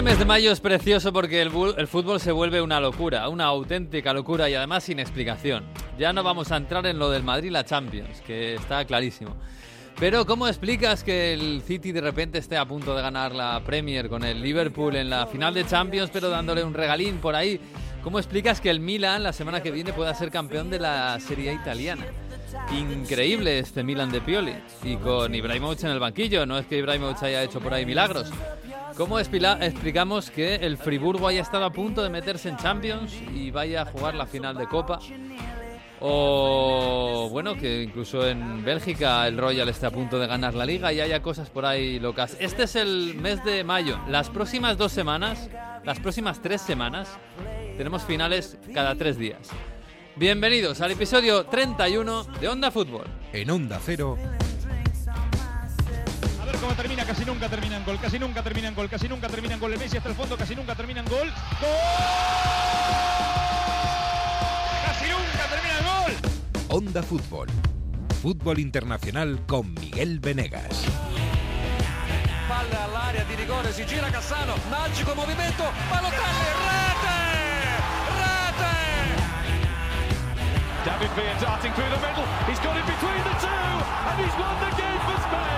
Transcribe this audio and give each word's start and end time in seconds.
Este 0.00 0.12
mes 0.12 0.18
de 0.18 0.24
mayo 0.24 0.50
es 0.50 0.60
precioso 0.60 1.12
porque 1.12 1.42
el, 1.42 1.50
fútbol 1.50 2.20
se 2.20 2.32
vuelve 2.32 2.62
una 2.62 2.80
locura, 2.80 3.28
una 3.28 3.44
auténtica 3.44 4.14
locura 4.14 4.48
y 4.48 4.54
además 4.54 4.84
sin 4.84 4.98
explicación. 4.98 5.66
Ya 5.98 6.14
no 6.14 6.22
vamos 6.22 6.50
a 6.52 6.56
entrar 6.56 6.86
en 6.86 6.98
lo 6.98 7.10
del 7.10 7.22
Madrid 7.22 7.50
la 7.50 7.66
Champions, 7.66 8.22
que 8.22 8.54
está 8.54 8.82
clarísimo. 8.86 9.36
Pero 9.98 10.24
¿cómo 10.24 10.48
explicas 10.48 11.04
que 11.04 11.34
el 11.34 11.60
City 11.60 11.92
de 11.92 12.00
repente 12.00 12.38
esté 12.38 12.56
a 12.56 12.64
punto 12.64 12.96
de 12.96 13.02
ganar 13.02 13.34
la 13.34 13.60
Premier 13.62 14.08
con 14.08 14.24
el 14.24 14.40
Liverpool 14.40 14.96
en 14.96 15.10
la 15.10 15.26
final 15.26 15.52
de 15.52 15.66
Champions, 15.66 16.08
pero 16.10 16.30
dándole 16.30 16.64
un 16.64 16.72
regalín 16.72 17.18
por 17.18 17.36
ahí? 17.36 17.60
¿Cómo 18.02 18.18
explicas 18.18 18.58
que 18.62 18.70
el 18.70 18.80
Milan 18.80 19.22
la 19.22 19.34
semana 19.34 19.62
que 19.62 19.70
viene 19.70 19.92
pueda 19.92 20.14
ser 20.14 20.30
campeón 20.30 20.70
de 20.70 20.78
la 20.78 21.20
Serie 21.20 21.52
italiana? 21.52 22.06
Increíble 22.72 23.58
este 23.58 23.82
Milan 23.82 24.10
de 24.10 24.20
Pioli 24.20 24.54
y 24.82 24.96
con 24.96 25.34
Ibrahimovic 25.34 25.84
en 25.84 25.90
el 25.90 25.98
banquillo. 26.00 26.46
No 26.46 26.58
es 26.58 26.66
que 26.66 26.78
Ibrahimovic 26.78 27.22
haya 27.22 27.42
hecho 27.42 27.60
por 27.60 27.74
ahí 27.74 27.84
milagros. 27.86 28.30
¿Cómo 28.96 29.18
explicamos 29.18 30.30
que 30.30 30.56
el 30.56 30.76
Friburgo 30.76 31.28
haya 31.28 31.42
estado 31.42 31.64
a 31.64 31.72
punto 31.72 32.02
de 32.02 32.10
meterse 32.10 32.48
en 32.48 32.56
Champions 32.56 33.14
y 33.34 33.50
vaya 33.50 33.82
a 33.82 33.86
jugar 33.86 34.14
la 34.14 34.26
final 34.26 34.56
de 34.56 34.66
Copa? 34.66 34.98
O 36.00 37.28
bueno, 37.30 37.54
que 37.56 37.82
incluso 37.82 38.26
en 38.26 38.64
Bélgica 38.64 39.26
el 39.28 39.36
Royal 39.36 39.68
esté 39.68 39.86
a 39.86 39.90
punto 39.90 40.18
de 40.18 40.26
ganar 40.26 40.54
la 40.54 40.64
liga 40.64 40.92
y 40.92 41.00
haya 41.00 41.20
cosas 41.20 41.50
por 41.50 41.66
ahí 41.66 42.00
locas. 42.00 42.36
Este 42.40 42.62
es 42.62 42.74
el 42.76 43.14
mes 43.16 43.44
de 43.44 43.64
mayo. 43.64 43.98
Las 44.08 44.30
próximas 44.30 44.78
dos 44.78 44.92
semanas, 44.92 45.50
las 45.84 46.00
próximas 46.00 46.40
tres 46.40 46.62
semanas, 46.62 47.08
tenemos 47.76 48.02
finales 48.02 48.58
cada 48.72 48.94
tres 48.94 49.18
días. 49.18 49.50
Bienvenidos 50.20 50.82
al 50.82 50.90
episodio 50.90 51.46
31 51.46 52.24
de 52.24 52.46
Onda 52.46 52.70
Fútbol. 52.70 53.06
En 53.32 53.48
Onda 53.48 53.80
Cero. 53.82 54.18
A 56.38 56.44
ver 56.44 56.56
cómo 56.56 56.74
termina, 56.74 57.06
casi 57.06 57.24
nunca 57.24 57.48
termina 57.48 57.78
en 57.78 57.86
gol, 57.86 57.98
casi 57.98 58.18
nunca 58.18 58.42
termina 58.42 58.68
en 58.68 58.74
gol, 58.74 58.90
casi 58.90 59.08
nunca 59.08 59.30
termina 59.30 59.54
en 59.54 59.60
gol. 59.60 59.72
El 59.72 59.78
Messi 59.78 59.96
hasta 59.96 60.10
el 60.10 60.14
fondo, 60.14 60.36
casi 60.36 60.54
nunca 60.54 60.74
termina 60.74 61.00
en 61.00 61.06
gol. 61.06 61.26
¡Gol! 61.26 61.70
Casi 64.84 65.08
nunca 65.08 65.48
termina 65.48 65.78
en 65.78 65.84
gol. 65.86 66.12
Onda 66.68 67.02
Fútbol. 67.02 67.48
Fútbol 68.20 68.58
internacional 68.58 69.46
con 69.46 69.72
Miguel 69.72 70.20
Venegas. 70.20 70.84
Palla 72.46 72.84
all'area 72.84 73.24
di 73.24 73.36
rigore, 73.36 73.72
si 73.72 73.86
gira 73.86 74.10
Cassano, 74.10 74.54
magico 74.68 75.14
movimento, 75.14 75.64
Balotelli, 75.88 76.20
rete! 76.68 77.30
David 80.84 81.10
Villa 81.14 81.36
darting 81.40 81.72
through 81.72 81.90
the 81.90 82.00
middle. 82.00 82.24
He's 82.48 82.58
got 82.60 82.74
it 82.74 82.86
between 82.86 83.22
the 83.22 83.36
two, 83.36 83.48
and 84.08 84.16
he's 84.18 84.34
won 84.40 84.56
the 84.64 84.70
game 84.80 85.00
for 85.04 85.16
Spain. 85.28 85.50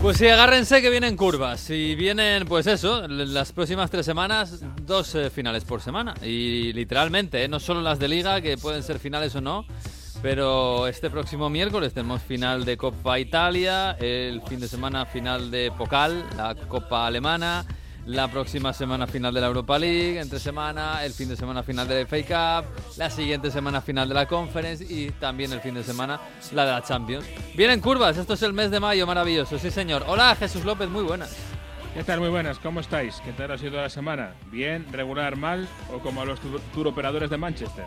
Pues 0.00 0.16
sí, 0.18 0.28
agárrense 0.28 0.80
que 0.82 0.90
vienen 0.90 1.16
curvas. 1.16 1.68
Y 1.70 1.94
vienen, 1.94 2.46
pues 2.46 2.66
eso, 2.66 3.06
las 3.08 3.52
próximas 3.52 3.90
tres 3.90 4.06
semanas, 4.06 4.60
dos 4.82 5.14
eh, 5.14 5.30
finales 5.30 5.64
por 5.64 5.80
semana. 5.80 6.14
Y 6.22 6.72
literalmente, 6.72 7.44
eh, 7.44 7.48
no 7.48 7.60
solo 7.60 7.82
las 7.82 7.98
de 7.98 8.08
liga, 8.08 8.40
que 8.40 8.56
pueden 8.56 8.82
ser 8.82 8.98
finales 8.98 9.34
o 9.34 9.40
no, 9.40 9.66
pero 10.22 10.86
este 10.86 11.10
próximo 11.10 11.50
miércoles 11.50 11.92
tenemos 11.92 12.22
final 12.22 12.64
de 12.64 12.76
Copa 12.78 13.18
Italia, 13.18 13.92
el 13.92 14.40
fin 14.42 14.60
de 14.60 14.68
semana 14.68 15.04
final 15.04 15.50
de 15.50 15.70
Pokal, 15.70 16.24
la 16.36 16.54
Copa 16.54 17.06
Alemana 17.06 17.64
la 18.06 18.28
próxima 18.28 18.72
semana 18.72 19.06
final 19.06 19.32
de 19.32 19.40
la 19.40 19.46
Europa 19.46 19.78
League, 19.78 20.20
entre 20.20 20.38
semana, 20.38 21.04
el 21.04 21.12
fin 21.12 21.28
de 21.28 21.36
semana 21.36 21.62
final 21.62 21.88
de 21.88 22.02
la 22.02 22.06
FA 22.06 22.62
Cup, 22.62 22.68
la 22.96 23.10
siguiente 23.10 23.50
semana 23.50 23.80
final 23.80 24.08
de 24.08 24.14
la 24.14 24.26
Conference 24.26 24.84
y 24.88 25.10
también 25.12 25.52
el 25.52 25.60
fin 25.60 25.74
de 25.74 25.82
semana 25.82 26.20
la 26.52 26.64
de 26.64 26.72
la 26.72 26.82
Champions. 26.82 27.26
Vienen 27.54 27.80
curvas, 27.80 28.16
esto 28.16 28.34
es 28.34 28.42
el 28.42 28.52
mes 28.52 28.70
de 28.70 28.80
mayo, 28.80 29.06
maravilloso, 29.06 29.58
sí 29.58 29.70
señor. 29.70 30.04
Hola 30.06 30.36
Jesús 30.36 30.64
López, 30.64 30.88
muy 30.88 31.04
buenas. 31.04 31.34
¿Qué 31.94 32.02
tal? 32.02 32.18
Muy 32.18 32.28
buenas, 32.28 32.58
¿cómo 32.58 32.80
estáis? 32.80 33.20
¿Qué 33.24 33.32
tal 33.32 33.52
ha 33.52 33.58
sido 33.58 33.80
la 33.80 33.88
semana? 33.88 34.34
¿Bien, 34.50 34.84
regular, 34.90 35.36
mal 35.36 35.68
o 35.94 36.00
como 36.00 36.22
a 36.22 36.24
los 36.24 36.40
tour 36.74 36.88
operadores 36.88 37.30
de 37.30 37.36
Manchester? 37.36 37.86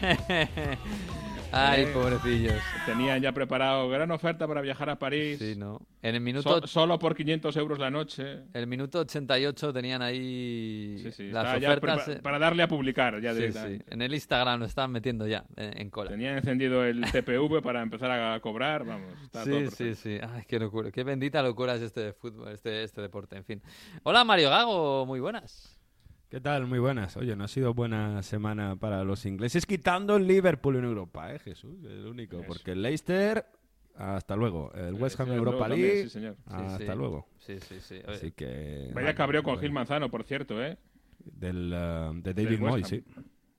Ay, 1.56 1.86
pobrecillos. 1.92 2.54
Tenían 2.86 3.20
ya 3.22 3.32
preparado 3.32 3.88
gran 3.88 4.10
oferta 4.10 4.46
para 4.48 4.60
viajar 4.60 4.90
a 4.90 4.98
París. 4.98 5.38
Sí, 5.38 5.54
no. 5.56 5.80
En 6.02 6.14
el 6.14 6.20
minuto, 6.20 6.60
So- 6.60 6.66
solo 6.66 6.98
por 6.98 7.14
500 7.14 7.56
euros 7.56 7.78
la 7.78 7.90
noche. 7.90 8.40
el 8.52 8.66
minuto 8.66 8.98
88 9.00 9.72
tenían 9.72 10.02
ahí 10.02 10.98
Sí, 11.02 11.12
sí, 11.12 11.30
las 11.30 11.60
ya 11.60 11.68
ofertas. 11.70 12.08
eh, 12.08 12.20
para 12.22 12.38
darle 12.38 12.62
a 12.62 12.68
publicar 12.68 13.20
ya 13.22 13.32
sí, 13.34 13.50
sí. 13.52 13.78
En 13.88 14.02
el 14.02 14.12
Instagram 14.12 14.60
lo 14.60 14.66
estaban 14.66 14.90
metiendo 14.92 15.26
ya, 15.26 15.44
en, 15.56 15.80
en 15.80 15.90
cola. 15.90 16.10
Tenían 16.10 16.36
encendido 16.36 16.84
el 16.84 17.00
TPV 17.10 17.62
para 17.62 17.80
empezar 17.82 18.10
a 18.10 18.38
cobrar, 18.40 18.84
vamos. 18.84 19.12
está 19.22 19.44
todo 19.44 19.70
Sí, 19.70 19.94
sí, 19.94 19.94
sí. 19.94 20.18
Ay, 20.22 20.42
qué 20.46 20.58
locura. 20.58 20.90
Qué 20.90 21.04
bendita 21.04 21.42
locura 21.42 21.74
es 21.76 21.82
este 21.82 22.00
de 22.00 22.12
fútbol, 22.12 22.48
este, 22.52 22.82
este 22.82 23.00
deporte, 23.00 23.36
en 23.36 23.44
fin. 23.44 23.62
Hola 24.02 24.24
Mario 24.24 24.50
Gago, 24.50 25.06
muy 25.06 25.20
buenas. 25.20 25.73
¿Qué 26.34 26.40
tal? 26.40 26.66
Muy 26.66 26.80
buenas. 26.80 27.16
Oye, 27.16 27.36
no 27.36 27.44
ha 27.44 27.46
sido 27.48 27.74
buena 27.74 28.20
semana 28.24 28.74
para 28.74 29.04
los 29.04 29.24
ingleses, 29.24 29.66
quitando 29.66 30.16
el 30.16 30.26
Liverpool 30.26 30.74
en 30.74 30.84
Europa, 30.84 31.32
¿eh, 31.32 31.38
Jesús? 31.38 31.76
El 31.84 32.06
único. 32.06 32.38
Eso. 32.38 32.46
Porque 32.48 32.72
el 32.72 32.82
Leicester, 32.82 33.46
hasta 33.94 34.34
luego. 34.34 34.72
El 34.74 34.94
West 34.94 35.20
Ham 35.20 35.26
Sí, 35.28 35.32
en 35.32 35.38
Europa 35.38 35.68
también, 35.68 35.80
League, 35.82 36.02
sí, 36.02 36.08
señor. 36.10 36.34
Sí, 36.34 36.54
hasta 36.56 36.92
sí. 36.92 36.98
luego. 36.98 37.28
Sí, 37.38 37.60
sí, 37.60 37.76
sí. 37.78 37.94
Oye, 38.04 38.16
Así 38.16 38.32
que... 38.32 38.90
Vaya 38.92 39.14
cabreo 39.14 39.44
con 39.44 39.60
Gil 39.60 39.70
Manzano, 39.70 40.10
por 40.10 40.24
cierto, 40.24 40.60
¿eh? 40.60 40.76
Del, 41.20 41.70
eh, 41.72 42.10
de 42.14 42.34
David 42.34 42.58
Moyes, 42.58 42.88
sí. 42.88 43.04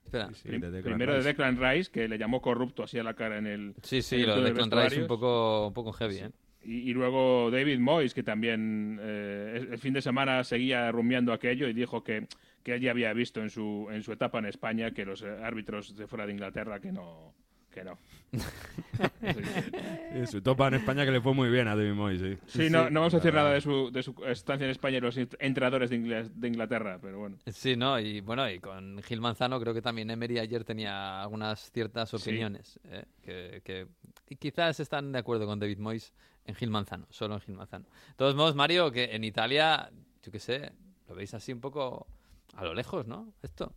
espera. 0.03 0.33
Sí, 0.33 0.49
Prim- 0.49 0.59
de 0.59 0.71
Declan 0.71 0.97
Primero 0.97 1.13
de. 1.13 1.23
Declan 1.23 1.57
Rice, 1.57 1.89
que 1.89 2.09
le 2.09 2.17
llamó 2.17 2.41
corrupto 2.41 2.83
así 2.83 2.99
a 2.99 3.03
la 3.03 3.13
cara 3.13 3.37
en 3.37 3.47
el. 3.47 3.73
Sí, 3.83 4.01
sí, 4.01 4.17
el 4.17 4.27
lo 4.27 4.41
de 4.41 4.51
Clan 4.51 4.69
Rice 4.69 4.99
un 4.99 5.07
poco, 5.07 5.67
un 5.69 5.73
poco 5.73 5.93
heavy, 5.93 6.17
¿eh? 6.17 6.31
Y, 6.61 6.89
y 6.89 6.93
luego 6.93 7.49
David 7.51 7.79
Moyes, 7.79 8.13
que 8.13 8.23
también 8.23 8.99
eh, 9.01 9.53
el- 9.61 9.67
el 9.71 9.77
fin 9.79 9.93
de 9.93 10.01
semana 10.01 10.43
seguía 10.43 10.91
rumiando 10.91 11.31
aquello 11.31 11.69
y 11.69 11.73
dijo 11.73 12.03
que, 12.03 12.27
que 12.65 12.73
él 12.73 12.81
ya 12.81 12.89
había 12.91 13.13
visto 13.13 13.41
en 13.41 13.49
su, 13.51 13.87
en 13.91 14.01
su 14.03 14.11
etapa 14.11 14.39
en 14.39 14.45
España 14.47 14.89
que 14.91 15.05
los 15.05 15.21
eh, 15.21 15.29
árbitros 15.43 15.95
de 15.95 16.07
fuera 16.07 16.25
de 16.25 16.33
Inglaterra 16.33 16.79
que 16.81 16.91
no. 16.91 17.33
Que 17.71 17.83
no. 17.83 17.97
Su 20.31 20.41
topa 20.41 20.69
en 20.69 20.75
España 20.75 21.03
que 21.05 21.11
le 21.11 21.19
fue 21.21 21.33
muy 21.33 21.49
bien 21.49 21.67
a 21.67 21.75
David 21.75 21.93
Moyes, 21.93 22.21
sí. 22.21 22.37
Sí, 22.63 22.69
no, 22.69 22.89
no 22.89 23.01
vamos 23.01 23.13
a 23.13 23.17
decir 23.17 23.33
nada 23.33 23.51
de 23.51 23.59
su, 23.61 23.91
de 23.91 24.01
su 24.01 24.15
estancia 24.25 24.65
en 24.65 24.71
España 24.71 24.97
y 24.97 25.01
los 25.01 25.17
entrenadores 25.17 25.89
de, 25.89 25.97
Ingl- 25.99 26.29
de 26.29 26.47
Inglaterra, 26.47 26.99
pero 27.01 27.19
bueno. 27.19 27.37
Sí, 27.47 27.75
¿no? 27.75 27.99
Y 27.99 28.21
bueno, 28.21 28.49
y 28.49 28.59
con 28.59 29.01
Gil 29.03 29.19
Manzano 29.21 29.59
creo 29.59 29.73
que 29.73 29.81
también 29.81 30.09
Emery 30.09 30.39
ayer 30.39 30.63
tenía 30.63 31.21
algunas 31.21 31.69
ciertas 31.71 32.09
Sí. 32.09 32.15
opiniones 32.15 32.79
¿eh? 32.85 33.03
que, 33.21 33.61
que 33.63 33.87
y 34.29 34.37
quizás 34.37 34.79
están 34.79 35.11
de 35.11 35.19
acuerdo 35.19 35.45
con 35.45 35.59
David 35.59 35.77
Moyes 35.79 36.13
en 36.45 36.55
Gil 36.55 36.69
Manzano, 36.69 37.05
solo 37.09 37.35
en 37.35 37.41
Gil 37.41 37.55
Manzano. 37.55 37.85
De 38.09 38.15
todos 38.15 38.35
modos, 38.35 38.55
Mario, 38.55 38.89
que 38.91 39.13
en 39.15 39.23
Italia, 39.23 39.91
yo 40.23 40.31
qué 40.31 40.39
sé, 40.39 40.71
lo 41.09 41.15
veis 41.15 41.33
así 41.33 41.51
un 41.51 41.59
poco 41.61 42.07
a 42.55 42.63
lo 42.63 42.73
lejos, 42.73 43.07
¿no? 43.07 43.33
Esto. 43.41 43.75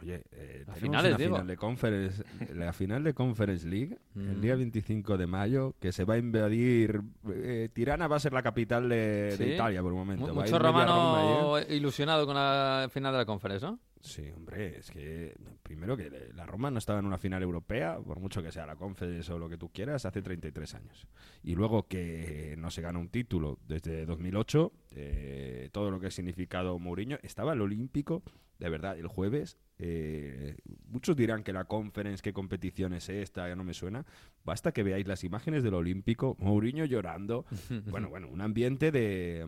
Oye, 0.00 0.22
eh, 0.32 0.64
A 0.66 0.74
tenemos 0.74 0.78
finales, 0.80 1.10
una 1.12 1.18
digo. 1.18 1.34
final 1.36 1.46
de 1.46 1.56
Conference, 1.56 2.24
la 2.54 2.72
final 2.72 3.04
de 3.04 3.14
Conference 3.14 3.66
League 3.68 3.98
el 4.16 4.38
Mm. 4.38 4.40
día 4.40 4.56
25 4.56 5.16
de 5.18 5.26
mayo 5.26 5.74
que 5.80 5.92
se 5.92 6.04
va 6.04 6.14
a 6.14 6.18
invadir 6.18 7.00
eh, 7.28 7.68
Tirana 7.72 8.06
va 8.08 8.16
a 8.16 8.20
ser 8.20 8.32
la 8.32 8.42
capital 8.42 8.88
de. 8.88 9.52
Italia 9.54 9.80
por 9.82 9.92
el 9.92 9.98
momento. 9.98 10.26
Va 10.26 10.30
a 10.30 10.34
Mucho 10.34 10.58
romano 10.58 11.58
ilusionado 11.68 12.26
con 12.26 12.34
la 12.34 12.88
final 12.90 13.12
de 13.12 13.18
la 13.18 13.24
conferencia, 13.26 13.70
¿no? 13.70 13.78
Sí, 14.00 14.22
hombre, 14.36 14.78
es 14.80 14.90
que 14.90 15.34
primero 15.62 15.96
que 15.96 16.10
la 16.34 16.44
Roma 16.44 16.70
no 16.70 16.76
estaba 16.78 16.98
en 16.98 17.06
una 17.06 17.16
final 17.16 17.42
europea, 17.42 17.96
por 18.04 18.20
mucho 18.20 18.42
que 18.42 18.52
sea 18.52 18.66
la 18.66 18.76
Conference 18.76 19.32
o 19.32 19.38
lo 19.38 19.48
que 19.48 19.56
tú 19.56 19.70
quieras, 19.70 20.04
hace 20.04 20.20
33 20.20 20.74
años. 20.74 21.06
Y 21.42 21.54
luego 21.54 21.88
que 21.88 22.54
no 22.58 22.70
se 22.70 22.82
gana 22.82 22.98
un 22.98 23.08
título 23.08 23.58
desde 23.66 24.04
2008, 24.04 24.72
eh, 24.90 25.70
todo 25.72 25.90
lo 25.90 26.00
que 26.00 26.08
ha 26.08 26.10
significado 26.10 26.78
Mourinho, 26.78 27.16
estaba 27.22 27.54
el 27.54 27.62
Olímpico, 27.62 28.22
de 28.58 28.68
verdad, 28.68 28.98
el 28.98 29.06
jueves. 29.06 29.58
eh, 29.78 30.56
muchos 30.86 31.16
dirán 31.16 31.42
que 31.42 31.52
la 31.52 31.64
Conference, 31.64 32.22
qué 32.22 32.32
competición 32.32 32.92
es 32.92 33.08
esta, 33.08 33.48
ya 33.48 33.56
no 33.56 33.64
me 33.64 33.74
suena. 33.74 34.04
Basta 34.44 34.72
que 34.72 34.82
veáis 34.82 35.06
las 35.06 35.24
imágenes 35.24 35.62
del 35.62 35.74
Olímpico, 35.74 36.36
Mourinho 36.38 36.84
llorando, 36.84 37.44
bueno, 37.90 38.08
bueno, 38.08 38.28
un 38.28 38.40
ambiente 38.40 38.92
de, 38.92 39.46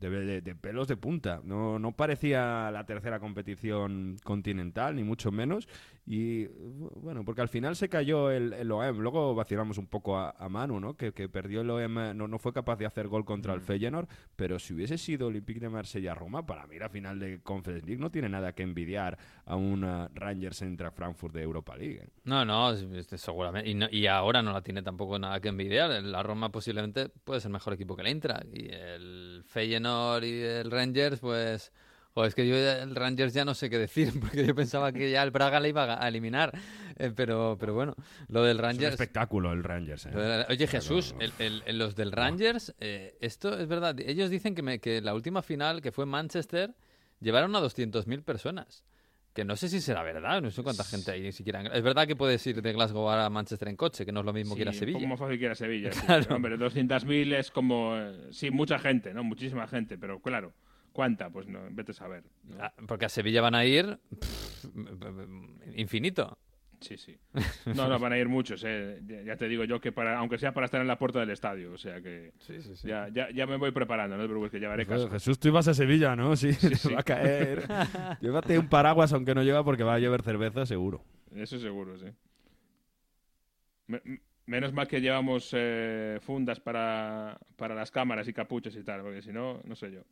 de, 0.00 0.10
de- 0.10 0.40
de 0.40 0.54
pelos 0.56 0.88
de 0.88 0.96
punta. 0.96 1.40
No, 1.44 1.78
no 1.78 1.92
parecía 1.92 2.70
la 2.70 2.84
tercera 2.86 3.20
competición 3.20 4.16
continental, 4.24 4.96
ni 4.96 5.04
mucho 5.04 5.30
menos. 5.30 5.68
Y 6.06 6.46
bueno, 6.46 7.24
porque 7.24 7.42
al 7.42 7.48
final 7.48 7.76
se 7.76 7.88
cayó 7.88 8.30
el, 8.30 8.52
el 8.54 8.72
OEM. 8.72 8.98
Luego 8.98 9.34
vacilamos 9.34 9.78
un 9.78 9.86
poco 9.86 10.16
a, 10.18 10.30
a 10.30 10.48
Manu, 10.48 10.80
¿no? 10.80 10.96
Que, 10.96 11.12
que 11.12 11.28
perdió 11.28 11.60
el 11.60 11.70
OEM, 11.70 12.16
no, 12.16 12.26
no 12.26 12.38
fue 12.38 12.52
capaz 12.52 12.76
de 12.76 12.86
hacer 12.86 13.06
gol 13.06 13.24
contra 13.24 13.54
el 13.54 13.60
Feyenoord. 13.60 14.08
Pero 14.34 14.58
si 14.58 14.74
hubiese 14.74 14.98
sido 14.98 15.28
Olympique 15.28 15.60
de 15.60 15.68
Marsella-Roma, 15.68 16.46
para 16.46 16.66
mí 16.66 16.78
la 16.78 16.88
final 16.88 17.18
de 17.20 17.40
Conference 17.42 17.86
League 17.86 18.00
no 18.00 18.10
tiene 18.10 18.28
nada 18.28 18.52
que 18.54 18.62
envidiar 18.62 19.18
a 19.44 19.54
un 19.56 19.82
Rangers 20.14 20.62
entre 20.62 20.90
Frankfurt 20.90 21.34
de 21.34 21.42
Europa 21.42 21.76
League. 21.76 22.08
No, 22.24 22.44
no, 22.44 22.72
es- 22.72 22.82
es- 23.12 23.20
seguramente. 23.20 23.68
Y, 23.70 23.74
no- 23.74 23.88
y 23.90 24.06
ahora 24.06 24.42
no 24.42 24.52
la 24.52 24.62
tiene 24.62 24.82
tampoco 24.82 25.18
nada 25.18 25.40
que 25.40 25.48
envidiar. 25.48 26.02
La 26.02 26.22
Roma 26.22 26.50
posiblemente 26.50 27.08
puede 27.08 27.40
ser 27.40 27.50
mejor 27.52 27.74
equipo 27.74 27.94
que 27.94 28.02
el 28.02 28.08
Eintracht. 28.08 28.46
Y 28.52 28.68
el 28.70 29.42
Feyenoord 29.46 29.89
y 30.22 30.40
el 30.40 30.70
Rangers, 30.70 31.20
pues 31.20 31.72
O 32.14 32.24
es 32.24 32.34
que 32.34 32.46
yo 32.46 32.56
el 32.56 32.94
Rangers 32.96 33.32
ya 33.32 33.44
no 33.44 33.54
sé 33.54 33.70
qué 33.70 33.78
decir, 33.78 34.12
porque 34.20 34.44
yo 34.44 34.54
pensaba 34.54 34.90
que 34.92 35.10
ya 35.10 35.22
el 35.22 35.30
Braga 35.30 35.60
le 35.60 35.68
iba 35.68 36.02
a 36.04 36.08
eliminar. 36.08 36.52
Eh, 36.96 37.12
pero, 37.14 37.56
pero 37.58 37.72
bueno, 37.72 37.94
lo 38.28 38.42
del 38.42 38.56
Es 38.56 38.60
un 38.60 38.64
Rangers. 38.64 38.92
espectáculo 38.94 39.52
el 39.52 39.62
Rangers. 39.62 40.06
¿eh? 40.06 40.44
Oye, 40.48 40.66
Jesús, 40.66 41.14
el- 41.20 41.62
el- 41.64 41.78
los 41.78 41.94
del 41.94 42.10
Rangers, 42.12 42.74
eh, 42.80 43.16
esto 43.20 43.56
es 43.58 43.68
verdad. 43.68 43.98
Ellos 44.00 44.28
dicen 44.28 44.54
que, 44.56 44.62
me- 44.62 44.80
que 44.80 45.00
la 45.00 45.14
última 45.14 45.40
final, 45.42 45.80
que 45.80 45.92
fue 45.92 46.04
en 46.04 46.10
Manchester, 46.10 46.74
llevaron 47.20 47.54
a 47.56 47.60
200.000 47.60 48.22
personas. 48.22 48.82
Que 49.32 49.44
no 49.44 49.54
sé 49.54 49.68
si 49.68 49.80
será 49.80 50.02
verdad, 50.02 50.42
no 50.42 50.50
sé 50.50 50.62
cuánta 50.62 50.82
gente 50.82 51.12
hay 51.12 51.20
ni 51.22 51.30
siquiera. 51.32 51.60
en- 51.60 51.68
Es 51.72 51.82
verdad 51.82 52.06
que 52.06 52.16
puedes 52.16 52.44
ir 52.48 52.60
de 52.60 52.72
Glasgow 52.72 53.08
a 53.10 53.30
Manchester 53.30 53.68
en 53.68 53.76
coche, 53.76 54.04
que 54.04 54.10
no 54.10 54.20
es 54.20 54.26
lo 54.26 54.32
mismo 54.32 54.56
que 54.56 54.62
ir 54.62 54.68
a 54.68 54.72
Sí, 54.72 54.80
Sevilla. 54.80 54.98
Como 54.98 55.16
fácil 55.16 55.38
que 55.38 55.44
ir 55.44 55.50
a 55.52 55.54
Sevilla. 55.54 55.92
sí. 55.92 56.00
Claro. 56.06 56.24
Pero, 56.24 56.36
Hombre, 56.36 56.56
200.000 56.58 57.32
es 57.34 57.50
como. 57.52 57.96
eh, 57.96 58.28
Sí, 58.32 58.50
mucha 58.50 58.78
gente, 58.80 59.14
¿no? 59.14 59.22
Muchísima 59.22 59.68
gente, 59.68 59.96
pero 59.98 60.20
claro. 60.20 60.52
¿Cuánta? 60.92 61.30
Pues 61.30 61.46
no, 61.46 61.60
vete 61.70 61.92
a 61.92 61.94
saber. 61.94 62.24
¿no? 62.42 62.56
Ah, 62.58 62.72
Porque 62.88 63.04
a 63.04 63.08
Sevilla 63.08 63.40
van 63.40 63.54
a 63.54 63.64
ir 63.64 64.00
pff, 64.18 64.64
infinito. 65.76 66.36
Sí, 66.80 66.96
sí. 66.96 67.14
No, 67.66 67.88
no, 67.88 67.98
van 67.98 68.12
a 68.14 68.18
ir 68.18 68.26
muchos, 68.28 68.64
eh. 68.66 69.00
Ya- 69.06 69.22
Ya 69.22 69.36
te 69.36 69.46
digo 69.48 69.64
yo 69.64 69.80
que 69.80 69.92
para, 69.92 70.16
aunque 70.18 70.38
sea 70.38 70.52
para 70.54 70.64
estar 70.64 70.80
en 70.80 70.86
la 70.86 70.98
puerta 70.98 71.20
del 71.20 71.28
estadio, 71.30 71.72
o 71.72 71.78
sea 71.78 72.00
que 72.00 72.32
Ya, 72.84 73.08
ya, 73.12 73.30
ya 73.30 73.46
me 73.46 73.56
voy 73.56 73.70
preparando, 73.70 74.16
no 74.16 74.22
te 74.22 74.28
preocupes, 74.28 74.50
que 74.52 74.60
llevaré 74.60 74.86
casco. 74.86 75.10
Jesús, 75.10 75.38
tú 75.38 75.48
ibas 75.48 75.68
a 75.68 75.74
Sevilla, 75.74 76.16
¿no? 76.16 76.34
Sí, 76.36 76.48
te 76.54 76.74
sí. 76.76 76.92
va 76.94 77.00
a 77.00 77.02
caer. 77.02 77.64
Llévate 78.22 78.58
un 78.58 78.68
paraguas, 78.68 79.12
aunque 79.12 79.34
no 79.34 79.42
lleva, 79.42 79.62
porque 79.62 79.82
va 79.84 79.94
a 79.94 79.98
llover 79.98 80.22
cerveza, 80.22 80.64
seguro. 80.64 81.04
Eso 81.34 81.58
seguro, 81.58 81.98
sí. 81.98 82.06
Me- 83.86 84.02
menos 84.46 84.72
mal 84.72 84.88
que 84.88 85.00
llevamos 85.00 85.50
eh, 85.52 86.18
fundas 86.22 86.60
para, 86.60 87.38
para 87.56 87.74
las 87.74 87.90
cámaras 87.90 88.26
y 88.26 88.32
capuchas 88.32 88.74
y 88.74 88.82
tal, 88.82 89.02
porque 89.02 89.22
si 89.22 89.32
no, 89.32 89.60
no 89.64 89.74
sé 89.76 89.92
yo. 89.92 90.02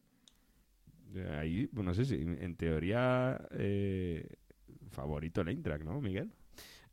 De 1.12 1.29
Ahí, 1.37 1.67
pues 1.69 1.85
no 1.87 1.94
sé 1.94 2.05
si, 2.05 2.17
en 2.17 2.55
teoría, 2.56 3.41
eh, 3.53 4.26
favorito 4.91 5.41
el 5.41 5.49
Eintracht, 5.49 5.82
¿no, 5.82 6.00
Miguel? 6.00 6.31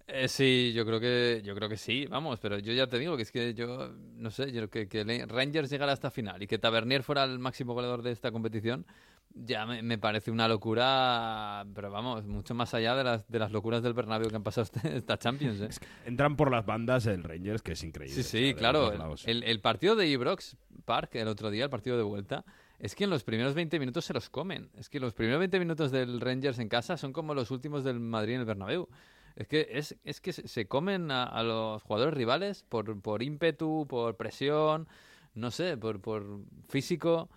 Eh, 0.07 0.27
sí, 0.27 0.71
yo 0.75 0.85
creo 0.85 0.99
que 0.99 1.41
yo 1.43 1.55
creo 1.55 1.67
que 1.67 1.77
sí, 1.77 2.05
vamos, 2.05 2.39
pero 2.39 2.59
yo 2.59 2.73
ya 2.73 2.85
te 2.85 2.99
digo 2.99 3.15
que 3.17 3.23
es 3.23 3.31
que 3.31 3.55
yo 3.55 3.91
no 4.17 4.29
sé, 4.29 4.51
yo 4.51 4.69
que, 4.69 4.87
que 4.87 5.03
Rangers 5.27 5.69
llegara 5.69 5.93
hasta 5.93 6.11
final 6.11 6.43
y 6.43 6.47
que 6.47 6.59
Tavernier 6.59 7.01
fuera 7.01 7.23
el 7.23 7.39
máximo 7.39 7.73
goleador 7.73 8.03
de 8.03 8.11
esta 8.11 8.31
competición, 8.31 8.85
ya 9.33 9.65
me, 9.65 9.81
me 9.81 9.97
parece 9.97 10.29
una 10.29 10.47
locura, 10.47 11.65
pero 11.73 11.89
vamos, 11.89 12.23
mucho 12.25 12.53
más 12.53 12.75
allá 12.75 12.95
de 12.95 13.03
las, 13.03 13.27
de 13.27 13.39
las 13.39 13.51
locuras 13.51 13.81
del 13.81 13.93
Bernabéu 13.93 14.29
que 14.29 14.35
han 14.35 14.43
pasado 14.43 14.63
este- 14.71 14.95
esta 14.95 15.17
Champions. 15.17 15.59
¿eh? 15.61 15.69
Entran 16.05 16.35
por 16.35 16.51
las 16.51 16.65
bandas 16.67 17.07
el 17.07 17.23
Rangers, 17.23 17.63
que 17.63 17.71
es 17.71 17.83
increíble. 17.83 18.21
Sí, 18.21 18.23
sí, 18.23 18.53
claro. 18.53 18.93
el 19.25 19.59
partido 19.61 19.95
de 19.95 20.07
Ibrox 20.07 20.55
Park, 20.85 21.15
el 21.15 21.27
otro 21.27 21.49
día, 21.49 21.63
el 21.63 21.69
partido 21.71 21.97
de 21.97 22.03
vuelta, 22.03 22.45
es 22.77 22.93
que 22.93 23.05
en 23.05 23.09
los 23.09 23.23
primeros 23.23 23.55
20 23.55 23.79
minutos 23.79 24.05
se 24.05 24.13
los 24.13 24.29
comen. 24.29 24.69
Es 24.77 24.89
que 24.89 24.99
los 24.99 25.13
primeros 25.13 25.39
20 25.39 25.59
minutos 25.59 25.91
del 25.91 26.21
Rangers 26.21 26.59
en 26.59 26.69
casa 26.69 26.95
son 26.95 27.11
como 27.11 27.33
los 27.33 27.49
últimos 27.49 27.83
del 27.83 27.99
Madrid 27.99 28.35
en 28.35 28.41
el 28.41 28.45
Bernabéu. 28.45 28.87
Es 29.35 29.47
que, 29.47 29.67
es, 29.71 29.95
es 30.03 30.21
que 30.21 30.31
se 30.31 30.67
comen 30.67 31.11
a, 31.11 31.43
los 31.43 31.83
jugadores 31.83 32.13
rivales 32.13 32.63
por, 32.69 33.01
por 33.01 33.21
ímpetu, 33.21 33.85
por 33.87 34.15
presión, 34.15 34.87
no 35.33 35.51
sé, 35.51 35.75
por, 35.77 35.99
por 35.99 36.39
físico, 36.69 37.29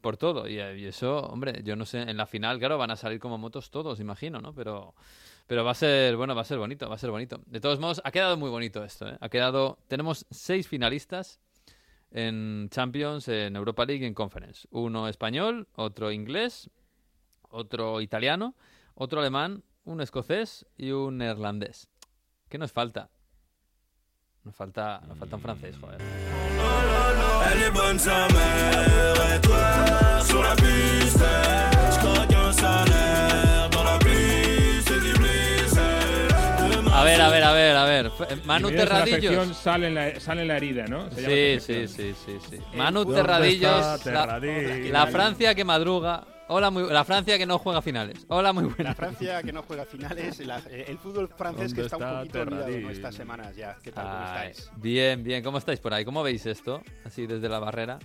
por 0.00 0.16
todo. 0.16 0.46
Y, 0.46 0.56
y 0.60 0.86
eso, 0.86 1.20
hombre, 1.20 1.62
yo 1.64 1.74
no 1.74 1.86
sé, 1.86 2.02
en 2.02 2.16
la 2.16 2.26
final, 2.26 2.58
claro, 2.58 2.76
van 2.76 2.90
a 2.90 2.96
salir 2.96 3.18
como 3.18 3.38
motos 3.38 3.70
todos, 3.70 3.98
imagino, 3.98 4.40
¿no? 4.40 4.54
Pero, 4.54 4.94
pero 5.46 5.64
va 5.64 5.72
a 5.72 5.74
ser, 5.74 6.16
bueno, 6.16 6.34
va 6.34 6.42
a 6.42 6.44
ser 6.44 6.58
bonito, 6.58 6.88
va 6.88 6.96
a 6.96 6.98
ser 6.98 7.10
bonito. 7.10 7.40
De 7.46 7.60
todos 7.60 7.78
modos, 7.78 8.02
ha 8.04 8.10
quedado 8.10 8.36
muy 8.36 8.50
bonito 8.50 8.84
esto, 8.84 9.08
¿eh? 9.08 9.16
Ha 9.20 9.28
quedado, 9.30 9.78
tenemos 9.88 10.26
seis 10.30 10.68
finalistas 10.68 11.40
en 12.10 12.68
Champions, 12.70 13.28
en 13.28 13.56
Europa 13.56 13.84
League 13.84 14.06
en 14.06 14.14
Conference. 14.14 14.68
Uno 14.70 15.08
español, 15.08 15.66
otro 15.76 16.12
inglés, 16.12 16.70
otro 17.48 18.00
italiano, 18.00 18.54
otro 18.94 19.20
alemán, 19.20 19.62
un 19.84 20.00
escocés 20.00 20.66
y 20.76 20.90
un 20.92 21.18
neerlandés. 21.18 21.88
¿Qué 22.48 22.58
nos 22.58 22.72
falta? 22.72 23.10
Nos 24.44 24.54
falta, 24.56 25.00
nos 25.06 25.18
falta 25.18 25.36
un 25.36 25.42
francés, 25.42 25.76
joder. 25.80 26.00
A 36.94 37.04
ver, 37.04 37.20
a 37.20 37.28
ver, 37.30 37.42
a 37.42 37.52
ver, 37.52 37.76
a 37.76 37.84
ver. 37.84 38.06
F- 38.06 38.36
Manu 38.44 38.70
Terradillos. 38.70 39.56
sale 39.56 39.88
en 39.88 39.94
la, 39.94 40.20
sale 40.20 40.42
en 40.42 40.48
la 40.48 40.56
herida, 40.56 40.84
¿no? 40.86 41.10
Sí, 41.10 41.58
sí, 41.58 41.88
sí, 41.88 42.14
sí, 42.14 42.38
sí. 42.48 42.58
Manu 42.76 43.04
¿Dónde 43.04 43.20
Terradillos. 43.22 43.86
está 43.96 44.12
La, 44.12 44.20
Terradillos? 44.40 44.90
la 44.92 45.06
Francia 45.08 45.54
que 45.54 45.64
madruga. 45.64 46.24
Hola, 46.52 46.70
muy, 46.70 46.86
la 46.90 47.04
Francia 47.04 47.38
que 47.38 47.46
no 47.46 47.58
juega 47.58 47.80
finales. 47.82 48.24
Hola, 48.28 48.52
muy 48.52 48.64
La 48.64 48.74
buena. 48.74 48.94
Francia 48.94 49.42
que 49.42 49.52
no 49.52 49.62
juega 49.62 49.84
finales, 49.86 50.38
la- 50.46 50.58
eh, 50.70 50.84
el 50.88 50.98
fútbol 50.98 51.28
francés 51.28 51.72
que 51.72 51.80
¿Dónde 51.82 51.94
está 51.96 51.96
un 52.12 52.18
poquito 52.18 52.40
olvidado 52.42 52.78
¿no? 52.80 52.90
Estas 52.90 53.14
semanas 53.14 53.56
ya. 53.56 53.76
¿Qué 53.82 53.90
tal? 53.92 54.04
¿Cómo 54.04 54.18
Ay, 54.18 54.50
estáis? 54.50 54.70
bien, 54.76 55.22
bien. 55.24 55.42
¿Cómo 55.42 55.58
estáis 55.58 55.80
por 55.80 55.94
ahí? 55.94 56.04
¿Cómo 56.04 56.22
veis 56.22 56.44
esto? 56.46 56.82
Así 57.04 57.26
desde 57.26 57.48
la 57.48 57.58
barrera. 57.58 57.98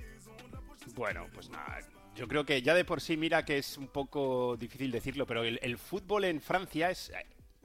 Bueno, 0.96 1.26
pues 1.34 1.50
nada. 1.50 1.80
Yo 2.16 2.28
creo 2.28 2.46
que 2.46 2.62
ya 2.62 2.74
de 2.74 2.86
por 2.86 3.02
sí, 3.02 3.18
mira 3.18 3.44
que 3.46 3.58
es 3.58 3.78
un 3.78 3.88
poco 3.90 4.56
difícil 4.58 4.90
decirlo, 4.92 5.28
pero 5.28 5.44
el, 5.44 5.60
el 5.62 5.78
fútbol 5.78 6.24
en 6.24 6.42
Francia 6.42 6.90
es, 6.90 7.12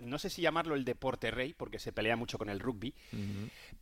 no 0.02 0.18
sé 0.18 0.30
si 0.30 0.42
llamarlo 0.42 0.74
el 0.74 0.84
deporte 0.84 1.30
rey, 1.30 1.54
porque 1.56 1.78
se 1.78 1.92
pelea 1.92 2.16
mucho 2.16 2.38
con 2.38 2.48
el 2.48 2.60
rugby, 2.60 2.94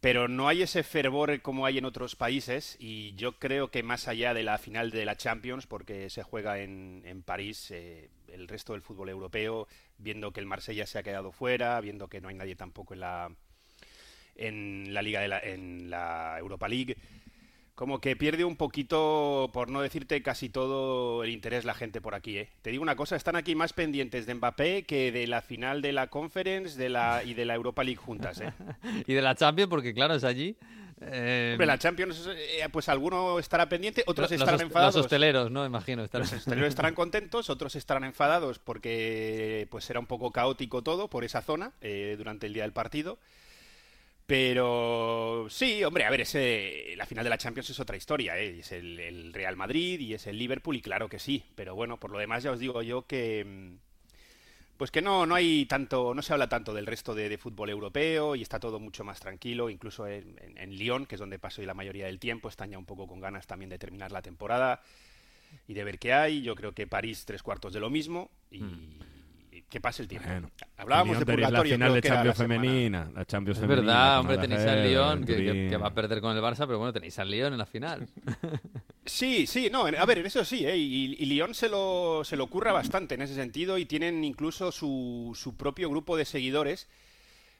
pero 0.00 0.28
no 0.28 0.48
hay 0.48 0.62
ese 0.62 0.82
fervor 0.82 1.40
como 1.42 1.66
hay 1.66 1.78
en 1.78 1.84
otros 1.84 2.16
países 2.16 2.76
y 2.78 3.14
yo 3.14 3.38
creo 3.38 3.70
que 3.70 3.82
más 3.82 4.08
allá 4.08 4.34
de 4.34 4.42
la 4.42 4.58
final 4.58 4.90
de 4.90 5.04
la 5.04 5.16
Champions, 5.16 5.66
porque 5.66 6.10
se 6.10 6.22
juega 6.22 6.58
en, 6.60 7.02
en 7.04 7.22
París, 7.22 7.70
eh, 7.70 8.08
el 8.28 8.48
resto 8.48 8.72
del 8.72 8.82
fútbol 8.82 9.08
europeo, 9.08 9.66
viendo 9.98 10.32
que 10.32 10.40
el 10.40 10.46
Marsella 10.46 10.86
se 10.86 10.98
ha 10.98 11.02
quedado 11.02 11.32
fuera, 11.32 11.80
viendo 11.80 12.08
que 12.08 12.20
no 12.20 12.28
hay 12.28 12.34
nadie 12.34 12.56
tampoco 12.56 12.94
en 12.94 13.00
la 13.00 13.30
en 14.36 14.94
la 14.94 15.02
liga 15.02 15.20
de 15.20 15.28
la, 15.28 15.38
en 15.38 15.90
la 15.90 16.36
Europa 16.38 16.66
League, 16.66 16.96
como 17.80 17.98
que 17.98 18.14
pierde 18.14 18.44
un 18.44 18.56
poquito, 18.56 19.48
por 19.54 19.70
no 19.70 19.80
decirte 19.80 20.22
casi 20.22 20.50
todo 20.50 21.24
el 21.24 21.30
interés 21.30 21.64
la 21.64 21.72
gente 21.72 22.02
por 22.02 22.14
aquí, 22.14 22.36
¿eh? 22.36 22.50
Te 22.60 22.68
digo 22.68 22.82
una 22.82 22.94
cosa, 22.94 23.16
están 23.16 23.36
aquí 23.36 23.54
más 23.54 23.72
pendientes 23.72 24.26
de 24.26 24.34
Mbappé 24.34 24.82
que 24.82 25.10
de 25.10 25.26
la 25.26 25.40
final 25.40 25.80
de 25.80 25.94
la 25.94 26.08
Conference 26.08 26.78
de 26.78 26.90
la, 26.90 27.22
y 27.24 27.32
de 27.32 27.46
la 27.46 27.54
Europa 27.54 27.82
League 27.82 27.96
juntas, 27.96 28.38
¿eh? 28.42 28.52
Y 29.06 29.14
de 29.14 29.22
la 29.22 29.34
Champions, 29.34 29.70
porque 29.70 29.94
claro, 29.94 30.12
es 30.14 30.24
allí. 30.24 30.58
Eh, 31.00 31.52
Hombre, 31.54 31.66
la 31.66 31.78
Champions, 31.78 32.28
eh, 32.36 32.68
pues 32.70 32.90
alguno 32.90 33.38
estará 33.38 33.66
pendiente, 33.66 34.04
otros 34.06 34.30
los, 34.30 34.38
estarán 34.38 34.60
enfadados. 34.60 34.96
los 34.96 35.04
hosteleros, 35.06 35.50
¿no? 35.50 35.64
Imagino. 35.64 36.04
estarán- 36.04 36.26
Los 36.28 36.34
hosteleros 36.34 36.68
estarán 36.68 36.94
contentos, 36.94 37.48
otros 37.48 37.76
estarán 37.76 38.04
enfadados 38.04 38.58
porque 38.58 39.66
pues 39.70 39.86
será 39.86 40.00
un 40.00 40.06
poco 40.06 40.32
caótico 40.32 40.82
todo 40.82 41.08
por 41.08 41.24
esa 41.24 41.40
zona 41.40 41.72
eh, 41.80 42.16
durante 42.18 42.46
el 42.46 42.52
día 42.52 42.64
del 42.64 42.74
partido. 42.74 43.18
Pero 44.30 45.48
sí, 45.50 45.82
hombre, 45.82 46.04
a 46.04 46.10
ver, 46.10 46.20
ese, 46.20 46.94
la 46.96 47.04
final 47.04 47.24
de 47.24 47.30
la 47.30 47.36
Champions 47.36 47.68
es 47.70 47.80
otra 47.80 47.96
historia, 47.96 48.38
¿eh? 48.38 48.60
es 48.60 48.70
el, 48.70 49.32
Real 49.34 49.56
Madrid 49.56 49.98
y 49.98 50.14
es 50.14 50.24
el 50.28 50.38
Liverpool 50.38 50.76
y 50.76 50.80
claro 50.80 51.08
que 51.08 51.18
sí, 51.18 51.42
pero 51.56 51.74
bueno, 51.74 51.98
por 51.98 52.12
lo 52.12 52.18
demás 52.20 52.44
ya 52.44 52.52
os 52.52 52.60
digo 52.60 52.80
yo 52.82 53.08
que 53.08 53.44
mm, 53.44 53.74
pues 54.76 54.92
que 54.92 55.02
no, 55.02 55.26
no 55.26 55.34
hay 55.34 55.66
tanto, 55.66 56.14
no 56.14 56.22
se 56.22 56.32
habla 56.32 56.48
tanto 56.48 56.72
del 56.72 56.86
resto 56.86 57.12
de, 57.12 57.36
fútbol 57.38 57.70
europeo 57.70 58.36
y 58.36 58.42
está 58.42 58.60
todo 58.60 58.78
mucho 58.78 59.02
más 59.02 59.18
tranquilo, 59.18 59.68
incluso 59.68 60.06
en, 60.06 60.36
en, 60.54 60.76
Lyon, 60.76 61.06
que 61.06 61.16
es 61.16 61.18
donde 61.18 61.40
paso 61.40 61.60
yo 61.60 61.66
la 61.66 61.74
mayoría 61.74 62.06
del 62.06 62.20
tiempo, 62.20 62.48
están 62.48 62.70
ya 62.70 62.78
un 62.78 62.86
poco 62.86 63.08
con 63.08 63.18
ganas 63.18 63.48
también 63.48 63.68
de 63.68 63.80
terminar 63.80 64.12
la 64.12 64.22
temporada 64.22 64.80
y 65.66 65.74
de 65.74 65.82
ver 65.82 65.98
qué 65.98 66.12
hay. 66.12 66.42
Yo 66.42 66.54
creo 66.54 66.70
que 66.70 66.86
París 66.86 67.24
tres 67.26 67.42
cuartos 67.42 67.72
de 67.72 67.80
lo 67.80 67.90
mismo 67.90 68.30
y, 68.48 68.62
y 68.62 69.00
que 69.70 69.80
pase 69.80 70.02
el 70.02 70.08
tiempo. 70.08 70.28
Bueno. 70.28 70.50
Hablábamos 70.76 71.18
de 71.20 71.24
purgatorio, 71.26 71.78
la 71.78 71.86
final 71.86 71.94
de 71.94 72.02
Champions 72.02 72.36
femenina. 72.36 73.10
La 73.14 73.24
Champions 73.24 73.58
Es 73.58 73.62
femenina, 73.62 73.86
verdad, 73.86 74.20
hombre, 74.20 74.38
tenéis 74.38 74.60
al 74.62 74.82
Lyon, 74.88 75.20
que, 75.24 75.36
que- 75.36 75.46
Turín. 75.46 75.70
que 75.70 75.76
va 75.76 75.86
a 75.88 75.94
perder 75.94 76.20
con 76.20 76.36
el 76.36 76.42
Barça, 76.42 76.66
pero 76.66 76.78
bueno, 76.78 76.92
tenéis 76.92 77.18
al 77.20 77.30
Lyon 77.30 77.52
en 77.52 77.58
la 77.58 77.66
final. 77.66 78.06
Sí, 79.06 79.46
sí, 79.46 79.70
no, 79.72 79.86
a 79.86 80.04
ver, 80.06 80.18
en 80.18 80.26
eso 80.26 80.44
sí, 80.44 80.64
¿eh? 80.66 80.76
y, 80.76 81.16
y 81.18 81.24
Lyon 81.26 81.54
se 81.54 81.68
lo, 81.68 82.22
se 82.22 82.36
lo 82.36 82.46
curra 82.48 82.70
bastante 82.70 83.14
en 83.14 83.22
ese 83.22 83.34
sentido 83.34 83.78
y 83.78 83.86
tienen 83.86 84.22
incluso 84.22 84.70
su, 84.70 85.32
su 85.34 85.56
propio 85.56 85.88
grupo 85.88 86.16
de 86.16 86.24
seguidores, 86.26 86.86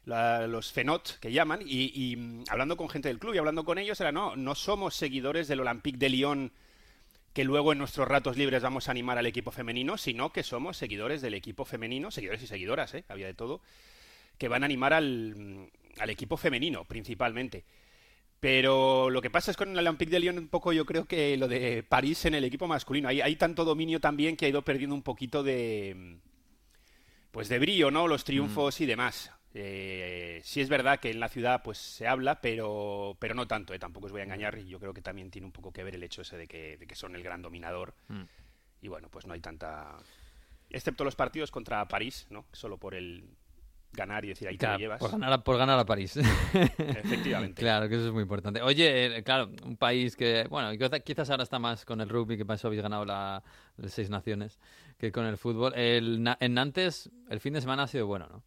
la- 0.05 0.47
los 0.47 0.71
Fenot, 0.71 1.19
que 1.19 1.33
llaman, 1.33 1.61
y, 1.65 1.91
y, 1.95 2.17
mm, 2.17 2.45
hablando 2.51 2.77
con 2.77 2.89
gente 2.89 3.09
del 3.09 3.19
club 3.19 3.35
y 3.35 3.39
hablando 3.39 3.65
con 3.65 3.79
ellos, 3.79 4.01
era, 4.01 4.13
no, 4.13 4.37
no 4.37 4.55
somos 4.55 4.95
seguidores 4.95 5.49
del 5.49 5.61
Olympique 5.61 5.99
de 5.99 6.11
Lyon 6.11 6.53
que 7.33 7.45
luego 7.45 7.73
en 7.73 7.79
nuestros 7.79 8.09
ratos 8.09 8.37
libres 8.37 8.63
vamos 8.63 8.89
a 8.89 8.91
animar 8.91 9.19
al 9.19 9.27
equipo 9.27 9.51
femenino, 9.51 9.97
sino 9.97 10.33
que 10.33 10.43
somos 10.43 10.77
seguidores 10.77 11.23
del 11.23 11.35
equipo 11.35 11.65
femenino, 11.65 12.11
seguidores 12.11 12.43
y 12.43 12.47
seguidoras, 12.47 12.95
¿eh? 12.95 13.05
había 13.09 13.27
de 13.27 13.35
todo, 13.35 13.61
que 14.39 14.49
van 14.49 14.63
a 14.63 14.67
animar 14.67 14.93
al, 14.93 15.71
equipo 16.09 16.37
femenino 16.37 16.85
principalmente. 16.85 17.65
Pero 18.41 19.11
lo 19.11 19.21
que 19.21 19.29
pasa 19.29 19.51
es 19.51 19.57
con 19.57 19.71
el 19.71 19.79
Olympique 19.79 20.11
de 20.11 20.19
Lyon 20.19 20.39
un 20.39 20.49
poco 20.49 20.73
yo 20.73 20.87
creo 20.87 21.05
que 21.05 21.37
lo 21.37 21.47
de 21.47 21.83
París 21.83 22.25
en 22.25 22.35
el 22.35 22.45
equipo 22.45 22.67
masculino. 22.67 23.09
Hay, 23.09 23.21
hay 23.21 23.37
tanto 23.37 23.67
dominio 23.67 24.01
también 24.01 24.37
que 24.37 24.47
ha 24.47 24.49
ido 24.49 24.63
perdiendo 24.63 24.95
un 24.95 25.03
poquito 25.03 25.43
de 25.43 26.17
pues 27.31 27.49
de 27.49 27.59
brillo, 27.59 27.91
¿no? 27.91 28.09
Los 28.09 28.25
triunfos 28.25 28.81
y 28.81 28.87
demás. 28.87 29.31
Eh, 29.55 30.41
sí 30.45 30.61
es 30.61 30.69
verdad 30.69 31.01
que 31.01 31.11
en 31.11 31.19
la 31.21 31.29
ciudad 31.29 31.63
pues 31.65 31.79
se 31.79 32.07
habla, 32.07 32.41
pero, 32.41 33.17
pero 33.19 33.35
no 33.35 33.47
tanto, 33.49 33.75
¿eh? 33.75 33.79
tampoco 33.79 34.07
os 34.07 34.13
voy 34.13 34.21
a 34.21 34.25
engañar. 34.25 34.57
Y 34.59 34.69
yo 34.69 34.79
creo 34.79 34.95
que 34.95 35.03
también 35.03 35.31
tiene 35.31 35.47
un 35.47 35.53
poco 35.53 35.73
que 35.73 35.83
ver 35.83 35.95
el 35.97 36.03
hecho 36.03 36.23
ese 36.23 36.37
de 36.37 36.47
que, 36.47 36.77
de 36.77 36.87
que 36.87 36.95
son 36.95 37.15
el 37.17 37.23
gran 37.23 37.43
dominador. 37.43 37.95
Mm. 38.09 38.23
y 38.83 38.89
bueno, 38.89 39.09
pues 39.11 39.27
no 39.27 39.35
hay 39.35 39.41
tanta... 39.41 39.97
Excepto 40.71 41.03
los 41.05 41.17
partidos 41.17 41.51
contra 41.51 41.87
París, 41.89 42.27
¿no? 42.31 42.47
Solo 42.53 42.79
por 42.79 42.95
el 42.95 43.25
ganar 43.93 44.25
y 44.25 44.29
decir 44.29 44.47
ahí 44.47 44.55
te 44.55 44.61
Claro, 44.61 44.75
lo 44.75 44.79
llevas. 44.79 45.01
por, 45.01 45.11
ganar 45.11 45.33
a, 45.33 45.39
por 45.43 45.57
ganar 45.59 45.79
a 45.81 45.85
París. 45.85 46.17
Efectivamente. 46.17 47.61
claro, 47.61 47.89
que 47.89 47.97
eso 47.97 48.07
es 48.07 48.13
muy 48.13 48.23
importante. 48.23 48.63
Oye, 48.63 49.17
eh, 49.19 49.23
claro, 49.25 49.51
un 49.65 49.77
país 49.77 50.15
que, 50.17 50.47
bueno, 50.49 50.71
quizá- 50.73 51.01
quizás 51.01 51.29
ahora 51.31 51.43
está 51.43 51.59
más 51.59 51.85
con 51.85 52.01
el 52.01 52.09
rugby, 52.09 52.37
que 52.37 52.45
para 52.45 52.55
eso 52.55 52.69
habéis 52.69 52.83
ganado 52.83 53.05
la, 53.05 53.43
las 53.77 53.93
seis 53.93 54.09
naciones, 54.11 54.59
que 54.97 55.11
con 55.11 55.27
el 55.27 55.37
fútbol. 55.37 55.75
El, 55.75 56.25
en 56.39 56.55
Nantes, 56.55 57.11
el 57.29 57.41
fin 57.41 57.53
de 57.55 57.61
semana 57.61 57.83
ha 57.83 57.87
sido 57.89 58.07
bueno, 58.07 58.29
¿no? 58.31 58.43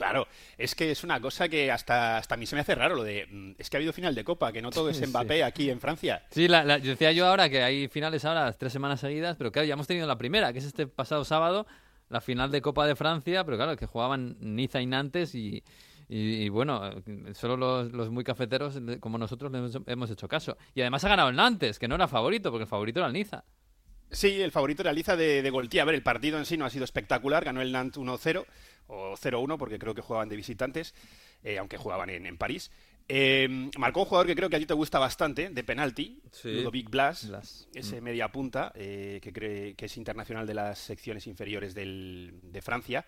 Claro, 0.00 0.26
es 0.56 0.74
que 0.74 0.90
es 0.90 1.04
una 1.04 1.20
cosa 1.20 1.46
que 1.50 1.70
hasta, 1.70 2.16
hasta 2.16 2.34
a 2.34 2.38
mí 2.38 2.46
se 2.46 2.54
me 2.54 2.62
hace 2.62 2.74
raro 2.74 2.94
lo 2.94 3.04
de... 3.04 3.26
mm, 3.30 3.50
Es 3.58 3.68
que 3.68 3.76
ha 3.76 3.78
habido 3.78 3.92
final 3.92 4.14
de 4.14 4.24
Copa, 4.24 4.50
que 4.50 4.62
no 4.62 4.70
todo 4.70 4.88
es 4.88 4.96
Sí. 4.98 5.06
Mbappé 5.06 5.44
aquí 5.44 5.68
en 5.68 5.78
Francia. 5.78 6.24
Sí, 6.30 6.48
la, 6.48 6.64
la- 6.64 6.78
yo 6.78 6.92
decía 6.92 7.12
yo 7.12 7.26
ahora 7.26 7.50
que 7.50 7.62
hay 7.62 7.86
finales 7.88 8.24
ahora, 8.24 8.46
las 8.46 8.56
tres 8.56 8.72
semanas 8.72 9.00
seguidas, 9.00 9.36
pero 9.36 9.52
claro, 9.52 9.68
ya 9.68 9.74
hemos 9.74 9.86
tenido 9.86 10.06
la 10.06 10.16
primera, 10.16 10.54
que 10.54 10.58
es 10.60 10.64
este 10.64 10.86
pasado 10.86 11.22
sábado, 11.26 11.66
la 12.08 12.22
final 12.22 12.50
de 12.50 12.62
Copa 12.62 12.86
de 12.86 12.96
Francia, 12.96 13.44
pero 13.44 13.58
claro, 13.58 13.76
que 13.76 13.84
jugaban 13.84 14.36
Niza 14.40 14.80
y 14.80 14.86
Nantes 14.86 15.34
y, 15.34 15.62
y, 16.08 16.44
y 16.44 16.48
bueno, 16.48 16.80
eh, 17.06 17.34
solo 17.34 17.58
los, 17.58 17.92
los 17.92 18.08
muy 18.10 18.24
cafeteros 18.24 18.76
le- 18.76 18.98
como 19.00 19.18
nosotros 19.18 19.52
le 19.52 19.58
hemos, 19.86 20.10
hecho 20.10 20.28
caso. 20.28 20.56
Y 20.74 20.80
además 20.80 21.04
ha 21.04 21.10
ganado 21.10 21.28
el 21.28 21.36
Nantes, 21.36 21.78
que 21.78 21.88
no 21.88 21.96
era 21.96 22.08
favorito, 22.08 22.50
porque 22.50 22.62
el 22.64 22.68
favorito 22.70 23.00
era 23.00 23.08
el 23.08 23.12
Niza. 23.12 23.44
Sí, 24.12 24.42
el 24.42 24.50
favorito 24.50 24.82
era 24.82 24.92
Liza 24.92 25.14
de, 25.14 25.40
de 25.40 25.50
Goltí. 25.50 25.78
A 25.78 25.84
ver, 25.84 25.94
el 25.94 26.02
partido 26.02 26.36
en 26.36 26.44
sí 26.44 26.56
no 26.56 26.64
ha 26.64 26.70
sido 26.70 26.82
espectacular. 26.84 27.44
Ganó 27.44 27.60
el 27.60 27.70
Nantes 27.70 28.02
1-0 28.02 28.44
o 28.86 29.16
0-1 29.16 29.56
porque 29.58 29.78
creo 29.78 29.94
que 29.94 30.02
jugaban 30.02 30.28
de 30.28 30.36
visitantes, 30.36 30.94
eh, 31.44 31.58
aunque 31.58 31.76
jugaban 31.76 32.10
en, 32.10 32.26
en 32.26 32.36
París. 32.36 32.70
Eh, 33.12 33.48
marcó 33.76 34.00
un 34.00 34.06
jugador 34.06 34.26
que 34.28 34.36
creo 34.36 34.48
que 34.48 34.54
a 34.56 34.58
ti 34.60 34.66
te 34.66 34.74
gusta 34.74 34.98
bastante, 35.00 35.48
de 35.50 35.64
penalti, 35.64 36.20
Sí. 36.30 36.48
Ludovic 36.52 36.88
Blas, 36.90 37.26
Blas. 37.28 37.68
ese 37.74 38.00
media 38.00 38.28
punta, 38.30 38.70
eh, 38.76 39.18
que, 39.20 39.32
cree, 39.32 39.74
que 39.74 39.86
es 39.86 39.96
internacional 39.96 40.46
de 40.46 40.54
las 40.54 40.78
secciones 40.78 41.26
inferiores 41.26 41.74
del- 41.74 42.32
de 42.42 42.62
Francia. 42.62 43.04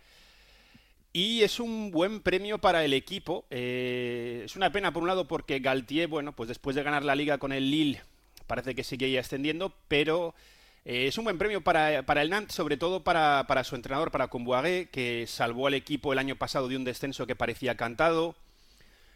Y 1.13 1.43
es 1.43 1.61
un 1.61 1.91
buen 1.91 2.21
premio 2.21 2.59
para 2.59 2.85
el 2.85 2.95
equipo. 2.95 3.45
Eh, 3.51 4.43
es 4.45 4.57
una 4.57 4.73
pena, 4.73 4.93
por 4.93 5.03
un 5.03 5.09
lado, 5.09 5.29
porque 5.29 5.59
Galtier, 5.61 6.09
bueno, 6.09 6.35
pues 6.35 6.49
después 6.49 6.75
de 6.75 6.83
ganar 6.83 7.05
la 7.05 7.15
liga 7.15 7.39
con 7.39 7.53
el 7.53 7.71
Lille, 7.71 8.01
parece 8.47 8.75
que 8.75 8.83
sigue 8.83 9.11
ya 9.11 9.21
extendiendo, 9.21 9.75
pero 9.89 10.35
eh, 10.85 11.07
es 11.07 11.19
un 11.19 11.25
buen 11.25 11.39
premio 11.39 11.61
para, 11.61 12.03
para 12.05 12.23
el 12.23 12.31
Nantes, 12.31 12.55
sobre 12.55 12.77
todo 12.77 13.05
para, 13.05 13.45
para 13.47 13.65
su 13.65 13.77
entrenador, 13.77 14.11
para 14.11 14.29
Comboiré, 14.29 14.89
que 14.91 15.27
salvó 15.27 15.67
al 15.67 15.75
equipo 15.75 16.13
el 16.13 16.19
año 16.19 16.37
pasado 16.37 16.69
de 16.69 16.77
un 16.77 16.85
descenso 16.85 17.27
que 17.27 17.37
parecía 17.37 17.77
cantado, 17.77 18.35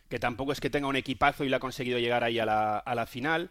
que 0.08 0.18
tampoco 0.18 0.52
es 0.52 0.60
que 0.60 0.70
tenga 0.70 0.86
un 0.86 0.96
equipazo 0.96 1.44
y 1.44 1.48
le 1.48 1.56
ha 1.56 1.60
conseguido 1.60 1.98
llegar 1.98 2.22
ahí 2.24 2.38
a 2.38 2.46
la, 2.46 2.78
a 2.78 2.94
la 2.94 3.06
final. 3.06 3.50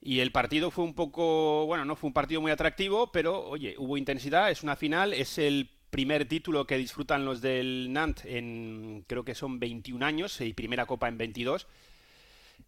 Y 0.00 0.20
el 0.20 0.32
partido 0.32 0.70
fue 0.70 0.84
un 0.84 0.94
poco, 0.94 1.66
bueno, 1.66 1.84
no 1.84 1.96
fue 1.96 2.08
un 2.08 2.14
partido 2.14 2.40
muy 2.40 2.50
atractivo, 2.50 3.12
pero 3.12 3.44
oye, 3.48 3.76
hubo 3.78 3.96
intensidad, 3.96 4.50
es 4.50 4.62
una 4.62 4.76
final, 4.76 5.12
es 5.12 5.38
el 5.38 5.70
primer 5.90 6.26
título 6.26 6.66
que 6.66 6.78
disfrutan 6.78 7.24
los 7.24 7.40
del 7.40 7.92
Nantes 7.92 8.24
en, 8.24 9.04
creo 9.06 9.24
que 9.24 9.34
son 9.34 9.60
21 9.60 10.04
años, 10.04 10.40
y 10.40 10.54
primera 10.54 10.86
copa 10.86 11.08
en 11.08 11.18
22. 11.18 11.66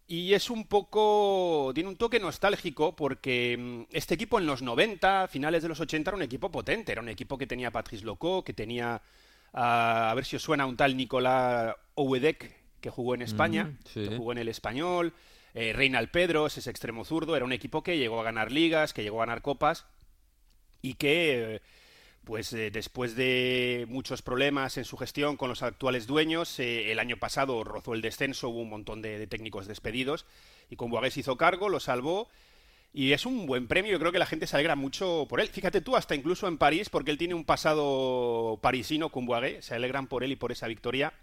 Y 0.07 0.33
es 0.33 0.51
un 0.51 0.67
poco, 0.67 1.71
tiene 1.73 1.89
un 1.89 1.95
toque 1.95 2.19
nostálgico 2.19 2.95
porque 2.95 3.57
mm, 3.57 3.81
este 3.95 4.13
equipo 4.13 4.37
en 4.39 4.45
los 4.45 4.61
90, 4.61 5.27
finales 5.27 5.63
de 5.63 5.69
los 5.69 5.79
80, 5.79 6.11
era 6.11 6.15
un 6.17 6.21
equipo 6.23 6.51
potente, 6.51 6.91
era 6.91 7.01
un 7.01 7.09
equipo 7.09 7.37
que 7.37 7.47
tenía 7.47 7.69
a 7.69 7.71
Patrice 7.71 8.05
Locó, 8.05 8.43
que 8.43 8.53
tenía, 8.53 9.01
ah, 9.53 10.11
a 10.11 10.13
ver 10.13 10.25
si 10.25 10.35
os 10.35 10.43
suena 10.43 10.67
un 10.67 10.77
tal 10.77 10.95
Nicolás 10.95 11.75
Ouedec, 11.95 12.53
que 12.79 12.89
jugó 12.91 13.15
en 13.15 13.23
España, 13.23 13.63
Mm, 13.65 13.77
sí. 13.91 14.07
que 14.07 14.15
jugó 14.17 14.31
en 14.31 14.37
el 14.37 14.47
Español, 14.47 15.13
eh, 15.55 15.73
Reinald 15.73 16.11
Pedros, 16.11 16.55
ese 16.57 16.69
extremo 16.69 17.03
zurdo, 17.03 17.35
era 17.35 17.43
un 17.45 17.53
equipo 17.53 17.81
que 17.81 17.97
llegó 17.97 18.19
a 18.19 18.23
ganar 18.23 18.51
ligas, 18.51 18.93
que 18.93 19.01
llegó 19.01 19.23
a 19.23 19.25
ganar 19.25 19.41
copas 19.41 19.87
y 20.83 20.93
que, 20.95 21.55
eh, 21.55 21.61
pues 22.25 22.51
eh, 22.53 22.71
después 22.71 23.15
de 23.15 23.85
muchos 23.87 24.21
problemas 24.21 24.77
en 24.77 24.85
su 24.85 24.97
gestión 24.97 25.37
con 25.37 25.49
los 25.49 25.63
actuales 25.63 26.07
dueños, 26.07 26.59
eh, 26.59 26.91
el 26.91 26.99
año 26.99 27.17
pasado 27.17 27.63
rozó 27.63 27.93
el 27.93 28.01
descenso, 28.01 28.49
hubo 28.49 28.61
un 28.61 28.69
montón 28.69 29.01
de, 29.01 29.27
técnicos 29.27 29.67
despedidos 29.67 30.25
y 30.69 30.75
con 30.75 30.89
Boagués 30.89 31.15
hizo 31.17 31.37
cargo, 31.37 31.69
lo 31.69 31.79
salvó 31.79 32.27
y 32.93 33.13
es 33.13 33.25
un 33.25 33.45
buen 33.45 33.67
premio, 33.67 33.91
yo 33.91 33.99
creo 33.99 34.11
que 34.11 34.19
la 34.19 34.25
gente 34.25 34.47
se 34.47 34.55
alegra 34.55 34.75
mucho 34.75 35.25
por 35.29 35.39
él. 35.41 35.49
Fíjate 35.49 35.81
tú, 35.81 35.95
hasta 35.95 36.15
incluso 36.15 36.47
en 36.47 36.57
París, 36.57 36.89
porque 36.89 37.11
él 37.11 37.17
tiene 37.17 37.33
un 37.35 37.43
pasado 37.43 38.57
parisino 38.61 39.09
con 39.09 39.27
se 39.59 39.75
alegran 39.75 40.07
por 40.07 40.23
él 40.23 40.31
y 40.31 40.35
por 40.37 40.51
esa 40.51 40.67
victoria. 40.67 41.13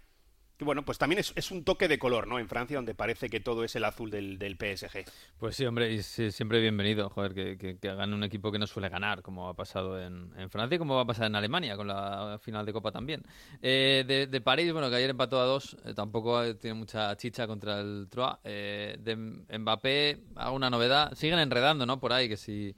Que 0.57 0.65
bueno, 0.65 0.85
pues 0.85 0.97
también 0.97 1.19
es, 1.19 1.33
es 1.35 1.49
un 1.51 1.63
toque 1.63 1.87
de 1.87 1.97
color, 1.97 2.27
¿no? 2.27 2.37
En 2.37 2.47
Francia, 2.47 2.77
donde 2.77 2.93
parece 2.93 3.29
que 3.29 3.39
todo 3.39 3.63
es 3.63 3.75
el 3.75 3.83
azul 3.85 4.11
del, 4.11 4.37
del 4.37 4.55
PSG. 4.55 5.05
Pues 5.39 5.55
sí, 5.55 5.65
hombre, 5.65 5.91
y 5.91 6.03
sí, 6.03 6.31
siempre 6.31 6.61
bienvenido, 6.61 7.09
joder, 7.09 7.33
que, 7.33 7.77
que, 7.79 7.89
hagan 7.89 8.13
un 8.13 8.23
equipo 8.23 8.51
que 8.51 8.59
no 8.59 8.67
suele 8.67 8.89
ganar, 8.89 9.23
como 9.23 9.49
ha 9.49 9.55
pasado 9.55 9.99
en, 9.99 10.31
en 10.37 10.49
Francia 10.51 10.75
y 10.75 10.79
como 10.79 10.95
va 10.95 11.01
a 11.01 11.05
pasar 11.05 11.25
en 11.25 11.35
Alemania, 11.35 11.75
con 11.75 11.87
la 11.87 12.39
final 12.39 12.65
de 12.65 12.73
Copa 12.73 12.91
también. 12.91 13.23
Eh, 13.61 14.03
de, 14.05 14.27
de 14.27 14.41
París, 14.41 14.71
bueno, 14.71 14.89
que 14.89 14.97
ayer 14.97 15.09
empató 15.09 15.39
a 15.41 15.45
dos, 15.45 15.75
eh, 15.85 15.93
tampoco 15.95 16.43
eh, 16.43 16.53
tiene 16.53 16.75
mucha 16.75 17.15
chicha 17.17 17.47
contra 17.47 17.79
el 17.79 18.07
Troyes. 18.09 18.37
Eh, 18.43 18.97
de 18.99 19.15
Mbappé, 19.57 20.23
alguna 20.35 20.69
novedad, 20.69 21.13
siguen 21.15 21.39
enredando, 21.39 21.85
¿no? 21.85 21.99
Por 21.99 22.13
ahí, 22.13 22.29
que 22.29 22.37
si 22.37 22.75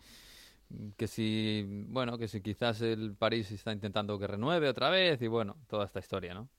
que 0.98 1.08
si, 1.08 1.64
bueno, 1.90 2.18
que 2.18 2.28
si 2.28 2.42
quizás 2.42 2.82
el 2.82 3.16
París 3.16 3.52
está 3.52 3.72
intentando 3.72 4.18
que 4.18 4.28
renueve 4.28 4.68
otra 4.68 4.90
vez 4.90 5.22
y 5.22 5.28
bueno, 5.28 5.58
toda 5.68 5.86
esta 5.86 6.00
historia, 6.00 6.34
¿no? 6.34 6.50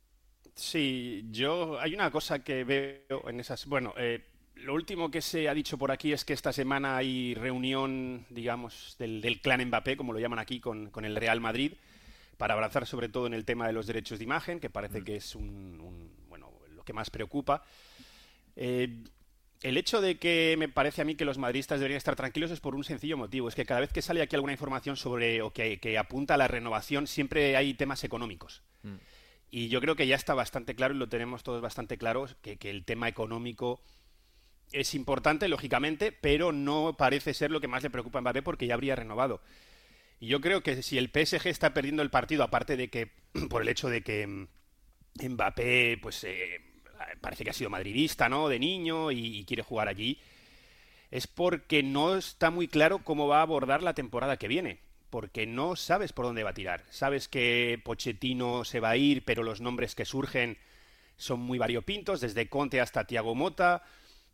Sí, 0.57 1.27
yo 1.31 1.79
hay 1.81 1.95
una 1.95 2.11
cosa 2.11 2.43
que 2.43 2.65
veo 2.65 3.29
en 3.29 3.41
esas. 3.41 3.67
Bueno, 3.67 3.93
eh, 3.99 4.23
lo 4.55 4.73
último 4.75 5.11
que 5.11 5.21
se 5.21 5.49
ha 5.51 5.55
dicho 5.55 5.77
por 5.77 5.91
aquí 5.91 6.13
es 6.13 6.25
que 6.25 6.33
esta 6.33 6.53
semana 6.53 6.97
hay 6.97 7.35
reunión, 7.35 8.25
digamos, 8.31 8.97
del, 8.99 9.21
del 9.21 9.41
clan 9.43 9.63
Mbappé, 9.67 9.97
como 9.99 10.15
lo 10.15 10.19
llaman 10.19 10.39
aquí, 10.39 10.59
con, 10.59 10.91
con 10.91 11.05
el 11.05 11.15
Real 11.17 11.41
Madrid, 11.43 11.73
para 12.39 12.55
avanzar 12.55 12.87
sobre 12.87 13.11
todo 13.11 13.27
en 13.27 13.35
el 13.35 13.45
tema 13.45 13.67
de 13.67 13.75
los 13.75 13.87
derechos 13.87 14.19
de 14.19 14.25
imagen, 14.25 14.59
que 14.59 14.71
parece 14.71 15.05
que 15.05 15.17
es 15.17 15.35
un, 15.35 15.45
un- 15.81 16.11
bueno, 16.29 16.51
lo 16.75 16.85
que 16.85 16.95
más 16.95 17.11
preocupa. 17.11 17.63
Eh, 18.57 19.05
el 19.63 19.77
hecho 19.77 20.01
de 20.01 20.19
que 20.19 20.55
me 20.59 20.69
parece 20.71 21.03
a 21.03 21.05
mí 21.05 21.17
que 21.17 21.25
los 21.27 21.39
madridistas 21.39 21.81
deberían 21.81 21.99
estar 21.99 22.17
tranquilos 22.17 22.51
es 22.51 22.61
por 22.61 22.75
un 22.75 22.85
sencillo 22.85 23.19
motivo, 23.19 23.49
es 23.49 23.55
que 23.55 23.67
cada 23.67 23.81
vez 23.81 23.93
que 23.93 24.01
sale 24.03 24.23
aquí 24.23 24.37
alguna 24.37 24.53
información 24.53 24.97
sobre 24.97 25.43
o 25.43 25.53
que, 25.53 25.79
que 25.81 25.99
apunta 25.99 26.35
a 26.35 26.39
la 26.39 26.49
renovación, 26.49 27.07
siempre 27.07 27.57
hay 27.57 27.75
temas 27.75 28.05
económicos. 28.05 28.63
Y 29.51 29.69
yo 29.69 29.81
creo 29.81 29.97
que 29.97 30.07
ya 30.07 30.17
está 30.17 30.35
bastante 30.35 30.75
claro 30.75 30.95
y 30.95 30.99
lo 30.99 31.09
tenemos 31.09 31.43
todos 31.43 31.61
bastante 31.61 31.99
claro 31.99 32.27
que, 32.43 32.59
el 32.63 32.85
tema 32.85 33.09
económico 33.09 33.81
es 34.73 34.95
importante, 34.95 35.49
lógicamente, 35.49 36.13
pero 36.13 36.53
no 36.53 36.97
parece 36.97 37.33
ser 37.33 37.51
lo 37.51 37.61
que 37.61 37.69
más 37.69 37.83
le 37.83 37.91
preocupa 37.91 38.19
a 38.19 38.23
Mbappé 38.23 38.43
porque 38.43 38.67
ya 38.67 38.75
habría 38.75 38.97
renovado. 38.97 39.41
Y 40.19 40.29
yo 40.29 40.41
creo 40.41 40.63
que 40.63 40.83
si 40.83 40.99
el 40.99 41.11
PSG 41.11 41.47
está 41.47 41.75
perdiendo 41.75 42.03
el 42.03 42.11
partido, 42.11 42.43
aparte 42.43 42.77
de 42.77 42.89
que 42.89 43.13
por 43.51 43.63
el 43.63 43.69
hecho 43.69 43.89
de 43.89 44.03
que 44.03 44.27
mm, 44.27 44.49
Mbappé, 45.23 45.99
pues 46.03 46.25
eh, 46.25 46.61
parece 47.21 47.45
que 47.45 47.51
ha 47.51 47.55
sido 47.55 47.71
madridista, 47.71 48.29
¿no? 48.29 48.49
De 48.49 48.59
niño 48.59 49.13
y 49.13 49.45
quiere 49.45 49.63
jugar 49.63 49.89
allí, 49.89 50.21
es 51.11 51.27
porque 51.27 51.83
no 51.83 52.17
está 52.17 52.51
muy 52.51 52.69
claro 52.69 53.05
cómo 53.05 53.29
va 53.29 53.39
a 53.39 53.43
abordar 53.43 53.83
la 53.83 53.95
temporada 53.95 54.37
que 54.37 54.49
viene. 54.49 54.86
Porque 55.11 55.47
no 55.47 55.77
sabes 55.77 56.13
por 56.13 56.25
dónde 56.25 56.43
va 56.43 56.51
a 56.51 56.55
tirar. 56.55 56.85
Sabes 56.91 57.29
que 57.29 57.81
Pochettino 57.85 58.65
se 58.65 58.81
va 58.81 58.91
a 58.91 58.97
ir, 58.97 59.25
pero 59.25 59.43
los 59.43 59.61
nombres 59.61 59.95
que 59.95 60.05
surgen 60.05 60.59
son 61.17 61.41
muy 61.41 61.59
variopintos, 61.59 62.21
desde 62.21 62.49
Conte 62.49 62.81
hasta 62.81 63.05
Thiago 63.05 63.35
Mota. 63.35 63.83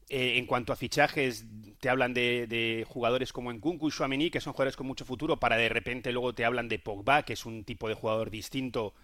Eh, 0.09 0.39
en 0.39 0.47
cuanto 0.47 0.73
a 0.73 0.77
fichajes, 0.77 1.45
te 1.79 1.89
hablan 1.89 2.13
de, 2.13 2.47
de 2.47 2.85
jugadores 2.89 3.33
como 3.33 3.53
Nkunku 3.53 3.89
y 3.89 3.93
Chouameni, 3.93 4.31
que 4.31 4.41
son 4.41 4.53
jugadores 4.53 4.77
con 4.77 4.87
mucho 4.87 5.05
futuro, 5.05 5.39
para 5.39 5.57
de 5.57 5.69
repente 5.69 6.13
luego 6.13 6.35
te 6.35 6.45
hablan 6.45 6.69
de 6.69 6.79
Pogba, 6.79 7.25
que 7.25 7.35
es 7.35 7.47
un 7.47 7.65
tipo 7.65 7.89
de 7.89 7.95
jugador 7.95 8.31
distinto 8.31 8.95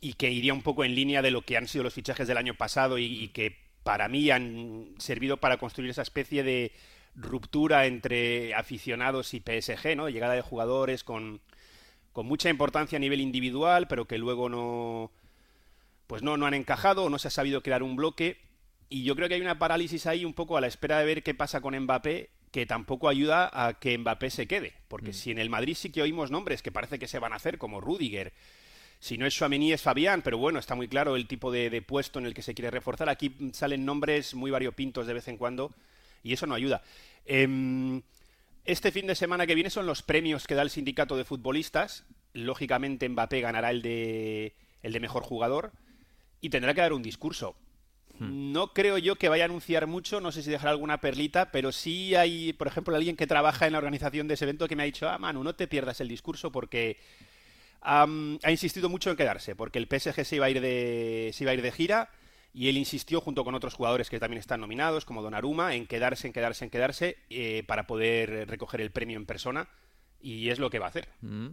y 0.00 0.12
que 0.12 0.30
iría 0.30 0.52
un 0.52 0.62
poco 0.62 0.84
en 0.84 0.94
línea 0.94 1.22
de 1.22 1.30
lo 1.30 1.42
que 1.42 1.56
han 1.56 1.66
sido 1.68 1.84
los 1.84 1.94
fichajes 1.94 2.28
del 2.28 2.36
año 2.36 2.54
pasado 2.54 2.98
y 2.98 3.28
que 3.28 3.56
para 3.86 4.08
mí 4.08 4.30
han 4.30 4.94
servido 4.98 5.36
para 5.36 5.58
construir 5.58 5.90
esa 5.90 6.02
especie 6.02 6.42
de 6.42 6.72
ruptura 7.16 7.86
entre 7.86 8.54
aficionados 8.54 9.34
y 9.34 9.40
PSG, 9.40 9.96
¿no? 9.96 10.08
Llegada 10.08 10.34
de 10.34 10.42
jugadores 10.42 11.02
con, 11.02 11.40
con 12.12 12.26
mucha 12.26 12.50
importancia 12.50 12.96
a 12.96 13.00
nivel 13.00 13.20
individual, 13.20 13.88
pero 13.88 14.06
que 14.06 14.18
luego 14.18 14.48
no 14.48 15.10
pues 16.06 16.22
no, 16.22 16.36
no 16.36 16.46
han 16.46 16.54
encajado 16.54 17.04
o 17.04 17.10
no 17.10 17.18
se 17.18 17.28
ha 17.28 17.32
sabido 17.32 17.62
crear 17.62 17.82
un 17.82 17.96
bloque. 17.96 18.38
Y 18.88 19.02
yo 19.02 19.16
creo 19.16 19.28
que 19.28 19.34
hay 19.34 19.40
una 19.40 19.58
parálisis 19.58 20.06
ahí 20.06 20.24
un 20.24 20.34
poco 20.34 20.56
a 20.56 20.60
la 20.60 20.68
espera 20.68 20.98
de 20.98 21.04
ver 21.04 21.22
qué 21.22 21.34
pasa 21.34 21.60
con 21.60 21.76
Mbappé, 21.76 22.30
que 22.52 22.66
tampoco 22.66 23.08
ayuda 23.08 23.50
a 23.52 23.74
que 23.80 23.98
Mbappé 23.98 24.30
se 24.30 24.46
quede. 24.46 24.74
Porque 24.86 25.12
si 25.12 25.32
en 25.32 25.38
el 25.38 25.50
Madrid 25.50 25.74
sí 25.74 25.90
que 25.90 26.02
oímos 26.02 26.30
nombres 26.30 26.62
que 26.62 26.70
parece 26.70 26.98
que 26.98 27.08
se 27.08 27.18
van 27.18 27.32
a 27.32 27.36
hacer, 27.36 27.58
como 27.58 27.80
Rudiger, 27.80 28.32
si 29.00 29.18
no 29.18 29.26
es 29.26 29.34
Chouameni 29.34 29.72
es 29.72 29.82
Fabián, 29.82 30.22
pero 30.22 30.38
bueno, 30.38 30.58
está 30.58 30.74
muy 30.74 30.86
claro 30.86 31.16
el 31.16 31.26
tipo 31.26 31.50
de, 31.50 31.70
de 31.70 31.82
puesto 31.82 32.18
en 32.18 32.26
el 32.26 32.34
que 32.34 32.42
se 32.42 32.54
quiere 32.54 32.70
reforzar. 32.70 33.08
Aquí 33.08 33.34
salen 33.52 33.84
nombres 33.84 34.34
muy 34.34 34.50
variopintos 34.50 35.06
de 35.08 35.14
vez 35.14 35.26
en 35.28 35.36
cuando 35.36 35.74
y 36.22 36.32
eso 36.32 36.46
no 36.46 36.54
ayuda. 36.54 36.82
Em, 37.26 38.02
este 38.64 38.92
fin 38.92 39.06
de 39.06 39.14
semana 39.14 39.46
que 39.46 39.54
viene 39.54 39.70
son 39.70 39.86
los 39.86 40.02
premios 40.02 40.46
que 40.46 40.54
da 40.54 40.62
el 40.62 40.70
sindicato 40.70 41.16
de 41.16 41.24
futbolistas. 41.24 42.04
Lógicamente 42.32 43.08
Mbappé 43.08 43.40
ganará 43.40 43.70
el 43.70 43.82
de, 43.82 44.54
el 44.82 44.92
de 44.92 45.00
mejor 45.00 45.22
jugador 45.22 45.72
y 46.40 46.50
tendrá 46.50 46.74
que 46.74 46.80
dar 46.80 46.92
un 46.92 47.02
discurso. 47.02 47.56
No 48.18 48.72
creo 48.72 48.96
yo 48.96 49.16
que 49.16 49.28
vaya 49.28 49.44
a 49.44 49.46
anunciar 49.46 49.86
mucho, 49.86 50.22
no 50.22 50.32
sé 50.32 50.42
si 50.42 50.50
dejará 50.50 50.70
alguna 50.70 51.02
perlita, 51.02 51.50
pero 51.52 51.70
sí 51.70 52.14
hay, 52.14 52.54
por 52.54 52.66
ejemplo, 52.66 52.96
alguien 52.96 53.14
que 53.14 53.26
trabaja 53.26 53.66
en 53.66 53.72
la 53.72 53.78
organización 53.78 54.26
de 54.26 54.34
ese 54.34 54.46
evento 54.46 54.66
que 54.68 54.74
me 54.74 54.84
ha 54.84 54.86
dicho, 54.86 55.06
ah, 55.06 55.18
Manu, 55.18 55.44
no 55.44 55.54
te 55.54 55.68
pierdas 55.68 56.00
el 56.00 56.08
discurso 56.08 56.50
porque 56.50 56.96
ha 57.82 58.06
insistido 58.50 58.88
mucho 58.88 59.10
en 59.10 59.16
quedarse, 59.16 59.54
porque 59.54 59.78
el 59.78 59.86
PSG 59.86 60.24
se 60.24 60.36
iba 60.36 60.46
a 60.46 60.50
ir 60.50 60.60
de, 60.62 61.30
se 61.34 61.44
iba 61.44 61.50
a 61.50 61.54
ir 61.54 61.62
de 61.62 61.72
gira 61.72 62.10
y 62.56 62.70
él 62.70 62.78
insistió 62.78 63.20
junto 63.20 63.44
con 63.44 63.54
otros 63.54 63.74
jugadores 63.74 64.08
que 64.08 64.18
también 64.18 64.40
están 64.40 64.62
nominados, 64.62 65.04
como 65.04 65.20
Donnarumma, 65.20 65.74
en 65.74 65.86
quedarse, 65.86 66.26
en 66.26 66.32
quedarse, 66.32 66.64
en 66.64 66.70
quedarse, 66.70 67.18
eh, 67.28 67.64
para 67.66 67.86
poder 67.86 68.48
recoger 68.48 68.80
el 68.80 68.90
premio 68.90 69.18
en 69.18 69.26
persona. 69.26 69.68
Y 70.22 70.48
es 70.48 70.58
lo 70.58 70.70
que 70.70 70.78
va 70.78 70.86
a 70.86 70.88
hacer. 70.88 71.06
Mm. 71.20 71.48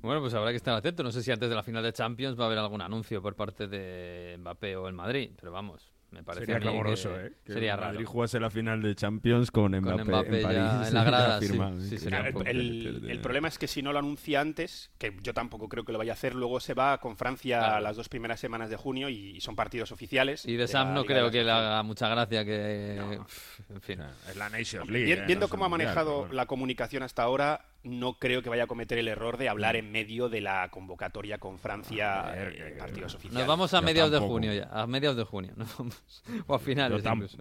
Bueno, 0.00 0.20
pues 0.20 0.34
habrá 0.34 0.50
que 0.50 0.56
estar 0.56 0.74
atento. 0.74 1.04
No 1.04 1.12
sé 1.12 1.22
si 1.22 1.30
antes 1.30 1.48
de 1.48 1.54
la 1.54 1.62
final 1.62 1.84
de 1.84 1.92
Champions 1.92 2.36
va 2.36 2.42
a 2.42 2.46
haber 2.48 2.58
algún 2.58 2.80
anuncio 2.80 3.22
por 3.22 3.36
parte 3.36 3.68
de 3.68 4.34
Mbappé 4.40 4.74
o 4.74 4.88
el 4.88 4.94
Madrid, 4.94 5.30
pero 5.38 5.52
vamos, 5.52 5.92
me 6.10 6.22
parece 6.22 6.46
Sería 6.46 6.56
a 6.56 6.60
clamoroso, 6.60 7.14
que 7.14 7.26
¿eh? 7.26 7.32
Que 7.44 7.52
sería 7.52 7.74
el 7.74 7.80
Madrid 7.80 7.96
raro. 7.98 8.08
jugase 8.10 8.40
la 8.40 8.48
final 8.50 8.80
de 8.82 8.94
Champions 8.94 9.50
con 9.50 9.72
Mbappé, 9.78 10.04
Mbappé 10.04 10.28
en 10.36 10.40
ya 10.40 10.48
París. 10.70 10.88
en 10.88 10.94
la 10.94 11.04
grada, 11.10 11.40
sí, 11.40 11.46
firmado, 11.48 11.80
sí, 11.80 11.90
que 11.90 11.98
sería 11.98 12.32
poco- 12.32 12.44
El, 12.46 13.06
el 13.10 13.20
problema 13.20 13.48
es 13.48 13.58
que 13.58 13.66
si 13.68 13.82
no 13.82 13.92
lo 13.92 13.98
anuncia 13.98 14.40
antes, 14.40 14.90
que 14.98 15.14
yo 15.22 15.34
tampoco 15.34 15.68
creo 15.68 15.84
que 15.84 15.92
lo 15.92 15.98
vaya 15.98 16.12
a 16.12 16.14
hacer, 16.14 16.34
luego 16.34 16.60
se 16.60 16.72
va 16.74 16.98
con 16.98 17.16
Francia 17.16 17.58
Claro. 17.58 17.80
las 17.80 17.96
dos 17.96 18.08
primeras 18.08 18.40
semanas 18.40 18.70
de 18.70 18.76
junio 18.76 19.08
y, 19.10 19.36
y 19.36 19.40
son 19.40 19.54
partidos 19.54 19.92
oficiales. 19.92 20.46
Y 20.46 20.52
de 20.54 20.62
la 20.62 20.68
Sam 20.68 20.94
no 20.94 21.02
Liga 21.02 21.14
creo 21.14 21.24
de 21.26 21.30
que 21.38 21.44
le 21.44 21.50
haga 21.50 21.82
mucha 21.82 22.08
gracia 22.08 22.44
que... 22.44 23.18
Pff, 23.26 23.70
En 23.70 23.80
fin. 23.82 24.00
Es 24.30 24.36
la 24.36 24.48
Nations 24.48 24.88
League. 24.88 25.12
¿eh? 25.12 25.24
Viendo 25.26 25.40
No 25.40 25.44
es 25.46 25.50
cómo 25.50 25.64
ha 25.64 25.66
el 25.66 25.70
Mundial, 25.70 25.88
manejado 25.88 26.18
bueno. 26.20 26.34
la 26.34 26.46
comunicación 26.46 27.02
hasta 27.02 27.22
ahora, 27.22 27.66
no 27.84 28.14
creo 28.18 28.42
que 28.42 28.48
vaya 28.48 28.64
a 28.64 28.66
cometer 28.66 28.98
el 28.98 29.08
error 29.08 29.36
de 29.38 29.48
hablar 29.48 29.76
en 29.76 29.90
medio 29.92 30.28
de 30.28 30.40
la 30.40 30.68
convocatoria 30.70 31.38
con 31.38 31.58
Francia 31.58 32.22
ver, 32.32 32.48
eh, 32.60 32.68
en 32.72 32.78
partidos 32.78 33.02
Nos 33.12 33.14
oficiales. 33.16 33.46
vamos 33.46 33.72
a 33.74 33.80
Yo 33.80 33.86
mediados 33.86 34.12
de 34.12 34.18
junio 34.18 34.52
ya, 34.52 34.68
a 34.72 34.86
mediados 34.86 35.16
de 35.16 35.24
junio. 35.24 35.52
nos 35.56 35.76
vamos. 35.78 36.02
o 36.46 36.54
a 36.54 36.58
finales 36.58 37.04
incluso. 37.04 37.38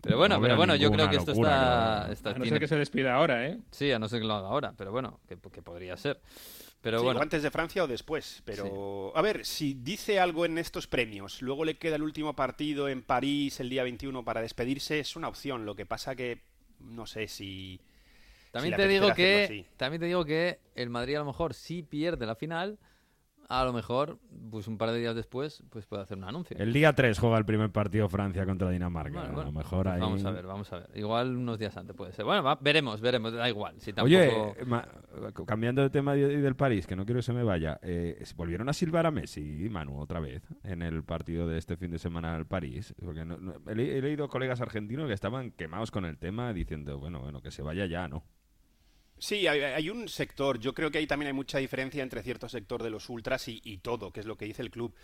Pero 0.00 0.18
bueno, 0.18 0.36
no 0.36 0.40
pero 0.42 0.56
bueno, 0.56 0.76
yo 0.76 0.90
creo 0.92 1.10
que 1.10 1.16
esto 1.16 1.32
locura, 1.32 2.08
está... 2.12 2.30
A 2.30 2.32
no 2.34 2.42
tiene- 2.42 2.50
ser 2.50 2.60
que 2.60 2.68
se 2.68 2.76
despida 2.76 3.14
ahora, 3.14 3.46
¿eh? 3.48 3.58
Sí, 3.72 3.90
a 3.90 3.98
no 3.98 4.08
ser 4.08 4.20
que 4.20 4.26
lo 4.26 4.34
haga 4.34 4.48
ahora, 4.48 4.72
pero 4.76 4.92
bueno, 4.92 5.18
que, 5.28 5.36
que 5.50 5.62
podría 5.62 5.96
ser. 5.96 6.20
Pero 6.80 7.00
Sí, 7.00 7.04
bueno, 7.04 7.20
antes 7.20 7.42
de 7.42 7.50
Francia 7.50 7.82
o 7.82 7.88
después. 7.88 8.42
Pero, 8.44 9.12
a 9.16 9.22
ver, 9.22 9.44
si 9.44 9.74
dice 9.74 10.20
algo 10.20 10.44
en 10.44 10.58
estos 10.58 10.86
premios, 10.86 11.42
luego 11.42 11.64
le 11.64 11.76
queda 11.78 11.96
el 11.96 12.02
último 12.02 12.36
partido 12.36 12.88
en 12.88 13.02
París 13.02 13.58
el 13.58 13.68
día 13.68 13.82
21 13.82 14.24
para 14.24 14.40
despedirse, 14.42 15.00
es 15.00 15.16
una 15.16 15.26
opción. 15.26 15.66
Lo 15.66 15.74
que 15.74 15.86
pasa 15.86 16.14
que 16.14 16.42
no 16.78 17.06
sé 17.06 17.26
si. 17.26 17.80
También 18.56 18.74
si 18.74 18.76
te 18.76 18.88
digo 18.88 19.06
que 19.16 19.46
también 19.76 20.00
te 20.00 20.06
digo 20.06 20.24
que 20.24 20.60
el 20.74 20.90
Madrid 20.90 21.16
a 21.16 21.20
lo 21.20 21.24
mejor 21.26 21.54
si 21.54 21.82
pierde 21.82 22.26
la 22.26 22.34
final, 22.34 22.78
a 23.48 23.64
lo 23.64 23.72
mejor 23.72 24.18
pues 24.50 24.66
un 24.66 24.76
par 24.76 24.90
de 24.90 24.98
días 24.98 25.14
después 25.14 25.62
pues 25.70 25.86
puede 25.86 26.02
hacer 26.02 26.18
un 26.18 26.24
anuncio. 26.24 26.56
El 26.58 26.72
día 26.72 26.92
3 26.94 27.16
juega 27.16 27.38
el 27.38 27.44
primer 27.44 27.70
partido 27.70 28.08
Francia 28.08 28.44
contra 28.44 28.68
Dinamarca. 28.70 29.20
Bueno, 29.20 29.40
a 29.40 29.44
lo 29.44 29.52
mejor 29.52 29.84
pues 29.84 29.94
ahí... 29.94 30.00
Vamos 30.00 30.24
a 30.24 30.30
ver, 30.32 30.46
vamos 30.46 30.72
a 30.72 30.78
ver. 30.80 30.90
Igual 30.96 31.36
unos 31.36 31.56
días 31.56 31.76
antes 31.76 31.94
puede 31.94 32.10
ser. 32.12 32.24
Bueno, 32.24 32.42
va- 32.42 32.58
veremos, 32.60 33.00
veremos, 33.00 33.32
da 33.32 33.48
igual. 33.48 33.80
Si 33.80 33.92
tampoco... 33.92 34.16
Oye, 34.16 34.64
ma- 34.64 34.84
cambiando 35.46 35.80
de 35.82 35.90
tema 35.90 36.16
y 36.16 36.22
del 36.22 36.56
París, 36.56 36.88
que 36.88 36.96
no 36.96 37.04
quiero 37.04 37.18
que 37.18 37.22
se 37.22 37.32
me 37.32 37.44
vaya, 37.44 37.78
eh, 37.82 38.20
¿volvieron 38.34 38.68
a 38.68 38.72
silbar 38.72 39.06
a 39.06 39.12
Messi 39.12 39.64
y 39.64 39.68
Manu 39.68 40.00
otra 40.00 40.18
vez 40.18 40.42
en 40.64 40.82
el 40.82 41.04
partido 41.04 41.46
de 41.46 41.58
este 41.58 41.76
fin 41.76 41.92
de 41.92 42.00
semana 42.00 42.34
al 42.34 42.46
París? 42.46 42.96
Porque 43.00 43.24
no- 43.24 43.38
no- 43.38 43.54
he, 43.68 43.98
he 43.98 44.02
leído 44.02 44.28
colegas 44.28 44.60
argentinos 44.60 45.06
que 45.06 45.14
estaban 45.14 45.52
quemados 45.52 45.92
con 45.92 46.04
el 46.04 46.18
tema 46.18 46.52
diciendo, 46.52 46.98
bueno, 46.98 47.20
bueno, 47.20 47.42
que 47.42 47.52
se 47.52 47.62
vaya 47.62 47.86
ya, 47.86 48.08
¿no? 48.08 48.24
Sí, 49.18 49.46
hay, 49.46 49.60
hay 49.60 49.90
un 49.90 50.08
sector. 50.08 50.58
Yo 50.58 50.74
creo 50.74 50.90
que 50.90 50.98
ahí 50.98 51.06
también 51.06 51.28
hay 51.28 51.32
mucha 51.32 51.58
diferencia 51.58 52.02
entre 52.02 52.22
cierto 52.22 52.48
sector 52.48 52.82
de 52.82 52.90
los 52.90 53.08
ultras 53.08 53.48
y, 53.48 53.60
y 53.64 53.78
todo, 53.78 54.10
que 54.10 54.20
es 54.20 54.26
lo 54.26 54.36
que 54.36 54.44
dice 54.44 54.62
el 54.62 54.70
club. 54.70 54.94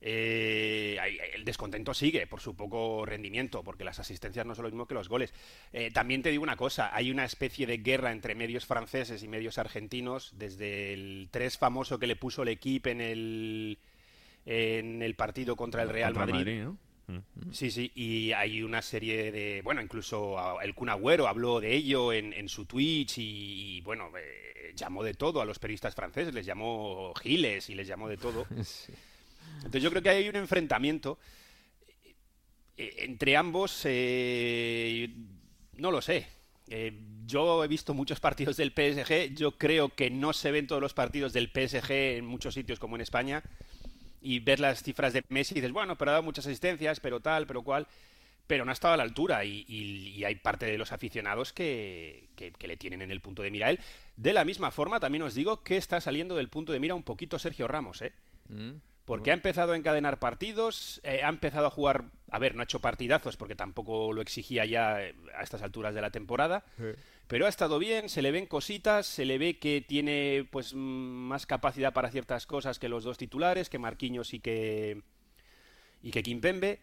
Eh, 0.00 0.98
el 1.34 1.44
descontento 1.44 1.94
sigue 1.94 2.26
por 2.26 2.40
su 2.40 2.54
poco 2.54 3.06
rendimiento, 3.06 3.62
porque 3.62 3.84
las 3.84 3.98
asistencias 3.98 4.44
no 4.44 4.54
son 4.54 4.64
lo 4.64 4.70
mismo 4.70 4.86
que 4.86 4.94
los 4.94 5.08
goles. 5.08 5.32
Eh, 5.72 5.90
también 5.90 6.22
te 6.22 6.30
digo 6.30 6.42
una 6.42 6.56
cosa, 6.56 6.94
hay 6.94 7.10
una 7.10 7.24
especie 7.24 7.66
de 7.66 7.78
guerra 7.78 8.12
entre 8.12 8.34
medios 8.34 8.66
franceses 8.66 9.22
y 9.22 9.28
medios 9.28 9.58
argentinos, 9.58 10.32
desde 10.36 10.92
el 10.92 11.28
3 11.30 11.58
famoso 11.58 11.98
que 11.98 12.06
le 12.06 12.16
puso 12.16 12.42
el 12.42 12.48
equipo 12.48 12.90
en 12.90 13.00
el, 13.00 13.78
en 14.44 15.02
el 15.02 15.14
partido 15.14 15.56
contra 15.56 15.82
el 15.82 15.88
Real 15.88 16.12
Contra 16.12 16.34
Madrid. 16.34 16.62
¿no? 16.62 16.76
Sí, 17.52 17.70
sí, 17.70 17.92
y 17.94 18.32
hay 18.32 18.62
una 18.62 18.82
serie 18.82 19.30
de... 19.30 19.60
Bueno, 19.62 19.80
incluso 19.80 20.38
a- 20.38 20.62
el 20.64 20.74
Kun 20.74 20.88
Agüero 20.88 21.28
habló 21.28 21.60
de 21.60 21.72
ello 21.74 22.12
en, 22.12 22.32
en 22.32 22.48
su 22.48 22.64
Twitch 22.66 23.18
y, 23.18 23.76
y, 23.76 23.80
bueno, 23.82 24.10
eh, 24.18 24.72
llamó 24.74 25.04
de 25.04 25.14
todo 25.14 25.40
a 25.40 25.44
los 25.44 25.58
periodistas 25.60 25.94
franceses, 25.94 26.34
les 26.34 26.44
llamó 26.44 27.14
giles 27.14 27.70
y 27.70 27.74
les 27.74 27.86
llamó 27.86 28.08
de 28.08 28.16
todo. 28.16 28.46
Sí. 28.64 28.92
Entonces 29.58 29.82
yo 29.82 29.90
creo 29.90 30.02
que 30.02 30.10
hay 30.10 30.28
un 30.28 30.36
enfrentamiento 30.36 31.18
eh, 32.76 32.94
entre 32.98 33.36
ambos, 33.36 33.82
eh, 33.84 35.08
no 35.76 35.90
lo 35.90 36.02
sé. 36.02 36.26
Eh, 36.68 36.92
yo 37.26 37.62
he 37.64 37.68
visto 37.68 37.94
muchos 37.94 38.18
partidos 38.20 38.56
del 38.56 38.72
PSG, 38.72 39.34
yo 39.34 39.52
creo 39.56 39.88
que 39.90 40.10
no 40.10 40.32
se 40.32 40.50
ven 40.50 40.66
todos 40.66 40.82
los 40.82 40.94
partidos 40.94 41.32
del 41.32 41.48
PSG 41.50 41.90
en 42.18 42.26
muchos 42.26 42.54
sitios 42.54 42.78
como 42.80 42.96
en 42.96 43.02
España 43.02 43.42
y 44.20 44.40
ver 44.40 44.60
las 44.60 44.82
cifras 44.82 45.12
de 45.12 45.22
Messi 45.28 45.54
y 45.54 45.56
dices, 45.56 45.72
bueno, 45.72 45.96
pero 45.96 46.10
ha 46.10 46.12
dado 46.12 46.22
muchas 46.24 46.46
asistencias, 46.46 47.00
pero 47.00 47.20
tal, 47.20 47.46
pero 47.46 47.62
cual, 47.62 47.86
pero 48.46 48.64
no 48.64 48.70
ha 48.70 48.74
estado 48.74 48.94
a 48.94 48.96
la 48.96 49.02
altura 49.02 49.44
y, 49.44 49.64
y- 49.68 50.08
y 50.16 50.24
hay 50.24 50.36
parte 50.36 50.66
de 50.66 50.78
los 50.78 50.92
aficionados 50.92 51.52
que, 51.52 52.28
que- 52.36 52.52
que 52.52 52.68
le 52.68 52.76
tienen 52.76 53.02
en 53.02 53.10
el 53.10 53.20
punto 53.20 53.42
de 53.42 53.50
mira 53.50 53.66
a 53.66 53.70
él. 53.70 53.80
De 54.16 54.32
la 54.32 54.44
misma 54.44 54.70
forma, 54.70 55.00
también 55.00 55.22
os 55.22 55.34
digo 55.34 55.62
que 55.62 55.76
está 55.76 56.00
saliendo 56.00 56.36
del 56.36 56.48
punto 56.48 56.72
de 56.72 56.80
mira 56.80 56.94
un 56.94 57.02
poquito 57.02 57.38
Sergio 57.38 57.66
Ramos, 57.68 58.02
¿eh? 58.02 58.12
Mm. 58.48 58.72
Porque 59.04 59.30
ha 59.30 59.34
empezado 59.34 59.72
a 59.72 59.76
encadenar 59.76 60.18
partidos, 60.18 61.00
eh, 61.04 61.20
ha 61.22 61.28
empezado 61.28 61.66
a 61.66 61.70
jugar, 61.70 62.06
a 62.28 62.38
ver, 62.40 62.56
no 62.56 62.62
ha 62.62 62.64
hecho 62.64 62.80
partidazos 62.80 63.36
porque 63.36 63.54
tampoco 63.54 64.12
lo 64.12 64.20
exigía 64.20 64.64
ya 64.64 65.00
eh, 65.00 65.14
a 65.38 65.42
estas 65.44 65.62
alturas 65.62 65.94
de 65.94 66.00
la 66.00 66.10
temporada, 66.10 66.64
pero 67.28 67.46
ha 67.46 67.48
estado 67.48 67.78
bien, 67.78 68.08
se 68.08 68.22
le 68.22 68.30
ven 68.30 68.46
cositas, 68.46 69.06
se 69.06 69.24
le 69.24 69.38
ve 69.38 69.58
que 69.58 69.84
tiene 69.86 70.46
pues 70.50 70.74
más 70.74 71.46
capacidad 71.46 71.92
para 71.92 72.10
ciertas 72.10 72.46
cosas 72.46 72.78
que 72.78 72.88
los 72.88 73.04
dos 73.04 73.18
titulares, 73.18 73.68
que 73.68 73.78
Marquinhos 73.78 74.32
y 74.34 74.40
que 74.40 75.02
y 76.02 76.10
que 76.10 76.22
Kimpembe. 76.22 76.78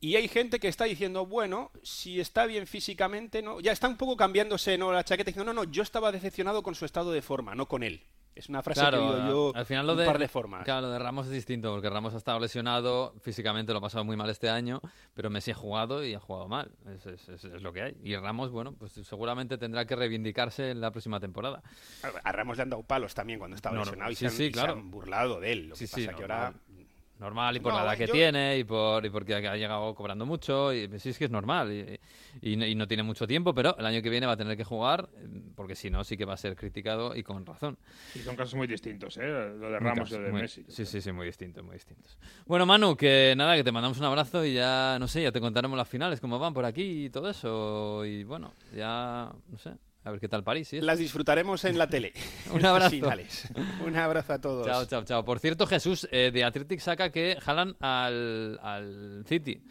Y 0.00 0.16
hay 0.16 0.28
gente 0.28 0.60
que 0.60 0.68
está 0.68 0.84
diciendo, 0.84 1.26
bueno, 1.26 1.70
si 1.82 2.20
está 2.20 2.46
bien 2.46 2.66
físicamente, 2.66 3.42
no, 3.42 3.60
ya 3.60 3.72
está 3.72 3.88
un 3.88 3.96
poco 3.96 4.16
cambiándose 4.16 4.76
no 4.76 4.92
la 4.92 5.04
chaqueta 5.04 5.30
diciendo, 5.30 5.52
no, 5.52 5.64
no, 5.64 5.70
yo 5.70 5.82
estaba 5.82 6.12
decepcionado 6.12 6.62
con 6.62 6.74
su 6.74 6.84
estado 6.84 7.12
de 7.12 7.22
forma, 7.22 7.54
no 7.54 7.66
con 7.66 7.82
él. 7.82 8.02
Es 8.34 8.48
una 8.48 8.62
frase 8.62 8.80
Claro, 8.80 8.98
que 8.98 9.22
digo 9.22 9.28
yo 9.28 9.52
al 9.54 9.64
final 9.64 9.86
lo 9.86 9.92
un 9.92 9.98
de, 10.00 10.06
par 10.06 10.18
de 10.18 10.26
formas. 10.28 10.64
Claro, 10.64 10.82
lo 10.88 10.90
de 10.92 10.98
Ramos 10.98 11.26
es 11.26 11.32
distinto, 11.32 11.72
porque 11.72 11.88
Ramos 11.88 12.14
ha 12.14 12.16
estado 12.16 12.40
lesionado, 12.40 13.14
físicamente 13.20 13.72
lo 13.72 13.78
ha 13.78 13.80
pasado 13.80 14.04
muy 14.04 14.16
mal 14.16 14.28
este 14.28 14.50
año, 14.50 14.80
pero 15.14 15.30
Messi 15.30 15.52
ha 15.52 15.54
jugado 15.54 16.04
y 16.04 16.14
ha 16.14 16.20
jugado 16.20 16.48
mal. 16.48 16.72
Es, 16.86 17.06
es- 17.06 17.28
es- 17.28 17.44
es 17.44 17.62
lo 17.62 17.72
que 17.72 17.82
hay. 17.82 17.96
Y 18.02 18.16
Ramos, 18.16 18.50
bueno, 18.50 18.72
pues 18.72 18.92
seguramente 18.92 19.56
tendrá 19.56 19.84
que 19.86 19.94
reivindicarse 19.94 20.70
en 20.72 20.80
la 20.80 20.90
próxima 20.90 21.20
temporada. 21.20 21.62
A 22.24 22.32
Ramos 22.32 22.56
le 22.56 22.64
han 22.64 22.70
dado 22.70 22.82
palos 22.82 23.14
también 23.14 23.38
cuando 23.38 23.54
estaba 23.54 23.74
No, 23.76 23.80
no, 23.80 23.84
lesionado 23.86 24.10
y, 24.10 24.14
se 24.16 24.26
han, 24.26 24.32
sí, 24.32 24.42
y 24.42 24.46
se 24.46 24.52
claro. 24.52 24.72
han 24.72 24.90
burlado 24.90 25.38
de 25.38 25.52
él. 25.52 25.68
Lo 25.68 25.76
que 25.76 25.86
sí, 25.86 26.04
pasa 26.06 26.16
que 26.16 26.22
ahora... 26.22 26.54
Normal, 27.18 27.56
y 27.56 27.60
por 27.60 27.72
No, 27.72 27.78
la 27.78 27.84
edad 27.84 27.96
que 27.98 28.06
yo- 28.08 28.12
tiene, 28.12 28.58
y 28.58 28.64
por 28.64 29.06
y 29.06 29.08
porque 29.08 29.34
ha 29.36 29.56
llegado 29.56 29.94
cobrando 29.94 30.26
mucho, 30.26 30.72
y 30.74 30.88
sí, 30.98 31.10
es 31.10 31.18
que 31.18 31.26
es 31.26 31.30
normal. 31.30 31.72
Y, 31.72 32.00
y 32.42 32.56
no, 32.56 32.66
y 32.66 32.74
no 32.74 32.88
tiene 32.88 33.04
mucho 33.04 33.26
tiempo, 33.26 33.54
pero 33.54 33.76
el 33.78 33.86
año 33.86 34.02
que 34.02 34.10
viene 34.10 34.26
va 34.26 34.32
a 34.32 34.36
tener 34.36 34.56
que 34.56 34.64
jugar, 34.64 35.08
eh, 35.16 35.28
porque 35.54 35.76
si 35.76 35.90
no, 35.90 36.02
sí 36.02 36.16
que 36.16 36.24
va 36.24 36.34
a 36.34 36.36
ser 36.36 36.56
criticado 36.56 37.14
y 37.14 37.22
con 37.22 37.46
razón. 37.46 37.78
Y 38.16 38.18
son 38.18 38.34
casos 38.34 38.56
muy 38.56 38.66
distintos, 38.66 39.16
¿eh? 39.18 39.22
Lo 39.26 39.70
de 39.70 39.78
Ramos 39.78 40.10
y 40.10 40.14
lo 40.14 40.22
de 40.22 40.30
muy- 40.32 40.40
Messi. 40.42 40.64
Sí, 40.68 40.84
sí, 40.84 41.00
sí, 41.00 41.12
muy 41.12 41.26
distintos, 41.26 41.62
muy 41.64 41.74
distintos. 41.74 42.18
Bueno, 42.46 42.66
Manu, 42.66 42.96
que 42.96 43.34
nada, 43.36 43.54
que 43.54 43.62
te 43.62 43.70
mandamos 43.72 43.98
un 43.98 44.04
abrazo 44.06 44.44
y 44.44 44.54
ya, 44.54 44.96
no 44.98 45.06
sé, 45.06 45.22
ya 45.22 45.30
te 45.30 45.40
contaremos 45.40 45.78
las 45.78 45.88
finales, 45.88 46.20
cómo 46.20 46.40
van 46.40 46.52
por 46.52 46.64
aquí 46.64 47.04
y 47.06 47.10
todo 47.10 47.30
eso. 47.30 48.04
Y 48.04 48.24
bueno, 48.24 48.52
ya, 48.74 49.30
no 49.50 49.58
sé, 49.58 49.70
a 50.04 50.10
ver 50.10 50.20
qué 50.20 50.28
tal 50.28 50.44
París. 50.44 50.68
¿sí? 50.68 50.80
Las 50.80 50.98
disfrutaremos 50.98 51.64
en 51.64 51.78
la 51.78 51.88
tele. 51.88 52.12
Un 52.52 52.64
abrazo. 52.64 52.90
finales. 52.90 53.48
Un 53.84 53.96
abrazo 53.96 54.34
a 54.34 54.40
todos. 54.40 54.66
Chao, 54.66 54.84
chao, 54.86 55.04
chao. 55.04 55.24
Por 55.24 55.38
cierto, 55.40 55.66
Jesús, 55.66 56.06
eh, 56.12 56.30
de 56.32 56.44
Athletic 56.44 56.80
saca 56.80 57.10
que 57.10 57.38
jalan 57.40 57.76
al, 57.80 58.58
al 58.62 59.24
City. 59.26 59.62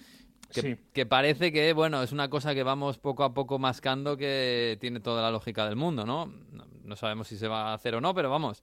Que, 0.51 0.61
Sí. 0.61 0.75
que 0.93 1.05
parece 1.07 1.51
que, 1.51 1.73
bueno, 1.73 2.03
es 2.03 2.11
una 2.11 2.29
cosa 2.29 2.53
que 2.53 2.61
vamos 2.61 2.99
poco 2.99 3.23
a 3.23 3.33
poco 3.33 3.57
mascando 3.57 4.17
que 4.17 4.77
tiene 4.79 4.99
toda 4.99 5.21
la 5.23 5.31
lógica 5.31 5.65
del 5.65 5.75
mundo, 5.75 6.05
¿no? 6.05 6.27
No, 6.51 6.67
no 6.83 6.95
sabemos 6.95 7.27
si 7.27 7.37
se 7.37 7.47
va 7.47 7.71
a 7.71 7.73
hacer 7.73 7.95
o 7.95 8.01
no, 8.01 8.13
pero 8.13 8.29
vamos, 8.29 8.61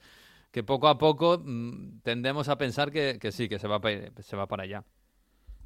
que 0.53 0.63
poco 0.63 0.87
a 0.87 0.99
poco 0.99 1.43
mm, 1.45 2.01
tendemos 2.03 2.49
a 2.49 2.57
pensar 2.57 2.93
que, 2.93 3.19
que 3.21 3.33
sí, 3.33 3.49
que 3.49 3.59
se 3.59 3.67
va, 3.67 3.81
para, 3.81 4.13
se 4.23 4.37
va 4.37 4.47
para 4.47 4.63
allá. 4.65 4.85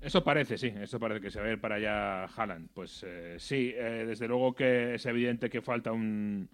Eso 0.04 0.22
parece, 0.22 0.58
sí, 0.58 0.72
eso 0.80 1.00
parece 1.00 1.20
que 1.22 1.30
se 1.30 1.40
va 1.40 1.46
a 1.46 1.52
ir 1.52 1.60
para 1.60 1.76
allá 1.76 2.24
Haaland. 2.24 2.68
Pues 2.74 3.02
eh, 3.06 3.36
sí, 3.38 3.72
eh, 3.74 4.04
desde 4.06 4.28
luego 4.28 4.54
que 4.54 4.94
es 4.96 5.06
evidente 5.06 5.48
que 5.48 5.62
falta 5.62 5.92
un, 5.92 6.48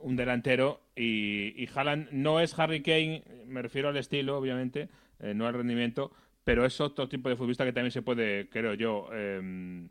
un 0.00 0.16
delantero 0.16 0.80
y, 0.96 1.52
y 1.62 1.68
Haaland 1.74 2.08
no 2.12 2.40
es 2.40 2.58
Harry 2.58 2.82
Kane, 2.82 3.22
me 3.46 3.60
refiero 3.60 3.90
al 3.90 3.96
estilo, 3.98 4.38
obviamente, 4.38 4.88
eh, 5.20 5.34
no 5.34 5.46
al 5.46 5.52
rendimiento, 5.54 6.10
pero 6.42 6.64
es 6.64 6.80
otro 6.80 7.06
tipo 7.08 7.28
de 7.28 7.36
futbolista 7.36 7.64
que 7.66 7.72
también 7.74 7.90
se 7.90 8.00
puede, 8.02 8.48
creo 8.48 8.72
yo, 8.72 9.08
eh, 9.12 9.86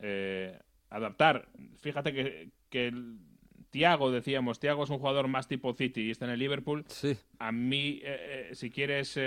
eh, 0.00 0.58
adaptar. 0.90 1.48
Fíjate 1.78 2.12
que, 2.12 2.50
que 2.68 2.88
el- 2.88 3.16
Thiago, 3.70 4.12
decíamos, 4.12 4.60
Thiago 4.60 4.84
es 4.84 4.90
un 4.90 4.98
jugador 4.98 5.26
más 5.26 5.48
tipo 5.48 5.72
City 5.74 6.02
y 6.02 6.10
está 6.12 6.26
en 6.26 6.30
el 6.32 6.38
Liverpool 6.38 6.84
Sí. 6.86 7.16
a 7.40 7.50
mí, 7.50 8.00
si 8.52 8.70
quieres 8.70 9.18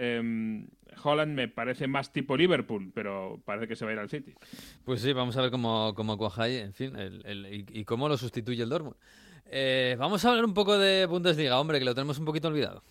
Em, 0.00 0.66
Holland 1.02 1.34
me 1.34 1.48
parece 1.48 1.86
más 1.86 2.12
tipo 2.12 2.36
Liverpool, 2.36 2.90
pero 2.94 3.40
parece 3.44 3.66
que 3.68 3.76
se 3.76 3.84
va 3.84 3.90
a 3.90 3.94
ir 3.94 4.00
al 4.00 4.08
City. 4.08 4.32
Pues 4.84 5.00
sí, 5.02 5.12
vamos 5.12 5.36
a 5.36 5.42
ver 5.42 5.50
cómo, 5.50 5.92
cómo 5.94 6.16
cuaja 6.16 6.48
en 6.48 6.72
fin, 6.72 6.96
el- 6.96 7.64
y 7.72 7.84
cómo 7.84 8.08
lo 8.08 8.16
sustituye 8.16 8.62
el 8.62 8.68
Dortmund. 8.68 8.96
Eh, 9.50 9.96
vamos 9.98 10.24
a 10.24 10.28
hablar 10.30 10.44
un 10.44 10.54
poco 10.54 10.78
de 10.78 11.06
Bundesliga, 11.06 11.58
hombre, 11.58 11.78
que 11.78 11.84
lo 11.84 11.94
tenemos 11.94 12.18
un 12.18 12.24
poquito 12.24 12.48
olvidado. 12.48 12.82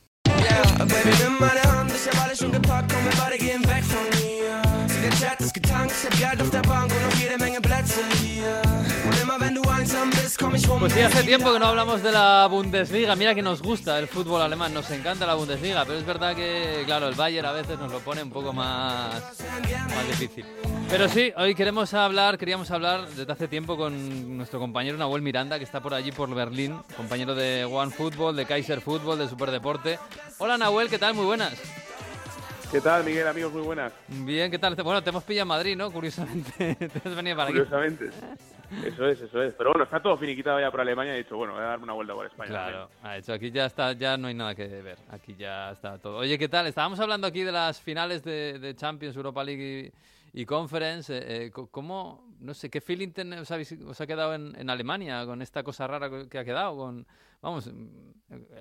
Pues 10.79 10.91
sí, 10.91 10.99
hace 10.99 11.23
tiempo 11.23 11.53
que 11.53 11.59
no 11.59 11.67
hablamos 11.67 12.03
de 12.03 12.11
la 12.11 12.47
Bundesliga. 12.51 13.15
Mira 13.15 13.33
que 13.33 13.41
nos 13.41 13.61
gusta 13.61 13.97
el 13.97 14.09
fútbol 14.09 14.41
alemán, 14.41 14.73
nos 14.73 14.91
encanta 14.91 15.25
la 15.25 15.35
Bundesliga, 15.35 15.85
pero 15.85 15.97
es 15.97 16.05
verdad 16.05 16.35
que, 16.35 16.83
claro, 16.85 17.07
el 17.07 17.15
Bayern 17.15 17.47
a 17.47 17.53
veces 17.53 17.79
nos 17.79 17.89
lo 17.89 17.99
pone 17.99 18.23
un 18.23 18.29
poco 18.29 18.51
más, 18.51 19.23
más 19.23 20.07
difícil. 20.09 20.45
Pero 20.89 21.07
sí, 21.07 21.31
hoy 21.37 21.55
queremos 21.55 21.93
hablar, 21.93 22.37
queríamos 22.37 22.69
hablar 22.71 23.07
desde 23.07 23.31
hace 23.31 23.47
tiempo 23.47 23.77
con 23.77 24.35
nuestro 24.35 24.59
compañero 24.59 24.97
Nahuel 24.97 25.21
Miranda, 25.21 25.57
que 25.59 25.63
está 25.63 25.79
por 25.79 25.93
allí 25.93 26.11
por 26.11 26.33
Berlín, 26.35 26.77
compañero 26.97 27.33
de 27.33 27.63
One 27.63 27.91
Football, 27.91 28.35
de 28.35 28.45
Kaiser 28.45 28.81
Football, 28.81 29.19
de 29.19 29.29
Superdeporte. 29.29 29.97
Hola 30.39 30.57
Nahuel, 30.57 30.89
¿qué 30.89 30.99
tal? 30.99 31.13
Muy 31.13 31.25
buenas. 31.25 31.53
¿Qué 32.71 32.81
tal, 32.81 33.03
Miguel, 33.05 33.25
amigos? 33.27 33.53
Muy 33.53 33.61
buenas. 33.61 33.93
Bien, 34.09 34.51
¿qué 34.51 34.59
tal? 34.59 34.75
Bueno, 34.75 35.01
te 35.01 35.09
hemos 35.09 35.23
pillado 35.23 35.43
en 35.43 35.47
Madrid, 35.47 35.77
¿no? 35.77 35.89
Curiosamente, 35.89 36.75
te 36.75 37.09
has 37.09 37.15
venido 37.15 37.37
para 37.37 37.49
aquí. 37.49 37.59
Curiosamente. 37.59 38.09
Eso 38.85 39.07
es, 39.07 39.21
eso 39.21 39.41
es. 39.41 39.53
Pero 39.53 39.69
bueno, 39.71 39.85
está 39.85 40.01
todo 40.01 40.17
finiquitado 40.17 40.59
ya 40.59 40.69
por 40.69 40.81
Alemania 40.81 41.13
y 41.13 41.15
he 41.15 41.23
dicho, 41.23 41.37
bueno, 41.37 41.53
voy 41.53 41.61
a 41.63 41.67
darme 41.67 41.85
una 41.85 41.93
vuelta 41.93 42.13
por 42.13 42.25
España. 42.25 42.49
Claro, 42.49 42.89
ha 43.01 43.17
hecho 43.17 43.31
aquí 43.31 43.51
ya 43.51 43.65
está, 43.67 43.93
ya 43.93 44.17
no 44.17 44.27
hay 44.27 44.33
nada 44.33 44.53
que 44.53 44.67
ver. 44.67 44.97
Aquí 45.09 45.33
ya 45.37 45.71
está 45.71 45.97
todo. 45.97 46.17
Oye, 46.17 46.37
¿qué 46.37 46.49
tal? 46.49 46.67
Estábamos 46.67 46.99
hablando 46.99 47.25
aquí 47.25 47.43
de 47.43 47.53
las 47.53 47.79
finales 47.79 48.23
de, 48.25 48.59
de 48.59 48.75
Champions, 48.75 49.15
Europa 49.15 49.43
League 49.45 49.93
y, 50.33 50.41
y 50.41 50.45
Conference. 50.45 51.17
eh, 51.17 51.45
eh, 51.45 51.51
¿Cómo, 51.71 52.27
no 52.41 52.53
sé, 52.53 52.69
qué 52.69 52.81
feeling 52.81 53.11
ten- 53.13 53.31
os, 53.33 53.49
habéis- 53.49 53.81
os 53.87 54.01
ha 54.01 54.05
quedado 54.05 54.33
en, 54.35 54.53
en 54.59 54.69
Alemania 54.69 55.25
con 55.25 55.41
esta 55.41 55.63
cosa 55.63 55.87
rara 55.87 56.09
que- 56.09 56.27
que 56.27 56.37
ha 56.37 56.43
quedado? 56.43 56.75
Con, 56.75 57.07
vamos, 57.41 57.71
mm, 57.71 58.17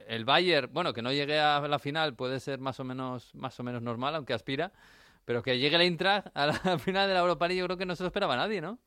el 0.08 0.24
Bayern, 0.24 0.72
bueno, 0.72 0.92
que 0.92 1.02
no 1.02 1.12
llegue 1.12 1.38
a 1.38 1.60
la 1.60 1.78
final 1.78 2.14
puede 2.14 2.40
ser 2.40 2.58
más 2.58 2.78
o 2.80 2.84
menos, 2.84 3.34
más 3.34 3.58
o 3.58 3.62
menos 3.62 3.82
normal, 3.82 4.14
aunque 4.14 4.34
aspira. 4.34 4.72
Pero 5.24 5.42
que 5.42 5.58
llegue 5.58 5.74
el 5.74 5.82
Eintracht 5.82 6.28
a 6.34 6.46
la 6.46 6.52
final 6.78 7.08
de 7.08 7.14
la 7.14 7.20
Europa 7.20 7.48
League, 7.48 7.58
yo 7.58 7.66
creo 7.66 7.76
que 7.76 7.86
no 7.86 7.96
se 7.96 8.04
lo 8.04 8.08
esperaba 8.08 8.36
nadie, 8.36 8.60
¿no? 8.60 8.78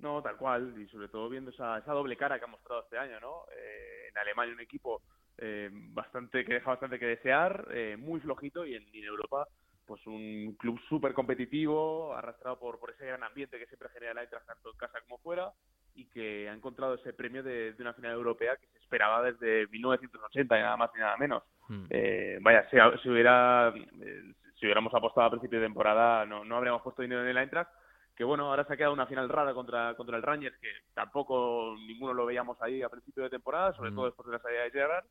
No, 0.00 0.20
tal 0.22 0.36
cual. 0.36 0.74
Y 0.80 0.88
sobre 0.88 1.08
todo 1.08 1.28
viendo 1.28 1.50
esa, 1.50 1.78
esa 1.78 1.92
doble 1.92 2.16
cara 2.16 2.38
que 2.38 2.44
ha 2.44 2.48
mostrado 2.48 2.82
este 2.82 2.98
año, 2.98 3.20
¿no? 3.20 3.44
Eh, 3.56 4.08
en 4.08 4.18
Alemania 4.18 4.54
un 4.54 4.60
equipo 4.60 5.02
eh, 5.38 5.70
bastante 5.72 6.44
que 6.44 6.54
deja 6.54 6.70
bastante 6.70 6.98
que 6.98 7.06
desear, 7.06 7.68
eh, 7.70 7.96
muy 7.96 8.20
flojito, 8.20 8.66
y 8.66 8.74
en, 8.74 8.88
Europa 8.92 9.46
pues 9.86 10.06
un 10.06 10.54
club 10.58 10.78
súper 10.86 11.14
competitivo, 11.14 12.14
arrastrado 12.14 12.58
por, 12.58 12.78
por 12.78 12.90
ese 12.90 13.06
gran 13.06 13.22
ambiente 13.22 13.58
que 13.58 13.66
siempre 13.66 13.88
genera 13.88 14.12
el 14.12 14.18
Eintracht 14.18 14.46
tanto 14.46 14.70
en 14.70 14.76
casa 14.76 15.00
como 15.00 15.16
fuera, 15.18 15.50
y 15.98 16.06
que 16.06 16.48
ha 16.48 16.52
encontrado 16.54 16.94
ese 16.94 17.12
premio 17.12 17.42
de, 17.42 17.72
de 17.72 17.82
una 17.82 17.92
final 17.92 18.12
europea 18.12 18.56
que 18.56 18.66
se 18.68 18.78
esperaba 18.78 19.22
desde 19.22 19.66
1980 19.66 20.58
y 20.58 20.62
nada 20.62 20.76
más 20.76 20.90
y 20.94 21.00
nada 21.00 21.16
menos. 21.16 21.42
Mm. 21.68 21.84
Eh, 21.90 22.38
vaya, 22.40 22.68
si, 22.70 22.76
si 23.02 23.08
hubiera 23.10 23.72
eh, 23.76 24.32
si 24.58 24.66
hubiéramos 24.66 24.94
apostado 24.94 25.26
a 25.26 25.30
principio 25.30 25.58
de 25.60 25.66
temporada 25.66 26.24
no, 26.24 26.44
no 26.44 26.56
habríamos 26.56 26.82
puesto 26.82 27.02
dinero 27.02 27.22
en 27.22 27.28
el 27.28 27.36
Eintracht 27.36 27.70
que 28.16 28.24
bueno, 28.24 28.46
ahora 28.48 28.64
se 28.64 28.72
ha 28.72 28.76
quedado 28.76 28.94
una 28.94 29.06
final 29.06 29.28
rara 29.28 29.54
contra, 29.54 29.94
contra 29.94 30.16
el 30.16 30.24
Rangers, 30.24 30.58
que 30.58 30.68
tampoco 30.92 31.76
ninguno 31.86 32.12
lo 32.12 32.26
veíamos 32.26 32.60
ahí 32.60 32.82
a 32.82 32.88
principio 32.88 33.22
de 33.22 33.30
temporada, 33.30 33.72
sobre 33.74 33.92
Mm. 33.92 33.94
todo 33.94 34.06
después 34.06 34.26
de 34.26 34.32
la 34.32 34.40
salida 34.40 34.62
de 34.62 34.70
Gerrard, 34.72 35.04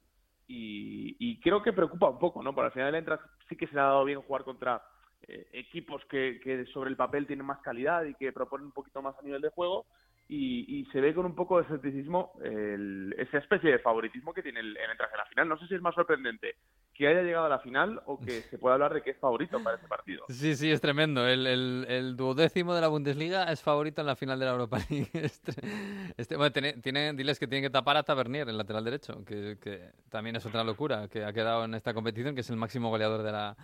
y, 0.46 1.16
y 1.18 1.40
creo 1.40 1.64
que 1.64 1.72
preocupa 1.72 2.10
un 2.10 2.20
poco, 2.20 2.44
¿no? 2.44 2.54
Por 2.54 2.66
al 2.66 2.74
final 2.74 2.90
el 2.90 2.96
Eintracht 2.96 3.24
sí 3.48 3.56
que 3.56 3.66
se 3.68 3.76
le 3.76 3.80
ha 3.80 3.86
dado 3.86 4.04
bien 4.04 4.22
jugar 4.22 4.44
contra 4.44 4.82
eh, 5.26 5.48
equipos 5.54 6.04
que, 6.06 6.42
que 6.44 6.66
sobre 6.66 6.90
el 6.90 6.98
papel 6.98 7.26
tienen 7.26 7.46
más 7.46 7.60
calidad 7.62 8.04
y 8.04 8.14
que 8.16 8.34
proponen 8.34 8.68
un 8.68 8.74
poquito 8.74 9.02
más 9.02 9.18
a 9.18 9.22
nivel 9.22 9.42
de 9.42 9.50
juego, 9.52 9.86
y, 10.30 10.80
y 10.80 10.86
se 10.92 11.00
ve 11.00 11.14
con 11.14 11.26
un 11.26 11.36
poco 11.36 11.58
de 11.58 11.64
escepticismo 11.64 12.34
el- 12.44 13.16
esa 13.18 13.38
especie 13.38 13.72
de 13.72 13.80
favoritismo 13.80 14.34
que 14.34 14.44
tiene 14.44 14.60
el, 14.60 14.76
el 14.78 14.90
Eintracht 14.90 15.14
en 15.14 15.18
la 15.20 15.26
final. 15.26 15.48
No 15.50 15.58
sé 15.58 15.68
si 15.68 15.76
es 15.76 15.82
más 15.82 15.96
sorprendente 15.96 16.56
que 16.94 17.08
haya 17.08 17.22
llegado 17.22 17.46
a 17.46 17.50
la 17.50 17.60
final 17.60 18.02
o 18.08 18.20
que 18.20 18.42
se 18.50 18.58
pueda 18.58 18.74
hablar 18.76 18.94
de 18.94 19.02
que 19.04 19.12
es 19.12 19.18
favorito 19.20 19.64
para 19.64 19.78
ese 19.78 19.88
partido. 19.88 20.26
Sí, 20.28 20.56
sí, 20.56 20.70
es 20.72 20.82
tremendo. 20.82 21.26
El, 21.28 21.48
el, 21.48 21.86
el 21.88 22.18
duodécimo 22.18 22.74
de 22.76 22.82
la 22.82 22.88
Bundesliga 22.90 23.46
es 23.52 23.62
favorito 23.62 24.02
en 24.02 24.08
la 24.08 24.16
final 24.18 24.38
de 24.40 24.46
la 24.46 24.52
Europa 24.52 24.80
League. 24.90 25.10
Este, 26.18 26.36
bueno, 26.36 26.52
tiene, 26.52 26.74
tiene- 26.74 27.14
diles 27.14 27.38
que 27.40 27.48
tienen 27.48 27.64
que 27.64 27.70
tapar 27.70 27.96
a 27.98 28.04
Tavernier, 28.04 28.50
el 28.50 28.58
lateral 28.58 28.84
derecho, 28.84 29.24
que, 29.24 29.58
que 29.62 29.92
también 30.10 30.36
es 30.36 30.46
otra 30.46 30.64
locura, 30.64 31.08
que 31.08 31.24
ha 31.24 31.32
quedado 31.32 31.66
en 31.66 31.74
esta 31.76 31.94
competición, 31.94 32.34
que 32.36 32.42
es 32.42 32.50
el 32.50 32.58
máximo 32.58 32.90
goleador 32.90 33.22
de 33.24 33.32
la, 33.32 33.56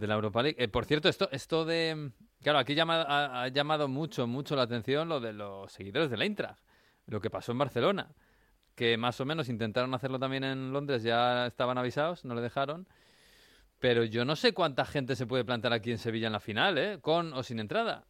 de 0.00 0.06
la 0.08 0.14
Europa 0.14 0.42
League. 0.42 0.56
Eh, 0.62 0.68
por 0.68 0.84
cierto, 0.86 1.08
esto, 1.08 1.28
esto 1.30 1.64
de... 1.64 2.10
Claro, 2.42 2.58
aquí 2.58 2.74
llama- 2.74 3.02
ha, 3.02 3.42
ha 3.42 3.48
llamado 3.48 3.86
mucho, 3.86 4.26
mucho 4.26 4.56
la 4.56 4.62
atención 4.62 5.08
lo 5.08 5.20
de 5.20 5.32
los 5.32 5.70
seguidores 5.70 6.10
del 6.10 6.22
Eintracht, 6.22 6.58
lo 7.06 7.20
que 7.20 7.30
pasó 7.30 7.52
en 7.52 7.58
Barcelona 7.58 8.08
que 8.76 8.96
más 8.96 9.20
o 9.20 9.26
menos 9.26 9.50
intentaron 9.50 9.92
hacerlo 9.92 10.18
también 10.18 10.42
en 10.42 10.72
Londres, 10.72 11.02
ya 11.02 11.46
estaban 11.48 11.76
avisados, 11.76 12.24
no 12.24 12.34
le 12.34 12.40
dejaron. 12.40 12.86
Pero 13.78 14.04
yo 14.04 14.24
no 14.24 14.36
sé 14.36 14.54
cuánta 14.54 14.86
gente 14.86 15.16
se 15.16 15.26
puede 15.26 15.44
plantar 15.44 15.74
aquí 15.74 15.90
en 15.90 15.98
Sevilla 15.98 16.28
en 16.28 16.32
la 16.32 16.40
final, 16.40 16.78
¿eh? 16.78 16.98
Con 17.02 17.34
o 17.34 17.42
sin 17.42 17.60
entrada. 17.60 18.04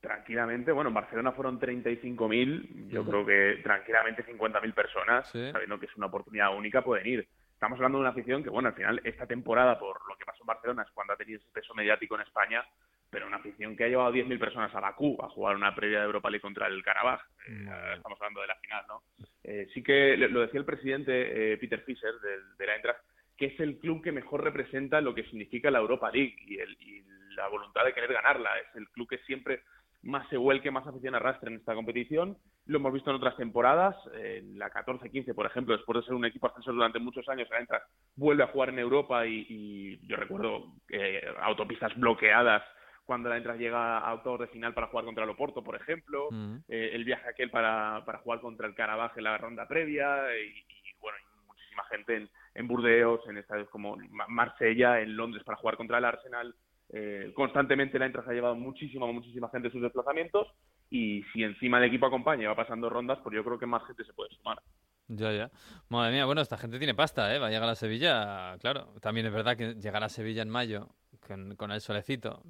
Tranquilamente, 0.00 0.70
bueno, 0.70 0.88
en 0.88 0.94
Barcelona 0.94 1.32
fueron 1.32 1.58
35.000, 1.58 2.88
yo 2.88 3.02
Ujú. 3.02 3.10
creo 3.10 3.26
que 3.26 3.62
tranquilamente 3.62 4.24
50.000 4.24 4.74
personas, 4.74 5.28
Sí. 5.30 5.50
sabiendo 5.50 5.78
que 5.80 5.86
es 5.86 5.96
una 5.96 6.06
oportunidad 6.06 6.56
única, 6.56 6.82
pueden 6.82 7.06
ir. 7.06 7.28
Estamos 7.62 7.78
hablando 7.78 7.98
de 7.98 8.02
una 8.02 8.10
afición 8.10 8.42
que, 8.42 8.50
bueno, 8.50 8.70
al 8.70 8.74
final, 8.74 9.00
esta 9.04 9.24
temporada, 9.24 9.78
por 9.78 9.96
lo 10.08 10.16
que 10.16 10.24
pasó 10.24 10.42
en 10.42 10.48
Barcelona, 10.48 10.82
es 10.82 10.90
cuando 10.90 11.12
ha 11.12 11.16
tenido 11.16 11.38
ese 11.38 11.48
peso 11.52 11.72
mediático 11.74 12.16
en 12.16 12.22
España, 12.22 12.64
pero 13.08 13.28
una 13.28 13.36
afición 13.36 13.76
que 13.76 13.84
ha 13.84 13.88
llevado 13.88 14.10
10.000 14.10 14.36
personas 14.40 14.74
a 14.74 14.80
Bakú 14.80 15.16
a 15.22 15.28
jugar 15.28 15.54
una 15.54 15.72
previa 15.72 16.00
de 16.00 16.06
Europa 16.06 16.28
League 16.28 16.42
contra 16.42 16.66
el 16.66 16.82
Karabaj. 16.82 17.20
Eh, 17.46 17.68
estamos 17.98 18.20
hablando 18.20 18.40
de 18.40 18.46
la 18.48 18.56
final, 18.56 18.84
¿no? 18.88 19.02
Eh, 19.44 19.68
sí 19.72 19.80
que 19.80 20.16
lo 20.16 20.40
decía 20.40 20.58
el 20.58 20.66
presidente 20.66 21.52
eh, 21.52 21.56
Peter 21.58 21.80
Fischer 21.82 22.12
del, 22.20 22.56
de 22.56 22.66
la 22.66 22.74
Eintracht, 22.74 22.98
que 23.36 23.46
es 23.46 23.60
el 23.60 23.78
club 23.78 24.02
que 24.02 24.10
mejor 24.10 24.42
representa 24.42 25.00
lo 25.00 25.14
que 25.14 25.22
significa 25.22 25.70
la 25.70 25.78
Europa 25.78 26.10
League 26.10 26.34
y, 26.40 26.58
el- 26.58 26.76
y 26.80 27.04
la 27.36 27.46
voluntad 27.46 27.84
de 27.84 27.94
querer 27.94 28.12
ganarla. 28.12 28.58
Es 28.58 28.74
el 28.74 28.88
club 28.88 29.08
que 29.08 29.18
siempre 29.18 29.62
más 30.02 30.28
se 30.30 30.36
vuelque, 30.36 30.72
más 30.72 30.84
afición 30.88 31.14
arrastra 31.14 31.48
en 31.48 31.58
esta 31.58 31.74
competición. 31.76 32.36
Lo 32.66 32.78
hemos 32.78 32.92
visto 32.92 33.10
en 33.10 33.16
otras 33.16 33.36
temporadas, 33.36 33.96
en 34.14 34.58
la 34.58 34.70
14-15, 34.70 35.34
por 35.34 35.46
ejemplo, 35.46 35.76
después 35.76 35.96
de 35.98 36.04
ser 36.06 36.14
un 36.14 36.24
equipo 36.24 36.46
ascensor 36.46 36.74
durante 36.74 37.00
muchos 37.00 37.28
años, 37.28 37.48
el 37.50 37.58
Eintracht 37.58 37.86
vuelve 38.14 38.44
a 38.44 38.48
jugar 38.48 38.68
en 38.68 38.78
Europa 38.78 39.26
y, 39.26 39.46
y 39.48 40.06
yo 40.06 40.16
recuerdo 40.16 40.66
eh, 40.88 41.22
autopistas 41.40 41.94
bloqueadas 41.96 42.62
cuando 43.04 43.28
la 43.28 43.36
Eintracht 43.36 43.58
llega 43.58 43.98
a 43.98 44.14
octavos 44.14 44.38
de 44.40 44.46
final 44.46 44.74
para 44.74 44.86
jugar 44.86 45.04
contra 45.04 45.24
el 45.24 45.30
Oporto, 45.30 45.64
por 45.64 45.74
ejemplo, 45.74 46.28
eh, 46.68 46.90
el 46.92 47.04
viaje 47.04 47.28
aquel 47.28 47.50
para, 47.50 48.04
para 48.06 48.18
jugar 48.18 48.40
contra 48.40 48.68
el 48.68 48.74
Carabaj 48.76 49.18
en 49.18 49.24
la 49.24 49.36
ronda 49.38 49.66
previa 49.66 50.18
y, 50.38 50.50
y, 50.60 50.94
bueno, 51.00 51.18
y 51.18 51.46
muchísima 51.48 51.82
gente 51.90 52.16
en, 52.16 52.30
en 52.54 52.68
Burdeos, 52.68 53.20
en 53.28 53.38
estadios 53.38 53.68
como 53.70 53.96
Ma- 54.10 54.28
Marsella, 54.28 55.00
en 55.00 55.16
Londres 55.16 55.42
para 55.42 55.58
jugar 55.58 55.76
contra 55.76 55.98
el 55.98 56.04
Arsenal. 56.04 56.54
Eh, 56.92 57.32
constantemente 57.34 57.98
la 57.98 58.04
Eintracht 58.04 58.28
ha 58.28 58.32
llevado 58.32 58.54
muchísima, 58.54 59.06
muchísima 59.10 59.48
gente 59.48 59.68
en 59.68 59.72
sus 59.72 59.82
desplazamientos 59.82 60.46
y 60.90 61.22
si 61.32 61.42
encima 61.42 61.78
el 61.78 61.84
equipo 61.84 62.06
acompaña 62.06 62.42
y 62.42 62.46
va 62.46 62.54
pasando 62.54 62.90
rondas, 62.90 63.18
pues 63.22 63.34
yo 63.34 63.42
creo 63.42 63.58
que 63.58 63.66
más 63.66 63.86
gente 63.86 64.04
se 64.04 64.12
puede 64.12 64.30
sumar. 64.36 64.60
Ya, 65.08 65.32
ya. 65.32 65.50
Madre 65.88 66.12
mía, 66.12 66.26
bueno, 66.26 66.40
esta 66.40 66.56
gente 66.56 66.78
tiene 66.78 66.94
pasta, 66.94 67.34
¿eh? 67.34 67.38
Va 67.38 67.48
a 67.48 67.50
llegar 67.50 67.68
a 67.68 67.74
Sevilla, 67.74 68.56
claro. 68.60 68.94
También 69.00 69.26
es 69.26 69.32
verdad 69.32 69.56
que 69.56 69.74
llegar 69.74 70.04
a 70.04 70.08
Sevilla 70.08 70.42
en 70.42 70.50
mayo 70.50 70.88
con, 71.26 71.56
con 71.56 71.70
el 71.72 71.80
solecito 71.80 72.42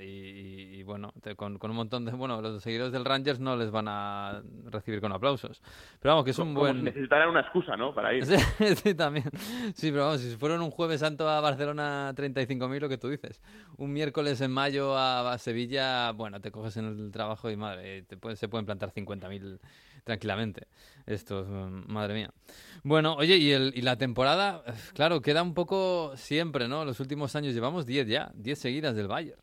y, 0.00 0.02
y- 0.02 0.74
y, 0.78 0.82
bueno, 0.82 1.12
te- 1.22 1.34
con, 1.36 1.58
con 1.58 1.70
un 1.70 1.76
montón 1.76 2.04
de... 2.04 2.12
Bueno, 2.12 2.40
los 2.40 2.62
seguidores 2.62 2.92
del 2.92 3.04
Rangers 3.04 3.40
no 3.40 3.56
les 3.56 3.70
van 3.70 3.86
a 3.88 4.42
recibir 4.66 5.00
con 5.00 5.12
aplausos. 5.12 5.62
Pero 6.00 6.12
vamos, 6.14 6.24
que 6.24 6.32
es 6.32 6.38
un 6.38 6.48
Como 6.48 6.60
buen... 6.60 6.84
necesitaran 6.84 7.28
una 7.30 7.40
excusa, 7.40 7.76
¿no? 7.76 7.94
Para 7.94 8.12
ir. 8.14 8.24
Sí, 8.26 8.36
sí, 8.76 8.94
también. 8.94 9.24
Sí, 9.74 9.90
pero 9.90 10.04
vamos, 10.06 10.20
si 10.20 10.36
fueron 10.36 10.62
un 10.62 10.70
jueves 10.70 11.00
santo 11.00 11.28
a 11.28 11.40
Barcelona 11.40 12.12
35.000, 12.14 12.80
lo 12.80 12.88
que 12.88 12.98
tú 12.98 13.08
dices. 13.08 13.40
Un 13.76 13.92
miércoles 13.92 14.40
en 14.40 14.50
mayo 14.50 14.96
a, 14.96 15.32
a 15.32 15.38
Sevilla, 15.38 16.12
bueno, 16.12 16.40
te 16.40 16.50
coges 16.50 16.76
en 16.76 16.86
el 16.86 17.10
trabajo 17.12 17.50
y 17.50 17.56
madre, 17.56 18.02
te 18.02 18.16
pueden- 18.16 18.36
se 18.36 18.48
pueden 18.48 18.66
plantar 18.66 18.90
50.000 18.92 19.58
tranquilamente. 20.08 20.66
Esto, 21.04 21.44
mm, 21.44 21.92
madre 21.92 22.14
mía. 22.14 22.30
Bueno, 22.82 23.14
oye, 23.14 23.36
y, 23.36 23.52
el, 23.52 23.72
y 23.76 23.82
la 23.82 23.96
temporada, 23.96 24.64
claro, 24.94 25.20
queda 25.20 25.42
un 25.42 25.52
poco 25.52 26.12
siempre, 26.16 26.66
¿no? 26.66 26.86
Los 26.86 26.98
últimos 26.98 27.36
años 27.36 27.52
llevamos 27.54 27.84
10 27.84 28.08
ya, 28.08 28.32
10 28.34 28.58
seguidas 28.58 28.96
del 28.96 29.06
Bayern. 29.06 29.40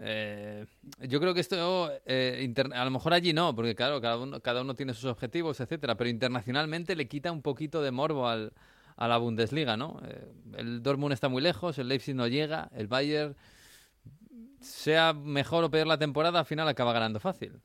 Eh, 0.00 0.66
yo 1.00 1.18
creo 1.18 1.32
que 1.32 1.40
esto, 1.40 1.90
eh, 2.04 2.52
a 2.74 2.84
lo 2.84 2.90
mejor 2.90 3.14
allí 3.14 3.32
no, 3.32 3.54
porque 3.54 3.74
claro, 3.74 4.00
cada 4.02 4.18
uno, 4.18 4.40
cada 4.40 4.60
uno 4.60 4.74
tiene 4.74 4.92
sus 4.92 5.06
objetivos, 5.06 5.60
etcétera, 5.60 5.96
pero 5.96 6.10
internacionalmente 6.10 6.94
le 6.94 7.08
quita 7.08 7.32
un 7.32 7.40
poquito 7.40 7.80
de 7.80 7.90
morbo 7.90 8.28
al, 8.28 8.52
a 8.96 9.08
la 9.08 9.16
Bundesliga, 9.16 9.78
¿no? 9.78 9.98
Eh, 10.06 10.26
el 10.58 10.82
Dortmund 10.82 11.14
está 11.14 11.28
muy 11.30 11.40
lejos, 11.40 11.78
el 11.78 11.88
Leipzig 11.88 12.14
no 12.14 12.26
llega, 12.26 12.68
el 12.74 12.86
Bayern, 12.86 13.34
sea 14.60 15.14
mejor 15.14 15.64
o 15.64 15.70
peor 15.70 15.86
la 15.86 15.98
temporada, 15.98 16.40
al 16.40 16.46
final 16.46 16.68
acaba 16.68 16.92
ganando 16.92 17.18
fácil. 17.18 17.60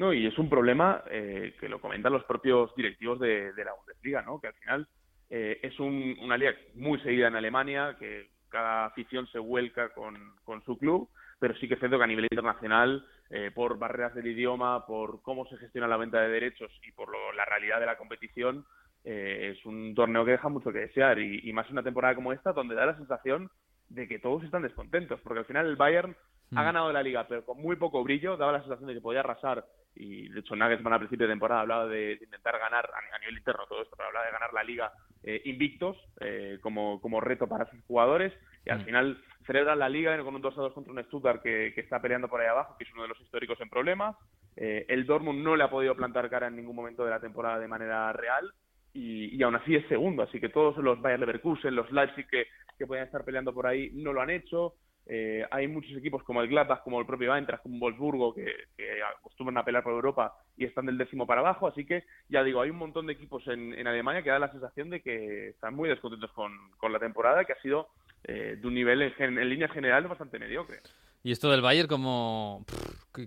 No, 0.00 0.14
y 0.14 0.26
es 0.26 0.38
un 0.38 0.48
problema 0.48 1.04
eh, 1.10 1.54
que 1.60 1.68
lo 1.68 1.78
comentan 1.78 2.14
los 2.14 2.24
propios 2.24 2.74
directivos 2.74 3.20
de, 3.20 3.52
la 3.62 3.74
Bundesliga, 3.74 4.22
¿no? 4.22 4.40
Que 4.40 4.48
al 4.48 4.54
final 4.54 4.88
Eh, 5.32 5.60
es 5.62 5.78
un- 5.78 6.16
una 6.22 6.36
liga 6.36 6.52
muy 6.74 6.98
seguida 7.02 7.28
en 7.28 7.36
Alemania, 7.36 7.94
que 8.00 8.30
cada 8.48 8.86
afición 8.86 9.28
se 9.28 9.38
vuelca 9.38 9.90
con, 9.90 10.16
con 10.42 10.60
su 10.64 10.76
club, 10.76 11.08
pero 11.38 11.54
sí 11.54 11.68
que 11.68 11.74
es 11.74 11.78
cierto 11.80 11.98
que 11.98 12.02
a 12.04 12.08
nivel 12.08 12.26
internacional, 12.32 13.06
eh, 13.30 13.52
por 13.54 13.78
barreras 13.78 14.12
del 14.16 14.26
idioma, 14.26 14.84
por 14.86 15.22
cómo 15.22 15.46
se 15.46 15.56
gestiona 15.58 15.86
la 15.86 15.96
venta 15.98 16.20
de 16.20 16.30
derechos 16.30 16.72
y 16.84 16.90
por 16.92 17.08
lo- 17.12 17.32
la 17.34 17.44
realidad 17.44 17.78
de 17.78 17.86
la 17.86 17.96
competición, 17.96 18.64
eh, 19.04 19.54
es 19.56 19.64
un 19.66 19.94
torneo 19.94 20.24
que 20.24 20.32
deja 20.32 20.48
mucho 20.48 20.72
que 20.72 20.80
desear 20.80 21.20
y, 21.20 21.48
y 21.48 21.52
más 21.52 21.70
una 21.70 21.84
temporada 21.84 22.16
como 22.16 22.32
esta 22.32 22.52
donde 22.52 22.74
da 22.74 22.86
la 22.86 22.96
sensación 22.96 23.48
de 23.88 24.08
que 24.08 24.18
todos 24.18 24.42
están 24.42 24.62
descontentos 24.62 25.20
porque 25.20 25.38
al 25.40 25.46
final 25.46 25.66
el 25.66 25.76
Bayern 25.76 26.16
ha 26.54 26.62
Mm. 26.62 26.64
ganado 26.64 26.92
la 26.92 27.02
liga 27.02 27.26
pero 27.28 27.44
con 27.44 27.60
muy 27.60 27.76
poco 27.76 28.02
brillo 28.02 28.36
daba 28.36 28.52
la 28.52 28.60
sensación 28.60 28.88
de 28.88 28.94
que 28.94 29.00
podía 29.00 29.20
arrasar 29.20 29.64
y 29.94 30.28
de 30.28 30.40
hecho 30.40 30.54
Nagelsmann 30.56 30.92
al 30.94 30.98
principio 31.00 31.26
de 31.26 31.32
temporada 31.32 31.60
hablaba 31.62 31.86
de, 31.86 32.16
de 32.16 32.24
intentar 32.24 32.58
ganar 32.58 32.88
a, 32.92 33.16
a 33.16 33.18
nivel 33.20 33.38
interno 33.38 33.66
todo 33.68 33.82
esto 33.82 33.94
pero 33.96 34.08
hablaba 34.08 34.26
de 34.26 34.32
ganar 34.32 34.52
la 34.52 34.62
liga 34.64 34.92
eh, 35.22 35.42
invictos 35.44 35.96
eh, 36.20 36.58
como, 36.62 37.00
como 37.00 37.20
reto 37.20 37.46
para 37.46 37.70
sus 37.70 37.80
jugadores 37.84 38.32
y 38.64 38.70
al 38.70 38.80
Mm. 38.80 38.84
final 38.84 39.24
celebran 39.46 39.78
la 39.78 39.88
liga 39.88 40.16
con 40.22 40.34
un 40.34 40.40
2 40.42 40.58
a 40.58 40.60
2 40.62 40.72
contra 40.72 40.92
un 40.92 41.02
Stuttgart 41.04 41.42
que, 41.42 41.72
que 41.74 41.80
está 41.82 42.00
peleando 42.00 42.28
por 42.28 42.40
ahí 42.40 42.46
abajo 42.48 42.76
que 42.78 42.84
es 42.84 42.92
uno 42.92 43.02
de 43.02 43.08
los 43.08 43.20
históricos 43.20 43.60
en 43.60 43.68
problemas 43.70 44.16
eh, 44.56 44.84
el 44.88 45.06
Dortmund 45.06 45.42
no 45.42 45.54
le 45.56 45.62
ha 45.64 45.70
podido 45.70 45.94
plantar 45.94 46.28
cara 46.28 46.48
en 46.48 46.56
ningún 46.56 46.74
momento 46.76 47.04
de 47.04 47.10
la 47.10 47.20
temporada 47.20 47.58
de 47.60 47.68
manera 47.68 48.12
real 48.12 48.52
y, 48.92 49.36
y 49.36 49.42
aún 49.44 49.54
así 49.54 49.76
es 49.76 49.86
segundo. 49.86 50.24
Así 50.24 50.40
que 50.40 50.48
todos 50.48 50.76
los 50.78 51.00
Bayer 51.00 51.20
Leverkusen, 51.20 51.76
los 51.76 51.90
Leipzig 51.92 52.26
que, 52.28 52.46
que 52.76 52.86
podían 52.88 53.06
estar 53.06 53.24
peleando 53.24 53.54
por 53.54 53.68
ahí 53.68 53.90
no 53.94 54.12
lo 54.12 54.20
han 54.20 54.30
hecho. 54.30 54.74
Eh, 55.06 55.44
hay 55.50 55.66
muchos 55.66 55.96
equipos 55.96 56.22
como 56.22 56.40
el 56.42 56.48
Gladbach, 56.48 56.82
como 56.82 57.00
el 57.00 57.06
propio 57.06 57.34
Eintracht, 57.34 57.62
como 57.62 57.78
Wolfsburgo, 57.80 58.34
que, 58.34 58.46
que 58.76 59.02
acostumbran 59.02 59.58
a 59.58 59.64
pelear 59.64 59.82
por 59.82 59.92
Europa 59.92 60.34
y 60.56 60.64
están 60.64 60.86
del 60.86 60.98
décimo 60.98 61.26
para 61.26 61.40
abajo. 61.40 61.66
Así 61.66 61.84
que, 61.84 62.04
ya 62.28 62.44
digo, 62.44 62.60
hay 62.60 62.70
un 62.70 62.76
montón 62.76 63.06
de 63.06 63.14
equipos 63.14 63.46
en, 63.48 63.74
en 63.74 63.86
Alemania 63.86 64.22
que 64.22 64.30
da 64.30 64.38
la 64.38 64.52
sensación 64.52 64.90
de 64.90 65.00
que 65.02 65.48
están 65.48 65.74
muy 65.74 65.88
descontentos 65.88 66.30
con, 66.32 66.52
con 66.78 66.92
la 66.92 66.98
temporada, 67.00 67.44
que 67.44 67.52
ha 67.54 67.60
sido 67.60 67.88
eh, 68.24 68.56
de 68.60 68.66
un 68.68 68.74
nivel 68.74 69.02
en, 69.02 69.12
gen- 69.14 69.38
en 69.38 69.48
líneas 69.48 69.72
generales 69.72 70.08
bastante 70.08 70.38
mediocre. 70.38 70.80
Y 71.22 71.32
esto 71.32 71.50
del 71.50 71.60
Bayern, 71.60 71.88
como 71.88 72.64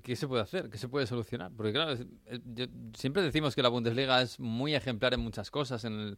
¿qué, 0.04 0.16
se 0.16 0.28
puede 0.28 0.42
hacer? 0.42 0.70
¿Qué 0.70 0.78
se 0.78 0.88
puede 0.88 1.06
solucionar? 1.06 1.52
Porque 1.56 1.74
claro, 1.74 1.92
es- 1.92 2.06
yo- 2.46 2.66
siempre 2.96 3.22
decimos 3.22 3.56
que 3.56 3.62
la 3.62 3.70
Bundesliga 3.70 4.22
es 4.22 4.40
muy 4.40 4.74
ejemplar 4.74 5.14
en 5.14 5.20
muchas 5.20 5.52
cosas, 5.52 5.84
en, 5.86 5.94
el- 6.00 6.16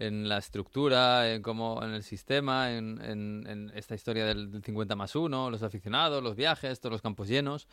en 0.00 0.28
la 0.28 0.38
estructura, 0.38 1.32
en 1.32 1.42
cómo, 1.42 1.82
en 1.84 1.90
el 1.92 2.02
sistema, 2.02 2.72
en, 2.72 3.00
en- 3.02 3.46
en 3.46 3.70
esta 3.74 3.94
historia 3.94 4.24
del, 4.26 4.50
del 4.50 4.62
50 4.62 4.96
más 4.96 5.14
1, 5.14 5.50
los 5.50 5.62
aficionados, 5.62 6.22
los 6.22 6.34
viajes, 6.36 6.80
todos 6.80 6.92
los 6.92 7.02
campos 7.02 7.28
llenos, 7.28 7.68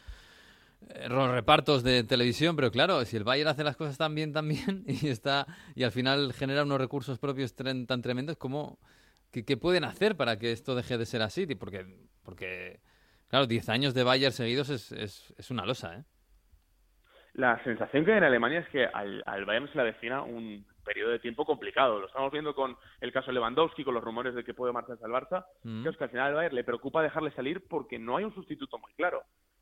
eh, 0.89 1.07
los 1.09 1.31
repartos 1.31 1.83
de 1.83 2.03
televisión, 2.03 2.55
pero 2.55 2.69
claro, 2.69 3.03
si 3.05 3.17
el 3.17 3.23
Bayern 3.23 3.49
hace 3.49 3.63
las 3.63 3.77
cosas 3.77 3.97
tan 3.97 4.13
bien, 4.13 4.33
tan 4.33 4.47
bien, 4.47 4.83
y 4.87 5.07
está 5.07 5.47
y 5.73 5.83
al 5.83 5.91
final 5.91 6.33
genera 6.33 6.63
unos 6.63 6.79
recursos 6.79 7.17
propios 7.17 7.55
tren- 7.55 7.87
tan 7.87 8.01
tremendos, 8.01 8.37
¿cómo, 8.37 8.77
qué 9.31 9.57
pueden 9.57 9.83
hacer 9.85 10.15
para 10.17 10.37
que 10.37 10.51
esto 10.51 10.75
deje 10.75 10.97
de 10.97 11.05
ser 11.05 11.21
así? 11.21 11.45
Porque, 11.55 11.85
porque 12.23 12.79
claro, 13.29 13.47
10 13.47 13.69
años 13.69 13.93
de 13.93 14.03
Bayern 14.03 14.33
seguidos 14.33 14.69
es, 14.69 14.91
es, 14.91 15.33
es 15.37 15.49
una 15.49 15.65
losa, 15.65 15.95
¿eh? 15.95 16.03
La 17.33 17.63
sensación 17.63 18.03
que 18.03 18.11
hay 18.13 18.17
en 18.17 18.23
Alemania 18.23 18.59
es 18.61 18.69
que 18.69 18.83
al, 18.85 19.21
al 19.27 19.45
Bayern 19.45 19.67
se 19.69 19.75
le 19.75 19.81
avecina 19.81 20.23
un 20.23 20.65
periodo 20.87 21.11
de 21.11 21.19
tiempo 21.19 21.45
complicado. 21.45 21.99
Lo 21.99 22.07
estamos 22.07 22.31
viendo 22.31 22.55
con 22.55 22.75
el 23.01 23.11
caso 23.11 23.31
Lewandowski, 23.31 23.83
con 23.83 23.93
los 23.93 24.03
rumores 24.03 24.33
de 24.33 24.43
que 24.43 24.55
puede 24.55 24.73
marcharse 24.73 25.05
al 25.05 25.11
Barça. 25.11 25.45
Mm. 25.63 25.83
que 25.83 25.89
es 25.89 25.97
que 25.97 26.03
al 26.05 26.09
final 26.09 26.27
al 26.29 26.33
Bayern 26.33 26.55
le 26.55 26.63
preocupa 26.63 27.03
dejarle 27.03 27.29
salir 27.31 27.63
porque 27.69 27.99
no 27.99 28.17
hay 28.17 28.23
un 28.23 28.33
sustituto 28.33 28.79
muy 28.79 28.91
claro. 28.93 29.21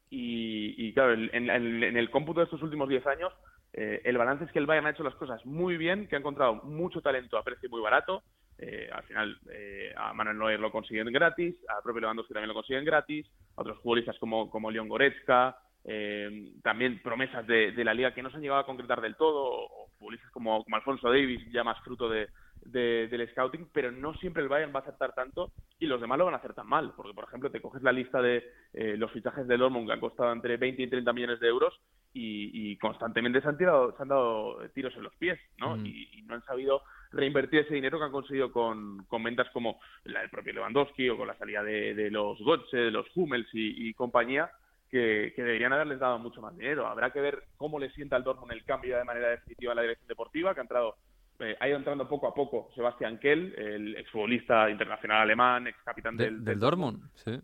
Y, 0.09 0.75
y 0.77 0.93
claro, 0.93 1.13
en, 1.13 1.29
en- 1.33 1.83
en 1.83 1.97
el 1.97 2.09
cómputo 2.11 2.39
de 2.39 2.45
estos 2.45 2.61
últimos 2.61 2.87
10 2.87 3.05
años, 3.07 3.33
eh, 3.73 4.01
el 4.05 4.17
balance 4.17 4.45
es 4.45 4.51
que 4.51 4.59
el 4.59 4.65
Bayern 4.67 4.87
ha 4.87 4.91
hecho 4.91 5.03
las 5.03 5.15
cosas 5.15 5.45
muy 5.45 5.75
bien, 5.77 6.07
que 6.07 6.15
ha 6.15 6.19
encontrado 6.19 6.55
mucho 6.63 7.01
talento 7.01 7.37
a 7.37 7.43
precio 7.43 7.69
muy 7.69 7.81
barato. 7.81 8.23
Eh, 8.57 8.87
al 8.93 9.03
final, 9.03 9.37
eh, 9.51 9.93
a 9.97 10.13
Manuel 10.13 10.37
Neuer 10.37 10.59
lo 10.61 10.71
consiguen 10.71 11.11
gratis, 11.11 11.55
a 11.67 11.81
propio 11.81 11.99
Lewandowski 12.01 12.33
también 12.33 12.47
lo 12.47 12.53
consiguen 12.53 12.85
gratis, 12.85 13.25
a 13.57 13.61
otros 13.61 13.79
futbolistas 13.81 14.17
como, 14.19 14.49
como 14.49 14.71
Leon 14.71 14.87
Goretzka, 14.87 15.57
eh, 15.85 16.51
también 16.63 17.01
promesas 17.01 17.45
de, 17.47 17.71
de 17.71 17.83
la 17.83 17.93
liga 17.93 18.13
que 18.13 18.21
no 18.23 18.29
se 18.29 18.35
han 18.37 18.41
llegado 18.41 18.59
a 18.61 18.65
concretar 18.65 19.01
del 19.01 19.15
todo, 19.15 19.43
o, 19.45 19.87
futbolistas 19.97 20.31
como, 20.31 20.63
como 20.63 20.75
Alfonso 20.75 21.09
Davis, 21.09 21.41
ya 21.51 21.63
más 21.63 21.79
fruto 21.83 22.09
de, 22.09 22.27
de- 22.65 23.07
del 23.07 23.29
scouting, 23.31 23.69
pero 23.71 23.91
no 23.91 24.13
siempre 24.15 24.43
el 24.43 24.49
Bayern 24.49 24.73
va 24.75 24.79
a 24.79 24.81
acertar 24.83 25.13
tanto 25.13 25.51
y 25.79 25.85
los 25.85 26.01
demás 26.01 26.17
lo 26.17 26.25
van 26.25 26.33
a 26.33 26.37
hacer 26.37 26.53
tan 26.53 26.67
mal, 26.67 26.91
porque 26.95 27.13
por 27.13 27.23
ejemplo 27.25 27.49
te 27.51 27.61
coges 27.61 27.81
la 27.83 27.91
lista 27.91 28.21
de 28.21 28.43
eh, 28.73 28.95
los 28.97 29.11
fichajes 29.11 29.47
del 29.47 29.59
Dortmund 29.59 29.87
que 29.87 29.93
han 29.93 29.99
costado 29.99 30.31
entre 30.33 30.57
20 30.57 30.81
y 30.83 30.87
30 30.89 31.13
millones 31.13 31.39
de 31.39 31.47
euros 31.47 31.73
y, 32.13 32.71
y 32.71 32.77
constantemente 32.77 33.41
se 33.41 33.47
han, 33.47 33.57
tirado, 33.57 33.95
se 33.95 34.01
han 34.01 34.07
dado 34.09 34.57
tiros 34.73 34.95
en 34.95 35.03
los 35.03 35.15
pies, 35.15 35.39
¿no? 35.59 35.75
Mm. 35.77 35.85
Y, 35.85 36.09
y 36.13 36.21
no 36.23 36.35
han 36.35 36.43
sabido 36.45 36.81
reinvertir 37.11 37.61
ese 37.61 37.73
dinero 37.75 37.97
que 37.99 38.05
han 38.05 38.11
conseguido 38.11 38.51
con, 38.51 39.05
con 39.05 39.23
ventas 39.23 39.47
como 39.53 39.79
la 40.05 40.21
del 40.21 40.29
propio 40.29 40.53
Lewandowski 40.53 41.09
o 41.09 41.17
con 41.17 41.27
la 41.27 41.37
salida 41.37 41.63
de, 41.63 41.93
de 41.93 42.09
los 42.11 42.37
Götze, 42.39 42.77
de 42.77 42.91
los 42.91 43.05
Hummels 43.15 43.47
y, 43.53 43.89
y 43.89 43.93
compañía, 43.93 44.49
que, 44.95 45.33
que 45.35 45.43
deberían 45.43 45.73
haberles 45.73 45.99
dado 45.99 46.17
mucho 46.19 46.41
más 46.41 46.55
dinero. 46.57 46.87
Habrá 46.87 47.11
que 47.11 47.19
ver 47.19 47.43
cómo 47.57 47.79
le 47.79 47.89
sienta 47.91 48.15
al 48.15 48.23
Dortmund 48.23 48.53
el 48.53 48.63
cambio 48.63 48.97
de 48.97 49.03
manera 49.03 49.27
definitiva 49.29 49.73
en 49.73 49.75
la 49.75 49.81
dirección 49.81 50.07
deportiva, 50.07 50.53
que 50.53 50.61
ha 50.61 50.63
entrado 50.63 50.95
eh, 51.39 51.57
ha 51.59 51.67
ido 51.67 51.77
entrando 51.77 52.07
poco 52.07 52.27
a 52.27 52.33
poco 52.33 52.69
Sebastián 52.75 53.19
Kell, 53.19 53.53
el 53.57 53.97
exfutbolista 53.97 54.69
internacional 54.69 55.21
alemán, 55.23 55.67
ex 55.67 55.77
capitán 55.83 56.15
De- 56.15 56.25
del, 56.25 56.45
del 56.45 56.59
Dortmund, 56.59 57.03
sí. 57.15 57.37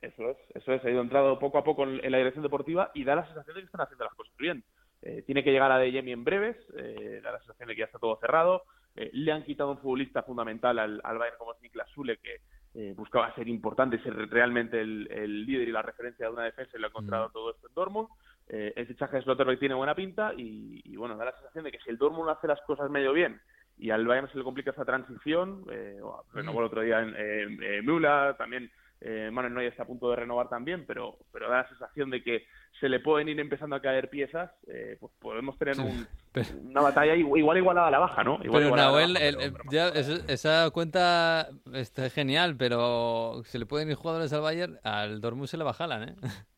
Eso 0.00 0.30
es, 0.30 0.36
eso 0.54 0.72
es, 0.72 0.84
ha 0.84 0.90
ido 0.90 1.02
entrando 1.02 1.38
poco 1.38 1.58
a 1.58 1.64
poco 1.64 1.84
en, 1.84 2.02
en 2.04 2.10
la 2.12 2.18
dirección 2.18 2.42
deportiva 2.42 2.90
y 2.94 3.04
da 3.04 3.16
la 3.16 3.26
sensación 3.26 3.54
de 3.54 3.60
que 3.62 3.66
están 3.66 3.82
haciendo 3.82 4.04
las 4.04 4.14
cosas 4.14 4.34
bien. 4.38 4.64
Eh, 5.02 5.22
tiene 5.26 5.44
que 5.44 5.52
llegar 5.52 5.70
a 5.72 5.78
De 5.78 5.92
Jemi 5.92 6.12
en 6.12 6.24
breves, 6.24 6.56
eh, 6.76 7.20
da 7.22 7.32
la 7.32 7.38
sensación 7.38 7.68
de 7.68 7.74
que 7.74 7.80
ya 7.80 7.86
está 7.86 7.98
todo 7.98 8.16
cerrado. 8.18 8.62
Eh, 8.96 9.10
le 9.12 9.32
han 9.32 9.44
quitado 9.44 9.70
un 9.72 9.78
futbolista 9.78 10.22
fundamental 10.22 10.78
al, 10.78 11.00
al 11.04 11.18
Bayern 11.18 11.36
como 11.38 11.52
es 11.52 11.60
Niklas 11.60 11.88
Sule, 11.90 12.16
que 12.18 12.36
eh, 12.74 12.92
buscaba 12.96 13.32
ser 13.34 13.48
importante, 13.48 13.98
ser 14.02 14.14
realmente 14.30 14.80
el, 14.80 15.08
el 15.10 15.46
líder 15.46 15.68
y 15.68 15.72
la 15.72 15.82
referencia 15.82 16.26
de 16.26 16.32
una 16.32 16.44
defensa 16.44 16.76
y 16.76 16.80
lo 16.80 16.86
ha 16.86 16.90
encontrado 16.90 17.28
Mm. 17.28 17.32
todo 17.32 17.50
esto 17.52 17.68
en 17.68 17.74
Dortmund. 17.74 18.08
Eh, 18.48 18.72
el 18.76 18.86
fichaje 18.86 19.16
de 19.16 19.22
Slotterbeck 19.22 19.58
tiene 19.58 19.74
buena 19.74 19.94
pinta 19.94 20.32
y, 20.36 20.82
y, 20.84 20.96
bueno, 20.96 21.16
da 21.16 21.24
la 21.26 21.32
sensación 21.32 21.64
de 21.64 21.72
que 21.72 21.78
si 21.78 21.90
el 21.90 21.96
Dortmund 21.98 22.28
hace 22.30 22.46
las 22.46 22.60
cosas 22.62 22.90
medio 22.90 23.12
bien 23.12 23.40
y 23.78 23.90
al 23.90 24.06
Bayern 24.06 24.28
se 24.30 24.38
le 24.38 24.44
complica 24.44 24.70
esa 24.72 24.84
transición, 24.84 25.64
eh, 25.70 26.00
renovó 26.32 26.60
el 26.60 26.66
otro 26.66 26.82
día 26.82 27.00
en 27.00 27.14
eh, 27.16 27.80
Müller, 27.82 28.36
también 28.36 28.70
eh, 29.00 29.30
Manuel 29.32 29.54
Neuer 29.54 29.68
está 29.70 29.82
a 29.82 29.86
punto 29.86 30.08
de 30.10 30.16
renovar 30.16 30.48
también, 30.48 30.84
pero, 30.86 31.18
pero 31.32 31.48
da 31.50 31.58
la 31.58 31.68
sensación 31.68 32.10
de 32.10 32.22
que 32.22 32.46
se 32.80 32.88
le 32.88 33.00
pueden 33.00 33.28
ir 33.28 33.38
empezando 33.38 33.76
a 33.76 33.80
caer 33.82 34.08
piezas, 34.10 34.50
eh, 34.66 34.96
pues 34.98 35.12
podemos 35.20 35.58
tener 35.58 35.78
un- 35.78 36.06
Pero- 36.32 36.48
una 36.64 36.80
batalla 36.80 37.14
igual, 37.14 37.38
igual 37.38 37.58
igualada 37.58 37.86
a 37.86 37.90
la 37.92 37.98
baja, 38.00 38.24
¿no? 38.24 38.40
Igual 38.42 38.64
Pero 38.64 38.76
Nahuel, 38.76 39.12
baja, 39.14 39.24
el- 39.26 39.34
pero- 39.36 39.46
el- 39.46 39.52
pero 39.52 39.64
ya, 39.70 39.88
esa 40.32 40.70
cuenta 40.70 41.48
está 41.74 42.10
genial, 42.10 42.56
pero 42.56 43.42
se 43.44 43.58
le 43.58 43.66
pueden 43.66 43.88
ir 43.90 43.94
jugadores 43.94 44.32
al 44.32 44.40
Bayern, 44.40 44.78
al 44.82 45.20
Dortmund 45.20 45.46
se 45.48 45.56
le 45.58 45.64
bajalan, 45.64 46.08
¿eh? 46.08 46.14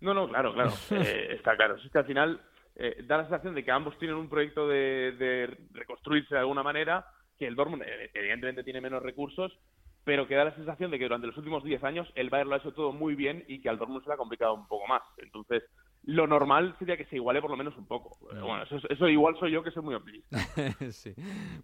No, 0.00 0.12
no, 0.12 0.28
claro, 0.28 0.52
claro, 0.52 0.72
eh, 0.90 1.28
está 1.32 1.56
claro. 1.56 1.76
Es 1.76 1.90
que 1.90 1.98
al 1.98 2.04
final 2.04 2.40
eh, 2.76 3.02
da 3.06 3.16
la 3.16 3.22
sensación 3.24 3.54
de 3.54 3.64
que 3.64 3.70
ambos 3.70 3.98
tienen 3.98 4.16
un 4.18 4.28
proyecto 4.28 4.68
de, 4.68 5.12
de 5.18 5.56
reconstruirse 5.72 6.34
de 6.34 6.40
alguna 6.40 6.62
manera, 6.62 7.06
que 7.38 7.46
el 7.46 7.56
Dortmund 7.56 7.82
eh, 7.82 8.10
evidentemente 8.12 8.62
tiene 8.62 8.82
menos 8.82 9.02
recursos, 9.02 9.58
pero 10.06 10.28
que 10.28 10.36
da 10.36 10.44
la 10.44 10.54
sensación 10.54 10.92
de 10.92 10.98
que 10.98 11.04
durante 11.06 11.26
los 11.26 11.36
últimos 11.36 11.64
10 11.64 11.82
años 11.82 12.08
el 12.14 12.30
Bayern 12.30 12.48
lo 12.48 12.54
ha 12.54 12.58
hecho 12.58 12.72
todo 12.72 12.92
muy 12.92 13.16
bien 13.16 13.44
y 13.48 13.60
que 13.60 13.68
al 13.68 13.76
Dortmund 13.76 14.04
se 14.04 14.08
le 14.08 14.14
ha 14.14 14.16
complicado 14.16 14.54
un 14.54 14.68
poco 14.68 14.86
más. 14.86 15.02
Entonces, 15.18 15.64
lo 16.04 16.28
normal 16.28 16.76
sería 16.78 16.96
que 16.96 17.06
se 17.06 17.16
iguale 17.16 17.40
por 17.40 17.50
lo 17.50 17.56
menos 17.56 17.76
un 17.76 17.86
poco. 17.86 18.16
Bueno, 18.20 18.62
eso, 18.62 18.78
eso 18.88 19.08
igual 19.08 19.36
soy 19.40 19.50
yo 19.50 19.64
que 19.64 19.72
soy 19.72 19.82
muy 19.82 19.96
optimista. 19.96 20.38
sí. 20.92 21.12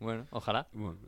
Bueno, 0.00 0.26
ojalá. 0.32 0.66
Bueno, 0.72 0.98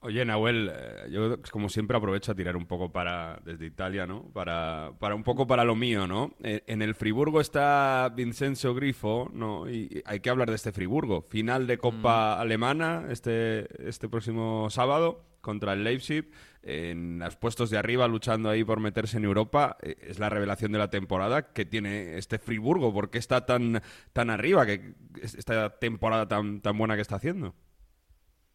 Oye, 0.00 0.24
Nahuel, 0.24 0.72
eh, 0.74 1.10
yo 1.10 1.40
como 1.52 1.68
siempre 1.68 1.96
aprovecho 1.96 2.32
a 2.32 2.34
tirar 2.34 2.56
un 2.56 2.64
poco 2.66 2.90
para 2.90 3.38
desde 3.44 3.66
Italia, 3.66 4.06
¿no? 4.06 4.32
Para, 4.32 4.92
para 4.98 5.14
un 5.14 5.22
poco 5.22 5.46
para 5.46 5.64
lo 5.64 5.76
mío, 5.76 6.06
¿no? 6.06 6.34
Eh, 6.42 6.64
En 6.66 6.80
el 6.80 6.94
Friburgo 6.94 7.40
está 7.40 8.10
Vincenzo 8.16 8.74
Grifo, 8.74 9.30
¿no? 9.32 9.70
Y 9.70 10.02
hay 10.06 10.20
que 10.20 10.30
hablar 10.30 10.48
de 10.48 10.56
este 10.56 10.72
Friburgo. 10.72 11.20
Final 11.28 11.66
de 11.66 11.76
Copa 11.76 12.40
Alemana 12.40 13.04
este, 13.10 13.68
este 13.86 14.08
próximo 14.08 14.70
sábado 14.70 15.22
contra 15.42 15.74
el 15.74 15.84
Leipzig. 15.84 16.30
En 16.64 17.18
los 17.18 17.36
puestos 17.36 17.70
de 17.70 17.78
arriba, 17.78 18.06
luchando 18.06 18.48
ahí 18.48 18.62
por 18.62 18.78
meterse 18.80 19.16
en 19.18 19.24
Europa. 19.24 19.76
Eh, 19.82 19.96
Es 20.02 20.18
la 20.18 20.28
revelación 20.28 20.70
de 20.72 20.78
la 20.78 20.90
temporada 20.90 21.52
que 21.52 21.64
tiene 21.64 22.16
este 22.18 22.38
Friburgo. 22.38 22.92
¿Por 22.92 23.10
qué 23.10 23.18
está 23.18 23.44
tan, 23.46 23.80
tan 24.12 24.30
arriba? 24.30 24.64
Que 24.64 24.94
esta 25.22 25.78
temporada 25.78 26.28
tan, 26.28 26.60
tan 26.60 26.78
buena 26.78 26.94
que 26.94 27.02
está 27.02 27.16
haciendo. 27.16 27.54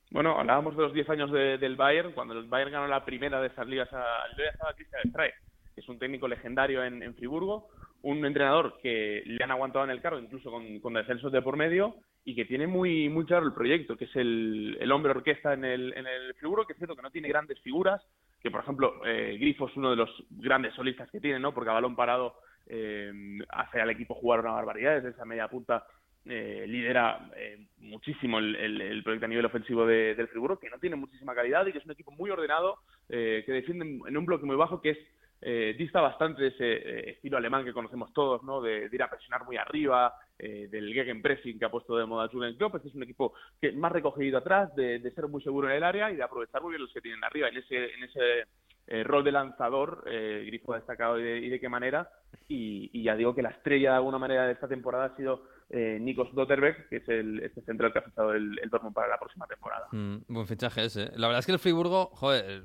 Bueno, 0.10 0.40
hablábamos 0.40 0.78
de 0.78 0.84
los 0.84 0.94
10 0.94 1.10
años 1.10 1.32
de- 1.32 1.58
del 1.58 1.76
Bayern, 1.76 2.14
cuando 2.14 2.34
el 2.34 2.46
Bayern 2.48 2.72
ganó 2.72 2.88
la 2.88 3.04
primera 3.04 3.42
de 3.42 3.48
esas 3.48 3.68
ligas 3.68 3.92
a 3.92 4.06
ya 4.38 4.44
estaba 4.54 4.74
Christian 4.74 5.02
Streich, 5.10 5.34
que 5.76 5.82
es 5.82 5.90
un 5.90 6.00
técnico 6.00 6.30
legendario 6.30 6.82
en, 6.86 7.04
en 7.04 7.14
Friburgo, 7.14 7.68
un 8.04 8.26
entrenador 8.26 8.80
que 8.82 9.22
le 9.26 9.44
han 9.44 9.52
aguantado 9.52 9.84
en 9.84 9.92
el 9.92 10.02
cargo, 10.02 10.18
incluso 10.20 10.50
con, 10.50 10.80
con 10.80 10.94
descensos 10.94 11.30
de 11.34 11.42
por 11.42 11.58
medio, 11.58 11.96
y 12.30 12.36
que 12.36 12.44
tiene 12.44 12.68
muy, 12.68 13.08
muy 13.08 13.24
claro 13.24 13.46
el 13.46 13.54
proyecto, 13.54 13.96
que 13.96 14.04
es 14.04 14.14
el, 14.18 14.78
el 14.82 14.92
hombre 14.92 15.12
orquesta 15.12 15.54
en 15.54 15.64
el, 15.64 15.94
en 15.96 16.06
el 16.08 16.34
Friburgo, 16.34 16.66
que 16.68 16.74
es 16.74 16.78
cierto 16.78 16.94
que 16.94 17.02
no 17.02 17.10
tiene 17.10 17.30
grandes 17.30 17.58
figuras, 17.62 18.06
que 18.42 18.52
por 18.52 18.60
ejemplo 18.60 19.00
eh, 19.06 19.38
Grifo 19.40 19.70
es 19.70 19.78
uno 19.78 19.92
de 19.92 19.96
los 19.96 20.10
grandes 20.32 20.74
solistas 20.76 21.10
que 21.10 21.22
tiene, 21.22 21.40
¿no? 21.40 21.54
Porque 21.54 21.70
a 21.70 21.74
balón 21.74 21.96
parado 21.96 22.36
eh, 22.66 23.14
hace 23.48 23.80
al 23.80 23.92
equipo 23.92 24.14
jugar 24.14 24.42
una 24.42 24.52
barbaridad, 24.52 24.96
desde 24.96 25.12
esa 25.12 25.24
media 25.24 25.48
punta 25.48 25.86
eh, 26.26 26.66
lidera 26.68 27.32
eh, 27.38 27.66
muchísimo 27.78 28.40
el, 28.40 28.58
el- 28.58 29.04
proyecto 29.04 29.26
a 29.26 29.30
nivel 29.30 29.46
ofensivo 29.46 29.86
de- 29.86 30.14
del 30.16 30.28
Friburgo, 30.28 30.60
que 30.60 30.70
no 30.70 30.80
tiene 30.80 30.98
muchísima 30.98 31.34
calidad 31.34 31.66
y 31.66 31.72
que 31.72 31.78
es 31.78 31.86
un 31.86 31.92
equipo 31.92 32.12
muy 32.12 32.30
ordenado, 32.30 32.80
eh, 33.08 33.44
que 33.46 33.54
defiende 33.54 33.86
en- 33.86 34.02
en 34.06 34.18
un 34.18 34.26
bloque 34.26 34.46
muy 34.46 34.58
bajo, 34.58 34.82
que 34.82 34.90
es 34.90 34.98
eh, 35.42 35.76
dista 35.78 36.02
bastante 36.02 36.42
de 36.42 36.48
ese 36.50 36.74
eh, 36.74 37.10
estilo 37.12 37.38
alemán 37.38 37.64
que 37.64 37.74
conocemos 37.74 38.12
todos, 38.14 38.44
¿no? 38.44 38.62
De, 38.62 38.90
ir 38.92 39.04
a 39.04 39.10
presionar 39.10 39.46
muy 39.46 39.58
arriba, 39.58 40.14
eh, 40.40 40.68
del 40.70 40.94
gegenpressing 40.94 41.60
que 41.60 41.66
ha 41.66 41.72
puesto 41.72 41.98
de 41.98 42.06
moda 42.06 42.30
Jürgen 42.30 42.56
Klopp. 42.58 42.76
Este 42.76 42.90
es 42.90 42.96
un 42.96 43.04
equipo 43.04 43.34
que 43.62 43.72
más 43.72 43.92
recogido 43.92 44.40
atrás, 44.40 44.76
de, 44.76 45.00
ser 45.12 45.28
muy 45.28 45.42
seguro 45.42 45.70
en 45.70 45.76
el 45.76 45.84
área 45.84 46.12
y 46.12 46.16
de 46.16 46.24
aprovechar 46.24 46.62
muy 46.62 46.72
bien 46.72 46.82
los 46.82 46.94
que 46.94 47.02
tienen 47.02 47.24
arriba. 47.24 47.50
En 47.50 47.58
ese, 47.58 47.94
en 47.94 48.04
ese 48.04 48.48
eh, 48.88 49.04
rol 49.04 49.24
de 49.24 49.32
lanzador, 49.32 50.04
eh, 50.08 50.44
Grifo 50.48 50.74
ha 50.74 50.78
destacado 50.78 51.20
y 51.20 51.50
de, 51.50 51.60
qué 51.60 51.70
manera. 51.70 52.10
Y, 52.48 52.90
y 52.94 53.04
ya 53.04 53.16
digo 53.16 53.36
que 53.36 53.42
la 53.42 53.50
estrella 53.50 53.92
de 53.92 53.98
alguna 53.98 54.18
manera 54.18 54.46
de 54.46 54.54
esta 54.54 54.68
temporada 54.68 55.06
ha 55.06 55.16
sido 55.18 55.44
eh, 55.70 55.98
Nikos 56.00 56.34
Dotterbeck, 56.34 56.88
que 56.90 56.98
es 56.98 57.10
el, 57.10 57.42
este 57.42 57.62
central 57.62 57.92
que 57.92 58.00
ha 58.00 58.04
fichado 58.04 58.34
el, 58.34 58.58
el 58.62 58.70
Dortmund 58.70 58.96
para 58.96 59.10
la 59.10 59.18
próxima 59.18 59.46
temporada. 59.46 59.88
Mm, 59.92 60.18
buen 60.28 60.48
fichaje 60.48 60.86
ese. 60.86 61.12
La 61.18 61.28
verdad 61.28 61.40
es 61.40 61.46
que 61.46 61.52
el 61.52 61.60
Friburgo, 61.60 62.08
joder, 62.14 62.64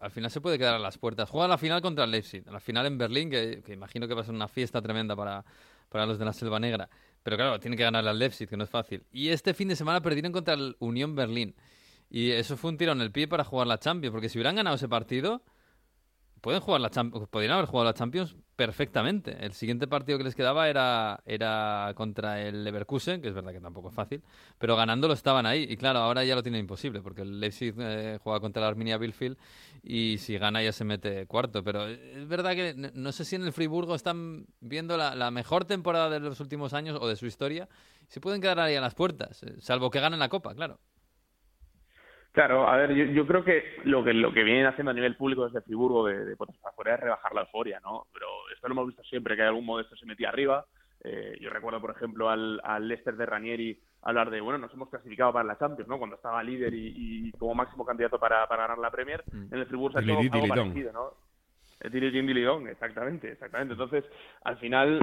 al 0.00 0.10
final 0.10 0.30
se 0.30 0.40
puede 0.40 0.58
quedar 0.58 0.74
a 0.74 0.78
las 0.78 0.98
puertas. 0.98 1.30
Juega 1.30 1.48
la 1.48 1.58
final 1.58 1.80
contra 1.80 2.04
el 2.04 2.10
Leipzig, 2.10 2.44
la 2.50 2.60
final 2.60 2.86
en 2.86 2.98
Berlín, 2.98 3.30
que, 3.30 3.62
que 3.64 3.72
imagino 3.72 4.06
que 4.06 4.14
va 4.14 4.20
a 4.20 4.24
ser 4.24 4.34
una 4.34 4.48
fiesta 4.48 4.82
tremenda 4.82 5.16
para, 5.16 5.44
para 5.88 6.06
los 6.06 6.18
de 6.18 6.24
la 6.24 6.32
Selva 6.32 6.58
Negra. 6.58 6.88
Pero 7.22 7.36
claro, 7.36 7.58
tiene 7.58 7.76
que 7.76 7.82
ganar 7.82 8.06
al 8.06 8.18
Leipzig, 8.18 8.48
que 8.48 8.56
no 8.56 8.64
es 8.64 8.70
fácil. 8.70 9.04
Y 9.12 9.28
este 9.28 9.54
fin 9.54 9.68
de 9.68 9.76
semana 9.76 10.00
perdieron 10.00 10.32
contra 10.32 10.54
el 10.54 10.76
Unión 10.78 11.14
Berlín. 11.14 11.54
Y 12.10 12.30
eso 12.30 12.56
fue 12.56 12.70
un 12.70 12.78
tiro 12.78 12.92
en 12.92 13.00
el 13.00 13.12
pie 13.12 13.28
para 13.28 13.44
jugar 13.44 13.66
la 13.66 13.78
Champions, 13.78 14.12
porque 14.12 14.28
si 14.28 14.38
hubieran 14.38 14.56
ganado 14.56 14.76
ese 14.76 14.88
partido, 14.88 15.42
pueden 16.40 16.60
jugar 16.60 16.80
la 16.80 16.90
Champions, 16.90 17.28
podrían 17.28 17.52
haber 17.52 17.66
jugado 17.66 17.84
la 17.84 17.94
Champions 17.94 18.36
perfectamente. 18.56 19.36
El 19.44 19.52
siguiente 19.52 19.86
partido 19.86 20.18
que 20.18 20.24
les 20.24 20.34
quedaba 20.34 20.68
era, 20.68 21.20
era 21.24 21.92
contra 21.94 22.42
el 22.42 22.64
Leverkusen, 22.64 23.22
que 23.22 23.28
es 23.28 23.34
verdad 23.34 23.52
que 23.52 23.60
tampoco 23.60 23.90
es 23.90 23.94
fácil, 23.94 24.22
pero 24.58 24.74
ganándolo 24.74 25.14
estaban 25.14 25.46
ahí. 25.46 25.66
Y 25.68 25.76
claro, 25.76 26.00
ahora 26.00 26.24
ya 26.24 26.34
lo 26.34 26.42
tienen 26.42 26.60
imposible, 26.60 27.00
porque 27.00 27.22
el 27.22 27.38
Leipzig 27.38 27.74
eh, 27.78 28.18
juega 28.22 28.40
contra 28.40 28.62
la 28.62 28.68
Arminia 28.68 28.98
Bielefeld 28.98 29.36
y 29.82 30.18
si 30.18 30.36
gana 30.38 30.62
ya 30.62 30.72
se 30.72 30.84
mete 30.84 31.26
cuarto. 31.26 31.62
Pero 31.62 31.86
es 31.86 32.26
verdad 32.26 32.54
que 32.54 32.74
no 32.74 33.12
sé 33.12 33.24
si 33.24 33.36
en 33.36 33.44
el 33.44 33.52
Friburgo 33.52 33.94
están 33.94 34.46
viendo 34.60 34.96
la, 34.96 35.14
la 35.14 35.30
mejor 35.30 35.64
temporada 35.64 36.10
de 36.10 36.20
los 36.20 36.40
últimos 36.40 36.74
años 36.74 36.98
o 37.00 37.06
de 37.06 37.14
su 37.14 37.26
historia. 37.26 37.68
Se 38.08 38.20
pueden 38.20 38.40
quedar 38.40 38.58
ahí 38.58 38.74
a 38.74 38.80
las 38.80 38.94
puertas, 38.94 39.42
eh, 39.44 39.54
salvo 39.60 39.90
que 39.90 40.00
ganen 40.00 40.18
la 40.18 40.28
Copa, 40.28 40.54
claro. 40.54 40.80
Claro, 42.32 42.68
a 42.68 42.76
ver, 42.76 42.94
yo, 42.94 43.04
yo 43.06 43.26
creo 43.26 43.42
que 43.42 43.64
lo 43.84 44.04
que 44.04 44.12
lo 44.12 44.32
que 44.32 44.44
vienen 44.44 44.66
haciendo 44.66 44.90
a 44.90 44.94
nivel 44.94 45.16
público 45.16 45.46
desde 45.46 45.62
Friburgo 45.62 46.06
de, 46.06 46.24
de 46.24 46.36
afuera 46.62 46.94
es 46.94 47.00
rebajar 47.00 47.34
la 47.34 47.40
euforia, 47.42 47.80
¿no? 47.80 48.06
Pero 48.12 48.26
esto 48.54 48.68
lo 48.68 48.74
hemos 48.74 48.86
visto 48.86 49.02
siempre, 49.04 49.34
que 49.34 49.42
algún 49.42 49.64
modesto 49.64 49.96
se 49.96 50.06
metía 50.06 50.28
arriba. 50.28 50.64
Eh, 51.04 51.38
yo 51.40 51.50
recuerdo, 51.50 51.80
por 51.80 51.90
ejemplo, 51.90 52.28
al, 52.28 52.60
al 52.64 52.86
Leicester 52.86 53.16
de 53.16 53.26
Ranieri 53.26 53.80
hablar 54.02 54.30
de, 54.30 54.40
bueno, 54.40 54.58
nos 54.58 54.72
hemos 54.72 54.88
clasificado 54.88 55.32
para 55.32 55.46
la 55.46 55.58
Champions, 55.58 55.88
¿no? 55.88 55.98
Cuando 55.98 56.16
estaba 56.16 56.42
líder 56.42 56.74
y, 56.74 57.28
y 57.28 57.32
como 57.32 57.54
máximo 57.54 57.84
candidato 57.84 58.18
para, 58.18 58.46
para 58.46 58.62
ganar 58.62 58.78
la 58.78 58.90
Premier. 58.90 59.22
Mm. 59.32 59.54
En 59.54 59.60
el 59.60 59.66
Friburgo 59.66 60.00
se 60.00 60.10
ha 60.10 60.20
hecho 60.20 60.34
algo 60.34 60.48
parecido, 60.48 60.92
¿no? 60.92 61.12
Eh, 61.80 61.90
dilidón, 61.90 62.68
exactamente, 62.68 63.32
exactamente. 63.32 63.74
Entonces, 63.74 64.04
al 64.42 64.58
final, 64.58 65.00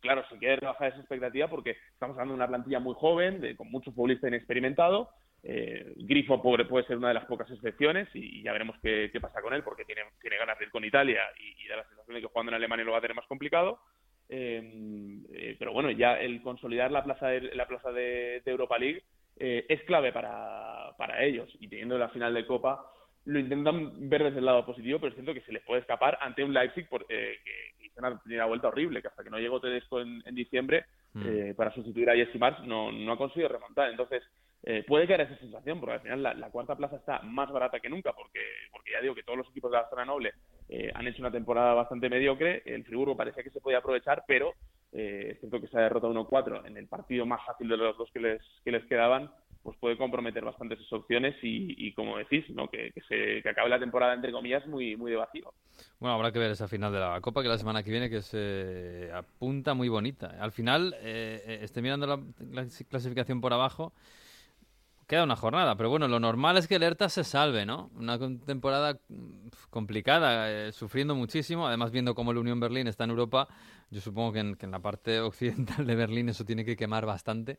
claro, 0.00 0.24
se 0.28 0.38
quiere 0.38 0.56
rebajar 0.56 0.88
esa 0.88 1.00
expectativa 1.00 1.48
porque 1.48 1.76
estamos 1.92 2.14
hablando 2.16 2.34
de 2.34 2.38
una 2.38 2.48
plantilla 2.48 2.80
muy 2.80 2.94
joven, 2.94 3.40
de, 3.40 3.56
con 3.56 3.70
mucho 3.70 3.92
futbolista 3.92 4.28
inexperimentado. 4.28 5.08
Eh, 5.46 5.92
Grifo 5.96 6.40
pobre 6.42 6.64
puede 6.64 6.86
ser 6.86 6.96
una 6.96 7.08
de 7.08 7.14
las 7.14 7.26
pocas 7.26 7.50
excepciones 7.50 8.08
y, 8.14 8.40
y 8.40 8.42
ya 8.42 8.52
veremos 8.52 8.76
qué, 8.82 9.10
qué 9.12 9.20
pasa 9.20 9.42
con 9.42 9.52
él 9.52 9.62
porque 9.62 9.84
tiene, 9.84 10.00
tiene 10.20 10.38
ganas 10.38 10.58
de 10.58 10.64
ir 10.64 10.70
con 10.70 10.84
Italia 10.84 11.20
y, 11.38 11.62
y 11.62 11.68
da 11.68 11.76
la 11.76 11.84
sensación 11.84 12.14
de 12.14 12.22
que 12.22 12.28
jugando 12.28 12.50
en 12.50 12.56
Alemania 12.56 12.84
lo 12.84 12.92
va 12.92 12.98
a 12.98 13.02
tener 13.02 13.14
más 13.14 13.26
complicado. 13.26 13.78
Eh, 14.28 15.20
eh, 15.34 15.56
pero 15.58 15.74
bueno, 15.74 15.90
ya 15.90 16.18
el 16.18 16.40
consolidar 16.40 16.90
la 16.90 17.04
plaza 17.04 17.28
de, 17.28 17.54
la 17.54 17.68
plaza 17.68 17.92
de, 17.92 18.40
de 18.42 18.50
Europa 18.50 18.78
League 18.78 19.02
eh, 19.36 19.66
es 19.68 19.82
clave 19.82 20.12
para, 20.12 20.92
para 20.96 21.22
ellos 21.22 21.50
y 21.60 21.68
teniendo 21.68 21.98
la 21.98 22.08
final 22.08 22.32
de 22.32 22.46
Copa 22.46 22.90
lo 23.26 23.38
intentan 23.38 24.08
ver 24.08 24.24
desde 24.24 24.38
el 24.38 24.44
lado 24.46 24.64
positivo, 24.64 24.98
pero 24.98 25.12
siento 25.14 25.34
que 25.34 25.40
se 25.42 25.52
les 25.52 25.62
puede 25.64 25.80
escapar 25.80 26.18
ante 26.20 26.44
un 26.44 26.52
Leipzig 26.54 26.88
por, 26.88 27.06
eh, 27.08 27.38
que, 27.44 27.86
hizo 27.86 28.00
una 28.00 28.18
primera 28.20 28.46
vuelta 28.46 28.68
horrible, 28.68 29.02
que 29.02 29.08
hasta 29.08 29.24
que 29.24 29.30
no 29.30 29.38
llegó 29.38 29.60
Tedesco 29.60 30.00
en, 30.00 30.22
en 30.24 30.34
diciembre 30.34 30.84
Mm. 31.14 31.22
eh, 31.26 31.54
para 31.54 31.72
sustituir 31.72 32.10
a 32.10 32.16
Jesse 32.16 32.38
Marsh 32.40 32.60
no, 32.64 32.90
no 32.90 33.12
ha 33.12 33.16
conseguido 33.16 33.48
remontar. 33.48 33.90
Entonces, 33.90 34.22
eh, 34.66 34.84
puede 34.86 35.06
caer 35.06 35.22
esa 35.22 35.36
sensación, 35.38 35.78
porque 35.80 35.94
al 35.94 36.00
final 36.00 36.22
la, 36.22 36.34
la 36.34 36.50
cuarta 36.50 36.76
plaza 36.76 36.96
está 36.96 37.20
más 37.20 37.50
barata 37.52 37.80
que 37.80 37.88
nunca, 37.88 38.12
porque, 38.12 38.40
porque 38.72 38.92
ya 38.92 39.00
digo 39.00 39.14
que 39.14 39.22
todos 39.22 39.38
los 39.38 39.48
equipos 39.50 39.70
de 39.70 39.76
la 39.78 39.88
zona 39.90 40.04
noble 40.04 40.32
eh, 40.68 40.90
han 40.94 41.06
hecho 41.06 41.20
una 41.22 41.30
temporada 41.30 41.74
bastante 41.74 42.08
mediocre. 42.08 42.62
El 42.64 42.84
Friburgo 42.84 43.16
parecía 43.16 43.42
que 43.42 43.50
se 43.50 43.60
podía 43.60 43.78
aprovechar, 43.78 44.24
pero 44.26 44.54
eh, 44.92 45.32
es 45.32 45.40
cierto 45.40 45.60
que 45.60 45.68
se 45.68 45.76
ha 45.78 45.82
derrotado 45.82 46.12
1-4 46.14 46.66
en 46.66 46.76
el 46.76 46.88
partido 46.88 47.26
más 47.26 47.40
fácil 47.44 47.68
de 47.68 47.76
los 47.76 47.96
dos 47.98 48.10
que 48.12 48.20
les, 48.20 48.40
que 48.64 48.70
les 48.72 48.84
quedaban, 48.86 49.30
pues 49.62 49.76
puede 49.78 49.96
comprometer 49.96 50.44
bastante 50.44 50.76
sus 50.76 50.92
opciones 50.92 51.34
y, 51.42 51.86
y 51.88 51.94
como 51.94 52.18
decís, 52.18 52.44
¿no? 52.50 52.68
que, 52.68 52.90
que, 52.92 53.00
se, 53.02 53.42
que 53.42 53.48
acabe 53.48 53.68
la 53.70 53.78
temporada, 53.80 54.12
entre 54.14 54.30
comillas, 54.32 54.66
muy, 54.66 54.96
muy 54.96 55.10
de 55.10 55.16
vacío. 55.16 55.52
Bueno, 55.98 56.14
habrá 56.14 56.32
que 56.32 56.38
ver 56.38 56.50
esa 56.50 56.68
final 56.68 56.92
de 56.92 57.00
la 57.00 57.20
Copa 57.20 57.42
que 57.42 57.48
la 57.48 57.58
semana 57.58 57.82
que 57.82 57.90
viene 57.90 58.10
que 58.10 58.20
se 58.22 59.10
apunta 59.12 59.74
muy 59.74 59.88
bonita. 59.88 60.36
Al 60.38 60.52
final, 60.52 60.94
eh, 61.00 61.42
eh, 61.46 61.58
estoy 61.62 61.82
mirando 61.82 62.06
la 62.06 62.18
clas- 62.18 62.86
clasificación 62.88 63.40
por 63.40 63.52
abajo, 63.54 63.92
queda 65.06 65.24
una 65.24 65.36
jornada, 65.36 65.76
pero 65.76 65.90
bueno, 65.90 66.08
lo 66.08 66.20
normal 66.20 66.56
es 66.56 66.66
que 66.66 66.76
el 66.76 66.82
Hertha 66.82 67.08
se 67.08 67.24
salve, 67.24 67.66
¿no? 67.66 67.90
Una 67.96 68.18
temporada 68.18 68.98
complicada, 69.70 70.50
eh, 70.50 70.72
sufriendo 70.72 71.14
muchísimo, 71.14 71.66
además 71.66 71.90
viendo 71.90 72.14
cómo 72.14 72.32
el 72.32 72.38
Unión 72.38 72.60
Berlín 72.60 72.86
está 72.86 73.04
en 73.04 73.10
Europa, 73.10 73.48
yo 73.90 74.00
supongo 74.00 74.32
que 74.32 74.40
en, 74.40 74.54
que 74.56 74.66
en 74.66 74.72
la 74.72 74.80
parte 74.80 75.20
occidental 75.20 75.86
de 75.86 75.94
Berlín 75.94 76.28
eso 76.28 76.44
tiene 76.44 76.64
que 76.64 76.76
quemar 76.76 77.06
bastante. 77.06 77.58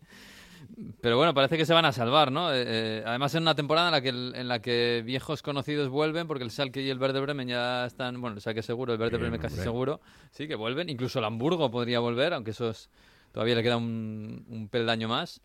Pero 1.01 1.17
bueno, 1.17 1.33
parece 1.33 1.57
que 1.57 1.65
se 1.65 1.73
van 1.73 1.85
a 1.85 1.91
salvar, 1.91 2.31
¿no? 2.31 2.51
Eh, 2.51 2.63
eh, 2.65 3.03
además 3.05 3.35
en 3.35 3.43
una 3.43 3.53
temporada 3.53 3.87
en 3.89 3.91
la 3.91 4.01
que 4.01 4.09
en 4.09 4.47
la 4.47 4.61
que 4.61 5.03
viejos 5.05 5.43
conocidos 5.43 5.89
vuelven, 5.89 6.27
porque 6.27 6.43
el 6.43 6.49
Schalke 6.49 6.81
y 6.81 6.89
el 6.89 6.97
Werder 6.97 7.21
Bremen 7.21 7.47
ya 7.47 7.85
están, 7.85 8.19
bueno, 8.19 8.35
el 8.35 8.41
Schalke 8.41 8.63
seguro, 8.63 8.93
el 8.93 8.99
Bien, 8.99 9.11
Bremen 9.21 9.39
casi 9.39 9.55
hombre. 9.55 9.63
seguro, 9.63 10.01
sí, 10.31 10.47
que 10.47 10.55
vuelven. 10.55 10.89
Incluso 10.89 11.19
el 11.19 11.25
Hamburgo 11.25 11.69
podría 11.69 11.99
volver, 11.99 12.33
aunque 12.33 12.51
eso 12.51 12.69
es, 12.69 12.89
todavía 13.31 13.55
le 13.55 13.61
queda 13.63 13.77
un, 13.77 14.45
un 14.49 14.67
peldaño 14.69 15.07
más. 15.07 15.41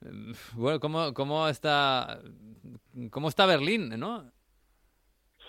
Bueno, 0.54 0.80
¿cómo, 0.80 1.14
cómo 1.14 1.48
está 1.48 2.20
cómo 3.10 3.28
está 3.28 3.46
Berlín, 3.46 3.88
no? 3.98 4.30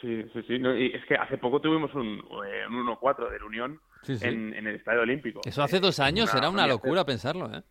Sí, 0.02 0.24
sí, 0.32 0.44
sí. 0.48 0.60
no, 0.60 0.78
y 0.78 0.88
es 0.94 1.04
que 1.06 1.16
hace 1.16 1.38
poco 1.38 1.60
tuvimos 1.60 1.94
un, 1.96 2.20
eh, 2.46 2.68
un 2.70 2.86
1-4 2.86 3.30
del 3.32 3.44
Unión 3.44 3.80
Sí, 4.04 4.16
sí. 4.16 4.28
En, 4.28 4.54
en 4.54 4.68
el 4.68 4.76
Estadio 4.76 5.02
Olímpico. 5.02 5.42
Eso 5.44 5.64
hace 5.64 5.78
Eh, 5.78 5.80
dos 5.80 6.00
años 6.00 6.34
era 6.36 6.50
una 6.50 6.68
locura 6.68 7.04
pensarlo, 7.04 7.52
¿eh? 7.52 7.64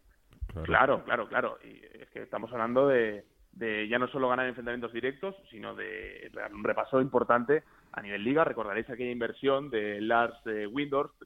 Claro, 0.64 1.04
claro, 1.04 1.28
claro. 1.28 1.58
Y 1.64 1.80
es 2.02 2.10
que 2.10 2.22
estamos 2.22 2.52
hablando 2.52 2.88
de, 2.88 3.24
de 3.52 3.88
ya 3.88 3.98
no 3.98 4.08
solo 4.08 4.28
ganar 4.28 4.46
enfrentamientos 4.46 4.92
directos, 4.92 5.36
sino 5.50 5.74
de 5.74 6.30
un 6.52 6.64
repaso 6.64 7.00
importante 7.00 7.62
a 7.92 8.02
nivel 8.02 8.24
liga. 8.24 8.42
Recordaréis 8.44 8.90
aquella 8.90 9.10
inversión 9.12 9.70
de 9.70 10.00
Lars 10.00 10.34
eh, 10.46 10.66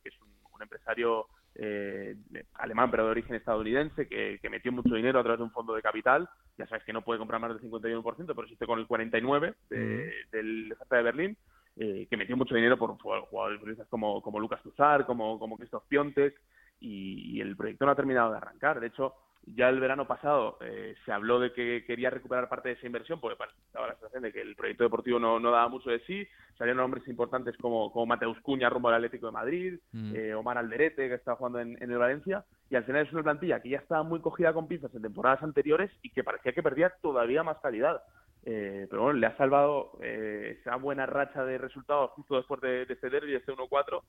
que 0.03 0.09
es 0.09 0.21
un, 0.21 0.29
un 0.53 0.63
empresario 0.63 1.27
eh, 1.62 2.16
alemán 2.55 2.90
pero 2.90 3.05
de 3.05 3.11
origen 3.11 3.37
estadounidense, 3.37 4.09
que, 4.09 4.38
que 4.40 4.51
metió 4.51 4.73
mucho 4.73 4.94
dinero 4.94 5.20
a 5.20 5.23
través 5.23 5.38
de 5.38 5.44
un 5.44 5.53
fondo 5.53 5.75
de 5.75 5.83
capital. 5.83 6.29
Ya 6.57 6.66
sabes 6.66 6.85
que 6.85 6.92
no 6.92 7.03
puede 7.03 7.18
comprar 7.18 7.40
más 7.40 7.51
del 7.51 7.61
51%, 7.70 8.03
pero 8.35 8.42
existe 8.42 8.66
con 8.66 8.79
el 8.79 8.87
49% 8.87 9.55
de- 9.68 10.12
del 10.33 10.73
Hertha 10.81 10.96
de 10.96 11.03
Berlín. 11.03 11.37
eh, 11.77 12.07
que 12.11 12.16
metió 12.16 12.37
mucho 12.37 12.55
dinero 12.55 12.77
por 12.77 12.99
jugadores 12.99 13.79
como, 13.88 14.20
como 14.20 14.40
Lucas 14.40 14.61
Tuzar, 14.62 15.07
como, 15.07 15.38
como 15.38 15.57
Christoph 15.57 15.85
Piontek, 15.88 16.35
y, 16.81 17.37
y 17.37 17.40
el 17.40 17.57
proyecto 17.57 17.87
no 17.87 17.92
ha 17.92 17.96
terminado 17.96 18.33
de 18.33 18.38
arrancar. 18.38 18.81
De 18.81 18.88
hecho, 18.88 19.14
ya 19.46 19.68
el 19.68 19.81
verano 19.81 20.07
pasado 20.07 20.59
eh, 20.61 20.94
se 21.05 21.12
habló 21.12 21.40
de 21.40 21.53
que 21.53 21.85
quería 21.87 22.11
recuperar 22.11 22.48
parte 22.48 22.68
de 22.68 22.74
esa 22.74 22.87
inversión 22.87 23.20
porque 23.20 23.42
daba 23.72 23.88
la 23.88 23.94
sensación 23.94 24.22
de 24.22 24.33
que 24.33 24.40
el 24.40 24.55
proyecto 24.55 24.85
deportivo 24.85 25.18
no, 25.18 25.40
no 25.40 25.50
daba 25.50 25.68
mucho 25.68 25.90
de 25.90 26.00
sí. 26.00 26.26
Salieron 26.57 26.79
nombres 26.83 27.07
importantes 27.09 27.57
como, 27.57 27.90
como 27.90 28.07
Mateus 28.07 28.38
Cuña 28.40 28.68
rumbo 28.68 28.88
al 28.88 28.96
Atlético 28.96 29.26
de 29.26 29.33
Madrid, 29.33 29.79
Mm. 29.92 30.14
eh, 30.14 30.35
Omar 30.35 30.59
Alderete, 30.59 31.09
que 31.09 31.14
está 31.14 31.35
jugando 31.37 31.59
en, 31.59 31.83
en 31.83 31.90
el 31.90 31.98
Valencia, 31.98 32.44
y 32.68 32.76
al 32.76 32.85
final 32.85 33.07
es 33.07 33.12
una 33.12 33.22
plantilla 33.22 33.61
que 33.61 33.70
ya 33.70 33.79
estaba 33.79 34.03
muy 34.03 34.20
cogida 34.20 34.53
con 34.53 34.68
pinzas 34.68 34.94
en 34.94 35.03
temporadas 35.03 35.42
anteriores 35.42 35.90
y 36.03 36.11
que 36.11 36.22
parecía 36.22 36.53
que 36.53 36.62
perdía 36.62 36.92
todavía 37.00 37.42
más 37.42 37.59
calidad. 37.59 38.03
Eh, 38.44 38.87
pero 38.88 39.03
bueno, 39.03 39.18
le 39.18 39.26
ha 39.26 39.37
salvado 39.37 39.92
eh, 40.00 40.57
esa 40.61 40.76
buena 40.76 41.05
racha 41.07 41.45
de 41.45 41.59
resultados 41.59 42.11
justo 42.12 42.36
después 42.36 42.61
de, 42.62 42.86
de 42.86 42.97
ceder 42.97 43.24
y 43.24 43.32
de 43.32 43.36
este 43.38 43.53
1-4, 43.53 44.03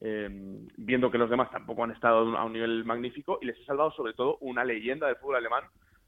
eh, 0.00 0.28
viendo 0.76 1.10
que 1.10 1.18
los 1.18 1.30
demás 1.30 1.50
tampoco 1.50 1.84
han 1.84 1.90
estado 1.90 2.18
a 2.18 2.22
un- 2.24 2.36
a 2.36 2.48
nivel 2.48 2.84
magnífico, 2.84 3.38
y 3.42 3.46
les 3.46 3.60
ha 3.60 3.64
salvado 3.64 3.90
sobre 3.92 4.14
todo 4.14 4.38
una 4.40 4.64
leyenda 4.64 5.06
del 5.06 5.16
fútbol 5.16 5.36
alemán, 5.36 5.64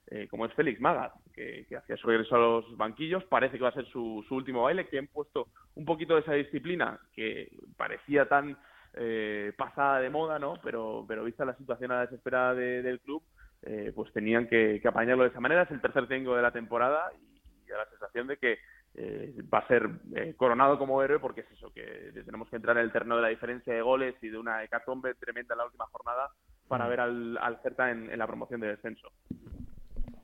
eh, 0.06 0.26
como 0.28 0.44
es 0.46 0.52
Félix 0.54 0.80
Magath, 0.80 1.12
que, 1.32 1.66
que 1.68 1.76
hacía 1.76 1.96
su 1.96 2.08
regreso 2.08 2.34
a 2.34 2.38
los 2.38 2.76
banquillos, 2.76 3.24
parece 3.24 3.56
que 3.56 3.62
va 3.62 3.68
a 3.70 3.74
ser 3.74 3.86
su, 3.86 4.24
su 4.28 4.34
último 4.34 4.62
baile, 4.64 4.88
que 4.88 4.98
han 4.98 5.06
puesto 5.06 5.48
un 5.76 5.84
poquito 5.84 6.14
de 6.14 6.20
esa 6.22 6.32
disciplina 6.34 6.98
que 7.14 7.48
parecía 7.76 8.26
tan 8.28 8.56
eh, 8.94 9.52
pasada 9.56 10.00
de 10.00 10.10
moda, 10.10 10.40
¿no? 10.40 10.54
Pero, 10.64 11.04
pero 11.06 11.22
vista 11.22 11.44
la 11.44 11.54
situación 11.56 11.92
a 11.92 11.96
la 11.96 12.00
desesperada 12.06 12.54
de- 12.54 12.82
del 12.82 12.98
club, 13.00 13.22
eh, 13.62 13.92
pues 13.94 14.12
tenían 14.12 14.48
que, 14.48 14.80
apañarlo 14.84 15.22
de 15.22 15.28
esa 15.30 15.38
manera. 15.40 15.62
Es 15.62 15.70
el 15.70 15.80
tercer 15.80 16.08
técnico 16.08 16.34
de 16.34 16.42
la 16.42 16.50
temporada 16.50 17.12
y, 17.20 17.40
y 17.64 17.68
da 17.70 17.78
la 17.78 17.86
sensación 17.90 18.26
de 18.26 18.36
que 18.36 18.58
eh, 18.94 19.34
va 19.52 19.58
a 19.58 19.68
ser 19.68 19.88
eh, 20.14 20.34
coronado 20.36 20.78
como 20.78 21.02
héroe 21.02 21.18
porque 21.18 21.42
es 21.42 21.50
eso, 21.52 21.72
que 21.72 22.12
tenemos 22.24 22.48
que 22.48 22.56
entrar 22.56 22.76
en 22.76 22.84
el 22.84 22.92
terreno 22.92 23.16
de 23.16 23.22
la 23.22 23.28
diferencia 23.28 23.72
de 23.72 23.82
goles 23.82 24.14
y 24.22 24.28
de 24.28 24.38
una 24.38 24.62
hecatombe 24.64 25.14
tremenda 25.14 25.54
en 25.54 25.58
la 25.58 25.66
última 25.66 25.86
jornada 25.86 26.28
para 26.68 26.86
ver 26.88 27.00
al, 27.00 27.38
al 27.38 27.58
Hertha 27.62 27.90
en, 27.90 28.10
en 28.10 28.18
la 28.18 28.26
promoción 28.26 28.60
de 28.60 28.68
descenso. 28.68 29.10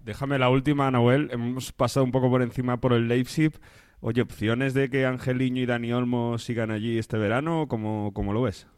Déjame 0.01 0.39
la 0.39 0.51
última, 0.51 0.91
Nahuel. 0.91 1.31
Hemos 1.33 1.73
pasado 1.73 2.05
un 2.05 2.13
poco 2.13 2.31
por 2.31 2.41
encima 2.43 2.77
por 2.77 2.93
el 2.93 3.09
Leipzig. 3.09 3.53
Oye, 4.01 4.23
¿opciones 4.23 4.73
de 4.73 4.89
que 4.89 5.07
Angeliño 5.07 5.63
y 5.63 5.67
Dani 5.67 5.93
Olmo 5.93 6.39
sigan 6.39 6.71
allí 6.71 6.99
este 6.99 7.19
verano? 7.19 7.67
¿Cómo, 7.69 8.13
cómo 8.15 8.33
lo 8.33 8.43
ves? 8.43 8.69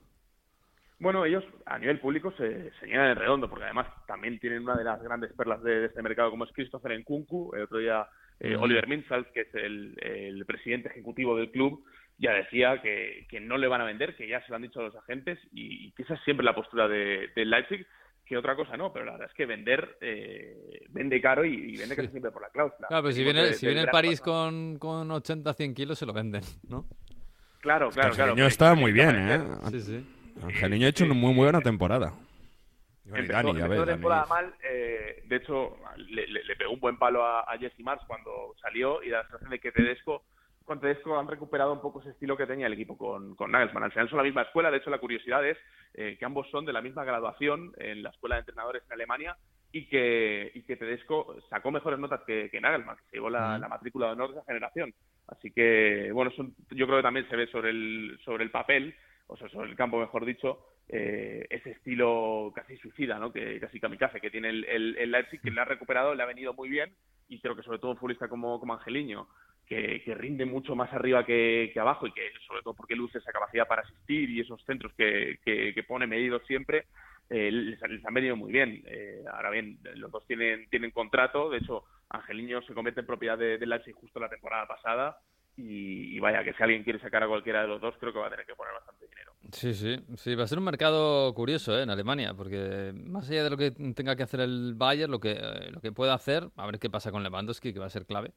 Bueno, 1.01 1.25
ellos 1.25 1.45
a 1.67 1.79
nivel 1.79 2.01
público 2.01 2.33
se, 2.33 2.73
se 2.81 2.87
llenan 2.87 3.11
en 3.11 3.17
redondo, 3.17 3.49
porque 3.51 3.65
además 3.67 3.89
también 4.07 4.39
tienen 4.41 4.63
una 4.63 4.77
de 4.77 4.85
las 4.85 5.03
grandes 5.03 5.33
perlas 5.35 5.63
de, 5.63 5.81
de 5.81 5.87
este 5.87 6.03
mercado, 6.03 6.31
como 6.31 6.45
es 6.45 6.53
Christopher 6.53 6.99
Nkunku. 6.99 7.55
El 7.55 7.63
otro 7.63 7.79
día 7.79 8.07
eh. 8.41 8.57
Oliver 8.57 8.87
Minzals, 8.89 9.27
que 9.35 9.43
es 9.43 9.55
el, 9.55 9.95
el 10.01 10.45
presidente 10.47 10.89
ejecutivo 10.89 11.37
del 11.37 11.51
club, 11.51 11.85
ya 12.19 12.33
decía 12.33 12.81
que, 12.83 13.27
que 13.31 13.41
no 13.41 13.57
le 13.59 13.69
van 13.69 13.81
a 13.81 13.85
vender, 13.85 14.17
que 14.17 14.27
ya 14.29 14.41
se 14.43 14.49
lo 14.51 14.57
han 14.57 14.63
dicho 14.63 14.81
a 14.81 14.85
los 14.85 14.97
agentes, 14.97 15.39
y, 15.53 15.87
y 15.89 15.93
que 15.93 16.03
esa 16.03 16.15
es 16.15 16.21
siempre 16.25 16.45
la 16.45 16.55
postura 16.55 16.89
de, 16.89 17.29
del 17.37 17.51
Leipzig, 17.51 17.87
que 18.27 18.37
otra 18.37 18.55
cosa 18.57 18.77
no, 18.77 18.93
pero 18.93 19.05
la 19.07 19.13
verdad 19.13 19.29
es 19.31 19.35
que 19.35 19.47
vender 19.47 19.97
eh, 20.03 20.55
vende 20.91 21.19
caro 21.21 21.45
y, 21.47 21.55
y 21.55 21.77
vende 21.79 21.97
casi 21.97 22.09
siempre 22.09 22.31
por 22.31 22.43
la 22.43 22.51
cláusula. 22.51 22.87
Claro, 22.89 23.03
pero 23.05 23.15
si 23.15 23.25
viene, 23.25 23.43
de- 23.47 23.55
si 23.55 23.67
viene 23.67 23.81
el 23.83 23.89
París 23.89 24.21
con, 24.21 24.79
con 24.79 25.11
80, 25.11 25.55
100 25.55 25.75
kilos, 25.75 25.99
se 25.99 26.05
lo 26.07 26.13
venden, 26.13 26.43
¿no? 26.69 26.85
Claro, 27.61 27.89
claro, 27.91 28.15
claro. 28.15 28.31
Angeliño 28.33 28.47
está 28.47 28.75
muy 28.75 28.93
bien, 28.93 29.17
¿eh? 29.17 29.41
Sí, 29.71 29.81
sí. 29.81 30.07
Angeliño 30.43 30.87
ha 30.87 30.91
hecho 30.91 31.05
una 31.05 31.15
muy 31.15 31.35
buena 31.35 31.61
temporada. 31.61 32.13
Bueno, 33.09 33.23
Empezó, 33.25 33.47
Dani, 33.49 33.61
a 33.61 33.65
empezó 33.65 33.81
Dani. 33.87 33.93
temporada 33.93 34.27
mal, 34.27 34.55
eh, 34.63 35.23
de 35.25 35.37
hecho 35.37 35.77
le, 35.97 36.27
le- 36.27 36.45
le 36.45 36.57
pegó 36.57 36.73
un 36.73 36.81
buen 36.81 36.99
palo 36.99 37.25
a, 37.25 37.41
a 37.41 37.59
Jesse 37.59 37.81
Mars 37.81 38.03
cuando 38.07 38.55
salió 38.61 39.03
y 39.03 39.11
da 39.11 39.19
la 39.19 39.23
sensación 39.25 39.51
de 39.51 39.59
que 39.61 39.73
Tedesco, 39.73 40.25
con 40.65 40.81
Tedesco 40.81 41.19
han 41.19 41.27
recuperado 41.29 41.73
un 41.73 41.81
poco 41.81 42.01
ese 42.01 42.11
estilo 42.11 42.37
que 42.37 42.47
tenía 42.47 42.67
el 42.67 42.75
equipo 42.75 42.99
con, 42.99 43.35
con 43.37 43.51
Nagelsmann. 43.51 43.85
Al 43.85 43.93
final 43.93 44.09
son 44.11 44.19
la 44.19 44.25
misma 44.25 44.43
escuela, 44.43 44.71
de 44.71 44.77
hecho 44.79 44.91
la 44.91 44.99
curiosidad 44.99 45.47
es 45.47 45.57
eh, 45.95 46.17
que 46.19 46.25
ambos 46.27 46.51
son 46.51 46.67
de 46.67 46.73
la 46.75 46.83
misma 46.83 47.05
graduación 47.05 47.73
en 47.79 48.03
la 48.03 48.11
escuela 48.11 48.35
de 48.37 48.41
entrenadores 48.41 48.83
en 48.87 48.93
Alemania 48.93 49.37
y 49.73 49.87
que, 49.89 50.51
y 50.55 50.63
que 50.65 50.77
Tedesco 50.77 51.35
sacó 51.49 51.71
mejores 51.71 51.99
notas 51.99 52.21
que, 52.27 52.51
que 52.51 52.61
Nagelsmann, 52.61 52.97
que 52.97 53.05
se 53.05 53.17
llevó 53.17 53.31
la, 53.31 53.59
la 53.59 53.69
matrícula 53.69 54.07
de 54.07 54.13
honor 54.13 54.33
de 54.33 54.37
esa 54.41 54.47
generación. 54.47 54.93
Así 55.29 55.51
que, 55.51 56.11
bueno, 56.13 56.31
son- 56.33 56.55
yo 56.71 56.87
creo 56.87 56.99
que 56.99 57.03
también 57.03 57.29
se 57.29 57.37
ve 57.37 57.47
sobre 57.49 57.71
el, 57.71 58.19
sobre 58.25 58.45
el 58.45 58.51
papel, 58.51 58.95
o 59.27 59.37
sea, 59.37 59.49
sobre 59.51 59.71
el 59.71 59.77
campo, 59.77 59.99
mejor 59.99 60.25
dicho, 60.25 60.65
eh, 60.89 61.47
ese 61.51 61.71
estilo 61.71 62.53
casi 62.55 62.77
suicida, 62.79 63.19
¿no? 63.19 63.33
Que 63.33 63.61
casi 63.61 63.79
kamikaze 63.81 64.21
que 64.21 64.31
tiene 64.31 64.49
el, 64.51 64.65
el, 64.65 64.97
el 64.99 65.11
Leipzig, 65.11 65.41
que 65.41 65.51
le 65.51 65.61
ha 65.61 65.65
recuperado, 65.65 66.15
le 66.15 66.23
ha 66.23 66.27
venido 66.27 66.55
muy 66.55 66.69
bien 66.69 66.95
y 67.29 67.41
creo 67.41 67.55
que 67.55 67.63
sobre 67.63 67.79
todo 67.79 67.91
un 67.93 67.97
futbolista 67.99 68.29
como, 68.29 68.59
como 68.59 68.75
Angeliño, 68.75 69.29
que, 69.67 70.03
que 70.03 70.15
rinde 70.15 70.47
mucho 70.47 70.75
más 70.75 70.91
arriba 70.95 71.27
que, 71.27 71.71
que 71.75 71.81
abajo 71.81 72.07
y 72.07 72.13
que 72.13 72.23
sobre 72.47 72.63
todo 72.63 72.73
porque 72.75 72.97
luce 72.97 73.19
esa 73.19 73.33
capacidad 73.33 73.69
para 73.69 73.83
asistir 73.83 74.31
y 74.31 74.41
esos 74.41 74.63
centros 74.65 74.93
que, 74.95 75.39
que, 75.45 75.83
pone 75.87 76.07
medidos 76.07 76.43
siempre, 76.47 76.87
eh, 77.29 77.51
les, 77.53 77.79
les 77.83 78.05
han 78.07 78.15
venido 78.15 78.35
muy 78.35 78.51
bien. 78.51 78.83
Eh, 78.87 79.23
ahora 79.31 79.51
bien, 79.51 79.79
los 79.97 80.11
dos 80.11 80.27
tienen, 80.27 80.69
tienen 80.71 80.91
contrato, 80.91 81.51
de 81.51 81.59
hecho, 81.59 81.85
Angeliño 82.09 82.63
se 82.63 82.73
convierte 82.73 83.01
en 83.01 83.07
propiedad 83.07 83.37
de- 83.37 83.59
del 83.59 83.69
Leipzig 83.69 83.95
justo 83.95 84.19
la 84.19 84.31
temporada 84.31 84.67
pasada 84.67 85.19
y, 85.61 86.19
vaya, 86.21 86.45
que 86.45 86.53
si 86.55 86.63
alguien 86.63 86.85
quiere 86.85 87.01
sacar 87.01 87.23
a 87.25 87.27
cualquiera 87.29 87.63
de 87.63 87.69
los 87.69 87.81
dos, 87.81 87.95
creo 87.99 88.13
que 88.13 88.19
va 88.21 88.29
a 88.29 88.31
tener 88.31 88.47
que 88.47 88.55
poner 88.55 88.73
bastante 88.75 89.07
dinero. 89.07 89.33
Sí, 89.53 89.75
sí, 89.75 89.97
sí, 90.17 90.35
va 90.35 90.45
a 90.45 90.47
ser 90.47 90.59
un 90.59 90.65
mercado 90.65 91.35
curioso 91.35 91.77
¿eh? 91.77 91.83
en 91.83 91.91
Alemania, 91.91 92.35
porque 92.35 92.93
más 92.95 93.29
allá 93.29 93.45
de 93.45 93.51
lo 93.51 93.57
que 93.57 93.71
tenga 93.71 94.15
que 94.15 94.23
hacer 94.23 94.41
el 94.41 94.75
Bayern, 94.77 95.11
lo 95.11 95.19
que, 95.21 95.33
eh, 95.33 95.71
lo 95.71 95.81
que 95.81 95.91
pueda 95.91 96.15
hacer, 96.15 96.49
a 96.57 96.67
ver 96.67 96.79
qué 96.79 96.91
pasa 96.91 97.11
con 97.11 97.23
Lewandowski, 97.23 97.73
que 97.73 97.81
va 97.81 97.87
a 97.87 97.91
ser 97.91 98.07
clave, 98.07 98.33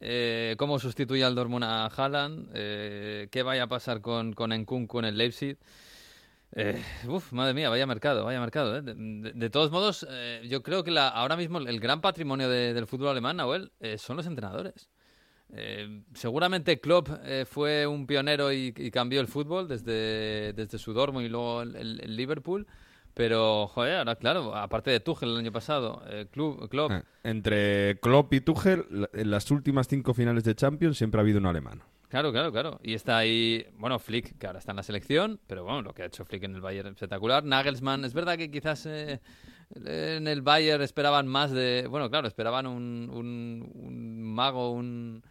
eh, 0.00 0.56
cómo 0.58 0.78
sustituye 0.78 1.24
al 1.24 1.34
Dortmund 1.34 1.64
a 1.64 1.86
Haaland, 1.86 2.50
eh, 2.54 3.28
qué 3.30 3.42
vaya 3.42 3.64
a 3.64 3.66
pasar 3.68 4.00
con, 4.00 4.32
con 4.32 4.50
Nkunku 4.52 4.98
en 4.98 5.04
el 5.04 5.18
Leipzig. 5.18 5.58
Eh, 6.52 6.82
uf, 7.06 7.32
madre 7.32 7.54
mía, 7.54 7.68
vaya 7.68 7.86
mercado, 7.86 8.24
vaya 8.24 8.40
mercado. 8.40 8.78
¿eh? 8.78 8.82
De, 8.82 9.50
todos 9.50 9.70
modos, 9.70 10.06
eh, 10.10 10.42
yo 10.48 10.62
creo 10.62 10.82
que 10.84 10.90
la, 10.90 11.08
ahora 11.08 11.36
mismo 11.36 11.58
el 11.58 11.80
gran 11.80 12.00
patrimonio 12.00 12.48
de- 12.48 12.72
del 12.72 12.86
fútbol 12.86 13.08
alemán, 13.08 13.36
Nahuel, 13.36 13.70
son 13.98 14.16
los 14.16 14.26
entrenadores. 14.26 14.88
Eh, 15.52 16.02
seguramente 16.14 16.80
Klopp 16.80 17.08
eh, 17.24 17.44
fue 17.48 17.86
un 17.86 18.06
pionero 18.06 18.52
y, 18.52 18.74
y 18.76 18.90
cambió 18.90 19.20
el 19.20 19.28
fútbol 19.28 19.68
desde, 19.68 20.52
desde 20.52 20.78
su 20.78 20.92
Dortmund 20.92 21.24
y 21.26 21.28
luego 21.28 21.62
el, 21.62 21.76
el- 21.76 22.00
el 22.00 22.16
Liverpool. 22.16 22.66
Pero, 23.14 23.66
joder, 23.68 23.96
ahora 23.96 24.16
claro, 24.16 24.54
aparte 24.54 24.90
de 24.90 25.00
Tuchel 25.00 25.30
el 25.30 25.38
año 25.38 25.50
pasado, 25.52 26.02
eh, 26.08 26.26
Klopp, 26.30 26.68
Klopp 26.68 26.90
Eh, 26.92 27.02
Entre 27.24 27.98
Klopp 28.00 28.32
y 28.34 28.40
Tuchel, 28.42 29.08
en 29.14 29.30
las 29.30 29.50
últimas 29.50 29.88
cinco 29.88 30.12
finales 30.12 30.44
de 30.44 30.54
Champions 30.54 30.98
siempre 30.98 31.18
ha 31.20 31.22
habido 31.22 31.38
un 31.38 31.46
alemán. 31.46 31.82
Claro, 32.08 32.30
claro, 32.30 32.52
claro. 32.52 32.78
Y 32.82 32.92
está 32.92 33.16
ahí, 33.16 33.66
bueno, 33.78 33.98
Flick, 33.98 34.36
que 34.38 34.46
ahora 34.46 34.58
está 34.58 34.72
en 34.72 34.76
la 34.76 34.82
selección, 34.82 35.40
pero 35.46 35.64
bueno, 35.64 35.80
lo 35.82 35.94
que 35.94 36.02
ha 36.02 36.06
hecho 36.06 36.24
Flick 36.26 36.42
en 36.44 36.54
el 36.56 36.60
Bayern 36.60 36.88
es 36.88 36.92
espectacular. 36.92 37.42
Nagelsmann, 37.42 38.04
es 38.04 38.12
verdad 38.12 38.36
que 38.36 38.50
quizás 38.50 38.84
eh, 38.86 39.18
en 39.74 40.28
el 40.28 40.42
Bayern 40.42 40.82
esperaban 40.82 41.26
más 41.26 41.50
de, 41.52 41.86
bueno, 41.88 42.10
claro, 42.10 42.28
esperaban 42.28 42.66
un, 42.66 43.10
un, 43.12 43.70
un 43.74 44.22
mago, 44.22 44.72
un, 44.72 45.22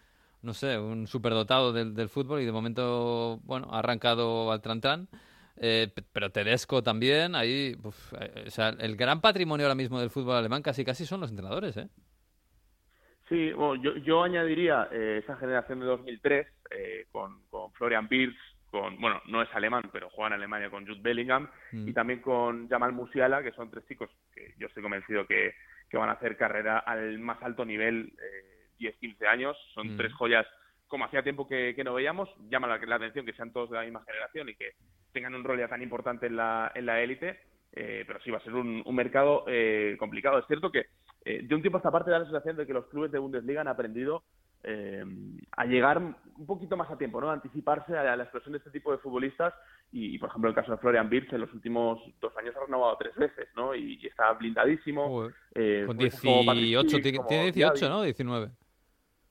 no 0.46 0.54
sé, 0.54 0.78
un 0.78 1.08
superdotado 1.08 1.74
del, 1.74 1.94
del 1.96 2.10
fútbol 2.10 2.42
y 2.42 2.46
de 2.46 2.52
momento, 2.52 3.40
bueno, 3.44 3.68
ha 3.72 3.80
arrancado 3.80 4.52
al 4.52 4.62
tran 4.62 5.08
Eh, 5.58 5.90
pero 6.14 6.32
Tedesco 6.32 6.84
también, 6.84 7.34
ahí, 7.36 7.76
uf, 7.84 8.14
eh, 8.20 8.46
o 8.48 8.52
sea, 8.52 8.70
el 8.70 8.96
gran 8.96 9.22
patrimonio 9.22 9.66
ahora 9.66 9.76
mismo 9.76 10.00
del 10.00 10.10
fútbol 10.10 10.36
alemán 10.36 10.62
casi 10.62 10.84
casi 10.84 11.06
son 11.06 11.22
los 11.22 11.30
entrenadores, 11.30 11.78
¿eh? 11.78 11.88
Sí, 13.30 13.52
bueno, 13.54 13.82
yo, 13.82 13.96
yo 13.98 14.24
añadiría 14.24 14.88
eh, 14.92 15.22
esa 15.24 15.36
generación 15.38 15.80
de 15.80 15.86
2003 15.88 16.48
eh, 16.72 17.06
con, 17.12 17.42
con 17.50 17.72
Florian 17.74 18.08
Wirtz, 18.12 18.38
con, 18.70 19.00
bueno, 19.00 19.22
no 19.28 19.42
es 19.42 19.50
alemán, 19.56 19.90
pero 19.92 20.10
juega 20.10 20.28
en 20.28 20.34
Alemania 20.34 20.70
con 20.70 20.86
Jude 20.86 21.00
Bellingham 21.02 21.50
Mm. 21.72 21.88
y 21.88 21.94
también 21.94 22.22
con 22.22 22.68
Jamal 22.70 22.92
Musiala, 22.92 23.42
que 23.42 23.52
son 23.54 23.72
tres 23.72 23.86
chicos 23.88 24.10
que 24.34 24.54
yo 24.60 24.68
estoy 24.68 24.84
convencido 24.84 25.26
que, 25.26 25.54
que 25.90 25.98
van 25.98 26.10
a 26.10 26.14
hacer 26.14 26.38
carrera 26.38 26.80
al 26.80 27.18
más 27.20 27.42
alto 27.42 27.66
nivel, 27.66 28.14
eh, 28.22 28.55
10-15 28.80 29.26
años. 29.28 29.58
Son 29.74 29.94
Mm. 29.94 29.98
tres 29.98 30.14
joyas 30.14 30.46
como 30.88 31.06
hacía 31.06 31.24
tiempo 31.24 31.48
que, 31.48 31.74
que 31.76 31.84
no 31.84 31.94
veíamos. 31.94 32.30
Llama 32.50 32.68
la, 32.68 32.78
la 32.78 32.96
atención 32.96 33.26
que 33.26 33.34
sean 33.34 33.52
todos 33.52 33.70
de 33.72 33.78
la 33.78 33.84
misma 33.84 34.04
generación 34.06 34.50
y 34.50 34.56
que 34.56 34.72
tengan 35.12 35.34
un 35.36 35.44
rol 35.44 35.60
ya 35.60 35.68
tan 35.68 35.82
importante 35.82 36.28
en 36.28 36.36
la 36.36 36.72
en 36.76 36.86
la 36.86 37.02
élite. 37.02 37.40
eh, 37.78 38.04
pero 38.08 38.20
sí 38.22 38.32
va 38.32 38.38
a 38.38 38.42
ser 38.44 38.54
un, 38.54 38.82
un 38.86 38.96
mercado 38.96 39.44
eh, 39.48 39.96
complicado. 40.00 40.40
Es 40.40 40.46
cierto 40.48 40.72
que 40.72 40.86
eh, 41.26 41.42
de 41.44 41.56
un 41.56 41.62
tiempo 41.62 41.78
a 41.78 41.80
esta 41.80 41.92
parte 41.92 42.10
da 42.12 42.20
la 42.20 42.26
sensación 42.26 42.56
de 42.56 42.66
que 42.66 42.74
los 42.74 42.86
clubes 42.88 43.12
de 43.12 43.20
Bundesliga 43.20 43.60
han 43.62 43.68
aprendido 43.68 44.24
eh, 44.64 45.04
a 45.58 45.66
llegar 45.66 45.98
un 46.00 46.46
poquito 46.48 46.78
más 46.78 46.90
a 46.90 46.98
tiempo, 46.98 47.20
¿no? 47.20 47.30
A 47.30 47.34
anticiparse 47.34 47.96
a 47.98 48.16
la 48.16 48.24
explosión 48.24 48.54
de 48.54 48.60
este 48.60 48.72
tipo 48.72 48.92
de 48.92 48.98
futbolistas 49.00 49.54
y, 49.92 50.16
y, 50.16 50.18
por 50.18 50.30
ejemplo, 50.30 50.50
el 50.50 50.56
caso 50.56 50.72
de 50.72 50.78
Florian 50.78 51.10
Wirtz 51.12 51.34
en 51.34 51.42
los 51.42 51.54
últimos 51.54 52.00
dos 52.22 52.36
años 52.38 52.56
ha 52.56 52.66
renovado 52.66 52.96
tres 52.98 53.14
veces, 53.16 53.48
¿no? 53.56 53.76
Y, 53.76 54.00
y 54.02 54.08
está 54.08 54.32
blindadísimo. 54.34 55.30
Eh, 55.54 55.84
Con 55.86 55.98
pues, 55.98 56.20
como 56.22 56.46
Patrick 56.46 56.64
18, 56.66 56.90
Schick, 56.90 57.04
tiene 57.04 57.18
como 57.18 57.30
tiene 57.30 57.44
18, 57.52 57.74
Diaby. 57.76 57.90
¿no? 57.94 58.02
19. 58.04 58.52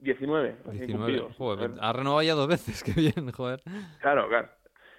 19, 0.04 0.56
recién 0.64 0.86
19. 0.86 0.92
cumplidos. 0.96 1.36
Joder, 1.36 1.68
Joder. 1.70 1.84
ha 1.84 1.92
renovado 1.92 2.22
ya 2.22 2.34
dos 2.34 2.48
veces, 2.48 2.82
qué 2.84 2.92
bien, 2.92 3.30
joder. 3.32 3.60
Claro, 4.00 4.28
claro. 4.28 4.48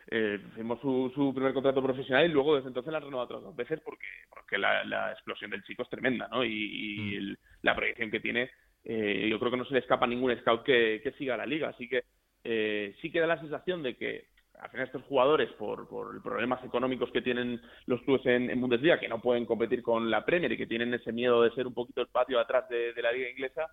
Eh, 0.07 0.39
firmó 0.53 0.79
su, 0.81 1.11
su 1.15 1.33
primer 1.33 1.51
contrato 1.53 1.81
profesional 1.81 2.25
y 2.25 2.33
luego 2.33 2.55
desde 2.55 2.67
entonces 2.67 2.91
la 2.91 2.99
ha 2.99 3.01
renovado 3.01 3.25
otras 3.25 3.41
dos 3.41 3.55
veces 3.55 3.79
porque, 3.83 4.05
porque 4.29 4.57
la, 4.59 4.83
la 4.83 5.11
explosión 5.13 5.49
del 5.49 5.63
chico 5.63 5.81
es 5.81 5.89
tremenda, 5.89 6.27
¿no? 6.27 6.43
Y, 6.43 6.51
y 6.51 7.15
el- 7.15 7.39
la 7.63 7.75
proyección 7.75 8.11
que 8.11 8.19
tiene, 8.19 8.51
eh, 8.83 9.27
yo 9.29 9.39
creo 9.39 9.49
que 9.51 9.57
no 9.57 9.65
se 9.65 9.73
le 9.73 9.79
escapa 9.79 10.05
a 10.05 10.07
ningún 10.07 10.35
scout 10.41 10.63
que, 10.63 11.01
que 11.03 11.11
siga 11.13 11.35
la 11.37 11.47
liga. 11.47 11.69
Así 11.69 11.89
que 11.89 12.03
eh, 12.43 12.95
sí 13.01 13.11
que 13.11 13.19
da 13.19 13.25
la 13.25 13.39
sensación 13.39 13.81
de 13.81 13.95
que 13.97 14.27
al 14.61 14.69
final 14.69 14.85
estos 14.85 15.01
jugadores, 15.03 15.49
por, 15.53 15.89
por 15.89 16.21
problemas 16.21 16.63
económicos 16.63 17.09
que 17.11 17.21
tienen 17.23 17.59
los 17.87 17.99
clubes 18.03 18.25
en, 18.27 18.49
en 18.51 18.61
Bundesliga, 18.61 18.99
que 18.99 19.09
no 19.09 19.19
pueden 19.19 19.45
competir 19.45 19.81
con 19.81 20.09
la 20.11 20.23
Premier 20.23 20.51
y 20.51 20.57
que 20.57 20.67
tienen 20.67 20.93
ese 20.93 21.11
miedo 21.11 21.41
de 21.41 21.51
ser 21.55 21.65
un 21.67 21.73
poquito 21.73 22.01
el 22.01 22.07
patio 22.07 22.39
atrás 22.39 22.69
de, 22.69 22.93
de 22.93 23.01
la 23.01 23.11
liga 23.11 23.29
inglesa, 23.29 23.65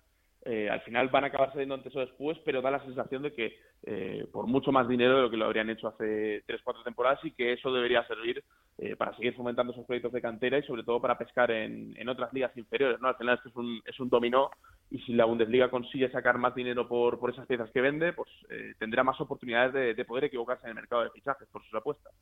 eh, 0.45 0.69
al 0.69 0.81
final 0.81 1.07
van 1.07 1.23
a 1.23 1.27
acabar 1.27 1.51
saliendo 1.51 1.75
antes 1.75 1.95
o 1.95 2.01
después, 2.01 2.37
pero 2.43 2.61
da 2.61 2.69
la 2.69 2.83
sensación 2.83 3.23
de 3.23 3.33
que 3.33 3.55
eh, 3.85 4.27
por 4.31 4.45
mucho 4.45 4.71
más 4.71 4.87
dinero 4.87 5.15
de 5.15 5.21
lo 5.23 5.29
que 5.29 5.37
lo 5.37 5.45
habrían 5.45 5.69
hecho 5.69 5.87
hace 5.87 6.43
tres, 6.45 6.61
cuatro 6.63 6.83
temporadas 6.83 7.19
y 7.23 7.31
que 7.31 7.53
eso 7.53 7.71
debería 7.71 8.05
servir 8.07 8.43
eh, 8.77 8.95
para 8.95 9.15
seguir 9.15 9.35
fomentando 9.35 9.71
esos 9.71 9.85
proyectos 9.85 10.11
de 10.11 10.21
cantera 10.21 10.57
y 10.57 10.63
sobre 10.63 10.83
todo 10.83 10.99
para 10.99 11.17
pescar 11.17 11.51
en, 11.51 11.93
en 11.95 12.09
otras 12.09 12.33
ligas 12.33 12.55
inferiores. 12.57 12.99
¿no? 12.99 13.07
Al 13.07 13.15
final 13.15 13.35
esto 13.35 13.49
es 13.49 13.55
un, 13.55 13.81
es 13.85 13.99
un 13.99 14.09
dominó 14.09 14.49
y 14.89 14.99
si 14.99 15.13
la 15.13 15.25
Bundesliga 15.25 15.69
consigue 15.69 16.11
sacar 16.11 16.37
más 16.37 16.53
dinero 16.55 16.87
por, 16.87 17.19
por 17.19 17.29
esas 17.31 17.47
piezas 17.47 17.71
que 17.71 17.81
vende, 17.81 18.13
pues 18.13 18.29
eh, 18.49 18.73
tendrá 18.77 19.03
más 19.03 19.19
oportunidades 19.21 19.73
de, 19.73 19.93
de 19.93 20.05
poder 20.05 20.25
equivocarse 20.25 20.65
en 20.65 20.69
el 20.69 20.75
mercado 20.75 21.03
de 21.03 21.09
fichajes 21.11 21.47
por 21.49 21.63
sus 21.63 21.73
apuestas. 21.73 22.13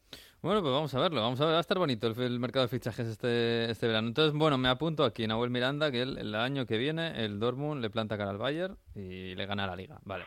Bueno, 0.42 0.62
pues 0.62 0.74
vamos 0.74 0.94
a 0.94 1.00
verlo, 1.00 1.22
vamos 1.22 1.40
a 1.42 1.46
ver, 1.46 1.54
va 1.54 1.58
a 1.58 1.62
estar 1.62 1.78
bonito 1.78 2.08
el, 2.08 2.40
mercado 2.40 2.66
de 2.66 2.70
fichajes 2.70 3.08
este, 3.08 3.70
este 3.70 3.88
verano. 3.88 4.08
Entonces, 4.08 4.34
bueno, 4.38 4.58
me 4.58 4.70
apunto 4.70 5.04
aquí, 5.04 5.28
Nahuel 5.28 5.50
Miranda, 5.50 5.92
que 5.92 6.02
el, 6.02 6.18
el 6.18 6.34
año 6.34 6.66
que 6.66 6.78
viene 6.78 7.24
el 7.24 7.40
Dortmund 7.40 7.82
le 7.82 7.90
planta 7.90 8.11
cara 8.18 8.32
al 8.32 8.38
Bayern 8.38 8.78
y 8.96 9.36
le 9.36 9.46
gana 9.46 9.68
la 9.68 9.76
liga. 9.76 10.00
Vale, 10.04 10.26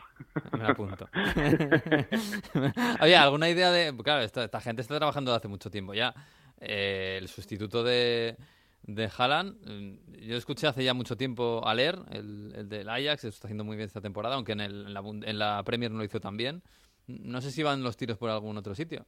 me 0.57 0.65
apunto. 0.65 1.07
Había 2.99 3.23
alguna 3.23 3.49
idea 3.49 3.71
de... 3.71 3.95
Claro, 4.03 4.21
esta, 4.23 4.43
esta 4.45 4.61
gente 4.61 4.81
está 4.81 4.97
trabajando 4.97 5.31
desde 5.31 5.37
hace 5.39 5.47
mucho 5.47 5.69
tiempo 5.69 5.93
ya. 5.93 6.13
Eh, 6.59 7.17
el 7.21 7.27
sustituto 7.27 7.83
de, 7.83 8.37
de 8.83 9.09
Haaland, 9.17 9.57
mm, 9.69 10.13
yo 10.21 10.37
escuché 10.37 10.67
hace 10.67 10.83
ya 10.83 10.93
mucho 10.93 11.17
tiempo 11.17 11.61
a 11.65 11.73
Leer, 11.75 11.99
el, 12.11 12.53
el 12.55 12.69
del 12.69 12.89
Ajax, 12.89 13.25
está 13.25 13.47
haciendo 13.47 13.63
muy 13.63 13.75
bien 13.77 13.87
esta 13.87 14.01
temporada, 14.01 14.35
aunque 14.35 14.53
en, 14.53 14.61
el- 14.61 14.87
en 14.87 14.93
la, 14.93 15.01
en 15.01 15.39
la 15.39 15.63
Premier 15.63 15.91
no 15.91 15.97
lo 15.97 16.03
hizo 16.03 16.19
tan 16.19 16.37
bien. 16.37 16.61
No 17.07 17.41
sé 17.41 17.51
si 17.51 17.61
van 17.61 17.83
los 17.83 17.97
tiros 17.97 18.17
por 18.17 18.29
algún 18.29 18.57
otro 18.57 18.73
sitio. 18.73 19.05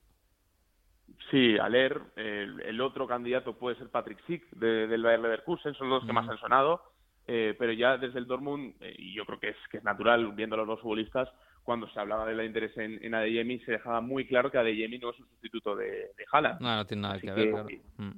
Sí, 1.31 1.57
Aler, 1.57 1.99
el, 2.15 2.61
el 2.61 2.79
otro 2.81 3.07
candidato 3.07 3.57
puede 3.57 3.75
ser 3.77 3.89
Patrick 3.89 4.19
Schick 4.23 4.49
de- 4.51 4.87
del 4.87 5.01
Bayer 5.03 5.19
Leverkusen, 5.19 5.73
son 5.73 5.89
los 5.89 6.05
que 6.05 6.13
más 6.13 6.29
han 6.29 6.37
sonado, 6.37 6.81
eh, 7.27 7.55
pero 7.59 7.73
ya 7.73 7.97
desde 7.97 8.19
el 8.19 8.25
Dortmund, 8.27 8.75
eh, 8.81 8.95
y 8.97 9.13
yo 9.13 9.25
creo 9.25 9.39
que 9.39 9.49
es, 9.49 9.57
que 9.69 9.77
es 9.77 9.83
natural 9.83 10.31
viendo 10.33 10.55
a 10.55 10.59
los 10.59 10.67
dos 10.67 10.81
futbolistas, 10.81 11.29
cuando 11.63 11.87
se 11.89 11.99
hablaba 11.99 12.25
del 12.25 12.45
interés 12.45 12.75
en, 12.77 13.03
en 13.03 13.13
Adeyemi, 13.13 13.59
se 13.59 13.73
dejaba 13.73 13.99
muy 13.99 14.25
claro 14.25 14.49
que 14.49 14.57
Adeyemi 14.57 14.99
no 14.99 15.09
es 15.09 15.19
un 15.19 15.27
sustituto 15.27 15.75
de, 15.75 15.85
de 16.17 16.25
Haaland. 16.31 16.61
No, 16.61 16.75
no 16.77 16.85
tiene 16.85 17.01
nada 17.01 17.19
que 17.19 17.27
ver, 17.31 17.45
que- 17.45 17.49
claro. 17.51 17.69
Mm. 17.97 18.11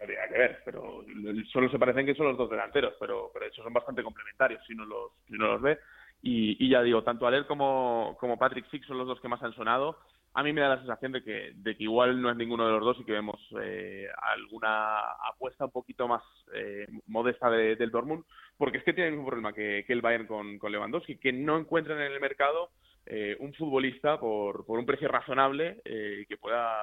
Habría 0.00 0.28
que 0.28 0.38
ver, 0.38 0.62
pero 0.64 1.04
solo 1.52 1.70
se 1.70 1.78
parecen 1.78 2.04
que 2.06 2.14
son 2.14 2.26
los 2.26 2.36
dos 2.36 2.50
delanteros, 2.50 2.94
pero, 3.00 3.30
pero 3.32 3.44
de 3.44 3.50
hecho 3.50 3.62
son 3.62 3.72
bastante 3.72 4.02
complementarios 4.02 4.62
si 4.66 4.74
uno 4.74 4.84
los, 4.84 5.12
si 5.26 5.34
uno 5.34 5.48
los 5.54 5.62
ve. 5.62 5.78
Y, 6.22 6.64
y 6.64 6.68
ya 6.70 6.82
digo, 6.82 7.02
tanto 7.02 7.26
Aler 7.26 7.46
como, 7.46 8.16
como 8.20 8.38
Patrick 8.38 8.66
Schick 8.66 8.84
son 8.86 8.98
los 8.98 9.06
dos 9.06 9.20
que 9.20 9.28
más 9.28 9.42
han 9.42 9.54
sonado. 9.54 9.98
A 10.36 10.42
mí 10.42 10.52
me 10.52 10.60
da 10.60 10.70
la 10.70 10.78
sensación 10.78 11.12
de 11.12 11.22
que, 11.22 11.52
de 11.54 11.76
que 11.76 11.84
igual 11.84 12.20
no 12.20 12.28
es 12.30 12.36
ninguno 12.36 12.66
de 12.66 12.72
los 12.72 12.80
dos 12.82 12.98
y 13.00 13.04
que 13.04 13.12
vemos 13.12 13.40
eh, 13.62 14.08
alguna 14.20 14.98
apuesta 15.30 15.64
un 15.66 15.70
poquito 15.70 16.08
más 16.08 16.22
eh, 16.52 16.86
modesta 17.06 17.48
de- 17.50 17.76
del 17.76 17.90
Dortmund, 17.90 18.24
porque 18.56 18.78
es 18.78 18.84
que 18.84 18.92
tiene 18.92 19.08
el 19.10 19.14
mismo 19.14 19.28
problema 19.28 19.52
que, 19.52 19.84
que 19.86 19.92
el 19.92 20.00
Bayern 20.02 20.26
con, 20.26 20.58
con 20.58 20.72
Lewandowski, 20.72 21.18
que 21.18 21.32
no 21.32 21.56
encuentran 21.58 22.00
en 22.00 22.12
el 22.12 22.20
mercado 22.20 22.70
eh, 23.06 23.36
un 23.38 23.52
futbolista 23.54 24.18
por, 24.18 24.64
por 24.66 24.78
un 24.78 24.86
precio 24.86 25.08
razonable 25.08 25.80
eh, 25.84 26.24
que 26.28 26.36
pueda 26.36 26.74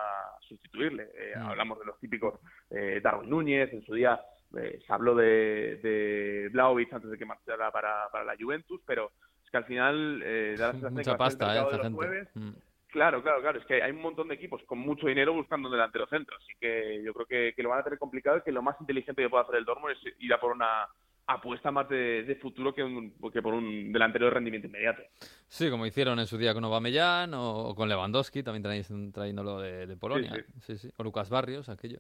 sustituirle. 0.48 1.04
Eh, 1.16 1.34
Mm. 1.36 1.46
Hablamos 1.48 1.80
de 1.80 1.86
los 1.86 2.00
típicos 2.00 2.40
eh, 2.70 3.00
Darwin 3.04 3.30
Núñez, 3.30 3.72
en 3.74 3.84
su 3.84 3.94
día 3.96 4.22
se 4.52 4.84
habló 4.94 5.16
de, 5.16 5.78
de 5.82 6.52
antes 6.92 7.10
de 7.10 7.18
que 7.18 7.26
marchara 7.26 7.72
para, 7.72 8.10
para 8.12 8.26
la 8.26 8.36
Juventus, 8.40 8.82
pero 8.86 9.12
es 9.44 9.50
que 9.50 9.58
al 9.58 9.64
final 9.66 10.22
eh, 10.26 10.56
da 10.60 10.68
la 10.68 10.72
sensación 10.74 10.96
de 10.96 11.04
que 11.04 11.18
pasta, 11.18 11.54
de 11.54 11.62
los 11.78 11.82
gente. 11.82 11.96
jueves. 11.96 12.30
Mm. 12.36 12.50
Claro, 12.92 13.22
claro, 13.24 13.42
claro. 13.42 13.60
Es 13.60 13.66
que 13.66 13.82
hay 13.82 13.92
un 13.92 14.02
montón 14.02 14.28
de 14.28 14.36
equipos 14.36 14.62
con 14.66 14.80
mucho 14.80 15.08
dinero 15.08 15.34
buscando 15.34 15.68
un 15.70 15.74
delantero 15.74 16.06
centro. 16.08 16.36
Así 16.38 16.54
que 16.60 17.02
yo 17.04 17.14
creo 17.14 17.26
que, 17.26 17.54
que 17.56 17.64
lo 17.64 17.70
van 17.70 17.80
a 17.80 17.84
tener 17.84 17.98
complicado 17.98 18.38
y 18.38 18.42
que 18.42 18.52
lo 18.52 18.62
más 18.62 18.76
inteligente 18.82 19.22
que 19.22 19.30
puede 19.30 19.44
hacer 19.44 19.56
el 19.56 19.66
Dortmund 19.66 19.96
es 19.96 20.14
ir 20.20 20.34
a 20.34 20.40
por 20.40 20.52
una 20.52 20.88
apuesta 21.28 21.72
más 21.72 21.88
de, 21.88 22.24
de 22.24 22.36
futuro 22.36 22.74
que, 22.74 22.84
un- 22.84 23.14
que 23.32 23.42
por 23.42 23.54
un 23.54 23.94
delantero 23.94 24.26
de 24.26 24.32
rendimiento 24.32 24.68
inmediato. 24.68 25.02
Sí, 25.48 25.70
como 25.70 25.86
hicieron 25.86 26.20
en 26.20 26.28
su 26.28 26.38
día 26.38 26.54
con 26.54 26.66
Aubameyang 26.66 27.34
o, 27.34 27.70
o 27.70 27.76
con 27.76 27.88
Lewandowski, 27.88 28.44
también 28.44 28.64
traéis- 28.64 29.14
trayéndolo 29.14 29.60
de, 29.62 29.88
de 29.88 29.96
Polonia. 29.98 30.34
Sí, 30.36 30.76
Sí, 30.76 30.78
sí. 30.78 30.94
O 30.98 31.04
Lucas 31.04 31.30
Barrios, 31.30 31.70
aquello. 31.70 32.00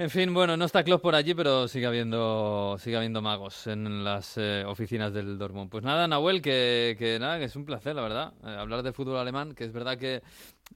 En 0.00 0.08
fin, 0.08 0.32
bueno, 0.32 0.56
no 0.56 0.64
está 0.64 0.82
Klopp 0.82 1.02
por 1.02 1.14
allí, 1.14 1.34
pero 1.34 1.68
sigue 1.68 1.84
habiendo, 1.84 2.78
sigue 2.78 2.96
habiendo 2.96 3.20
magos 3.20 3.66
en 3.66 4.02
las 4.02 4.38
eh, 4.38 4.64
oficinas 4.66 5.12
del 5.12 5.36
Dortmund. 5.36 5.68
Pues 5.68 5.84
nada, 5.84 6.08
Nahuel, 6.08 6.40
que, 6.40 7.18
nada, 7.20 7.38
que 7.38 7.44
es 7.44 7.54
un 7.54 7.66
placer, 7.66 7.94
la 7.94 8.00
verdad, 8.00 8.32
eh, 8.42 8.48
hablar 8.48 8.82
del 8.82 8.94
fútbol 8.94 9.18
alemán, 9.18 9.54
que 9.54 9.64
es 9.64 9.72
verdad 9.74 9.98
que 9.98 10.22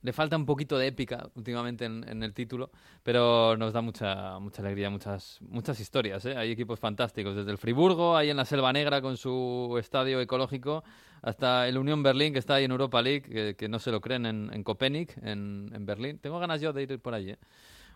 le 0.02 0.12
falta 0.12 0.36
un 0.36 0.44
poquito 0.44 0.76
de 0.76 0.88
épica 0.88 1.30
últimamente 1.36 1.86
en, 1.86 2.22
el 2.22 2.34
título, 2.34 2.70
pero 3.02 3.56
nos 3.56 3.72
da 3.72 3.80
mucha, 3.80 4.38
mucha 4.40 4.60
alegría, 4.60 4.90
muchas, 4.90 5.38
muchas 5.40 5.80
historias. 5.80 6.26
¿eh? 6.26 6.36
Hay 6.36 6.50
equipos 6.50 6.78
fantásticos, 6.78 7.34
desde 7.34 7.50
el 7.50 7.56
Friburgo, 7.56 8.18
ahí 8.18 8.28
en 8.28 8.36
la 8.36 8.44
Selva 8.44 8.74
Negra 8.74 9.00
con 9.00 9.16
su 9.16 9.74
estadio 9.80 10.20
ecológico, 10.20 10.84
hasta 11.22 11.66
el 11.66 11.78
Unión 11.78 12.02
Berlín, 12.02 12.34
que 12.34 12.40
está 12.40 12.56
ahí 12.56 12.64
en 12.64 12.72
Europa 12.72 13.00
League, 13.00 13.22
que, 13.22 13.54
que 13.56 13.70
no 13.70 13.78
se 13.78 13.90
lo 13.90 14.02
creen 14.02 14.26
en, 14.26 14.50
en 14.52 14.62
Copenhague, 14.62 15.14
en, 15.22 15.70
en 15.74 15.86
Berlín. 15.86 16.18
Tengo 16.18 16.38
ganas 16.38 16.60
yo 16.60 16.74
de 16.74 16.82
ir 16.82 17.00
por 17.00 17.14
allí, 17.14 17.30
¿eh? 17.30 17.38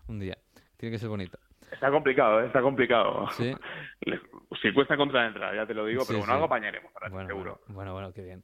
un 0.07 0.19
día. 0.19 0.39
Tiene 0.79 0.93
que 0.95 0.99
ser 0.99 1.09
bonito. 1.09 1.37
Está 1.71 1.91
complicado, 1.91 2.41
¿eh? 2.41 2.47
está 2.47 2.61
complicado. 2.61 3.27
Sí. 3.31 3.53
Si 4.63 4.73
cuesta 4.73 4.97
contra 4.97 5.21
la 5.21 5.27
entrada, 5.27 5.55
ya 5.55 5.65
te 5.67 5.73
lo 5.75 5.85
digo, 5.85 6.01
Sí, 6.01 6.07
pero 6.07 6.19
bueno, 6.19 6.31
sí. 6.31 6.35
algo 6.35 6.45
apañaremos, 6.47 6.91
ahora 6.95 7.09
Bueno, 7.09 7.27
seguro. 7.27 7.59
Bueno, 7.67 7.75
bueno, 7.75 7.93
bueno, 7.93 8.13
qué 8.13 8.23
bien. 8.23 8.43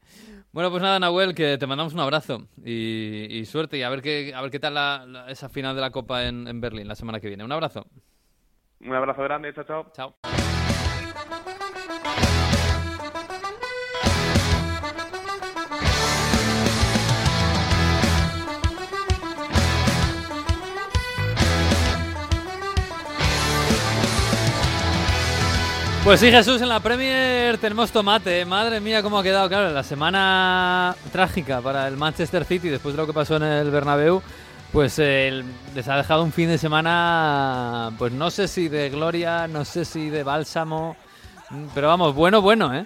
Bueno, 0.54 0.70
pues 0.70 0.82
nada, 0.84 1.00
Nahuel, 1.00 1.34
que 1.34 1.58
te 1.58 1.66
mandamos 1.68 1.94
un 1.96 2.00
abrazo 2.00 2.48
y, 2.64 3.26
y 3.32 3.44
suerte 3.46 3.78
y 3.78 3.82
a 3.84 3.90
ver 3.90 4.02
qué, 4.04 4.32
a 4.34 4.42
ver 4.42 4.52
qué 4.52 4.60
tal 4.60 4.76
la- 4.76 5.06
la- 5.08 5.30
esa 5.32 5.50
final 5.50 5.76
de 5.76 5.82
la 5.82 5.90
Copa 5.90 6.24
en, 6.26 6.48
en 6.48 6.62
Berlín 6.62 6.88
la 6.88 6.96
semana 6.96 7.20
que 7.20 7.28
viene. 7.28 7.44
Un 7.44 7.52
abrazo. 7.52 7.86
Un 8.82 8.94
abrazo 8.94 9.24
grande, 9.24 9.52
chao, 9.54 9.64
chao. 9.66 9.92
Chao. 9.94 10.35
Pues 26.06 26.20
sí, 26.20 26.30
Jesús, 26.30 26.62
en 26.62 26.70
la 26.70 26.80
Premier 26.82 27.58
tenemos 27.58 27.92
tomate. 27.92 28.46
Madre 28.46 28.80
mía, 28.80 29.02
cómo 29.02 29.18
ha 29.18 29.24
quedado. 29.24 29.50
Claro, 29.50 29.74
la 29.74 29.82
semana 29.82 30.96
trágica 31.12 31.62
para 31.62 31.88
el 31.88 31.98
Manchester 31.98 32.46
City 32.46 32.70
después 32.70 32.94
de 32.94 33.02
lo 33.02 33.08
que 33.08 33.14
pasó 33.14 33.38
en 33.38 33.44
el 33.44 33.72
Bernabéu, 33.72 34.22
pues 34.72 35.00
les 35.00 35.88
ha 35.88 35.98
dejado 35.98 36.24
un 36.24 36.32
fin 36.32 36.48
de 36.48 36.60
semana, 36.60 37.90
pues 37.98 38.14
no 38.14 38.30
sé 38.30 38.48
si 38.48 38.70
de 38.70 38.92
gloria, 38.92 39.48
no 39.48 39.66
sé 39.66 39.84
si 39.84 40.12
de 40.12 40.22
bálsamo, 40.22 40.96
mm, 41.50 41.66
pero 41.74 41.88
vamos, 41.88 42.14
bueno, 42.14 42.40
bueno, 42.40 42.72
¿eh? 42.76 42.86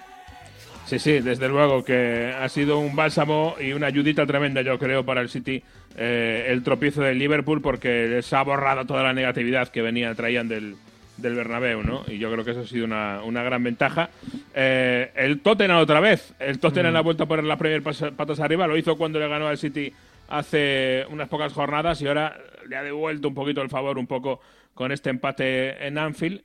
Sí, 0.86 0.98
sí, 0.98 1.20
desde 1.20 1.46
luego 1.46 1.84
que 1.84 2.34
ha 2.34 2.48
sido 2.48 2.78
un 2.78 2.96
bálsamo 2.96 3.54
y 3.60 3.72
una 3.74 3.88
ayudita 3.88 4.24
tremenda, 4.24 4.62
yo 4.62 4.78
creo, 4.78 5.04
para 5.04 5.20
el 5.20 5.28
City 5.28 5.62
eh, 5.94 6.46
el 6.48 6.62
tropiezo 6.62 7.02
del 7.02 7.18
Liverpool 7.18 7.60
porque 7.60 8.06
les 8.08 8.32
ha 8.32 8.42
borrado 8.42 8.86
toda 8.86 9.02
la 9.02 9.12
negatividad 9.12 9.68
que 9.68 9.82
venía 9.82 10.14
traían 10.14 10.48
del, 10.48 10.76
del 11.20 11.34
Bernabéu, 11.34 11.82
¿no? 11.82 12.02
Y 12.08 12.18
yo 12.18 12.30
creo 12.32 12.44
que 12.44 12.52
eso 12.52 12.60
ha 12.60 12.66
sido 12.66 12.84
una, 12.84 13.22
una 13.22 13.42
gran 13.42 13.62
ventaja. 13.62 14.10
Eh, 14.54 15.10
el 15.14 15.40
Tottenham 15.40 15.78
otra 15.78 16.00
vez, 16.00 16.34
el 16.38 16.58
Tottenham 16.58 16.96
ha 16.96 17.00
vuelto 17.02 17.24
a 17.24 17.26
poner 17.26 17.44
las 17.44 17.58
primeras 17.58 18.02
patas 18.16 18.40
arriba, 18.40 18.66
lo 18.66 18.76
hizo 18.76 18.96
cuando 18.96 19.18
le 19.18 19.28
ganó 19.28 19.48
al 19.48 19.58
City 19.58 19.92
hace 20.28 21.04
unas 21.10 21.28
pocas 21.28 21.52
jornadas 21.52 22.00
y 22.02 22.06
ahora 22.06 22.36
le 22.68 22.76
ha 22.76 22.82
devuelto 22.82 23.28
un 23.28 23.34
poquito 23.34 23.62
el 23.62 23.68
favor, 23.68 23.98
un 23.98 24.06
poco 24.06 24.40
con 24.74 24.92
este 24.92 25.10
empate 25.10 25.86
en 25.86 25.98
Anfield. 25.98 26.42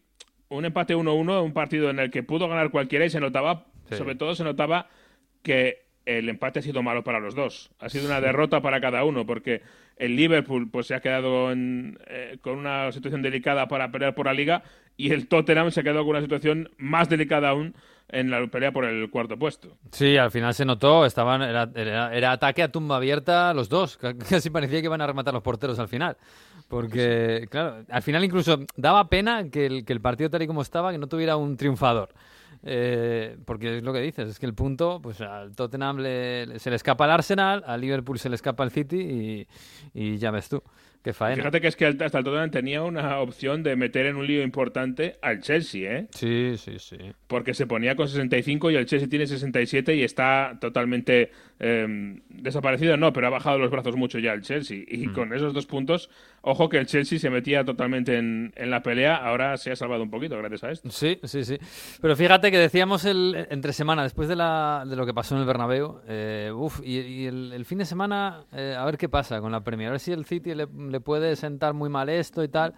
Un 0.49 0.65
empate 0.65 0.95
1-1, 0.95 1.43
un 1.43 1.53
partido 1.53 1.89
en 1.89 1.99
el 1.99 2.11
que 2.11 2.23
pudo 2.23 2.47
ganar 2.47 2.69
cualquiera 2.69 3.05
y 3.05 3.09
se 3.09 3.19
notaba, 3.19 3.65
Sí. 3.89 3.95
sobre 3.97 4.15
todo 4.15 4.34
se 4.36 4.43
notaba 4.43 4.88
que 5.43 5.85
el 6.06 6.30
empate 6.30 6.60
ha 6.60 6.62
sido 6.62 6.84
malo 6.84 7.03
para 7.03 7.20
los 7.20 7.36
dos. 7.36 7.72
Ha 7.80 7.89
sido 7.89 8.06
una 8.06 8.22
derrota 8.22 8.62
para 8.62 8.80
cada 8.82 9.03
uno, 9.03 9.26
porque 9.26 9.62
el 9.97 10.16
Liverpool 10.16 10.70
pues 10.72 10.88
se 10.88 10.95
ha 10.95 10.99
quedado 10.99 11.51
en, 11.51 11.97
eh, 12.08 12.38
con 12.41 12.58
una 12.58 12.91
situación 12.91 13.22
delicada 13.22 13.68
para 13.68 13.91
pelear 13.91 14.14
por 14.14 14.26
la 14.28 14.34
liga 14.34 14.64
y 14.97 15.12
el 15.12 15.28
Tottenham 15.28 15.72
se 15.72 15.80
ha 15.80 15.84
quedado 15.84 16.01
con 16.01 16.12
una 16.12 16.22
situación 16.22 16.70
más 16.78 17.10
delicada 17.10 17.49
aún 17.49 17.74
en 18.10 18.30
la 18.30 18.45
pelea 18.47 18.72
por 18.72 18.86
el 18.86 19.10
cuarto 19.10 19.38
puesto. 19.38 19.78
Sí, 19.91 20.16
al 20.16 20.30
final 20.30 20.53
se 20.53 20.64
notó, 20.64 21.06
estaban, 21.08 21.41
era, 21.41 21.70
era- 21.76 22.16
era 22.16 22.32
ataque 22.34 22.62
a 22.62 22.72
tumba 22.72 22.97
abierta 22.97 23.51
los 23.56 23.68
dos, 23.68 23.97
ca- 23.97 24.14
casi 24.30 24.51
parecía 24.51 24.80
que 24.82 24.86
iban 24.86 25.01
a 25.01 25.08
rematar 25.08 25.34
los 25.34 25.41
porteros 25.41 25.80
al 25.80 25.88
final. 25.88 26.16
Porque, 26.70 27.47
claro, 27.49 27.84
al 27.89 28.01
final 28.01 28.24
incluso 28.24 28.60
daba 28.76 29.08
pena 29.08 29.49
que 29.49 29.66
el, 29.66 29.86
que 29.86 29.93
el 29.93 30.01
partido 30.01 30.30
tal 30.30 30.41
y 30.41 30.47
como 30.47 30.62
estaba, 30.62 30.91
que 30.91 30.97
no 30.97 31.08
tuviera 31.08 31.36
un 31.38 31.58
triunfador. 31.58 32.10
Eh, 32.68 33.38
porque 33.45 33.78
es 33.78 33.84
lo 33.84 33.93
que 33.93 33.99
dices, 34.01 34.28
es 34.28 34.39
que 34.39 34.47
el 34.47 34.55
punto, 34.55 34.99
pues 35.01 35.22
al 35.22 35.55
Tottenham 35.55 35.99
le- 35.99 36.57
se 36.57 36.72
le 36.72 36.76
escapa 36.76 37.05
al 37.05 37.11
Arsenal, 37.11 37.63
al 37.68 37.80
Liverpool 37.80 38.18
se 38.18 38.28
le 38.30 38.36
escapa 38.36 38.63
al 38.63 38.72
City 38.72 38.97
y, 38.99 39.47
y 39.93 40.18
ya 40.18 40.32
ves 40.32 40.49
tú, 40.49 40.63
qué 41.03 41.13
faena. 41.13 41.36
Fíjate 41.36 41.61
que 41.61 41.68
es 41.68 41.76
que 41.76 41.86
hasta 41.86 42.05
el 42.18 42.24
Tottenham 42.24 42.49
tenía 42.49 42.82
una 42.82 43.20
opción 43.20 43.61
de 43.61 43.76
meter 43.76 44.07
en 44.07 44.16
un 44.16 44.26
lío 44.26 44.41
importante 44.41 45.18
al 45.22 45.41
Chelsea, 45.41 45.91
¿eh? 45.95 46.07
Sí, 46.09 46.55
sí, 46.57 46.80
sí. 46.80 46.97
porque 47.28 47.53
se 47.53 47.68
ponía 47.68 47.95
con 47.95 48.07
65 48.07 48.72
y 48.72 48.76
el 48.78 48.88
Chelsea 48.88 49.07
tiene 49.07 49.28
67 49.28 49.95
y 49.95 50.01
está 50.03 50.57
totalmente 50.59 51.30
eh, 51.59 52.20
desaparecido, 52.30 52.97
no, 52.97 53.13
pero 53.13 53.28
ha 53.28 53.30
bajado 53.30 53.59
los 53.59 53.70
brazos 53.70 53.95
mucho 53.95 54.18
ya 54.18 54.34
el 54.34 54.41
Chelsea. 54.41 54.84
Y 54.88 55.07
con 55.09 55.34
esos 55.34 55.53
dos 55.53 55.68
puntos, 55.68 56.09
ojo 56.46 56.70
que 56.70 56.78
el 56.78 56.86
Chelsea 56.86 57.18
se 57.18 57.30
metía 57.30 57.66
totalmente 57.66 58.18
en, 58.18 58.54
en 58.56 58.70
la 58.70 58.84
pelea, 58.84 59.16
ahora 59.16 59.58
se 59.58 59.72
ha 59.72 59.76
salvado 59.76 60.04
un 60.04 60.12
poquito 60.12 60.38
gracias 60.38 60.64
a 60.64 60.72
esto. 60.72 60.89
Sí, 60.91 61.20
sí, 61.24 61.43
sí. 61.43 61.58
Pero 62.00 62.16
fíjate 62.16 62.52
que 62.52 62.60
decíamos 62.60 63.04
el, 63.06 63.48
entre 63.50 63.74
semana, 63.74 64.04
después 64.04 64.30
de, 64.30 64.36
la, 64.36 64.86
de 64.88 64.96
lo 64.96 65.06
que 65.06 65.14
pasó 65.14 65.36
en 65.36 65.41
el 65.41 65.48
Bernabéu, 65.48 66.02
eh, 66.08 66.52
uf, 66.56 66.82
y, 66.84 67.26
el 67.26 67.66
fin 67.66 67.80
de 67.80 67.86
semana, 67.86 68.46
eh, 68.54 68.76
a 68.78 68.86
ver 68.86 68.98
qué 68.98 69.10
pasa 69.10 69.41
con 69.41 69.52
la 69.52 69.62
Premier, 69.62 69.89
a 69.89 69.91
ver 69.91 70.00
si 70.00 70.12
el 70.12 70.26
City 70.26 70.54
le, 70.54 70.68
le 70.68 71.00
puede 71.00 71.36
sentar 71.36 71.74
muy 71.74 71.89
mal 71.89 72.10
esto 72.10 72.43
y 72.43 72.48
tal. 72.48 72.76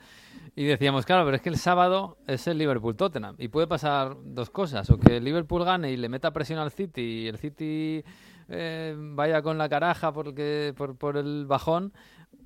Y 0.55 0.63
decíamos, 0.63 1.05
claro, 1.05 1.25
pero 1.25 1.35
es 1.35 1.41
que 1.41 1.49
el 1.49 1.57
sábado 1.57 2.17
es 2.25 2.47
el 2.47 2.57
Liverpool-Tottenham 2.57 3.35
y 3.37 3.49
puede 3.49 3.67
pasar 3.67 4.15
dos 4.23 4.49
cosas, 4.49 4.89
o 4.89 4.97
que 4.97 5.17
el 5.17 5.23
Liverpool 5.23 5.65
gane 5.65 5.91
y 5.91 5.97
le 5.97 6.07
meta 6.07 6.31
presión 6.31 6.57
al 6.57 6.71
City 6.71 7.01
y 7.01 7.27
el 7.27 7.37
City 7.37 8.03
eh, 8.49 8.95
vaya 8.97 9.41
con 9.41 9.57
la 9.57 9.67
caraja 9.67 10.13
porque, 10.13 10.73
por, 10.75 10.95
por 10.97 11.17
el 11.17 11.45
bajón, 11.45 11.91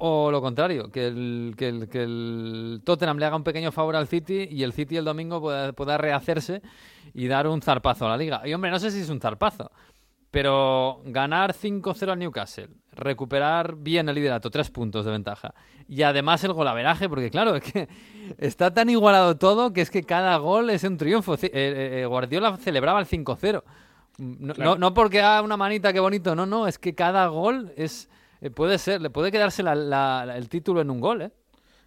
o 0.03 0.31
lo 0.31 0.41
contrario, 0.41 0.89
que 0.91 1.05
el, 1.07 1.53
que, 1.55 1.67
el, 1.69 1.87
que 1.89 2.01
el 2.03 2.81
Tottenham 2.83 3.17
le 3.19 3.25
haga 3.25 3.35
un 3.35 3.43
pequeño 3.43 3.71
favor 3.71 3.95
al 3.95 4.07
City 4.07 4.47
y 4.49 4.63
el 4.63 4.73
City 4.73 4.97
el 4.97 5.05
domingo 5.05 5.39
pueda, 5.39 5.73
pueda 5.73 5.97
rehacerse 5.97 6.61
y 7.13 7.27
dar 7.27 7.47
un 7.47 7.61
zarpazo 7.61 8.05
a 8.07 8.09
la 8.09 8.17
liga. 8.17 8.41
Y 8.47 8.53
hombre, 8.53 8.71
no 8.71 8.79
sé 8.79 8.89
si 8.89 8.99
es 9.01 9.09
un 9.09 9.19
zarpazo, 9.21 9.69
pero 10.31 11.01
ganar 11.05 11.53
5-0 11.53 12.09
al 12.11 12.19
Newcastle, 12.19 12.69
recuperar 12.93 13.75
bien 13.75 14.07
el 14.09 14.15
liderato, 14.15 14.49
tres 14.49 14.71
puntos 14.71 15.03
de 15.05 15.11
ventaja, 15.11 15.53
y 15.87 16.03
además 16.03 16.43
el 16.45 16.53
golaveraje, 16.53 17.09
porque 17.09 17.29
claro, 17.29 17.55
es 17.57 17.63
que 17.63 17.89
está 18.37 18.73
tan 18.73 18.89
igualado 18.89 19.37
todo 19.37 19.73
que 19.73 19.81
es 19.81 19.91
que 19.91 20.03
cada 20.03 20.37
gol 20.37 20.69
es 20.69 20.83
un 20.83 20.97
triunfo. 20.97 21.35
Ce- 21.37 21.47
eh, 21.53 22.01
eh, 22.01 22.05
Guardiola 22.05 22.55
celebraba 22.57 22.99
el 22.99 23.05
5-0. 23.07 23.63
No, 24.17 24.53
Claro. 24.53 24.71
no, 24.71 24.77
no 24.77 24.93
porque 24.93 25.21
haga 25.21 25.41
una 25.41 25.57
manita, 25.57 25.91
qué 25.93 25.99
bonito, 25.99 26.35
no, 26.35 26.45
no, 26.45 26.67
es 26.67 26.77
que 26.79 26.93
cada 26.95 27.27
gol 27.27 27.73
es, 27.75 28.09
eh, 28.41 28.49
puede 28.49 28.77
ser, 28.77 29.01
le 29.01 29.09
puede 29.09 29.31
quedarse 29.31 29.63
la- 29.63 29.75
la- 29.75 30.25
la- 30.25 30.37
el 30.37 30.49
título 30.49 30.81
en 30.81 30.89
un 30.89 30.99
gol, 30.99 31.21
¿eh? 31.21 31.31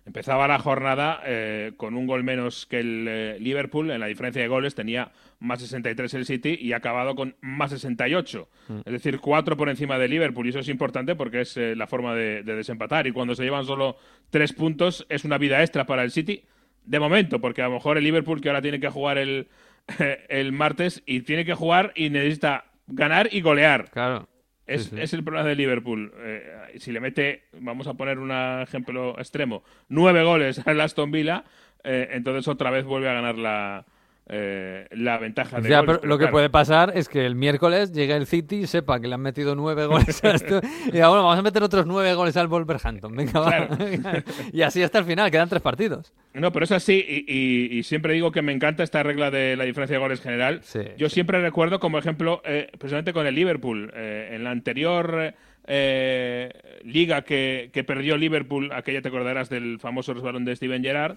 Empezaba 0.06 0.46
la 0.46 0.58
jornada 0.58 1.20
eh, 1.24 1.72
con 1.78 1.94
un 1.96 2.06
gol 2.06 2.24
menos 2.24 2.66
que 2.66 2.80
el 2.80 3.06
eh, 3.08 3.36
Liverpool. 3.40 3.90
En 3.90 4.00
la 4.00 4.06
diferencia 4.06 4.42
de 4.42 4.48
goles 4.48 4.74
tenía 4.74 5.10
más 5.40 5.60
63 5.60 6.12
el 6.12 6.26
City 6.26 6.58
y 6.60 6.74
ha 6.74 6.76
acabado 6.76 7.14
con 7.14 7.36
más 7.40 7.70
68. 7.70 8.48
Es 8.84 8.92
decir, 8.92 9.18
cuatro 9.20 9.56
por 9.56 9.70
encima 9.70 9.98
de 9.98 10.08
Liverpool. 10.08 10.44
Y 10.44 10.50
eso 10.50 10.58
es 10.58 10.68
importante 10.68 11.14
porque 11.16 11.40
es 11.40 11.56
eh, 11.56 11.74
la 11.74 11.86
forma 11.86 12.14
de, 12.14 12.42
de 12.42 12.54
desempatar. 12.54 13.06
Y 13.06 13.12
cuando 13.12 13.34
se 13.34 13.44
llevan 13.44 13.64
solo 13.64 13.96
tres 14.28 14.52
puntos 14.52 15.06
es 15.08 15.24
una 15.24 15.38
vida 15.38 15.62
extra 15.62 15.86
para 15.86 16.02
el 16.04 16.10
City. 16.10 16.44
De 16.84 17.00
momento, 17.00 17.40
porque 17.40 17.62
a 17.62 17.68
lo 17.68 17.72
mejor 17.72 17.96
el 17.96 18.04
Liverpool 18.04 18.42
que 18.42 18.50
ahora 18.50 18.60
tiene 18.60 18.80
que 18.80 18.90
jugar 18.90 19.16
el, 19.16 19.48
el 20.28 20.52
martes 20.52 21.02
y 21.06 21.20
tiene 21.22 21.46
que 21.46 21.54
jugar 21.54 21.92
y 21.96 22.10
necesita 22.10 22.66
ganar 22.88 23.30
y 23.32 23.40
golear. 23.40 23.88
Claro. 23.90 24.28
Es, 24.66 24.84
Sí, 24.84 24.90
sí. 24.94 25.00
es 25.02 25.12
el 25.12 25.22
problema 25.24 25.48
de 25.48 25.56
Liverpool. 25.56 26.12
Eh, 26.18 26.76
si 26.78 26.90
le 26.92 27.00
mete, 27.00 27.44
vamos 27.60 27.86
a 27.86 27.94
poner 27.94 28.18
un 28.18 28.30
ejemplo 28.62 29.18
extremo, 29.18 29.62
nueve 29.88 30.22
goles 30.22 30.58
al 30.66 30.80
Aston 30.80 31.10
Villa, 31.10 31.44
eh, 31.82 32.08
entonces 32.12 32.48
otra 32.48 32.70
vez 32.70 32.84
vuelve 32.84 33.08
a 33.08 33.14
ganar 33.14 33.36
la, 33.36 33.84
eh, 34.28 34.86
la 34.92 35.18
ventaja 35.18 35.60
de 35.60 35.68
goles. 35.68 35.80
pero 35.86 36.00
Pero 36.00 36.08
lo 36.08 36.18
que 36.18 36.28
puede 36.28 36.48
pasar 36.48 36.92
es 36.96 37.08
que 37.08 37.26
el 37.26 37.34
miércoles 37.34 37.92
llegue 37.92 38.14
el 38.16 38.26
City 38.26 38.56
y 38.60 38.66
sepa 38.66 38.98
que 39.00 39.06
le 39.06 39.14
han 39.14 39.20
metido 39.20 39.54
nueve 39.54 39.84
goles 39.86 40.24
a 40.24 40.30
esto, 40.32 40.60
y 40.88 40.92
diga, 40.92 41.08
bueno, 41.08 41.24
vamos 41.24 41.38
a 41.38 41.42
meter 41.42 41.62
otros 41.62 41.84
nueve 41.86 42.14
goles 42.14 42.36
al 42.36 42.48
Wolverhampton. 42.48 43.14
Venga, 43.14 43.40
va. 43.40 43.68
Y 44.52 44.62
así 44.62 44.82
hasta 44.82 44.98
el 45.00 45.04
final, 45.04 45.30
quedan 45.30 45.48
tres 45.48 45.60
partidos. 45.62 46.12
No, 46.32 46.52
pero 46.52 46.64
es 46.64 46.72
así, 46.72 47.04
y, 47.06 47.24
y- 47.28 47.78
y 47.78 47.82
siempre 47.82 48.14
digo 48.14 48.32
que 48.32 48.42
me 48.42 48.52
encanta 48.52 48.82
esta 48.82 49.02
regla 49.02 49.30
de 49.30 49.56
la 49.56 49.64
diferencia 49.64 49.96
de 49.96 50.00
goles 50.02 50.20
general. 50.20 50.60
Sí, 50.62 50.80
Yo 50.96 51.08
siempre 51.08 51.40
recuerdo 51.40 51.78
como 51.78 51.98
ejemplo, 51.98 52.40
eh, 52.44 52.68
precisamente 52.78 53.12
con 53.12 53.26
el 53.26 53.34
Liverpool, 53.34 53.92
eh, 53.94 54.30
en 54.32 54.42
la 54.44 54.50
anterior 54.50 55.34
eh, 55.66 56.50
liga 56.84 57.22
que, 57.22 57.70
que 57.72 57.84
perdió 57.84 58.16
Liverpool, 58.16 58.70
aquella 58.72 59.00
te 59.02 59.08
acordarás 59.08 59.48
del 59.48 59.78
famoso 59.80 60.12
resbalón 60.14 60.44
de 60.44 60.56
Steven 60.56 60.82
Gerrard, 60.82 61.16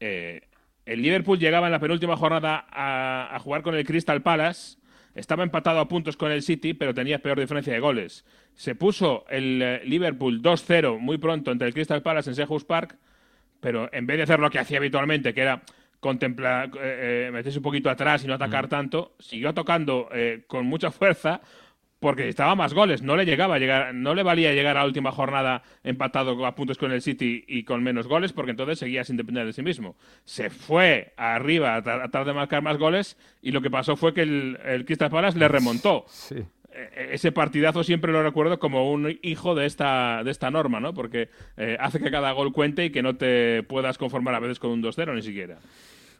eh, 0.00 0.42
el 0.88 1.02
Liverpool 1.02 1.38
llegaba 1.38 1.66
en 1.66 1.72
la 1.72 1.78
penúltima 1.78 2.16
jornada 2.16 2.66
a, 2.70 3.34
a 3.34 3.38
jugar 3.38 3.62
con 3.62 3.74
el 3.74 3.84
Crystal 3.84 4.22
Palace, 4.22 4.78
estaba 5.14 5.42
empatado 5.42 5.80
a 5.80 5.88
puntos 5.88 6.16
con 6.16 6.30
el 6.32 6.42
City, 6.42 6.74
pero 6.74 6.94
tenía 6.94 7.20
peor 7.20 7.38
diferencia 7.38 7.72
de 7.72 7.80
goles. 7.80 8.24
Se 8.54 8.74
puso 8.74 9.24
el 9.28 9.60
eh, 9.62 9.82
Liverpool 9.84 10.42
2-0 10.42 10.98
muy 10.98 11.18
pronto 11.18 11.50
entre 11.50 11.68
el 11.68 11.74
Crystal 11.74 12.02
Palace 12.02 12.30
en 12.30 12.36
Selhurst 12.36 12.66
Park, 12.66 12.96
pero 13.60 13.88
en 13.92 14.06
vez 14.06 14.16
de 14.16 14.22
hacer 14.24 14.40
lo 14.40 14.50
que 14.50 14.58
hacía 14.58 14.78
habitualmente, 14.78 15.34
que 15.34 15.42
era 15.42 15.62
contemplar, 16.00 16.70
eh, 16.76 17.26
eh, 17.26 17.30
meterse 17.32 17.58
un 17.58 17.64
poquito 17.64 17.90
atrás 17.90 18.24
y 18.24 18.26
no 18.26 18.34
atacar 18.34 18.68
tanto, 18.68 19.14
siguió 19.18 19.52
tocando 19.52 20.08
eh, 20.12 20.44
con 20.46 20.66
mucha 20.66 20.90
fuerza 20.90 21.40
porque 22.00 22.22
necesitaba 22.22 22.54
más 22.54 22.74
goles, 22.74 23.02
no 23.02 23.16
le 23.16 23.24
llegaba 23.24 23.56
a 23.56 23.58
llegar, 23.58 23.94
no 23.94 24.14
le 24.14 24.22
valía 24.22 24.52
llegar 24.52 24.76
a 24.76 24.80
la 24.80 24.86
última 24.86 25.10
jornada 25.10 25.62
empatado 25.82 26.46
a 26.46 26.54
puntos 26.54 26.78
con 26.78 26.92
el 26.92 27.02
City 27.02 27.44
y 27.48 27.64
con 27.64 27.82
menos 27.82 28.06
goles, 28.06 28.32
porque 28.32 28.52
entonces 28.52 28.78
seguía 28.78 29.02
sin 29.04 29.16
depender 29.16 29.44
de 29.46 29.52
sí 29.52 29.62
mismo. 29.62 29.96
Se 30.24 30.48
fue 30.50 31.12
arriba 31.16 31.74
a 31.76 31.82
tra- 31.82 31.96
a 31.96 32.08
tratar 32.08 32.26
de 32.26 32.32
marcar 32.34 32.62
más 32.62 32.78
goles 32.78 33.16
y 33.42 33.50
lo 33.52 33.60
que 33.62 33.70
pasó 33.70 33.96
fue 33.96 34.14
que 34.14 34.22
el, 34.22 34.58
el 34.64 34.84
Crystal 34.84 35.10
Palace 35.10 35.38
le 35.38 35.48
remontó. 35.48 36.04
Sí. 36.08 36.36
Eh, 36.70 37.08
ese 37.12 37.32
partidazo 37.32 37.82
siempre 37.82 38.12
lo 38.12 38.22
recuerdo 38.22 38.58
como 38.60 38.92
un 38.92 39.18
hijo 39.22 39.54
de 39.56 39.66
esta, 39.66 40.22
de 40.22 40.30
esta 40.30 40.50
norma, 40.50 40.78
¿no? 40.80 40.94
Porque 40.94 41.30
eh, 41.56 41.76
hace 41.80 41.98
que 41.98 42.10
cada 42.10 42.30
gol 42.32 42.52
cuente 42.52 42.84
y 42.84 42.90
que 42.90 43.02
no 43.02 43.16
te 43.16 43.62
puedas 43.64 43.98
conformar 43.98 44.34
a 44.34 44.38
veces 44.40 44.58
con 44.60 44.70
un 44.70 44.82
2-0 44.82 45.14
ni 45.14 45.22
siquiera. 45.22 45.58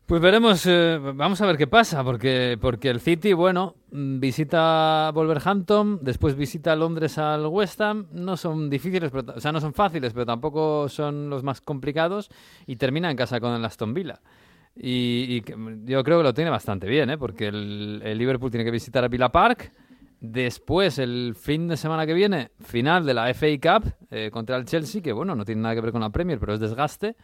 Pues 0.08 0.22
veremos, 0.22 0.64
eh, 0.64 0.98
vamos 1.14 1.38
a 1.42 1.46
ver 1.46 1.58
qué 1.58 1.66
pasa, 1.66 2.02
porque, 2.02 2.56
porque 2.58 2.88
el 2.88 2.98
City, 2.98 3.34
bueno, 3.34 3.74
mm, 3.92 4.18
visita 4.20 5.10
Wolverhampton, 5.14 5.98
después 6.00 6.34
visita 6.34 6.74
Londres 6.74 7.18
al 7.18 7.44
West 7.46 7.78
Ham, 7.82 8.06
no 8.12 8.38
son 8.38 8.70
difíciles, 8.70 9.10
pero, 9.10 9.34
o 9.36 9.38
sea, 9.40 9.52
no 9.52 9.60
son 9.60 9.74
fáciles, 9.74 10.14
pero 10.14 10.24
tampoco 10.24 10.88
son 10.88 11.28
los 11.28 11.42
más 11.42 11.60
complicados, 11.60 12.30
y 12.66 12.76
termina 12.76 13.10
en 13.10 13.18
casa 13.18 13.38
con 13.38 13.52
el 13.54 13.62
Aston 13.62 13.92
Villa. 13.92 14.18
Y, 14.74 15.26
y 15.28 15.40
que- 15.42 15.54
yo 15.84 16.02
creo 16.02 16.16
que 16.18 16.24
lo 16.24 16.32
tiene 16.32 16.48
bastante 16.48 16.86
bien, 16.86 17.10
¿eh? 17.10 17.18
porque 17.18 17.48
el, 17.48 18.00
el 18.02 18.16
Liverpool 18.16 18.50
tiene 18.50 18.64
que 18.64 18.70
visitar 18.70 19.04
a 19.04 19.08
Villa 19.08 19.28
Park, 19.28 19.74
después 20.20 20.98
el 20.98 21.34
fin 21.38 21.68
de 21.68 21.76
semana 21.76 22.06
que 22.06 22.14
viene, 22.14 22.50
final 22.60 23.04
de 23.04 23.12
la 23.12 23.28
FA 23.34 23.46
Cup 23.60 23.92
eh, 24.10 24.30
contra 24.32 24.56
el 24.56 24.64
Chelsea, 24.64 25.02
que 25.02 25.12
bueno, 25.12 25.34
no 25.34 25.44
tiene 25.44 25.60
nada 25.60 25.74
que 25.74 25.82
ver 25.82 25.92
con 25.92 26.00
la 26.00 26.08
Premier, 26.08 26.38
pero 26.40 26.54
es 26.54 26.60
desgaste. 26.60 27.14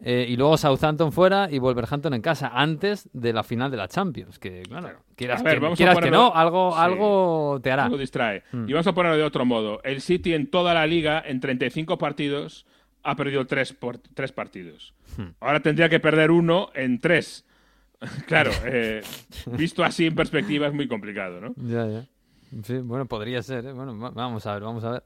Eh, 0.00 0.26
y 0.28 0.36
luego 0.36 0.58
Southampton 0.58 1.10
fuera 1.10 1.48
y 1.50 1.58
Wolverhampton 1.58 2.12
en 2.12 2.20
casa 2.20 2.50
antes 2.54 3.08
de 3.12 3.32
la 3.32 3.42
final 3.42 3.70
de 3.70 3.76
la 3.78 3.88
Champions. 3.88 4.38
Que, 4.38 4.62
claro, 4.62 5.00
quieras, 5.14 5.42
ver, 5.42 5.54
que, 5.54 5.60
vamos 5.60 5.76
a 5.76 5.78
quieras 5.78 5.98
que 5.98 6.10
no, 6.10 6.34
algo, 6.34 6.72
Sí. 6.72 6.78
algo 6.80 7.60
te 7.62 7.72
hará. 7.72 7.84
Algo 7.84 7.96
distrae. 7.96 8.42
Mm. 8.52 8.68
Y 8.68 8.72
vamos 8.72 8.86
a 8.86 8.92
ponerlo 8.92 9.16
de 9.16 9.24
otro 9.24 9.44
modo. 9.46 9.80
El 9.84 10.02
City 10.02 10.34
en 10.34 10.48
toda 10.48 10.74
la 10.74 10.86
liga, 10.86 11.22
en 11.24 11.40
35 11.40 11.96
partidos, 11.96 12.66
ha 13.02 13.16
perdido 13.16 13.46
tres, 13.46 13.72
por, 13.72 13.98
tres 13.98 14.32
partidos. 14.32 14.92
Hmm. 15.16 15.28
Ahora 15.40 15.60
tendría 15.60 15.88
que 15.88 16.00
perder 16.00 16.30
uno 16.30 16.70
en 16.74 17.00
tres. 17.00 17.44
claro, 18.26 18.50
eh, 18.64 19.02
visto 19.52 19.82
así 19.82 20.06
en 20.06 20.14
perspectiva 20.14 20.66
es 20.66 20.74
muy 20.74 20.88
complicado, 20.88 21.40
¿no? 21.40 21.54
Ya, 21.56 21.86
ya. 21.86 22.06
Sí, 22.62 22.78
bueno, 22.78 23.06
podría 23.06 23.42
ser, 23.42 23.66
¿eh? 23.66 23.72
Bueno, 23.72 23.98
va- 23.98 24.10
vamos 24.10 24.46
a 24.46 24.54
ver, 24.54 24.62
vamos 24.62 24.84
a 24.84 24.90
ver. 24.90 25.04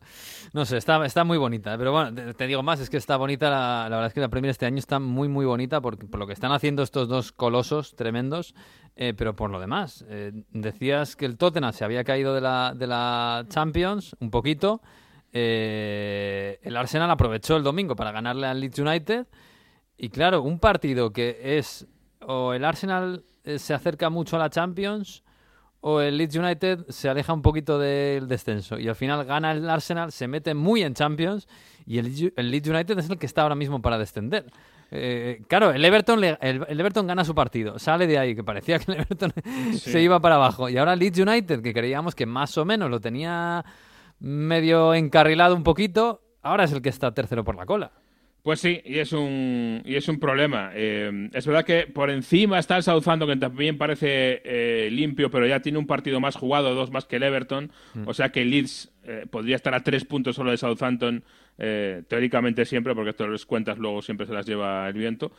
No 0.53 0.64
sé, 0.66 0.76
está, 0.76 1.05
está 1.07 1.24
muy 1.24 1.38
bonita, 1.38 1.74
¿eh? 1.74 1.78
pero 1.78 1.91
bueno, 1.93 2.34
te, 2.34 2.47
digo 2.47 2.62
más, 2.62 2.80
es 2.80 2.91
que 2.91 2.99
está 2.99 3.16
bonita, 3.16 3.49
la, 3.49 3.86
la 3.88 3.97
verdad 3.97 4.07
es 4.09 4.14
que 4.14 4.20
la 4.20 4.28
Premier 4.28 4.51
este 4.51 4.66
año 4.66 4.78
está 4.78 4.99
muy, 4.99 5.26
muy 5.28 5.47
bonita 5.47 5.80
por, 5.80 5.99
por 6.11 6.20
lo 6.20 6.26
que 6.26 6.34
están 6.34 6.53
haciendo 6.53 6.82
estos 6.82 7.09
dos 7.09 7.32
colosos 7.32 7.97
tremendos, 7.97 8.55
eh, 8.95 9.14
pero 9.16 9.34
por 9.34 9.51
lo 9.51 9.59
demás, 9.59 10.05
eh, 10.09 10.32
decías 10.51 11.16
que 11.16 11.24
el 11.24 11.38
Tottenham 11.38 11.72
se 11.72 11.84
había 11.84 12.05
caído 12.05 12.34
de 12.34 12.43
la, 12.43 12.74
de 12.76 12.86
la 12.86 13.47
Champions 13.49 14.14
un 14.20 14.30
poquito, 14.30 14.82
el 15.32 16.76
Arsenal 16.76 17.11
aprovechó 17.11 17.57
el 17.57 17.62
domingo 17.62 17.97
para 17.97 18.12
ganarle 18.12 18.47
al 18.47 18.61
Leeds 18.61 18.78
United, 18.78 19.26
y 19.97 20.09
claro, 20.11 20.43
un 20.43 20.59
partido 20.59 21.12
que 21.12 21.59
es, 21.59 21.86
o 22.26 22.53
el 22.53 22.64
Arsenal 22.64 23.24
se 23.57 23.72
acerca 23.74 24.11
mucho 24.11 24.36
a 24.36 24.38
la 24.41 24.51
Champions, 24.51 25.24
o 25.81 26.01
el 26.01 26.18
Leeds 26.18 26.37
United 26.37 26.87
se 26.89 27.09
aleja 27.09 27.33
un 27.33 27.43
poquito 27.43 27.78
del 27.78 28.28
descenso 28.28 28.78
y 28.78 28.89
al 28.89 28.95
final 28.95 29.24
gana 29.24 29.53
el 29.53 29.68
Arsenal, 29.68 30.12
se 30.12 30.28
mete 30.28 30.55
muy 30.55 30.83
en 30.83 30.95
Champions 30.95 31.49
y 31.87 31.99
el, 31.99 32.07
Leeds- 32.14 32.33
el 32.37 32.51
Leeds 32.51 32.68
United 32.68 32.99
es 32.99 33.09
el 33.11 33.18
que 33.18 33.26
está 33.26 33.43
ahora 33.43 33.55
mismo 33.55 33.81
para 33.81 33.97
descender. 33.99 34.45
Eh, 34.93 35.43
claro, 35.49 35.70
el 35.70 35.85
Everton, 35.85 36.20
le- 36.20 36.37
el, 36.41 36.64
el 36.68 36.81
Everton 36.81 37.07
gana 37.07 37.24
su 37.24 37.35
partido, 37.35 37.78
sale 37.78 38.07
de 38.07 38.18
ahí, 38.18 38.35
que 38.35 38.43
parecía 38.45 38.78
que 38.78 38.93
el 38.93 38.99
Everton 39.01 39.33
se 39.74 40.03
iba 40.03 40.18
para 40.20 40.35
abajo. 40.35 40.68
Y 40.68 40.76
ahora 40.76 40.93
el 40.95 40.99
Leeds 40.99 41.18
United, 41.20 41.62
que 41.62 41.72
creíamos 41.72 42.14
que 42.14 42.26
más 42.26 42.59
o 42.59 42.64
menos 42.64 42.91
lo 42.91 43.01
tenía 43.01 43.64
medio 44.18 44.93
encarrilado 44.95 45.55
un 45.55 45.62
poquito, 45.62 46.20
ahora 46.43 46.64
es 46.64 46.72
el 46.72 46.83
que 46.83 46.89
está 46.89 47.14
tercero 47.14 47.45
por 47.45 47.57
la 47.57 47.66
cola. 47.66 47.93
Pues 48.43 48.61
sí, 48.61 48.80
y 48.84 48.99
es 48.99 49.12
un, 49.12 49.82
y 49.84 49.97
es 49.97 50.09
un 50.09 50.18
problema. 50.18 50.70
Eh, 50.74 51.28
es 51.32 51.47
verdad 51.47 51.64
que 51.64 51.86
por 51.86 52.11
encima 52.11 52.59
está 52.59 52.76
el 52.76 52.82
Southampton, 52.82 53.28
que 53.28 53.36
también 53.36 53.76
parece 53.76 54.41
eh, 54.45 54.88
limpio, 54.91 55.30
pero 55.30 55.47
ya 55.47 55.61
tiene 55.61 55.78
un 55.78 55.86
partido 55.86 56.20
más 56.20 56.36
jugado, 56.36 56.74
dos 56.74 56.91
más 56.91 57.05
que 57.05 57.16
el 57.16 57.22
Everton. 57.22 57.70
O 58.07 58.14
sea 58.14 58.30
que 58.30 58.43
el 58.43 58.51
Leeds 58.51 58.91
eh, 59.05 59.26
podría 59.30 59.57
estar 59.57 59.74
a 59.74 59.82
tres 59.82 60.05
puntos 60.05 60.36
solo 60.36 60.53
de 60.53 60.57
Southampton, 60.57 61.22
eh, 61.59 62.03
teóricamente 62.09 62.64
siempre, 62.64 62.95
porque 62.95 63.11
estas 63.11 63.28
las 63.28 63.45
cuentas 63.45 63.78
luego 63.78 64.01
siempre 64.01 64.26
se 64.26 64.32
las 64.32 64.47
lleva 64.47 64.88
el 64.88 64.95
viento. 64.95 65.32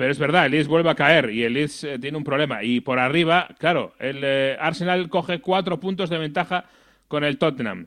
Pero 0.00 0.12
es 0.12 0.18
verdad, 0.18 0.46
el 0.46 0.52
Leeds 0.52 0.66
vuelve 0.66 0.88
a 0.88 0.94
caer 0.94 1.30
y 1.30 1.44
el 1.44 1.52
Leeds 1.52 1.84
eh, 1.84 1.98
tiene 1.98 2.16
un 2.16 2.24
problema. 2.24 2.64
Y 2.64 2.80
por 2.80 2.98
arriba, 2.98 3.48
claro, 3.58 3.94
el 3.98 4.20
eh, 4.22 4.56
Arsenal 4.58 5.10
coge 5.10 5.40
cuatro 5.40 5.78
puntos 5.78 6.08
de 6.08 6.16
ventaja 6.16 6.64
con 7.06 7.22
el 7.22 7.36
Tottenham. 7.36 7.86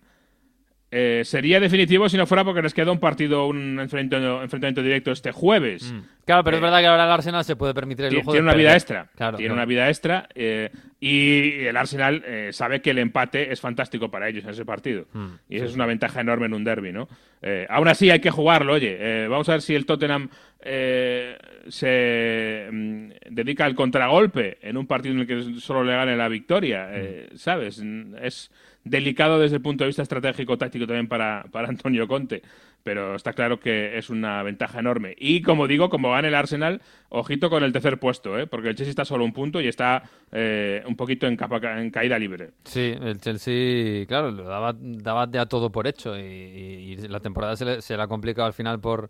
Eh, 0.96 1.24
sería 1.26 1.60
definitivo 1.60 2.08
si 2.08 2.18
no 2.18 2.28
fuera 2.28 2.44
porque 2.44 2.62
les 2.62 2.72
queda 2.72 2.92
un 2.92 3.00
partido, 3.00 3.48
un 3.48 3.80
enfrentamiento, 3.80 4.44
enfrentamiento 4.44 4.84
directo 4.84 5.12
este 5.12 5.32
jueves. 5.32 5.92
Claro, 6.24 6.44
pero 6.44 6.58
es 6.58 6.62
Eh, 6.62 6.64
verdad 6.66 6.80
que 6.82 6.86
ahora 6.86 7.06
el 7.06 7.12
Arsenal 7.12 7.44
se 7.44 7.56
puede 7.56 7.74
permitir 7.74 8.06
el 8.06 8.14
lujo 8.14 8.32
Tiene 8.32 8.46
de 8.46 8.50
una 8.52 8.54
vida 8.58 8.74
extra. 8.74 9.10
Claro, 9.16 9.38
tiene 9.38 9.48
claro. 9.50 9.60
una 9.62 9.66
vida 9.66 9.90
extra. 9.90 10.30
eh, 10.36 10.70
y 11.06 11.66
el 11.66 11.76
Arsenal 11.76 12.24
eh, 12.26 12.50
sabe 12.54 12.82
que 12.82 12.92
el 12.92 12.98
empate 13.00 13.52
es 13.52 13.60
fantástico 13.60 14.10
para 14.10 14.30
ellos 14.30 14.46
en 14.46 14.52
ese 14.52 14.64
partido. 14.64 15.06
Mm, 15.12 15.26
y 15.50 15.58
eso 15.58 15.66
es 15.66 15.76
una 15.76 15.86
ventaja 15.86 16.22
enorme 16.22 16.46
en 16.46 16.54
un 16.54 16.64
derby, 16.64 16.94
¿no? 16.94 17.10
Eh, 17.42 17.66
aún 17.70 17.90
así 17.90 18.10
hay 18.10 18.22
que 18.22 18.32
jugarlo, 18.32 18.72
oye. 18.72 18.96
eh, 18.98 19.28
vamos 19.28 19.50
a 19.50 19.54
ver 19.54 19.62
si 19.62 19.76
el 19.76 19.86
Tottenham 19.86 20.30
eh, 20.62 21.38
se 21.68 22.70
mm, 22.72 23.10
dedica 23.32 23.66
al 23.66 23.76
contragolpe 23.76 24.60
en 24.62 24.78
un 24.78 24.88
partido 24.88 25.14
en 25.16 25.22
el 25.22 25.28
que 25.28 25.60
solo 25.60 25.84
le 25.84 25.92
gane 25.92 26.16
la 26.16 26.30
victoria. 26.30 26.88
eh, 26.94 27.30
¿Sabes? 27.36 27.84
Es 28.22 28.50
delicado 28.86 29.40
desde 29.40 29.58
el 29.58 29.62
punto 29.62 29.84
de 29.84 29.90
vista 29.90 30.04
estratégico 30.04 30.58
táctico 30.58 30.88
también 30.88 31.08
para, 31.08 31.46
para 31.52 31.68
Antonio 31.68 32.08
Conte. 32.08 32.42
Pero 32.84 33.16
está 33.16 33.32
claro 33.32 33.60
que 33.62 33.98
es 33.98 34.10
una 34.10 34.44
ventaja 34.44 34.80
enorme. 34.80 35.16
Y 35.18 35.42
como 35.42 35.68
digo, 35.68 35.90
como 35.90 36.12
gane 36.12 36.28
el 36.28 36.36
Arsenal, 36.36 36.82
ojito 37.08 37.50
con 37.50 37.64
el 37.64 37.72
tercer 37.72 37.98
puesto, 37.98 38.38
¿eh? 38.38 38.46
porque 38.46 38.68
el 38.70 38.76
Chelsea 38.76 38.90
está 38.90 39.06
solo 39.06 39.24
un 39.24 39.32
punto 39.32 39.62
y 39.62 39.68
está 39.70 40.04
eh, 40.34 40.84
un 40.86 40.98
poquito 40.98 41.26
en, 41.26 41.38
capa- 41.38 41.80
en 41.80 41.90
caída 41.92 42.20
libre. 42.20 42.52
Sí, 42.66 42.94
el 43.02 43.20
Chelsea, 43.22 44.06
claro, 44.06 44.32
lo 44.32 44.44
daba, 44.44 44.76
daba 44.78 45.30
ya 45.32 45.46
todo 45.46 45.72
por 45.72 45.88
hecho 45.88 46.18
y, 46.20 46.22
y- 46.24 46.94
y 46.94 47.08
la 47.08 47.22
temporada 47.22 47.56
se 47.56 47.64
le, 47.64 47.82
se 47.82 47.96
le 47.96 48.04
ha 48.04 48.08
complicado 48.08 48.48
al 48.48 48.54
final 48.54 48.82
por, 48.82 49.10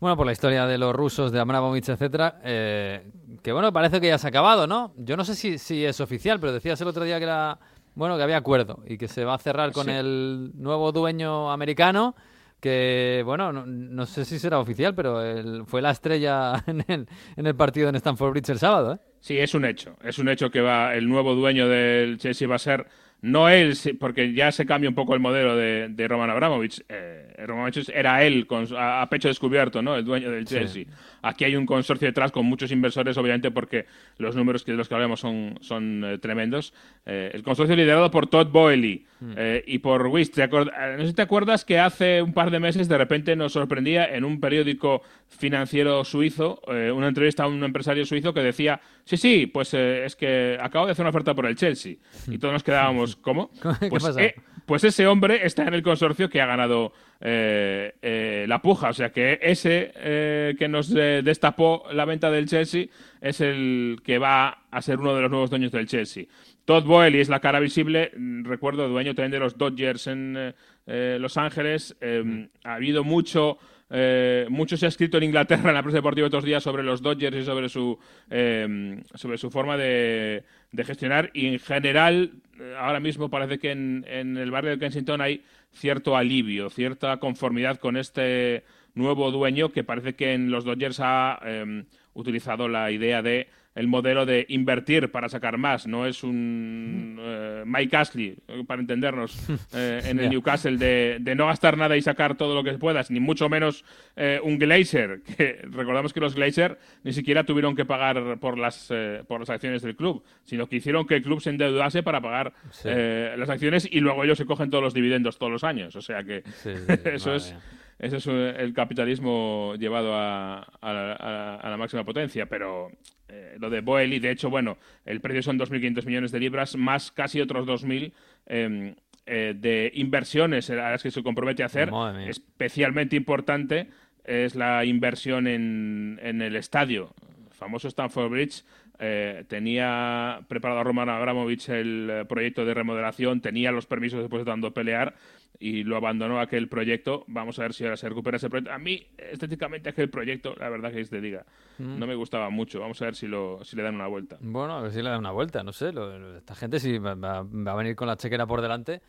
bueno, 0.00 0.16
por 0.16 0.26
la 0.26 0.32
historia 0.32 0.66
de 0.66 0.76
los 0.76 0.92
rusos, 0.92 1.30
de 1.30 1.38
Abramovich, 1.38 1.88
etcétera, 1.88 2.40
eh, 2.42 3.06
que 3.44 3.52
bueno, 3.52 3.72
parece 3.72 4.00
que 4.00 4.08
ya 4.08 4.18
se 4.18 4.26
ha 4.26 4.30
acabado, 4.30 4.66
¿no? 4.66 4.92
Yo 4.96 5.16
no 5.16 5.24
sé 5.24 5.36
si, 5.36 5.58
si 5.58 5.84
es 5.84 6.00
oficial, 6.00 6.40
pero 6.40 6.52
decías 6.52 6.80
el 6.80 6.88
otro 6.88 7.04
día 7.04 7.20
que 7.20 7.26
la, 7.26 7.60
bueno, 7.94 8.16
que 8.16 8.24
había 8.24 8.38
acuerdo 8.38 8.82
y 8.88 8.98
que 8.98 9.06
se 9.06 9.24
va 9.24 9.34
a 9.34 9.38
cerrar 9.38 9.70
con 9.70 9.84
Sí. 9.86 9.92
el 9.92 10.50
nuevo 10.56 10.90
dueño 10.90 11.52
americano 11.52 12.16
que, 12.64 13.20
bueno, 13.26 13.52
no, 13.52 13.66
no 13.66 14.06
sé 14.06 14.24
si 14.24 14.38
será 14.38 14.58
oficial, 14.58 14.94
pero 14.94 15.22
él 15.22 15.64
fue 15.66 15.82
la 15.82 15.90
estrella 15.90 16.54
en 16.66 16.82
el, 16.88 17.06
en 17.36 17.46
el 17.46 17.54
partido 17.54 17.90
en 17.90 17.96
Stamford 17.96 18.30
Bridge 18.30 18.48
el 18.48 18.58
sábado, 18.58 18.94
¿eh? 18.94 18.98
Sí, 19.20 19.38
es 19.38 19.54
un 19.54 19.66
hecho. 19.66 19.96
Es 20.02 20.18
un 20.18 20.30
hecho 20.30 20.50
que 20.50 20.62
va 20.62 20.94
el 20.94 21.06
nuevo 21.06 21.34
dueño 21.34 21.68
del 21.68 22.16
Chelsea 22.16 22.48
va 22.48 22.54
a 22.54 22.58
ser 22.58 22.86
no 23.20 23.48
él, 23.48 23.74
sí, 23.74 23.94
porque 23.94 24.34
ya 24.34 24.52
se 24.52 24.66
cambia 24.66 24.88
un 24.90 24.94
poco 24.94 25.14
el 25.14 25.20
modelo 25.20 25.56
de, 25.56 25.88
de 25.88 26.08
Roman 26.08 26.28
Abramovich. 26.28 26.82
Eh, 26.90 27.32
Roman 27.46 27.64
Abramovich 27.66 27.88
era 27.94 28.22
él 28.22 28.46
con, 28.46 28.66
a, 28.76 29.00
a 29.00 29.08
pecho 29.08 29.28
descubierto, 29.28 29.80
¿no? 29.80 29.96
El 29.96 30.04
dueño 30.04 30.30
del 30.30 30.46
Sí. 30.46 30.54
Chelsea. 30.56 30.84
Aquí 31.22 31.44
hay 31.44 31.56
un 31.56 31.64
consorcio 31.64 32.06
detrás 32.06 32.32
con 32.32 32.44
muchos 32.44 32.70
inversores, 32.70 33.16
obviamente, 33.16 33.50
porque 33.50 33.86
los 34.18 34.36
números 34.36 34.62
que 34.62 34.72
de 34.72 34.76
los 34.78 34.88
que 34.90 34.94
hablamos 34.94 35.20
son, 35.20 35.56
son 35.62 36.04
eh, 36.04 36.18
tremendos. 36.18 36.74
Eh, 37.06 37.30
el 37.32 37.42
consorcio 37.42 37.74
liderado 37.76 38.10
por 38.10 38.26
Todd 38.26 38.48
Boehly 38.48 39.06
eh, 39.36 39.62
y 39.66 39.78
por 39.78 40.06
Wiss. 40.06 40.30
¿Te 40.32 40.42
eh, 40.44 40.48
no 40.48 41.02
sé 41.02 41.08
si 41.08 41.14
te 41.14 41.22
acuerdas 41.22 41.64
que 41.64 41.78
hace 41.78 42.20
un 42.22 42.32
par 42.32 42.50
de 42.50 42.60
meses 42.60 42.88
de 42.88 42.98
repente 42.98 43.36
nos 43.36 43.52
sorprendía 43.52 44.06
en 44.06 44.24
un 44.24 44.40
periódico 44.40 45.02
financiero 45.28 46.04
suizo, 46.04 46.60
eh, 46.68 46.90
una 46.90 47.08
entrevista 47.08 47.44
a 47.44 47.48
un 47.48 47.62
empresario 47.64 48.04
suizo 48.06 48.32
que 48.32 48.40
decía, 48.40 48.80
sí, 49.04 49.16
sí, 49.16 49.46
pues 49.46 49.74
eh, 49.74 50.04
es 50.04 50.16
que 50.16 50.56
acabo 50.60 50.86
de 50.86 50.92
hacer 50.92 51.02
una 51.02 51.10
oferta 51.10 51.34
por 51.34 51.46
el 51.46 51.56
Chelsea. 51.56 51.94
Y 52.28 52.38
todos 52.38 52.52
nos 52.52 52.62
quedábamos, 52.62 53.16
¿cómo? 53.22 53.50
¿Qué 53.80 53.88
Pues, 53.88 54.02
pasa? 54.04 54.22
eh, 54.22 54.34
pues 54.66 54.82
ese 54.84 55.06
hombre 55.06 55.40
está 55.44 55.64
en 55.64 55.74
el 55.74 55.82
consorcio 55.82 56.30
que 56.30 56.40
ha 56.40 56.46
ganado 56.46 56.92
eh, 57.20 57.92
eh, 58.00 58.46
la 58.48 58.62
puja. 58.62 58.88
O 58.90 58.92
sea 58.94 59.10
que 59.10 59.38
ese 59.42 59.92
eh, 59.96 60.54
que 60.58 60.68
nos 60.68 60.90
eh, 60.94 61.20
destapó 61.22 61.84
la 61.92 62.04
venta 62.06 62.30
del 62.30 62.46
Chelsea 62.48 62.86
es 63.20 63.40
el 63.42 63.98
que 64.02 64.18
va 64.18 64.64
a 64.70 64.82
ser 64.82 64.98
uno 65.00 65.14
de 65.14 65.22
los 65.22 65.30
nuevos 65.30 65.50
dueños 65.50 65.70
del 65.72 65.86
Chelsea. 65.86 66.24
Todd 66.64 66.84
Boehly 66.84 67.20
es 67.20 67.28
la 67.28 67.40
cara 67.40 67.60
visible, 67.60 68.12
mm, 68.16 68.44
recuerdo, 68.44 68.88
dueño 68.88 69.14
también 69.14 69.32
de 69.32 69.38
los 69.38 69.58
Dodgers 69.58 70.06
en 70.06 70.34
eh, 70.36 70.54
eh, 70.86 71.18
Los 71.20 71.36
Ángeles. 71.36 71.96
Eh, 72.00 72.48
ha 72.64 72.74
habido 72.74 73.04
mucho, 73.04 73.58
eh, 73.90 74.46
mucho 74.48 74.76
se 74.76 74.86
ha 74.86 74.88
escrito 74.88 75.18
en 75.18 75.24
Inglaterra 75.24 75.68
en 75.68 75.74
la 75.74 75.82
prensa 75.82 75.98
deportiva 75.98 76.26
estos 76.26 76.44
días 76.44 76.62
sobre 76.62 76.82
los 76.82 77.02
Dodgers 77.02 77.36
y 77.36 77.44
sobre 77.44 77.68
su, 77.68 77.98
eh, 78.30 79.02
sobre 79.14 79.38
su 79.38 79.50
forma 79.50 79.76
de, 79.76 80.44
de 80.72 80.84
gestionar. 80.84 81.30
Y 81.34 81.48
en 81.48 81.58
general, 81.58 82.32
ahora 82.78 83.00
mismo 83.00 83.28
parece 83.28 83.58
que 83.58 83.70
en, 83.70 84.04
en 84.08 84.36
el 84.36 84.50
barrio 84.50 84.70
de 84.70 84.78
Kensington 84.78 85.20
hay 85.20 85.42
cierto 85.74 86.16
alivio, 86.16 86.70
cierta 86.70 87.16
conformidad 87.18 87.78
con 87.78 87.96
este 87.96 88.64
nuevo 88.94 89.30
dueño 89.30 89.70
que 89.70 89.84
parece 89.84 90.14
que 90.14 90.34
en 90.34 90.50
los 90.50 90.64
Dodgers 90.64 91.00
ha 91.00 91.40
eh, 91.44 91.84
utilizado 92.14 92.68
la 92.68 92.90
idea 92.90 93.22
de 93.22 93.48
el 93.74 93.88
modelo 93.88 94.24
de 94.26 94.46
invertir 94.48 95.10
para 95.10 95.28
sacar 95.28 95.58
más. 95.58 95.86
No 95.86 96.06
es 96.06 96.22
un 96.22 97.16
eh, 97.20 97.62
Mike 97.66 97.96
Ashley, 97.96 98.36
para 98.66 98.80
entendernos, 98.80 99.36
eh, 99.74 100.00
en 100.04 100.20
el. 100.20 100.30
Newcastle 100.30 100.76
de, 100.76 101.18
de 101.20 101.34
no 101.34 101.46
gastar 101.46 101.76
nada 101.76 101.96
y 101.96 102.02
sacar 102.02 102.36
todo 102.36 102.54
lo 102.54 102.64
que 102.64 102.78
puedas, 102.78 103.10
ni 103.10 103.20
mucho 103.20 103.48
menos 103.48 103.84
eh, 104.16 104.40
un 104.42 104.58
Glazer, 104.58 105.22
que 105.36 105.60
recordamos 105.70 106.12
que 106.12 106.20
los 106.20 106.34
Glazer 106.34 106.78
ni 107.02 107.12
siquiera 107.12 107.44
tuvieron 107.44 107.74
que 107.76 107.84
pagar 107.84 108.38
por 108.38 108.58
las, 108.58 108.88
eh, 108.90 109.22
por 109.26 109.40
las 109.40 109.50
acciones 109.50 109.82
del 109.82 109.96
club, 109.96 110.24
sino 110.44 110.66
que 110.68 110.76
hicieron 110.76 111.06
que 111.06 111.16
el 111.16 111.22
club 111.22 111.40
se 111.40 111.50
endeudase 111.50 112.02
para 112.02 112.20
pagar 112.20 112.52
Sí. 112.70 112.88
eh, 112.90 113.34
las 113.38 113.48
acciones 113.48 113.88
y 113.90 114.00
luego 114.00 114.24
ellos 114.24 114.38
se 114.38 114.46
cogen 114.46 114.70
todos 114.70 114.82
los 114.84 114.94
dividendos 114.94 115.38
todos 115.38 115.50
los 115.52 115.64
años. 115.64 115.94
O 115.96 116.02
sea 116.02 116.22
que 116.24 116.42
Sí, 116.62 116.70
sí, 116.76 116.84
sí, 116.86 117.00
eso 117.04 117.34
es... 117.34 117.52
mía. 117.52 117.60
Eso 117.98 118.16
es 118.16 118.26
eh, 118.26 118.54
el 118.58 118.72
capitalismo 118.74 119.74
llevado 119.78 120.14
a, 120.14 120.58
a 120.80 120.92
la- 120.92 121.12
a- 121.14 121.56
a 121.56 121.70
la 121.70 121.76
máxima 121.76 122.04
potencia, 122.04 122.46
pero 122.46 122.90
eh, 123.28 123.56
lo 123.58 123.70
de 123.70 123.80
Boehly, 123.80 124.18
de 124.18 124.30
hecho, 124.30 124.50
bueno, 124.50 124.78
el 125.04 125.20
precio 125.20 125.42
son 125.42 125.58
2.500 125.58 126.04
millones 126.06 126.32
de 126.32 126.40
libras, 126.40 126.76
más 126.76 127.10
casi 127.12 127.40
otros 127.40 127.66
2.000 127.66 128.12
eh, 128.46 128.94
eh, 129.26 129.54
de 129.56 129.90
inversiones 129.94 130.68
a 130.70 130.74
las 130.90 131.02
que 131.02 131.10
se 131.10 131.22
compromete 131.22 131.62
a 131.62 131.66
hacer. 131.66 131.88
Especialmente 132.28 133.16
importante 133.16 133.88
es 134.24 134.54
la 134.54 134.84
inversión 134.84 135.46
en, 135.46 136.18
en 136.22 136.42
el 136.42 136.56
estadio. 136.56 137.14
El 137.46 137.52
famoso 137.54 137.88
Stamford 137.88 138.30
Bridge 138.30 138.64
eh, 138.98 139.44
tenía 139.48 140.40
preparado 140.48 140.80
a 140.80 140.84
Roman 140.84 141.08
Abramovich 141.08 141.68
el 141.68 142.08
eh, 142.10 142.24
proyecto 142.26 142.64
de 142.64 142.74
remodelación, 142.74 143.40
tenía 143.40 143.72
los 143.72 143.86
permisos 143.86 144.20
después 144.20 144.44
de 144.44 144.50
tanto 144.50 144.72
pelear 144.72 145.14
y 145.58 145.84
lo 145.84 145.96
abandonó 145.96 146.40
aquel 146.40 146.68
proyecto. 146.68 147.24
Vamos 147.28 147.58
a 147.58 147.62
ver 147.62 147.72
si 147.74 147.84
ahora 147.84 147.96
se 147.96 148.08
recupera 148.08 148.36
ese 148.36 148.50
proyecto. 148.50 148.72
A 148.72 148.78
mí, 148.78 149.06
estéticamente, 149.16 149.88
aquel 149.90 150.10
proyecto, 150.10 150.54
la 150.58 150.68
verdad 150.68 150.92
que 150.92 151.00
es 151.00 151.10
de 151.10 151.20
diga, 151.20 151.44
Mm. 151.78 151.98
no 151.98 152.06
me 152.06 152.14
gustaba 152.14 152.50
mucho. 152.50 152.80
Vamos 152.80 153.00
a 153.02 153.06
ver 153.06 153.14
si, 153.14 153.26
lo, 153.26 153.64
si 153.64 153.76
le 153.76 153.82
dan 153.82 153.94
una 153.94 154.06
vuelta. 154.06 154.36
Bueno, 154.40 154.74
a 154.74 154.80
ver 154.82 154.92
si 154.92 155.02
le 155.02 155.10
da 155.10 155.18
una 155.18 155.30
vuelta, 155.32 155.62
no 155.62 155.72
sé. 155.72 155.92
lo- 155.92 156.18
lo- 156.18 156.36
esta 156.36 156.54
gente 156.54 156.78
si 156.80 156.98
va, 156.98 157.14
va- 157.14 157.42
va 157.42 157.72
a 157.72 157.76
venir 157.76 157.94
con 157.96 158.06
la 158.08 158.16
chequera 158.16 158.46
por 158.46 158.60
delante. 158.62 159.00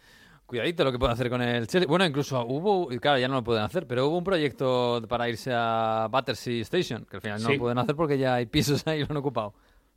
Cuidadito 0.46 0.84
lo 0.84 0.92
que 0.92 1.00
pueden 1.00 1.14
hacer 1.14 1.30
con 1.30 1.42
el 1.42 1.66
Chelsea. 1.66 1.88
Bueno, 1.88 2.06
incluso 2.06 2.46
hubo, 2.46 2.88
claro, 3.00 3.18
ya 3.18 3.28
no 3.28 3.34
lo 3.36 3.44
pueden 3.44 3.64
hacer, 3.64 3.88
pero 3.88 4.08
hubo 4.08 4.20
un 4.20 4.24
proyecto 4.24 5.02
para 5.10 5.28
irse 5.28 5.52
a 5.52 6.08
Battersea 6.12 6.62
Station, 6.62 7.04
que 7.06 7.16
al 7.18 7.22
final 7.22 7.42
no 7.42 7.48
Sí. 7.48 7.54
lo 7.56 7.60
pueden 7.60 7.80
hacer 7.80 7.96
porque 7.96 8.18
ya 8.20 8.36
hay 8.36 8.46
pisos 8.46 8.86
ahí 8.86 9.00
y 9.00 9.02
lo 9.02 9.08
han 9.10 9.18
ocupado. 9.18 9.56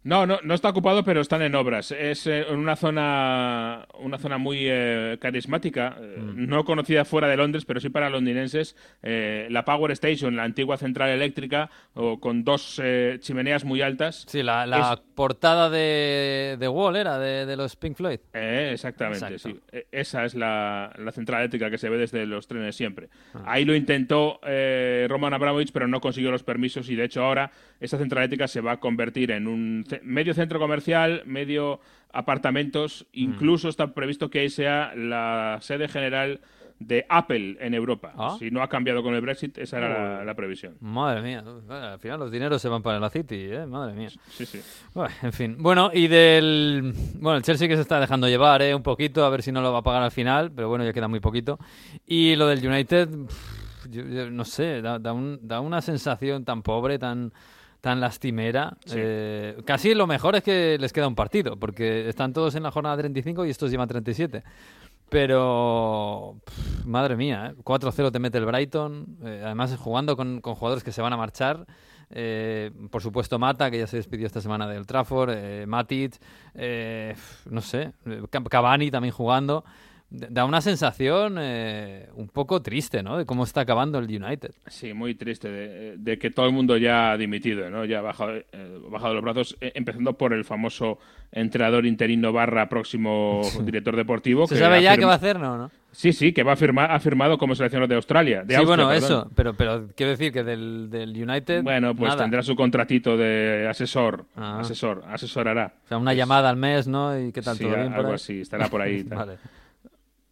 No, 0.08 0.24
no, 0.24 0.38
no 0.42 0.54
está 0.54 0.70
ocupado, 0.70 1.04
pero 1.04 1.20
están 1.20 1.42
en 1.42 1.54
obras. 1.54 1.90
Es 1.92 2.26
eh, 2.26 2.46
una 2.50 2.76
zona, 2.76 3.86
una 4.00 4.16
zona 4.16 4.38
muy 4.38 4.60
eh, 4.62 5.18
carismática, 5.20 5.98
eh, 6.00 6.16
no 6.34 6.64
conocida 6.64 7.04
fuera 7.04 7.28
de 7.28 7.36
Londres, 7.36 7.66
pero 7.66 7.78
sí 7.78 7.90
para 7.90 8.08
londinenses. 8.08 8.74
eh, 9.02 9.48
la 9.50 9.66
Power 9.66 9.90
Station, 9.90 10.34
la 10.34 10.44
antigua 10.44 10.78
central 10.78 11.10
eléctrica, 11.10 11.68
o 11.92 12.18
con 12.20 12.42
dos 12.42 12.80
eh, 12.82 13.18
chimeneas 13.20 13.66
muy 13.66 13.82
altas. 13.82 14.24
Sí, 14.26 14.42
la, 14.42 14.64
la 14.64 14.98
portada 15.14 15.68
de, 15.68 16.56
de 16.58 16.68
Wall 16.68 16.96
era 16.96 17.18
de, 17.18 17.44
de 17.44 17.56
los 17.56 17.76
Pink 17.76 17.94
Floyd. 17.96 18.20
Exactamente, 18.32 19.38
sí. 19.38 19.60
E- 19.70 19.88
Esa 19.92 20.24
es 20.24 20.34
la, 20.34 20.90
la 20.98 21.12
central 21.12 21.40
eléctrica 21.40 21.70
que 21.70 21.76
se 21.76 21.90
ve 21.90 21.98
desde 21.98 22.24
los 22.24 22.46
trenes 22.48 22.74
siempre. 22.76 23.10
Ah. 23.34 23.42
Ahí 23.46 23.66
lo 23.66 23.74
intentó 23.74 24.40
Roman 24.42 25.34
Abramovich, 25.34 25.70
pero 25.72 25.86
no 25.86 26.00
consiguió 26.00 26.30
los 26.30 26.44
permisos 26.44 26.88
y 26.88 26.96
de 26.96 27.04
hecho 27.04 27.22
ahora 27.22 27.50
esa 27.78 27.98
central 27.98 28.22
eléctrica 28.22 28.48
se 28.48 28.62
va 28.62 28.72
a 28.72 28.76
convertir 28.80 29.32
en 29.32 29.46
un 29.46 29.84
medio 30.02 30.34
centro 30.34 30.58
comercial, 30.58 31.22
medio 31.26 31.80
apartamentos, 32.12 33.06
Mm. 33.12 33.18
incluso 33.18 33.68
está 33.68 33.94
previsto 33.94 34.30
que 34.30 34.40
ahí 34.40 34.50
sea 34.50 34.92
la 34.94 35.58
sede 35.60 35.88
general 35.88 36.40
de 36.80 37.04
Apple 37.08 37.56
en 37.60 37.74
Europa. 37.74 38.12
Ah. 38.16 38.36
Si 38.38 38.52
no 38.52 38.62
ha 38.62 38.68
cambiado 38.68 39.02
con 39.02 39.12
el 39.14 39.20
Brexit, 39.20 39.58
esa 39.58 39.78
era 39.78 40.24
la, 40.24 40.34
previsión. 40.34 40.76
Madre 40.80 41.22
mía, 41.22 41.42
al 41.68 41.98
final 41.98 42.20
los 42.20 42.30
dineros 42.30 42.62
se 42.62 42.68
van 42.68 42.82
para 42.82 43.00
la 43.00 43.10
City, 43.10 43.48
¿eh? 43.50 43.66
Madre 43.66 43.94
mía. 43.94 44.10
Sí, 44.28 44.46
sí. 44.46 44.60
Bueno, 44.94 45.12
en 45.22 45.32
fin. 45.32 45.56
Bueno, 45.58 45.90
y 45.92 46.06
del. 46.06 46.92
Bueno, 47.20 47.38
el 47.38 47.42
Chelsea 47.42 47.66
que 47.66 47.74
se 47.74 47.82
está 47.82 47.98
dejando 47.98 48.28
llevar, 48.28 48.62
¿eh? 48.62 48.74
Un 48.76 48.84
poquito, 48.84 49.24
a 49.24 49.30
ver 49.30 49.42
si 49.42 49.50
no 49.50 49.60
lo 49.60 49.72
va 49.72 49.80
a 49.80 49.82
pagar 49.82 50.02
al 50.04 50.12
final, 50.12 50.52
pero 50.52 50.68
bueno, 50.68 50.84
ya 50.84 50.92
queda 50.92 51.08
muy 51.08 51.18
poquito. 51.20 51.58
Y 52.06 52.36
lo 52.36 52.46
del 52.46 52.64
United, 52.64 53.08
pff, 53.08 53.86
yo- 53.90 54.04
yo 54.04 54.30
no 54.30 54.44
sé, 54.44 54.80
da, 54.80 55.00
da 55.00 55.12
un- 55.12 55.40
da 55.42 55.58
una 55.60 55.80
sensación 55.82 56.44
tan 56.44 56.62
pobre, 56.62 57.00
tan 57.00 57.32
tan 57.80 58.00
lastimera. 58.00 58.76
Eh, 58.92 59.56
casi 59.64 59.94
lo 59.94 60.06
mejor 60.06 60.36
es 60.36 60.42
que 60.42 60.76
les 60.78 60.92
queda 60.92 61.08
un 61.08 61.14
partido, 61.14 61.56
porque 61.56 62.08
están 62.08 62.32
todos 62.32 62.54
en 62.54 62.62
la 62.62 62.70
jornada 62.70 62.96
35 62.98 63.44
y 63.46 63.50
estos 63.50 63.70
llevan 63.70 63.88
37. 63.88 64.42
Pero, 65.08 66.36
pff, 66.44 66.84
madre 66.84 67.16
mía, 67.16 67.52
¿eh? 67.52 67.60
4-0 67.64 68.12
te 68.12 68.18
mete 68.18 68.38
el 68.38 68.44
Brighton, 68.44 69.18
eh, 69.24 69.42
además 69.44 69.74
jugando 69.76 70.16
con, 70.16 70.40
con 70.40 70.54
jugadores 70.54 70.84
que 70.84 70.92
se 70.92 71.00
van 71.00 71.12
a 71.12 71.16
marchar. 71.16 71.66
Eh, 72.10 72.70
por 72.90 73.02
supuesto 73.02 73.38
Mata, 73.38 73.70
que 73.70 73.78
ya 73.78 73.86
se 73.86 73.96
despidió 73.98 74.26
esta 74.26 74.40
semana 74.40 74.66
del 74.66 74.86
Trafford, 74.86 75.66
Matic, 75.66 76.18
no 77.50 77.60
sé, 77.60 77.92
Cavani 78.50 78.90
también 78.90 79.12
jugando. 79.12 79.64
Da 80.10 80.46
una 80.46 80.62
sensación 80.62 81.36
eh, 81.38 82.08
un 82.14 82.28
poco 82.28 82.62
triste, 82.62 83.02
¿no? 83.02 83.18
De 83.18 83.26
cómo 83.26 83.44
está 83.44 83.60
acabando 83.60 83.98
el 83.98 84.06
United. 84.06 84.52
Sí, 84.66 84.94
muy 84.94 85.14
triste 85.14 85.50
de, 85.50 85.96
de 85.98 86.18
que 86.18 86.30
todo 86.30 86.46
el 86.46 86.52
mundo 86.52 86.78
ya 86.78 87.10
ha 87.12 87.16
dimitido, 87.18 87.68
¿no? 87.68 87.84
Ya 87.84 87.98
ha 87.98 88.02
bajado, 88.02 88.32
eh, 88.36 88.44
bajado 88.88 89.12
los 89.12 89.22
brazos, 89.22 89.56
eh, 89.60 89.72
empezando 89.74 90.14
por 90.14 90.32
el 90.32 90.46
famoso 90.46 90.98
entrenador 91.30 91.84
interino 91.84 92.32
barra 92.32 92.70
próximo 92.70 93.42
director 93.62 93.96
deportivo. 93.96 94.46
¿Se 94.46 94.54
que 94.54 94.60
sabe 94.60 94.82
ya 94.82 94.96
qué 94.96 95.04
va 95.04 95.12
a 95.12 95.16
hacer, 95.16 95.38
no? 95.38 95.58
no? 95.58 95.70
Sí, 95.92 96.14
sí, 96.14 96.32
que 96.32 96.42
va 96.42 96.52
a 96.52 96.56
firmar, 96.56 96.90
ha 96.90 97.00
firmado 97.00 97.36
como 97.36 97.54
seleccionador 97.54 97.88
de 97.90 97.96
Australia. 97.96 98.44
De 98.44 98.54
sí, 98.54 98.60
Austria, 98.60 98.84
bueno, 98.84 98.88
perdón. 98.88 99.04
eso, 99.04 99.30
pero, 99.34 99.54
pero 99.54 99.88
quiero 99.94 100.10
decir 100.12 100.32
que 100.32 100.42
del, 100.42 100.88
del 100.90 101.10
United. 101.10 101.62
Bueno, 101.62 101.94
pues 101.94 102.10
nada. 102.10 102.22
tendrá 102.22 102.42
su 102.42 102.56
contratito 102.56 103.16
de 103.18 103.66
asesor, 103.68 104.24
Ah. 104.36 104.60
asesor, 104.60 105.02
asesorará. 105.06 105.74
O 105.84 105.88
sea, 105.88 105.98
una 105.98 106.14
llamada 106.14 106.48
al 106.48 106.56
mes, 106.56 106.86
¿no? 106.88 107.18
¿Y 107.18 107.30
qué 107.32 107.42
tal? 107.42 107.56
Sí, 107.58 107.64
¿Todo 107.64 107.74
bien 107.74 107.88
por 107.88 107.96
algo 107.98 108.08
ahí? 108.10 108.14
así, 108.14 108.40
estará 108.40 108.68
por 108.68 108.80
ahí. 108.80 109.02
vale. 109.06 109.36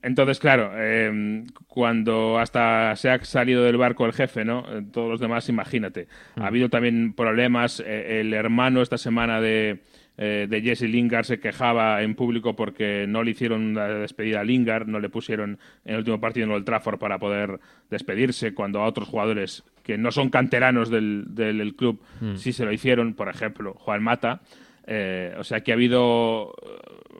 Entonces, 0.07 0.39
claro, 0.39 0.71
eh, 0.77 1.43
cuando 1.67 2.39
hasta 2.39 2.95
se 2.95 3.11
ha 3.11 3.19
salido 3.25 3.65
del 3.65 3.77
barco 3.77 4.07
el 4.07 4.13
jefe, 4.13 4.45
¿no? 4.45 4.65
Eh, 4.69 4.83
Todos 4.93 5.11
los 5.11 5.21
demás, 5.21 5.49
imagínate. 5.49 6.07
Mm. 6.37 6.43
Ha 6.43 6.47
habido 6.47 6.69
también 6.69 7.13
problemas. 7.13 7.83
eh, 7.85 8.21
el 8.21 8.33
hermano 8.33 8.83
esta 8.83 8.99
semana 8.99 9.41
de, 9.41 9.81
eh, 10.17 10.47
de 10.49 10.63
Jesse 10.63 10.83
Lingard 10.83 11.25
se 11.25 11.41
quejaba 11.41 12.03
en 12.03 12.15
público 12.15 12.55
porque 12.55 13.07
no 13.09 13.25
le 13.25 13.33
hicieron 13.33 13.75
la 13.75 13.89
despedida 13.89 14.41
a 14.41 14.45
Lingard, 14.45 14.87
no 14.87 15.01
le 15.01 15.09
pusieron 15.09 15.59
en 15.85 15.93
el 15.95 15.99
último 15.99 16.21
partido 16.21 16.45
en 16.45 16.51
el 16.53 16.57
Old 16.59 16.67
Trafford 16.67 16.99
para 17.01 17.19
poder 17.19 17.59
despedirse, 17.91 18.55
cuando 18.55 18.81
a 18.83 18.87
otros 18.87 19.09
jugadores 19.09 19.65
que 19.83 19.99
no 19.99 20.13
son 20.13 20.31
canteranos 20.31 20.89
del, 20.89 21.25
del- 21.35 21.59
del 21.59 21.75
club 21.75 22.01
Mm. 22.21 22.37
sí 22.37 22.53
se 22.53 22.65
lo 22.65 22.73
hicieron, 22.73 23.15
por 23.15 23.29
ejemplo, 23.29 23.75
Juan 23.75 24.05
Mata. 24.05 24.41
Eh, 24.89 25.35
o 25.37 25.43
sea 25.43 25.63
que 25.63 25.73
ha 25.73 25.75
habido 25.75 26.55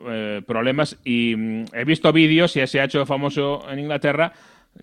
eh, 0.09 0.41
problemas 0.45 0.97
y 1.03 1.35
mm, 1.35 1.65
he 1.73 1.85
visto 1.85 2.11
vídeos 2.13 2.55
y 2.55 2.65
se 2.67 2.79
ha 2.79 2.83
hecho 2.85 3.05
famoso 3.05 3.65
en 3.69 3.79
Inglaterra. 3.79 4.33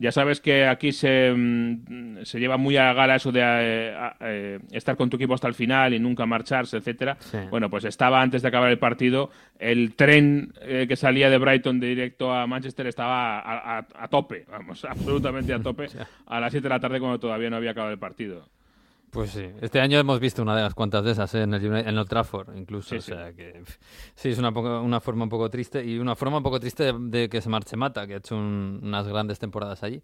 Ya 0.00 0.10
sabes 0.10 0.40
que 0.40 0.66
aquí 0.66 0.90
se, 0.90 1.32
mm, 1.32 2.24
se 2.24 2.40
lleva 2.40 2.56
muy 2.56 2.76
a 2.76 2.92
gala 2.94 3.14
eso 3.14 3.30
de 3.30 3.40
eh, 3.40 3.94
a- 3.96 4.16
eh, 4.22 4.58
estar 4.72 4.96
con 4.96 5.08
tu 5.08 5.16
equipo 5.16 5.34
hasta 5.34 5.46
el 5.46 5.54
final 5.54 5.94
y 5.94 6.00
nunca 6.00 6.26
marcharse, 6.26 6.78
etcétera. 6.78 7.16
Sí. 7.20 7.38
Bueno, 7.48 7.70
pues 7.70 7.84
estaba 7.84 8.20
antes 8.20 8.42
de 8.42 8.48
acabar 8.48 8.70
el 8.70 8.78
partido, 8.80 9.30
el 9.60 9.94
tren 9.94 10.52
eh, 10.62 10.86
que 10.88 10.96
salía 10.96 11.30
de 11.30 11.38
Brighton 11.38 11.78
directo 11.78 12.32
a 12.32 12.44
Manchester 12.48 12.88
estaba 12.88 13.38
a, 13.38 13.78
a- 13.78 13.86
a 13.96 14.08
tope, 14.08 14.44
vamos, 14.50 14.84
absolutamente 14.88 15.52
a 15.54 15.60
tope, 15.60 15.86
a 16.26 16.40
las 16.40 16.50
7 16.50 16.64
de 16.64 16.74
la 16.74 16.80
tarde 16.80 16.98
cuando 16.98 17.20
todavía 17.20 17.48
no 17.50 17.56
había 17.56 17.70
acabado 17.70 17.92
el 17.92 17.98
partido. 18.00 18.48
Pues 19.14 19.30
sí, 19.30 19.46
este 19.62 19.80
año 19.80 19.98
hemos 19.98 20.18
visto 20.20 20.42
una 20.42 20.54
de 20.56 20.62
las 20.62 20.74
cuantas 20.74 21.04
de 21.04 21.12
esas 21.12 21.32
¿eh? 21.34 21.42
en 21.42 21.54
el 21.54 21.64
en 21.88 22.04
Trafford, 22.04 22.54
incluso. 22.56 22.90
Sí, 22.90 22.96
o 22.96 23.00
sí. 23.00 23.12
sea 23.12 23.32
que 23.32 23.62
sí, 24.14 24.28
es 24.30 24.38
una, 24.38 24.52
poco- 24.52 24.80
una 24.82 25.00
forma 25.00 25.22
un 25.24 25.30
poco 25.30 25.48
triste 25.48 25.84
y 25.84 25.98
una 25.98 26.16
forma 26.16 26.38
un 26.38 26.42
poco 26.42 26.58
triste 26.60 26.84
de, 26.84 26.94
de 26.98 27.28
que 27.28 27.40
se 27.40 27.48
marche 27.48 27.76
Mata, 27.76 28.06
que 28.06 28.14
ha 28.14 28.18
hecho 28.18 28.36
un- 28.36 28.80
unas 28.82 29.06
grandes 29.08 29.38
temporadas 29.38 29.82
allí. 29.84 30.02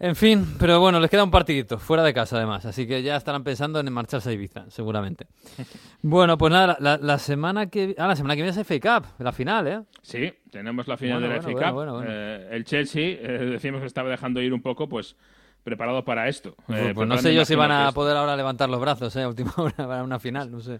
En 0.00 0.16
fin, 0.16 0.44
pero 0.58 0.80
bueno, 0.80 0.98
les 0.98 1.08
queda 1.08 1.22
un 1.22 1.30
partidito, 1.30 1.78
fuera 1.78 2.02
de 2.02 2.12
casa 2.12 2.36
además, 2.36 2.66
así 2.66 2.84
que 2.84 3.00
ya 3.04 3.14
estarán 3.14 3.44
pensando 3.44 3.78
en 3.78 3.92
marcharse 3.92 4.28
a 4.30 4.32
Ibiza, 4.32 4.64
seguramente. 4.68 5.26
Bueno, 6.02 6.36
pues 6.36 6.52
nada, 6.52 6.76
la, 6.80 6.98
la 6.98 7.18
semana 7.18 7.70
que 7.70 7.94
ah, 7.96 8.08
la 8.08 8.16
semana 8.16 8.34
que 8.34 8.42
viene 8.42 8.60
es 8.60 8.66
FA 8.66 9.00
Cup, 9.00 9.06
la 9.20 9.32
final, 9.32 9.66
¿eh? 9.68 9.80
Sí, 10.02 10.30
tenemos 10.50 10.86
la 10.88 10.96
final 10.98 11.20
Bueno, 11.20 11.28
de 11.32 11.40
la 11.40 11.42
bueno, 11.46 11.58
FA 11.58 11.66
Cup. 11.66 11.74
bueno. 11.74 12.02
Eh, 12.06 12.48
el 12.50 12.64
Chelsea, 12.64 13.02
eh, 13.20 13.46
decimos 13.52 13.80
que 13.80 13.86
estaba 13.86 14.10
dejando 14.10 14.42
ir 14.42 14.52
un 14.52 14.60
poco, 14.60 14.86
pues 14.88 15.16
preparado 15.64 16.04
para 16.04 16.28
esto. 16.28 16.54
Eh, 16.68 16.92
pues 16.94 17.08
no 17.08 17.18
sé 17.18 17.34
yo 17.34 17.44
si 17.44 17.54
van 17.54 17.72
a 17.72 17.90
poder 17.92 18.16
ahora 18.16 18.36
levantar 18.36 18.68
los 18.68 18.80
brazos, 18.80 19.16
¿eh? 19.16 19.26
Última 19.26 19.52
hora 19.56 19.74
para 19.76 20.04
una 20.04 20.20
final, 20.20 20.50
no 20.52 20.60
sé. 20.60 20.78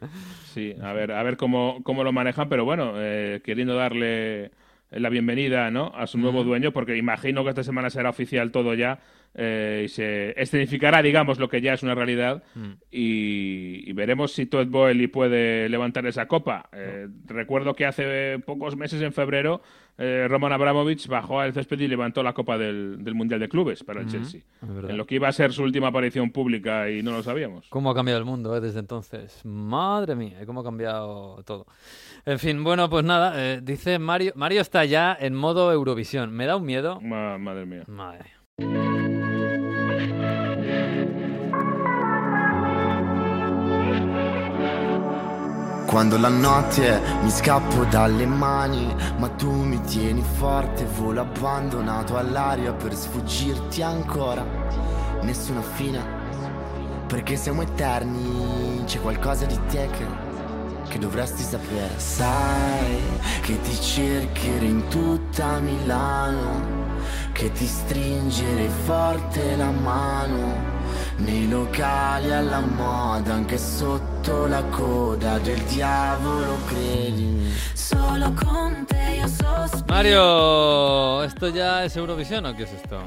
Sí, 0.52 0.74
a 0.80 0.92
ver, 0.92 1.10
a 1.12 1.22
ver 1.22 1.36
cómo, 1.36 1.82
cómo 1.82 2.04
lo 2.04 2.12
manejan, 2.12 2.48
pero 2.48 2.64
bueno, 2.64 2.92
eh, 2.96 3.40
queriendo 3.42 3.74
darle 3.74 4.52
la 4.90 5.08
bienvenida 5.08 5.70
¿no? 5.70 5.92
a 5.94 6.06
su 6.06 6.18
nuevo 6.18 6.44
dueño, 6.44 6.72
porque 6.72 6.96
imagino 6.96 7.42
que 7.42 7.50
esta 7.50 7.64
semana 7.64 7.90
será 7.90 8.10
oficial 8.10 8.52
todo 8.52 8.74
ya 8.74 9.00
eh, 9.34 9.82
y 9.84 9.88
se 9.88 10.40
escenificará, 10.40 11.02
digamos, 11.02 11.38
lo 11.38 11.48
que 11.48 11.60
ya 11.60 11.74
es 11.74 11.82
una 11.82 11.94
realidad 11.94 12.42
y, 12.90 13.88
y 13.88 13.92
veremos 13.92 14.32
si 14.32 14.46
Todd 14.46 14.66
Boehly 14.68 15.08
puede 15.08 15.68
levantar 15.68 16.06
esa 16.06 16.26
copa. 16.26 16.68
Eh, 16.72 17.08
Recuerdo 17.26 17.74
que 17.74 17.86
hace 17.86 18.38
pocos 18.44 18.76
meses, 18.76 19.02
en 19.02 19.12
febrero, 19.12 19.60
eh, 19.98 20.26
Roman 20.28 20.52
Abramovich 20.52 21.06
bajó 21.08 21.40
al 21.40 21.52
césped 21.52 21.78
y 21.80 21.88
levantó 21.88 22.22
la 22.22 22.32
copa 22.32 22.58
del, 22.58 23.02
del 23.04 23.14
Mundial 23.14 23.40
de 23.40 23.48
Clubes 23.48 23.82
para 23.84 24.00
el 24.00 24.06
Chelsea, 24.08 24.40
es 24.62 24.74
verdad. 24.74 24.90
en 24.90 24.96
lo 24.96 25.06
que 25.06 25.16
iba 25.16 25.28
a 25.28 25.32
ser 25.32 25.52
su 25.52 25.62
última 25.62 25.88
aparición 25.88 26.30
pública 26.30 26.90
y 26.90 27.02
no 27.02 27.12
lo 27.12 27.22
sabíamos. 27.22 27.66
¿Cómo 27.70 27.90
ha 27.90 27.94
cambiado 27.94 28.18
el 28.18 28.24
mundo 28.24 28.58
desde 28.60 28.78
entonces? 28.80 29.40
Madre 29.44 30.14
mía, 30.16 30.38
cómo 30.46 30.60
ha 30.60 30.64
cambiado 30.64 31.42
todo. 31.44 31.66
En 32.26 32.38
fin, 32.38 32.64
bueno, 32.64 32.88
pues 32.88 33.04
nada, 33.04 33.60
dice 33.60 33.98
Mario, 33.98 34.32
Mario 34.34 34.60
está 34.62 34.84
ya 34.84 35.16
en 35.18 35.34
modo 35.34 35.72
Eurovisión. 35.72 36.32
Me 36.32 36.46
da 36.46 36.56
un 36.56 36.64
miedo. 36.64 37.00
Ma- 37.00 37.38
madre 37.38 37.66
mía. 37.66 37.84
Madre. 37.86 38.30
Quando 45.94 46.18
la 46.18 46.28
notte 46.28 47.00
mi 47.22 47.30
scappo 47.30 47.84
dalle 47.84 48.26
mani, 48.26 48.92
ma 49.16 49.28
tu 49.28 49.52
mi 49.52 49.80
tieni 49.82 50.24
forte, 50.38 50.84
volo 50.84 51.20
abbandonato 51.20 52.16
all'aria 52.16 52.72
per 52.72 52.96
sfuggirti 52.96 53.80
ancora. 53.80 54.44
Nessuna 55.22 55.62
fine, 55.62 56.02
perché 57.06 57.36
siamo 57.36 57.62
eterni, 57.62 58.82
c'è 58.84 59.00
qualcosa 59.00 59.44
di 59.44 59.56
te 59.68 59.88
che, 59.92 60.04
che 60.88 60.98
dovresti 60.98 61.44
sapere. 61.44 61.92
Sai 61.96 63.00
che 63.42 63.60
ti 63.60 63.80
cercherò 63.80 64.64
in 64.64 64.88
tutta 64.88 65.60
Milano, 65.60 66.90
che 67.30 67.52
ti 67.52 67.66
stringerei 67.66 68.68
forte 68.84 69.54
la 69.54 69.70
mano. 69.70 70.72
Nei 71.16 71.48
locali 71.48 72.32
alla 72.32 72.60
moda, 72.60 73.34
anche 73.34 73.56
sotto 73.56 74.46
la 74.46 74.62
coda 74.64 75.38
del 75.38 75.60
diavolo, 75.62 76.58
credimi. 76.66 77.52
Solo 77.72 78.32
con 78.34 78.84
te 78.86 79.16
io 79.18 79.28
sospiro. 79.28 79.84
Mario, 79.86 81.22
¿esto 81.22 81.48
ya 81.48 81.84
es 81.84 81.96
Eurovisión 81.96 82.46
o 82.46 82.56
qué 82.56 82.64
es 82.64 82.72
esto? 82.72 83.00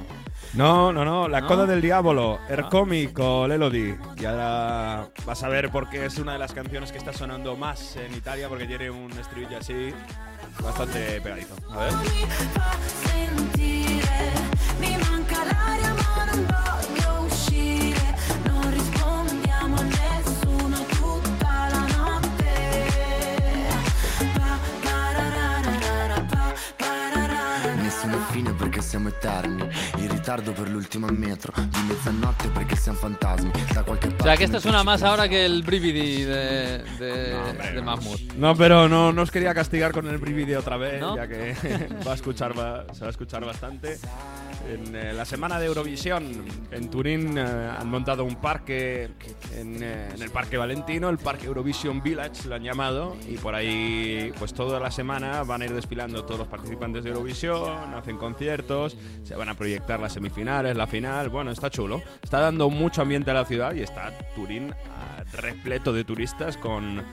No, 0.54 0.92
no, 0.94 1.04
no, 1.04 1.28
la 1.28 1.42
¿No? 1.42 1.48
coda 1.48 1.66
del 1.66 1.82
diablo, 1.82 2.40
Ercomi 2.48 3.08
con 3.08 3.52
Elodie. 3.52 4.00
Y 4.18 4.26
ahora 4.26 5.08
vas 5.26 5.44
a 5.44 5.50
ver 5.50 5.70
por 5.70 5.90
qué 5.90 6.06
es 6.06 6.18
una 6.18 6.34
de 6.34 6.40
las 6.40 6.54
canciones 6.54 6.92
que 6.92 6.98
está 6.98 7.12
sonando 7.12 7.56
más 7.58 7.98
en 7.98 8.14
Italia, 8.14 8.48
porque 8.48 8.66
tiene 8.66 8.90
un 8.90 9.12
estribillo 9.12 9.58
así 9.58 9.94
bastante 10.64 11.20
pegadizo. 11.22 11.56
A 11.70 11.78
ver. 11.78 11.94
Nessuna 27.98 28.24
fine 28.28 28.54
perché 28.54 28.80
siamo 28.80 29.08
eterni. 29.10 29.68
In 29.98 30.12
ritardo 30.12 30.52
per 30.52 30.70
l'ultima 30.70 31.10
metro. 31.10 31.52
Di 31.56 31.80
mezzanotte 31.88 32.48
perché 32.50 32.76
siamo 32.76 32.96
fantasmi. 33.00 33.50
Da 33.74 33.82
qualche 33.82 34.10
parte. 34.10 34.22
O 34.22 34.24
sea, 34.24 34.38
que 34.38 34.44
esto 34.44 34.60
suena 34.60 34.84
más 34.84 35.02
ahora 35.02 35.28
que 35.28 35.44
el 35.44 35.64
Brividi 35.64 36.22
de, 36.22 36.84
de, 37.00 37.72
de 37.74 37.82
Mahmoud. 37.82 38.34
No, 38.36 38.56
pero 38.56 38.88
no, 38.88 39.12
no 39.12 39.24
os 39.24 39.32
quería 39.32 39.52
castigar 39.56 39.94
con 39.94 40.08
el 40.08 40.20
video 40.20 40.60
otra 40.60 40.78
vez, 40.78 41.02
¿No? 41.02 41.16
ya 41.16 41.28
que 41.28 41.56
va 42.08 42.12
a 42.12 42.16
escuchar, 42.16 42.56
va- 42.58 42.86
se 42.94 43.00
va 43.02 43.08
a 43.08 43.10
escuchar 43.10 43.44
bastante. 43.44 43.98
En 44.72 44.94
eh, 44.96 45.14
la 45.14 45.24
semana 45.26 45.60
de 45.60 45.66
Eurovisión 45.66 46.46
en 46.72 46.90
Turín 46.92 47.36
eh, 47.38 47.42
han 47.80 47.90
montado 47.90 48.26
un 48.26 48.36
parque 48.36 49.10
en, 49.56 49.82
eh, 49.82 50.10
en 50.14 50.22
el 50.22 50.30
Parque 50.30 50.58
Valentino, 50.58 51.10
el 51.10 51.18
Parque 51.18 51.46
Eurovision 51.48 52.04
Village 52.04 52.48
lo 52.50 52.56
han 52.56 52.64
llamado, 52.64 53.16
y 53.28 53.38
por 53.38 53.56
ahí 53.56 54.32
pues 54.38 54.54
toda 54.54 54.80
la 54.80 54.92
semana 54.92 55.44
van 55.44 55.62
a 55.62 55.66
ir 55.66 55.74
desfilando 55.74 56.24
todos 56.26 56.40
los 56.42 56.48
participantes 56.50 57.04
de 57.06 57.12
Eurovisión, 57.12 57.87
hacen 57.96 58.18
conciertos, 58.18 58.98
se 59.24 59.36
van 59.36 59.50
a 59.50 59.54
proyectar 59.56 60.00
las 60.00 60.14
semifinales, 60.14 60.76
la 60.76 60.88
final, 60.88 61.30
bueno, 61.30 61.52
está 61.52 61.70
chulo. 61.70 62.02
Está 62.22 62.40
dando 62.40 62.70
mucho 62.70 63.02
ambiente 63.02 63.32
a 63.32 63.34
la 63.36 63.46
ciudad 63.46 63.74
y 63.74 63.82
está 63.82 64.12
Turín 64.36 64.74
ah, 64.90 65.24
repleto 65.34 65.94
de 65.94 66.04
turistas 66.04 66.58
con 66.58 67.04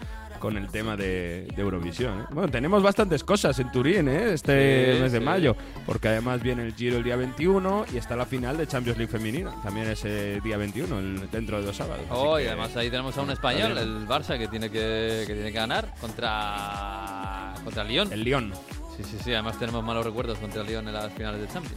con 0.40 0.58
el 0.58 0.68
tema 0.68 0.94
de, 0.94 1.46
de 1.56 1.62
Eurovisión. 1.62 2.20
¿eh? 2.20 2.24
Bueno, 2.30 2.50
tenemos 2.50 2.82
bastantes 2.82 3.24
cosas 3.24 3.58
en 3.60 3.72
Turín 3.72 4.08
¿eh? 4.08 4.34
este 4.34 4.92
Sí, 4.96 5.00
mes 5.00 5.12
de 5.12 5.18
sí. 5.20 5.24
mayo, 5.24 5.56
porque 5.86 6.08
además 6.08 6.42
viene 6.42 6.64
el 6.66 6.74
Giro 6.74 6.98
el 6.98 7.02
día 7.02 7.16
21 7.16 7.86
y 7.94 7.96
está 7.96 8.14
la 8.14 8.26
final 8.26 8.58
de 8.58 8.66
Champions 8.66 8.98
League 8.98 9.10
femenina, 9.10 9.54
también 9.62 9.86
ese 9.88 10.42
día 10.42 10.58
21, 10.58 10.98
el- 10.98 11.30
dentro 11.30 11.60
de 11.60 11.64
dos 11.66 11.76
sábados. 11.76 12.04
Oh, 12.10 12.38
y 12.38 12.42
que- 12.42 12.48
además 12.48 12.76
ahí 12.76 12.90
tenemos 12.90 13.16
a 13.16 13.22
un 13.22 13.30
español, 13.30 13.78
el 13.78 14.06
Barça, 14.06 14.36
que 14.36 14.46
tiene 14.48 14.68
que, 14.68 15.24
que 15.26 15.32
tiene 15.32 15.50
que 15.50 15.56
ganar 15.58 15.94
contra, 15.98 17.54
contra 17.64 17.84
Lyon. 17.84 18.12
El 18.12 18.24
Lyon. 18.24 18.52
Sí, 18.96 19.02
sí, 19.04 19.18
sí, 19.24 19.32
además 19.32 19.58
tenemos 19.58 19.82
malos 19.82 20.04
recuerdos 20.04 20.38
contra 20.38 20.60
el 20.62 20.66
Lyon 20.68 20.86
en 20.88 20.94
las 20.94 21.12
finales 21.12 21.40
de 21.40 21.48
Champions. 21.48 21.76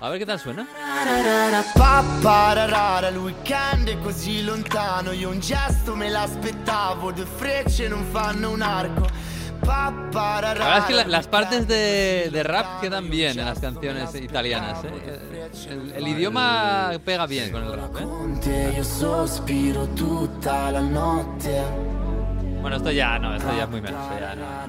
A 0.00 0.08
ver 0.10 0.18
qué 0.20 0.26
tal 0.26 0.38
suena. 0.38 0.66
Il 3.10 3.16
weekend 3.18 3.88
è 3.88 3.98
così 3.98 4.42
lontano, 4.44 5.12
io 5.12 5.28
un 5.28 5.40
gesto 5.40 5.94
me 5.96 6.08
l'aspettavo, 6.08 7.10
due 7.12 7.26
frecce 7.26 7.88
non 7.88 8.04
fanno 8.10 8.50
un 8.50 8.62
arco. 8.62 9.06
La 10.58 10.64
verdad 10.64 10.78
es 10.78 10.84
que 10.84 10.94
la- 10.94 11.06
las 11.06 11.26
partes 11.26 11.66
de, 11.66 12.30
de 12.32 12.42
rap 12.42 12.80
quedan 12.80 13.10
bien 13.10 13.38
en 13.38 13.44
las 13.44 13.58
canciones 13.58 14.14
italianas. 14.14 14.78
¿eh? 14.84 15.50
El, 15.68 15.92
el 15.96 16.08
idioma 16.08 16.92
pega 17.04 17.26
bien 17.26 17.50
con 17.50 17.64
el 17.64 17.72
rap. 17.72 17.96
¿eh? 17.96 18.04
Bueno, 22.60 22.76
esto 22.76 22.90
ya 22.90 23.18
no, 23.18 23.34
esto 23.34 23.48
ya 23.56 23.64
es 23.64 23.68
muy 23.68 23.80
menos. 23.80 24.00
ya 24.20 24.34
no. 24.36 24.67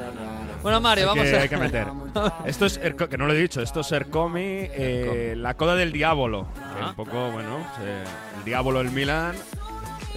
Bueno, 0.62 0.82
Mario, 0.82 1.03
Hay 1.12 1.18
vamos 1.18 1.32
que, 1.32 1.38
a. 1.38 1.41
hay 1.41 1.49
que 1.49 1.57
meter. 1.57 1.88
Esto 2.45 2.66
es, 2.66 2.78
que 2.80 3.18
no 3.18 3.26
lo 3.28 3.34
he 3.34 3.38
dicho, 3.38 3.62
esto 3.62 3.80
es 3.82 3.91
Ercomi, 3.91 4.41
eh, 4.43 5.34
la 5.38 5.53
coda 5.55 5.76
del 5.76 5.91
diablo. 5.91 6.47
Que 6.53 6.82
Ah. 6.82 6.88
un 6.89 6.95
poco, 6.95 7.32
bueno, 7.32 7.66
el 8.38 8.43
diablo 8.45 8.80
del 8.80 8.91
Milan 8.91 9.36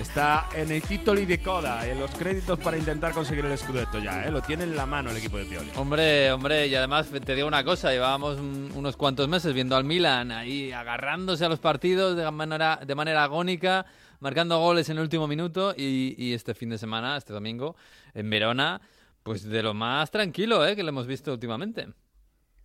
está 0.01 0.47
en 0.55 0.73
el 0.73 0.83
titoli 0.83 1.27
de 1.27 1.39
coda, 1.41 1.87
en 1.87 2.01
los 2.01 2.11
créditos 2.13 2.59
para 2.59 2.77
intentar 2.77 3.13
conseguir 3.13 3.45
el 3.45 3.57
Scudetto 3.57 3.99
ya, 3.99 4.25
eh, 4.25 4.31
lo 4.31 4.41
tiene 4.43 4.65
en 4.65 4.75
la 4.77 4.87
mano 4.87 5.11
el 5.11 5.17
equipo 5.17 5.37
de 5.37 5.45
Pioli. 5.45 5.71
Hombre, 5.77 6.33
hombre, 6.33 6.67
y 6.67 6.75
además 6.75 7.09
te 7.25 7.35
digo 7.35 7.47
una 7.47 7.63
cosa, 7.63 7.91
llevábamos 7.93 8.39
un- 8.39 8.73
unos 8.75 8.97
cuantos 8.97 9.29
meses 9.29 9.53
viendo 9.55 9.77
al 9.77 9.85
Milan 9.85 10.33
ahí 10.33 10.73
agarrándose 10.73 11.45
a 11.45 11.49
los 11.49 11.59
partidos 11.61 12.17
de 12.17 12.29
manera, 12.31 12.81
de 12.85 12.95
manera 12.95 13.23
agónica, 13.25 13.87
marcando 14.21 14.59
goles 14.59 14.89
en 14.89 14.97
el 14.97 15.03
último 15.05 15.27
minuto 15.29 15.75
y, 15.77 16.15
y 16.19 16.33
este 16.33 16.55
fin 16.55 16.71
de 16.71 16.79
semana, 16.79 17.17
este 17.17 17.33
domingo, 17.33 17.77
en 18.15 18.29
Verona, 18.31 18.81
pues 19.23 19.45
de 19.45 19.63
lo 19.63 19.75
más 19.75 20.11
tranquilo 20.11 20.67
¿eh? 20.67 20.77
que 20.77 20.83
lo 20.83 20.91
hemos 20.91 21.07
visto 21.07 21.33
últimamente. 21.33 21.89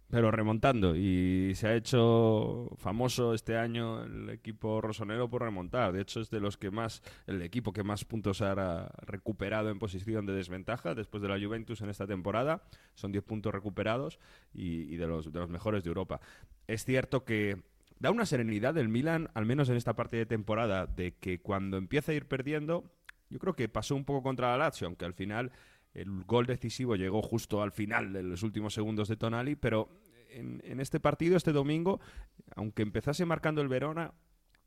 pero 0.09 0.31
remontando. 0.31 0.95
Y 0.95 1.53
se 1.55 1.67
ha 1.67 1.75
hecho 1.75 2.69
famoso 2.77 3.33
este 3.33 3.57
año 3.57 4.03
el 4.03 4.29
equipo 4.29 4.81
rosonero 4.81 5.29
por 5.29 5.41
remontar. 5.41 5.91
De 5.91 6.01
hecho, 6.01 6.21
es 6.21 6.29
de 6.29 6.39
los 6.39 6.57
que 6.57 6.71
más, 6.71 7.03
el 7.27 7.41
equipo 7.41 7.73
que 7.73 7.83
más 7.83 8.05
puntos 8.05 8.41
ha 8.41 8.89
recuperado 9.05 9.69
en 9.69 9.79
posición 9.79 10.25
de 10.25 10.33
desventaja 10.33 10.95
después 10.95 11.21
de 11.21 11.29
la 11.29 11.39
Juventus 11.39 11.81
en 11.81 11.89
esta 11.89 12.07
temporada. 12.07 12.63
Son 12.95 13.11
10 13.11 13.23
puntos 13.23 13.53
recuperados 13.53 14.19
y, 14.53 14.95
de, 14.95 15.07
los, 15.07 15.31
de 15.31 15.39
los 15.39 15.49
mejores 15.49 15.83
de 15.83 15.89
Europa. 15.89 16.21
Es 16.67 16.85
cierto 16.85 17.25
que 17.25 17.61
da 17.99 18.11
una 18.11 18.25
serenidad 18.25 18.73
del 18.73 18.89
Milan, 18.89 19.29
al 19.33 19.45
menos 19.45 19.69
en 19.69 19.75
esta 19.75 19.95
parte 19.95 20.17
de 20.17 20.25
temporada, 20.25 20.87
de 20.87 21.15
que 21.15 21.39
cuando 21.39 21.77
empieza 21.77 22.11
a 22.11 22.15
ir 22.15 22.27
perdiendo, 22.27 22.91
yo 23.29 23.39
creo 23.39 23.55
que 23.55 23.69
pasó 23.69 23.95
un 23.95 24.05
poco 24.05 24.23
contra 24.23 24.51
la 24.51 24.57
Lazio, 24.57 24.87
aunque 24.87 25.05
al 25.05 25.13
final 25.13 25.51
el 25.97 26.23
gol 26.25 26.45
decisivo 26.45 26.95
llegó 26.95 27.21
justo 27.21 27.61
al 27.61 27.71
final 27.71 28.13
de 28.13 28.23
los 28.23 28.43
últimos 28.43 28.73
segundos 28.73 29.07
de 29.07 29.17
Tonali, 29.17 29.55
pero 29.55 29.89
en, 30.29 30.61
en 30.63 30.79
este 30.79 30.99
partido, 30.99 31.35
este 31.35 31.51
domingo, 31.51 31.99
aunque 32.55 32.83
empezase 32.83 33.25
marcando 33.25 33.61
el 33.61 33.67
Verona, 33.67 34.13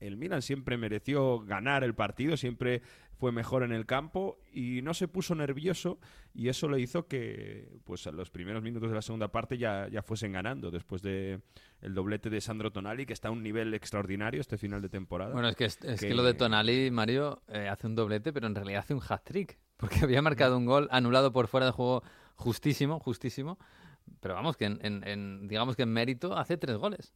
el 0.01 0.17
Milan 0.17 0.43
siempre 0.43 0.77
mereció 0.77 1.41
ganar 1.41 1.85
el 1.85 1.95
partido, 1.95 2.37
siempre 2.37 2.83
fue 3.13 3.33
mejor 3.33 3.63
en 3.63 3.73
el 3.73 3.85
campo 3.85 4.39
y 4.51 4.81
no 4.83 4.95
se 4.95 5.09
puso 5.09 5.35
nervioso 5.35 6.01
y 6.33 6.49
eso 6.49 6.69
le 6.69 6.81
hizo 6.81 7.07
que 7.07 7.79
pues 7.85 8.07
a 8.07 8.13
los 8.13 8.31
primeros 8.31 8.63
minutos 8.63 8.89
de 8.89 8.95
la 8.95 9.03
segunda 9.03 9.31
parte 9.31 9.59
ya, 9.59 9.89
ya 9.89 10.03
fuesen 10.03 10.33
ganando 10.33 10.71
después 10.71 11.03
de 11.03 11.43
el 11.83 11.95
doblete 11.95 12.31
de 12.31 12.41
Sandro 12.41 12.73
Tonali 12.73 13.05
que 13.05 13.13
está 13.13 13.29
a 13.29 13.31
un 13.31 13.43
nivel 13.43 13.75
extraordinario 13.75 14.41
este 14.41 14.57
final 14.57 14.81
de 14.81 14.89
temporada. 14.89 15.35
Bueno, 15.35 15.49
es 15.49 15.57
que, 15.57 15.67
es, 15.67 15.79
es 15.83 16.01
que... 16.01 16.15
lo 16.15 16.25
de 16.25 16.33
Tonali, 16.33 16.91
Mario, 16.91 17.43
eh, 17.49 17.69
hace 17.69 17.87
un 17.87 17.95
doblete 17.95 18.33
pero 18.33 18.47
en 18.47 18.55
realidad 18.55 18.81
hace 18.81 18.95
un 18.95 19.03
hat-trick 19.07 19.59
porque 19.81 20.01
había 20.05 20.23
marcado 20.23 20.57
un 20.57 20.67
gol 20.67 20.89
anulado 20.91 21.33
por 21.33 21.49
fuera 21.49 21.67
de 21.67 21.73
juego 21.73 22.03
justísimo, 22.37 23.01
justísimo, 23.01 23.59
pero 24.21 24.35
vamos 24.35 24.57
que 24.57 24.67
en, 24.67 24.79
en, 24.83 25.07
en 25.07 25.49
digamos 25.49 25.77
que 25.77 25.83
en 25.83 25.93
mérito 25.93 26.37
hace 26.37 26.57
tres 26.57 26.77
goles. 26.77 27.13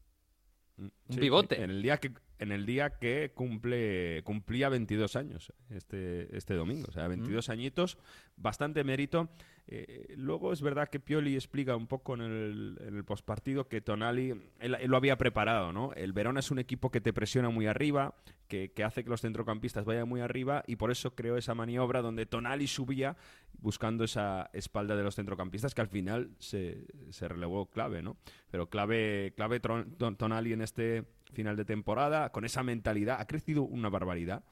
Un 0.77 0.93
Sí, 1.09 1.21
pivote. 1.21 1.63
En 1.63 1.71
el 1.71 1.83
día 1.83 1.99
que 1.99 2.13
en 2.39 2.53
el 2.53 2.67
día 2.67 2.91
que 2.99 3.33
cumple 3.35 4.23
cumplía 4.25 4.69
22 4.69 5.17
años 5.17 5.53
este 5.71 6.37
este 6.37 6.55
domingo, 6.55 6.87
o 6.89 6.93
sea, 6.93 7.07
22 7.09 7.49
añitos, 7.49 7.99
bastante 8.37 8.83
mérito. 8.85 9.29
Eh, 9.67 10.13
luego 10.19 10.53
es 10.53 10.61
verdad 10.61 10.89
que 10.91 11.01
Pioli 11.01 11.37
explica 11.37 11.75
un 11.75 11.87
poco 11.87 12.15
en 12.17 12.21
el, 12.21 12.79
en 12.87 12.97
el 12.97 13.05
postpartido 13.05 13.67
que 13.67 13.81
Tonali 13.81 14.31
él, 14.61 14.75
él 14.79 14.91
lo 14.91 14.97
había 14.99 15.17
preparado, 15.17 15.73
¿no? 15.73 15.93
El 15.95 16.13
Verona 16.13 16.41
es 16.41 16.51
un 16.51 16.59
equipo 16.59 16.91
que 16.91 17.01
te 17.01 17.15
presiona 17.15 17.49
muy 17.49 17.67
arriba, 17.67 18.15
que, 18.47 18.73
que 18.73 18.85
hace 18.85 19.05
que 19.05 19.09
los 19.11 19.23
centrocampistas 19.23 19.87
vayan 19.87 20.07
muy 20.07 20.21
arriba 20.21 20.65
y 20.67 20.77
por 20.77 20.91
eso 20.91 21.15
creó 21.15 21.39
esa 21.39 21.55
maniobra 21.55 22.03
donde 22.03 22.27
Tonali 22.27 22.67
subía 22.67 23.17
buscando 23.59 24.05
esa 24.05 24.51
espalda 24.53 24.97
de 24.97 25.03
los 25.03 25.15
centrocampistas 25.15 25.75
que 25.75 25.81
al 25.81 25.89
final 25.89 26.31
se, 26.41 26.85
se 27.09 27.27
relevó 27.27 27.65
clave, 27.71 28.03
¿no? 28.03 28.19
Pero 28.51 28.69
clave 28.69 29.33
clave 29.35 29.63
Tron- 29.63 29.97
Ton- 29.97 30.17
Tonali 30.19 30.53
en 30.53 30.61
este 30.61 31.05
final 31.35 31.57
de 31.57 31.65
temporada, 31.65 32.31
con 32.31 32.45
esa 32.45 32.63
mentalidad, 32.63 33.21
ha 33.21 33.27
crecido 33.27 33.63
una 33.63 33.89
barbaridad. 33.91 34.43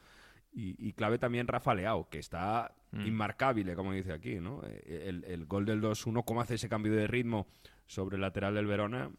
Y, 0.54 0.74
y 0.86 0.92
clave 0.92 1.18
también 1.18 1.48
Rafa 1.48 1.74
Leao, 1.74 2.08
que 2.10 2.18
está 2.18 2.74
Mm. 2.94 3.06
inmarcable, 3.06 3.74
como 3.74 3.94
dice 3.94 4.12
aquí, 4.12 4.34
¿no? 4.38 4.60
Eh, 4.66 5.06
El, 5.08 5.24
el 5.24 5.46
gol 5.46 5.64
del 5.64 5.80
2-1, 5.80 6.24
cómo 6.26 6.42
hace 6.42 6.56
ese 6.56 6.68
cambio 6.68 6.92
de 6.92 7.06
ritmo 7.06 7.46
sobre 7.86 8.16
el 8.16 8.20
lateral 8.20 8.54
del 8.54 8.66
Verona. 8.66 9.10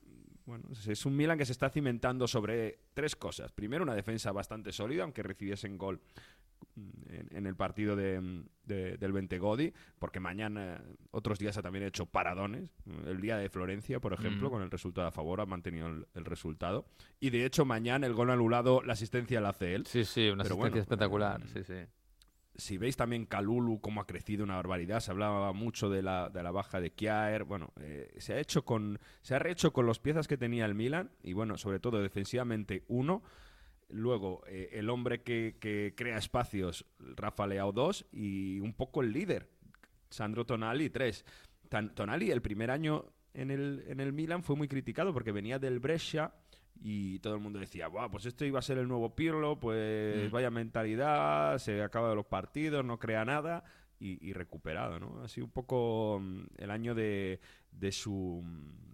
Bueno, 0.46 0.66
es- 0.72 1.06
un 1.06 1.16
Milan 1.16 1.38
que 1.38 1.46
se 1.46 1.52
está 1.54 1.70
cimentando 1.70 2.28
sobre 2.28 2.80
tres 2.94 3.16
cosas. 3.16 3.52
Primero, 3.52 3.84
una 3.84 3.96
defensa 3.96 4.32
bastante 4.32 4.72
sólida, 4.72 5.04
aunque 5.04 5.24
recibiesen 5.24 5.78
gol 5.78 6.02
mm, 6.76 6.90
en, 7.14 7.38
en 7.38 7.46
el 7.46 7.56
partido 7.56 7.96
de, 7.96 8.44
de- 8.66 8.98
del 8.98 9.12
Bentegodi, 9.12 9.74
porque 10.00 10.20
mañana, 10.20 10.82
otros 11.12 11.38
días 11.40 11.58
ha 11.58 11.62
también 11.62 11.86
hecho 11.86 12.06
paradones. 12.06 12.70
El 13.06 13.22
día 13.22 13.38
de 13.38 13.50
Florencia, 13.50 14.00
por 14.00 14.14
ejemplo, 14.14 14.50
Mm. 14.50 14.52
con 14.52 14.62
el 14.64 14.72
resultado 14.72 15.08
a 15.08 15.12
favor, 15.12 15.40
ha 15.42 15.46
mantenido 15.46 15.88
el, 15.88 16.08
el 16.14 16.26
resultado. 16.26 16.86
Y 17.20 17.30
de 17.30 17.46
hecho, 17.46 17.64
mañana 17.66 18.08
el 18.08 18.14
gol 18.14 18.30
anulado, 18.32 18.82
la 18.82 18.94
asistencia 18.94 19.40
la 19.42 19.50
hace 19.50 19.76
él. 19.76 19.86
Sí, 19.86 20.04
sí, 20.06 20.30
una 20.30 20.44
Pero 20.44 20.56
asistencia 20.56 20.56
bueno, 20.56 20.82
espectacular. 20.82 21.42
eh, 21.42 21.48
Sí, 21.54 21.64
sí. 21.64 22.03
Si 22.56 22.78
veis 22.78 22.96
también 22.96 23.26
Calulu 23.26 23.82
cómo 23.82 24.02
ha 24.02 24.08
crecido 24.08 24.44
una 24.44 24.56
barbaridad, 24.56 25.00
se 25.00 25.12
hablaba 25.12 25.54
mucho 25.54 25.90
de 25.90 26.02
la, 26.02 26.30
de 26.30 26.44
la 26.44 26.52
baja 26.52 26.80
de 26.80 26.92
Kjaer, 26.92 27.44
bueno, 27.44 27.74
eh, 27.80 28.14
se 28.18 28.34
ha 28.34 28.40
hecho 28.40 28.64
con 28.64 29.00
se 29.22 29.36
ha 29.36 29.40
rehecho 29.40 29.74
con 29.74 29.88
las 29.88 30.00
piezas 30.00 30.28
que 30.28 30.38
tenía 30.38 30.66
el 30.66 30.76
Milan 30.76 31.12
y 31.24 31.34
bueno, 31.34 31.58
sobre 31.58 31.80
todo 31.80 32.02
defensivamente 32.02 32.84
uno, 32.88 33.24
luego 33.90 34.44
eh, 34.48 34.70
el 34.74 34.90
hombre 34.90 35.24
que, 35.24 35.94
crea 35.96 36.18
espacios, 36.18 36.86
Rafa 37.00 37.48
Leao 37.48 37.72
dos 37.72 38.06
y 38.12 38.60
un 38.60 38.74
poco 38.74 39.02
el 39.02 39.12
líder, 39.12 39.50
Sandro 40.10 40.46
Tonali 40.46 40.90
tres. 40.90 41.26
Tonali 41.96 42.30
el 42.30 42.44
primer 42.44 42.70
año 42.70 43.06
en 43.34 43.50
el, 43.50 43.84
en 43.88 44.00
el 44.00 44.14
Milan 44.14 44.44
fue 44.44 44.56
muy 44.56 44.68
criticado 44.68 45.12
porque 45.12 45.32
venía 45.32 45.58
del 45.58 45.80
Brescia 45.80 46.34
y 46.82 47.20
todo 47.20 47.36
el 47.36 47.40
mundo 47.42 47.60
decía, 47.60 47.88
Buah, 47.88 48.10
pues 48.10 48.26
este 48.26 48.48
iba 48.48 48.60
a 48.60 48.64
ser 48.64 48.78
el 48.78 48.88
nuevo 48.88 49.16
Pirlo, 49.16 49.60
pues 49.60 50.30
Mm. 50.30 50.32
vaya 50.34 50.50
mentalidad, 50.52 51.58
se 51.60 51.82
acaba 51.82 52.10
de 52.10 52.16
los 52.16 52.26
partidos, 52.26 52.84
no 52.84 53.00
crea 53.00 53.24
nada 53.26 53.64
y, 54.00 54.26
y 54.28 54.34
recuperado, 54.34 55.00
¿no? 55.00 55.22
Ha 55.24 55.28
sido 55.28 55.46
un 55.46 55.52
poco 55.52 56.20
mm, 56.22 56.42
el 56.58 56.72
año 56.72 56.94
de, 56.96 57.40
de 57.72 57.92
su 57.92 58.42
mm, 58.44 58.94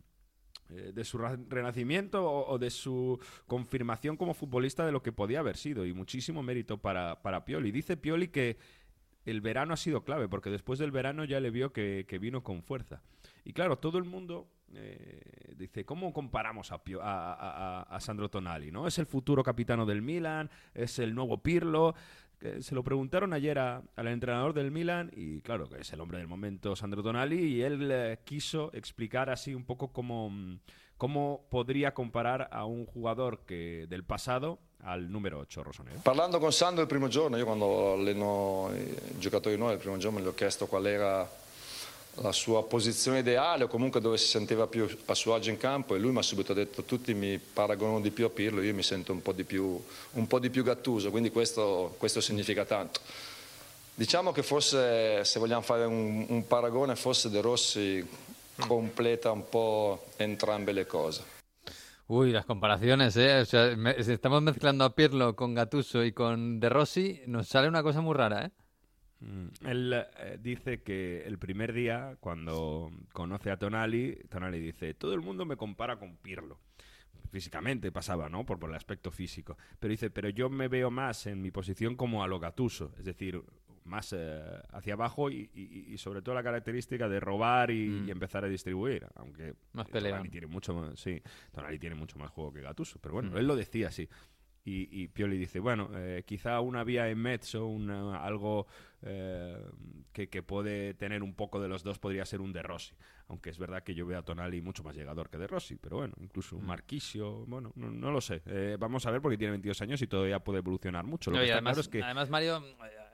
eh, 0.71 0.91
de 0.93 1.03
su 1.03 1.17
renacimiento 1.17 2.23
o, 2.29 2.47
o 2.53 2.59
de 2.59 2.69
su 2.69 3.19
confirmación 3.47 4.17
como 4.17 4.35
futbolista 4.35 4.85
de 4.85 4.91
lo 4.91 5.01
que 5.01 5.11
podía 5.11 5.39
haber 5.39 5.57
sido 5.57 5.83
y 5.87 5.93
muchísimo 5.93 6.43
mérito 6.43 6.77
para, 6.77 7.23
para 7.23 7.43
Pioli. 7.43 7.71
Dice 7.71 7.97
Pioli 7.97 8.27
que 8.27 8.57
el 9.25 9.41
verano 9.41 9.73
ha 9.73 9.77
sido 9.77 10.03
clave 10.03 10.27
porque 10.29 10.51
después 10.51 10.77
del 10.77 10.91
verano 10.91 11.23
ya 11.25 11.39
le 11.39 11.49
vio 11.49 11.73
que, 11.73 12.05
que 12.07 12.19
vino 12.19 12.43
con 12.43 12.61
fuerza. 12.61 13.01
Y 13.43 13.53
claro, 13.53 13.79
todo 13.79 13.97
el 13.97 14.03
mundo 14.03 14.47
eh, 14.75 15.53
dice, 15.55 15.85
¿cómo 15.85 16.13
comparamos 16.13 16.71
a, 16.71 16.83
Pio- 16.83 17.01
a, 17.01 17.33
a- 17.33 17.81
a- 17.83 17.99
Sandro 17.99 18.29
Tonali? 18.29 18.71
¿no? 18.71 18.87
Es 18.87 18.97
el 18.99 19.05
futuro 19.05 19.43
capitano 19.43 19.85
del 19.85 20.01
Milan, 20.01 20.49
es 20.73 20.99
el 20.99 21.13
nuevo 21.15 21.37
Pirlo. 21.41 21.95
Se 22.61 22.73
lo 22.73 22.83
preguntaron 22.85 23.33
ayer 23.33 23.59
al 23.59 24.07
entrenador 24.07 24.53
del 24.53 24.71
Milan 24.71 25.11
y 25.13 25.41
claro, 25.41 25.67
que 25.67 25.81
es 25.81 25.91
el 25.91 25.99
hombre 25.99 26.19
del 26.19 26.27
momento, 26.27 26.73
Sandro 26.73 27.03
Tonali, 27.03 27.37
y 27.57 27.61
él 27.63 27.89
eh, 27.91 28.19
quiso 28.23 28.71
explicar 28.73 29.29
así 29.29 29.53
un 29.53 29.65
poco 29.65 29.91
cómo, 29.91 30.31
cómo 30.95 31.45
podría 31.49 31.93
comparar 31.93 32.47
a 32.53 32.63
un 32.63 32.85
jugador 32.85 33.41
que 33.45 33.87
del 33.89 34.05
pasado 34.05 34.59
al 34.81 35.11
número 35.11 35.39
8, 35.39 35.63
Rossonero. 35.65 35.99
Parlando 35.99 36.39
con 36.39 36.53
Sandro 36.53 36.81
il 36.83 36.87
primo 36.87 37.09
giorno, 37.09 37.37
io 37.37 37.43
quando 37.45 37.95
alleno 37.95 38.71
i 38.73 39.19
giocatori 39.19 39.57
nuovi 39.57 39.73
il 39.73 39.79
primo 39.81 39.97
giorno 39.97 40.21
gli 40.21 40.25
ho 40.27 40.33
chiesto 40.33 40.65
qual 40.67 40.85
era 40.87 41.29
la 42.15 42.31
sua 42.31 42.63
posizione 42.63 43.19
ideale 43.19 43.63
o 43.63 43.67
comunque 43.67 44.01
dove 44.01 44.17
si 44.17 44.27
sentiva 44.27 44.67
più 44.67 44.89
a 45.05 45.13
suo 45.13 45.35
agio 45.35 45.49
in 45.51 45.57
campo 45.57 45.95
e 45.95 45.99
lui 45.99 46.11
mi 46.11 46.17
ha 46.17 46.21
subito 46.21 46.53
detto 46.53 46.83
tutti 46.83 47.13
mi 47.13 47.39
paragonano 47.39 48.01
di 48.01 48.11
più 48.11 48.25
a 48.25 48.29
Pirlo, 48.29 48.61
io 48.61 48.73
mi 48.73 48.83
sento 48.83 49.13
un 49.13 49.21
po' 49.21 49.31
di 49.31 49.43
più, 49.43 49.81
un 50.11 50.27
po' 50.27 50.39
di 50.39 50.49
più 50.49 50.63
Gattuso, 50.63 51.11
quindi 51.11 51.31
questo, 51.31 51.95
questo 51.97 52.19
significa 52.19 52.65
tanto. 52.65 52.99
Diciamo 53.93 54.31
che 54.31 54.43
forse 54.43 55.23
se 55.23 55.39
vogliamo 55.39 55.61
fare 55.61 55.85
un, 55.85 56.25
un 56.27 56.47
paragone 56.47 56.95
forse 56.95 57.29
De 57.29 57.41
Rossi 57.41 58.05
completa 58.57 59.31
un 59.31 59.47
po' 59.47 60.05
entrambe 60.17 60.71
le 60.73 60.85
cose. 60.85 61.37
Uy, 62.07 62.31
las 62.31 62.45
comparaciones, 62.45 63.15
¿eh? 63.17 63.39
O 63.41 63.45
sea, 63.45 63.75
me- 63.77 64.01
si 64.03 64.11
estamos 64.11 64.41
mezclando 64.41 64.83
a 64.83 64.89
Pirlo 64.89 65.35
con 65.35 65.53
Gattuso 65.53 66.03
y 66.03 66.11
con 66.11 66.59
De 66.59 66.67
Rossi, 66.67 67.21
nos 67.27 67.47
sale 67.47 67.67
una 67.67 67.83
cosa 67.83 68.01
muy 68.01 68.15
rara, 68.15 68.45
¿eh? 68.45 68.51
Mm, 69.21 69.47
Él 69.67 69.93
eh, 70.17 70.37
dice 70.41 70.81
que 70.81 71.23
el 71.25 71.37
primer 71.37 71.73
día, 71.73 72.17
cuando 72.19 72.89
conoce 73.13 73.51
a 73.51 73.57
Tonali, 73.57 74.15
Tonali 74.29 74.59
dice, 74.59 74.93
todo 74.93 75.13
el 75.13 75.21
mundo 75.21 75.45
me 75.45 75.57
compara 75.57 75.97
con 75.99 76.15
Pirlo. 76.17 76.59
Físicamente 77.31 77.91
pasaba, 77.91 78.27
¿no? 78.29 78.45
Por, 78.45 78.57
por 78.59 78.69
el 78.69 78.75
aspecto 78.75 79.11
físico. 79.11 79.57
Pero 79.79 79.91
dice, 79.91 80.09
pero 80.09 80.29
yo 80.29 80.49
me 80.49 80.67
veo 80.67 80.89
más 80.89 81.27
en 81.27 81.41
mi 81.41 81.51
posición 81.51 81.95
como 81.95 82.23
a 82.23 82.27
lo 82.27 82.39
Gattuso. 82.39 82.91
Es 82.97 83.05
decir, 83.05 83.39
más 83.83 84.13
eh, 84.17 84.41
hacia 84.71 84.93
abajo 84.93 85.29
y, 85.29 85.49
y- 85.53 85.93
y 85.93 85.97
sobre 85.97 86.21
todo 86.21 86.33
la 86.35 86.43
característica 86.43 87.07
de 87.09 87.19
robar 87.19 87.69
y, 87.71 87.87
Mm. 87.89 88.07
y 88.07 88.11
empezar 88.11 88.45
a 88.45 88.47
distribuir. 88.47 89.05
Aunque 89.15 89.53
Más. 89.73 89.87
Tonali 89.89 90.29
tiene 90.29 90.47
mucho 90.47 90.73
más, 90.73 90.99
sí, 90.99 91.21
Tonali 91.51 91.77
tiene 91.77 91.95
mucho 91.95 92.17
más 92.17 92.31
juego 92.31 92.51
que 92.53 92.61
Gattuso. 92.61 92.97
Pero 92.99 93.13
bueno, 93.15 93.31
Mm. 93.31 93.37
él 93.37 93.47
lo 93.47 93.55
decía 93.55 93.89
así. 93.89 94.07
Y, 94.69 94.87
y 94.91 95.07
Pioli 95.07 95.37
dice, 95.37 95.59
bueno, 95.59 95.89
eh, 95.95 96.23
quizá 96.27 96.59
una 96.59 96.83
vía 96.83 97.09
en 97.09 97.17
mezzo, 97.17 97.65
una, 97.65 98.23
algo 98.23 98.67
eh, 99.01 99.57
que, 100.13 100.29
que 100.29 100.43
puede 100.43 100.93
tener 100.93 101.23
un 101.23 101.33
poco 101.33 101.59
de 101.59 101.67
los 101.67 101.81
dos 101.83 101.97
podría 101.97 102.23
ser 102.25 102.39
un 102.39 102.53
De 102.53 102.61
Rossi. 102.61 102.93
Aunque 103.29 103.49
es 103.49 103.57
verdad 103.57 103.81
que 103.83 103.95
yo 103.95 104.05
veo 104.05 104.19
a 104.19 104.21
Tonali 104.21 104.61
mucho 104.61 104.83
más 104.83 104.95
llegador 104.95 105.29
que 105.29 105.37
De 105.39 105.47
Rossi. 105.47 105.75
Pero 105.75 105.97
bueno, 105.97 106.13
incluso 106.19 106.55
Mm. 106.55 106.59
un 106.59 106.65
Marquisio, 106.67 107.45
bueno, 107.47 107.71
no, 107.75 107.89
no 107.89 108.11
lo 108.11 108.21
sé. 108.21 108.41
Eh, 108.45 108.77
vamos 108.79 109.05
a 109.07 109.11
ver 109.11 109.21
porque 109.21 109.37
tiene 109.37 109.51
22 109.51 109.81
años 109.81 110.01
y 110.03 110.07
todavía 110.07 110.39
puede 110.39 110.59
evolucionar 110.59 111.03
mucho. 111.05 111.31
Lo 111.31 111.37
No, 111.37 111.41
que 111.41 111.45
está 111.45 111.55
además, 111.55 111.73
claro 111.73 111.81
es 111.81 111.87
que... 111.89 112.03
además, 112.03 112.29
Mario, 112.29 112.63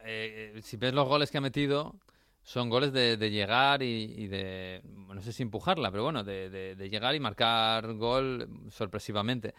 eh, 0.03 0.53
eh, 0.57 0.61
si 0.61 0.75
ves 0.75 0.93
los 0.93 1.07
goles 1.07 1.31
que 1.31 1.37
ha 1.37 1.41
metido, 1.41 1.95
son 2.43 2.69
goles 2.69 2.91
de, 2.91 3.15
de 3.17 3.31
llegar 3.31 3.81
y, 3.81 4.13
y 4.17 4.27
de, 4.27 4.81
no 4.85 5.21
sé 5.21 5.31
si 5.33 5.41
empujarla, 5.43 5.89
pero 5.89 6.03
bueno, 6.03 6.23
de, 6.23 6.49
de- 6.49 6.75
de 6.75 6.89
llegar 6.89 7.15
y 7.15 7.19
marcar 7.19 7.93
gol 7.93 8.47
sorpresivamente. 8.69 9.53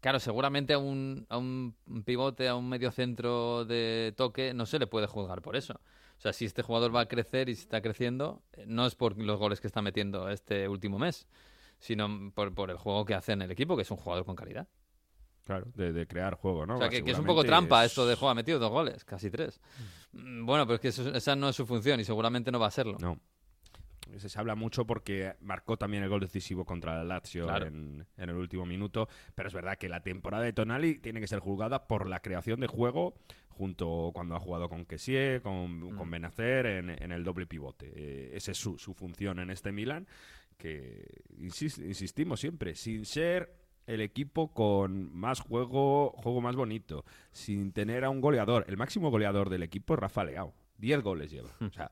Claro, 0.00 0.20
seguramente 0.20 0.72
a 0.74 0.78
un, 0.78 1.26
a 1.28 1.38
un 1.38 1.74
pivote, 2.04 2.46
a 2.48 2.54
un 2.54 2.68
medio 2.68 2.90
centro 2.92 3.64
de 3.64 4.14
toque, 4.16 4.54
no 4.54 4.64
se 4.66 4.78
le 4.78 4.86
puede 4.86 5.06
juzgar 5.08 5.42
por 5.42 5.56
eso. 5.56 5.74
O 6.18 6.20
sea, 6.20 6.32
si 6.32 6.44
este 6.44 6.62
jugador 6.62 6.94
va 6.94 7.00
a 7.02 7.06
crecer 7.08 7.48
y 7.48 7.52
está 7.52 7.80
creciendo, 7.80 8.42
eh, 8.52 8.64
no 8.66 8.86
es 8.86 8.94
por 8.94 9.18
los 9.18 9.38
goles 9.38 9.60
que 9.60 9.66
está 9.66 9.82
metiendo 9.82 10.28
este 10.30 10.68
último 10.68 10.98
mes, 10.98 11.26
sino 11.80 12.32
por, 12.34 12.54
por 12.54 12.70
el 12.70 12.76
juego 12.76 13.04
que 13.04 13.14
hace 13.14 13.32
en 13.32 13.42
el 13.42 13.50
equipo, 13.50 13.76
que 13.76 13.82
es 13.82 13.90
un 13.90 13.96
jugador 13.96 14.24
con 14.24 14.36
calidad. 14.36 14.68
Claro, 15.44 15.66
de, 15.74 15.92
de 15.92 16.06
crear 16.06 16.34
juego, 16.34 16.66
¿no? 16.66 16.74
o 16.74 16.78
sea, 16.78 16.88
que, 16.90 17.02
que 17.02 17.12
es 17.12 17.18
un 17.18 17.24
poco 17.24 17.42
trampa 17.42 17.84
es- 17.84 17.92
esto 17.92 18.06
de 18.06 18.14
juego, 18.16 18.30
ha 18.30 18.34
metido 18.34 18.58
dos 18.58 18.70
goles, 18.70 19.04
casi 19.04 19.30
tres. 19.30 19.60
Mm, 20.12 20.44
Bueno, 20.44 20.66
pero 20.66 20.74
es 20.74 20.80
que 20.80 20.88
eso- 20.88 21.14
esa 21.14 21.34
no 21.36 21.48
es 21.48 21.56
su 21.56 21.64
función 21.66 21.98
y 22.00 22.04
seguramente 22.04 22.52
no 22.52 22.58
va 22.60 22.66
a 22.66 22.70
serlo. 22.70 22.98
No. 23.00 23.18
Se, 24.16 24.38
habla 24.38 24.54
mucho 24.54 24.86
porque 24.86 25.34
marcó 25.40 25.76
también 25.76 26.02
el 26.02 26.08
gol 26.08 26.20
decisivo 26.20 26.64
contra 26.64 27.00
el 27.02 27.08
Lazio 27.08 27.44
Claro. 27.46 27.66
en, 27.66 28.06
en 28.16 28.30
el 28.30 28.36
último 28.36 28.64
minuto, 28.66 29.08
pero 29.34 29.48
es 29.48 29.54
verdad 29.54 29.76
que 29.78 29.88
la 29.88 30.02
temporada 30.02 30.44
de 30.44 30.52
Tonali 30.52 30.98
tiene 30.98 31.20
que 31.20 31.26
ser 31.26 31.40
juzgada 31.40 31.86
por 31.86 32.08
la 32.08 32.20
creación 32.20 32.60
de 32.60 32.66
juego 32.66 33.14
junto 33.50 34.10
cuando 34.14 34.36
ha 34.36 34.40
jugado 34.40 34.68
con 34.68 34.84
Kessie, 34.84 35.40
con, 35.42 35.80
Mm. 35.94 35.96
con 35.96 36.10
Benacer 36.10 36.66
en, 36.66 36.90
en 36.90 37.10
el 37.12 37.24
doble 37.24 37.46
pivote. 37.46 37.90
Eh, 37.94 38.30
esa 38.36 38.52
es 38.52 38.56
su, 38.58 38.78
su 38.78 38.94
función 38.94 39.38
en 39.40 39.50
este 39.50 39.72
Milan, 39.72 40.06
que 40.56 41.04
insis- 41.38 41.78
insistimos 41.84 42.40
siempre, 42.40 42.74
sin 42.74 43.04
ser 43.04 43.52
el 43.86 44.00
equipo 44.00 44.52
con 44.52 45.12
más 45.14 45.40
juego, 45.40 46.10
juego 46.16 46.40
más 46.40 46.54
bonito, 46.56 47.04
sin 47.32 47.72
tener 47.72 48.04
a 48.04 48.10
un 48.10 48.20
goleador. 48.20 48.64
El 48.68 48.76
máximo 48.76 49.10
goleador 49.10 49.48
del 49.48 49.62
equipo 49.62 49.94
es 49.94 50.00
Rafa 50.00 50.24
Leao. 50.24 50.54
10 50.76 51.02
goles 51.02 51.30
lleva. 51.30 51.50
O 51.60 51.70
sea, 51.70 51.90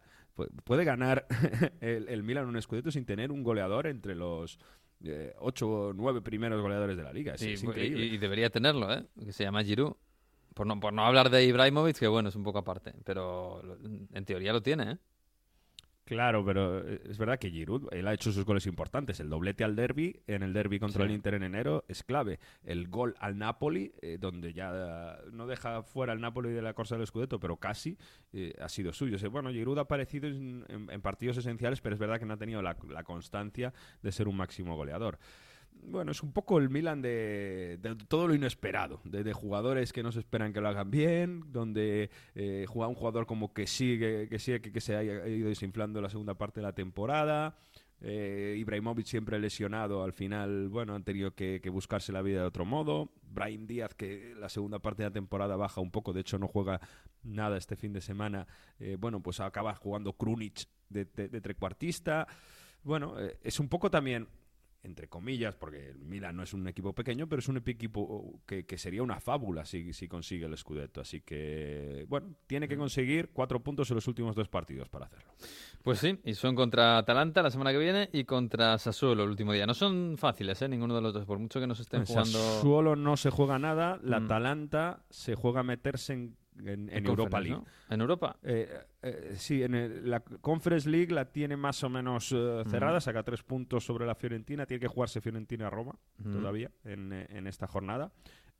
puede 0.64 0.84
ganar 0.84 1.26
el, 1.80 2.08
el 2.08 2.22
Milan 2.22 2.46
un 2.46 2.60
Scudetto 2.60 2.90
sin 2.90 3.04
tener 3.04 3.32
un 3.32 3.42
goleador 3.42 3.86
entre 3.86 4.14
los 4.14 4.58
8 5.38 5.68
o 5.68 5.92
9 5.92 6.22
primeros 6.22 6.60
goleadores 6.62 6.96
de 6.96 7.02
la 7.02 7.12
liga. 7.12 7.34
Es, 7.34 7.40
Sí, 7.40 7.52
es 7.52 7.62
y- 7.62 7.66
increíble. 7.66 8.04
Y, 8.06 8.18
debería 8.18 8.50
tenerlo, 8.50 8.92
¿eh? 8.92 9.04
Que 9.24 9.32
se 9.32 9.44
llama 9.44 9.62
Giroud. 9.64 9.94
Por 10.54 10.66
no, 10.66 10.80
por 10.80 10.92
no 10.92 11.04
hablar 11.04 11.28
de 11.28 11.44
Ibrahimovic, 11.44 11.98
que 11.98 12.06
bueno, 12.08 12.30
es 12.30 12.34
un 12.36 12.42
poco 12.42 12.58
aparte. 12.58 12.94
Pero 13.04 13.60
en 14.14 14.24
teoría 14.24 14.52
lo 14.54 14.62
tiene, 14.62 14.92
¿eh? 14.92 14.96
Claro, 16.06 16.44
pero 16.44 16.86
eh, 16.88 17.02
es 17.10 17.18
verdad 17.18 17.36
que 17.38 17.50
Giroud, 17.50 17.88
él 17.92 18.06
ha 18.06 18.14
hecho 18.14 18.30
sus 18.30 18.44
goles 18.44 18.64
importantes. 18.66 19.18
El 19.18 19.28
doblete 19.28 19.64
al 19.64 19.74
derby, 19.74 20.20
en 20.28 20.44
el 20.44 20.52
derby 20.52 20.78
contra 20.78 21.02
Sí. 21.04 21.08
el 21.10 21.16
Inter 21.16 21.34
en 21.34 21.42
enero, 21.42 21.84
es 21.88 22.04
clave. 22.04 22.38
El 22.64 22.86
gol 22.86 23.16
al 23.18 23.36
Napoli, 23.36 23.92
eh, 24.00 24.16
donde 24.20 24.52
ya 24.52 24.70
eh, 24.72 25.30
no 25.32 25.48
deja 25.48 25.82
fuera 25.82 26.12
el 26.12 26.20
Napoli 26.20 26.50
de 26.50 26.62
la 26.62 26.74
Corsa 26.74 26.96
del 26.96 27.08
Scudetto, 27.08 27.40
pero 27.40 27.56
casi 27.56 27.98
eh, 28.32 28.54
ha 28.60 28.68
sido 28.68 28.92
suyo. 28.92 29.16
O 29.16 29.18
sea, 29.18 29.28
bueno, 29.30 29.50
Giroud 29.50 29.78
ha 29.78 29.82
aparecido 29.82 30.28
en, 30.28 30.64
en- 30.68 30.88
en 30.90 31.00
partidos 31.02 31.38
esenciales, 31.38 31.80
pero 31.80 31.94
es 31.94 31.98
verdad 31.98 32.20
que 32.20 32.24
no 32.24 32.34
ha 32.34 32.38
tenido 32.38 32.62
la, 32.62 32.76
la 32.88 33.02
constancia 33.02 33.74
de 34.00 34.12
ser 34.12 34.28
un 34.28 34.36
máximo 34.36 34.76
goleador. 34.76 35.18
Bueno, 35.82 36.12
es 36.12 36.22
un 36.22 36.32
poco 36.32 36.58
el 36.58 36.68
Milan 36.68 37.00
de, 37.00 37.78
de 37.80 37.96
todo 38.08 38.26
lo 38.26 38.34
inesperado, 38.34 39.00
de, 39.04 39.32
jugadores 39.32 39.92
que 39.92 40.02
no 40.02 40.10
se 40.10 40.18
esperan 40.18 40.52
que 40.52 40.60
lo 40.60 40.68
hagan 40.68 40.90
bien, 40.90 41.44
donde 41.52 42.10
eh, 42.34 42.66
juega 42.68 42.88
un 42.88 42.94
jugador 42.94 43.26
como 43.26 43.52
que 43.54 43.66
sigue, 43.66 44.28
que 44.28 44.38
sigue, 44.38 44.60
que, 44.60 44.80
se 44.80 44.96
haya 44.96 45.26
ido 45.28 45.48
desinflando 45.48 46.00
la 46.00 46.10
segunda 46.10 46.34
parte 46.34 46.60
de 46.60 46.66
la 46.66 46.72
temporada. 46.72 47.56
Eh, 48.00 48.56
Ibrahimovic 48.58 49.06
siempre 49.06 49.38
lesionado, 49.38 50.02
al 50.02 50.12
final, 50.12 50.68
bueno, 50.68 50.94
han 50.94 51.04
tenido 51.04 51.34
que, 51.34 51.60
buscarse 51.70 52.12
la 52.12 52.22
vida 52.22 52.40
de 52.40 52.46
otro 52.46 52.64
modo. 52.64 53.10
Brahim 53.22 53.66
Díaz, 53.66 53.94
que 53.94 54.34
la 54.38 54.48
segunda 54.48 54.80
parte 54.80 55.02
de 55.02 55.10
la 55.10 55.14
temporada 55.14 55.56
baja 55.56 55.80
un 55.80 55.90
poco, 55.90 56.12
de 56.12 56.20
hecho 56.20 56.38
no 56.38 56.48
juega 56.48 56.80
nada 57.22 57.56
este 57.56 57.76
fin 57.76 57.92
de 57.92 58.00
semana, 58.00 58.46
eh, 58.78 58.96
bueno, 58.98 59.20
pues 59.20 59.40
acaba 59.40 59.74
jugando 59.74 60.12
Krunic 60.12 60.66
de 60.88 61.04
trecuartista. 61.40 62.26
Bueno, 62.86 63.18
eh, 63.18 63.36
es 63.42 63.58
un 63.58 63.68
poco 63.68 63.90
también 63.90 64.28
entre 64.86 65.08
comillas, 65.08 65.54
porque 65.56 65.90
el 65.90 65.98
Milan 65.98 66.36
no 66.36 66.42
es 66.42 66.54
un 66.54 66.66
equipo 66.68 66.94
pequeño, 66.94 67.28
pero 67.28 67.40
es 67.40 67.48
un 67.48 67.58
equipo 67.58 68.40
que, 68.46 68.64
que 68.64 68.78
sería 68.78 69.02
una 69.02 69.20
fábula 69.20 69.64
si, 69.66 69.92
si 69.92 70.08
consigue 70.08 70.46
el 70.46 70.56
Scudetto. 70.56 71.00
Así 71.00 71.20
que, 71.20 72.06
bueno, 72.08 72.34
tiene 72.46 72.66
que 72.68 72.76
conseguir 72.76 73.30
cuatro 73.32 73.60
puntos 73.62 73.90
en 73.90 73.96
los 73.96 74.06
últimos 74.08 74.34
dos 74.34 74.48
partidos 74.48 74.88
para 74.88 75.06
hacerlo. 75.06 75.32
Pues 75.82 75.98
sí, 75.98 76.18
y 76.24 76.34
son 76.34 76.54
contra 76.54 76.98
Atalanta 76.98 77.42
la 77.42 77.50
semana 77.50 77.72
que 77.72 77.78
viene 77.78 78.08
y 78.12 78.24
contra 78.24 78.78
Sassuolo 78.78 79.24
el 79.24 79.30
último 79.30 79.52
día. 79.52 79.66
No 79.66 79.74
son 79.74 80.16
fáciles, 80.16 80.60
¿eh? 80.62 80.68
Ninguno 80.68 80.94
de 80.94 81.02
los 81.02 81.12
dos, 81.12 81.26
por 81.26 81.38
mucho 81.38 81.60
que 81.60 81.66
nos 81.66 81.80
estén 81.80 82.00
El 82.00 82.06
jugando... 82.06 82.38
Sassuolo 82.38 82.96
no 82.96 83.16
se 83.16 83.30
juega 83.30 83.58
nada, 83.58 84.00
la 84.02 84.20
Mm. 84.20 84.24
Atalanta 84.24 85.02
se 85.10 85.34
juega 85.34 85.60
a 85.60 85.62
meterse 85.64 86.12
en, 86.14 86.36
en- 86.60 86.88
en 86.88 86.90
En 86.90 87.06
Europa 87.06 87.38
League. 87.40 87.56
¿no? 87.58 87.66
¿En 87.94 88.00
Europa? 88.00 88.36
Eh, 88.42 88.68
eh, 89.08 89.34
sí, 89.36 89.62
en 89.62 89.74
el- 89.74 90.10
la 90.10 90.20
Conference 90.20 90.88
League 90.88 91.12
la 91.14 91.24
tiene 91.32 91.56
más 91.56 91.82
o 91.84 91.88
menos 91.88 92.32
eh, 92.32 92.62
cerrada, 92.68 93.00
saca 93.00 93.22
tres 93.22 93.42
puntos 93.42 93.84
sobre 93.84 94.06
la 94.06 94.14
Fiorentina, 94.14 94.66
tiene 94.66 94.80
que 94.80 94.88
jugarse 94.88 95.20
Fiorentina-Roma 95.20 95.94
todavía 96.32 96.70
en, 96.84 97.12
eh, 97.12 97.26
en 97.30 97.46
esta 97.46 97.66
jornada. 97.66 98.12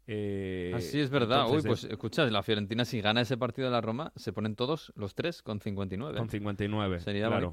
Eh, 0.09 0.71
Ah, 0.73 0.81
sí, 0.81 1.01
es 1.01 1.11
verdad. 1.11 1.41
entonces, 1.47 1.65
Uy, 1.65 1.69
pues 1.69 1.85
escucha, 1.85 2.25
la 2.31 2.43
Fiorentina 2.45 2.85
si 2.85 3.01
gana 3.01 3.23
ese 3.23 3.37
partido 3.37 3.67
de 3.67 3.73
la 3.73 3.81
Roma, 3.81 4.13
se 4.15 4.33
ponen 4.33 4.55
todos 4.55 4.93
los 4.95 5.17
tres 5.17 5.43
con 5.43 5.59
59. 5.61 6.17
Con 6.17 6.31
59. 6.31 7.01
Sería 7.01 7.27
claro. 7.27 7.53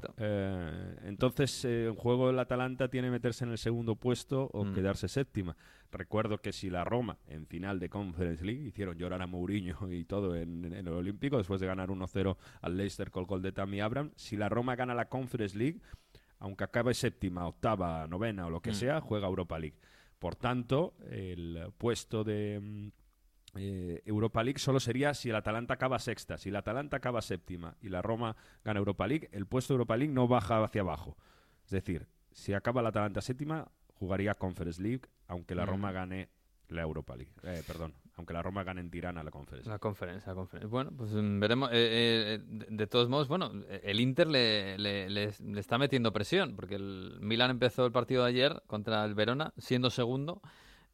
entonces, 1.04 1.64
en 1.64 1.94
juego 1.96 2.30
el 2.30 2.38
Atalanta 2.38 2.88
tiene 2.88 3.08
que 3.08 3.12
meterse 3.12 3.44
en 3.44 3.50
el 3.50 3.58
segundo 3.58 3.96
puesto 3.96 4.50
o 4.52 4.64
Mm. 4.64 4.74
quedarse 4.74 5.08
séptima. 5.08 5.56
Recuerdo 5.94 6.38
que 6.38 6.52
si 6.52 6.70
la 6.70 6.84
Roma, 6.84 7.18
en 7.28 7.46
final 7.46 7.78
de 7.78 7.88
Conference 7.88 8.44
League, 8.44 8.62
hicieron 8.66 8.96
llorar 8.98 9.22
a 9.22 9.26
Mourinho 9.26 9.90
y 9.92 10.04
todo 10.04 10.34
en, 10.36 10.64
en 10.64 10.74
el 10.74 10.88
Olímpico, 10.88 11.38
después 11.38 11.60
de 11.60 11.66
ganar 11.68 11.88
1-0 11.88 12.36
al 12.62 12.76
Leicester 12.76 13.10
con 13.10 13.22
el 13.22 13.26
gol 13.26 13.42
de 13.42 13.52
Tammy 13.52 13.80
Abraham, 13.80 14.10
si 14.16 14.36
la 14.36 14.48
Roma 14.48 14.74
gana 14.76 14.94
la 14.94 15.08
Conference 15.08 15.56
League, 15.56 15.80
aunque 16.40 16.64
acabe 16.64 16.94
séptima, 16.94 17.46
octava, 17.46 18.06
novena 18.08 18.46
o 18.46 18.50
lo 18.50 18.60
que 18.60 18.70
Mm. 18.72 18.74
sea, 18.74 19.00
juega 19.00 19.28
Europa 19.28 19.58
League. 19.58 19.78
Por 20.18 20.34
tanto, 20.36 20.94
el 21.10 21.72
puesto 21.78 22.24
de... 22.24 22.60
mm, 22.60 22.88
eh, 23.56 24.02
Europa 24.04 24.42
League 24.42 24.58
solo 24.58 24.80
sería 24.80 25.14
si 25.14 25.30
el 25.30 25.36
Atalanta 25.36 25.74
acaba 25.74 26.00
sexta. 26.00 26.38
Si 26.38 26.48
el 26.48 26.56
Atalanta 26.56 26.96
acaba 26.96 27.22
séptima 27.22 27.76
y 27.80 27.88
la 27.88 28.02
Roma 28.02 28.34
gana 28.64 28.80
Europa 28.80 29.06
League, 29.06 29.28
el 29.32 29.46
puesto 29.46 29.72
de 29.72 29.76
Europa 29.76 29.96
League 29.96 30.12
no 30.12 30.26
baja 30.26 30.64
hacia 30.64 30.80
abajo. 30.80 31.16
Es 31.64 31.70
decir, 31.70 32.08
si 32.32 32.52
acaba 32.52 32.80
el 32.80 32.88
Atalanta 32.88 33.20
séptima, 33.20 33.70
jugaría 33.94 34.34
Conference 34.34 34.82
League, 34.82 35.02
aunque 35.28 35.54
la 35.54 35.64
Mm. 35.64 35.68
Roma 35.68 35.92
gane 35.92 36.28
la 36.68 36.82
Europa 36.82 37.14
League. 37.16 37.32
Eh, 37.42 37.62
perdón, 37.66 37.92
aunque 38.16 38.32
la 38.32 38.42
Roma 38.42 38.64
gane 38.64 38.80
en 38.80 38.90
Tirana 38.90 39.22
la 39.22 39.30
Conference. 39.30 39.68
La 39.68 39.78
conferencia, 39.78 40.28
la 40.32 40.34
conferencia. 40.34 40.68
Bueno, 40.68 40.90
pues 40.96 41.10
mm, 41.12 41.38
veremos. 41.40 41.70
Eh, 41.72 41.74
eh, 41.74 42.38
de, 42.46 42.66
de 42.70 42.86
todos 42.86 43.08
modos, 43.08 43.28
bueno, 43.28 43.52
eh, 43.68 43.82
el 43.84 44.00
Inter 44.00 44.26
le, 44.28 44.78
le- 44.78 45.10
le- 45.10 45.32
le 45.40 45.60
está 45.60 45.76
metiendo 45.78 46.12
presión, 46.12 46.56
porque 46.56 46.76
el 46.76 47.18
Milan 47.20 47.50
empezó 47.50 47.84
el 47.86 47.92
partido 47.92 48.22
de 48.24 48.30
ayer 48.30 48.62
contra 48.66 49.04
el 49.04 49.14
Verona 49.14 49.52
siendo 49.58 49.90
segundo, 49.90 50.40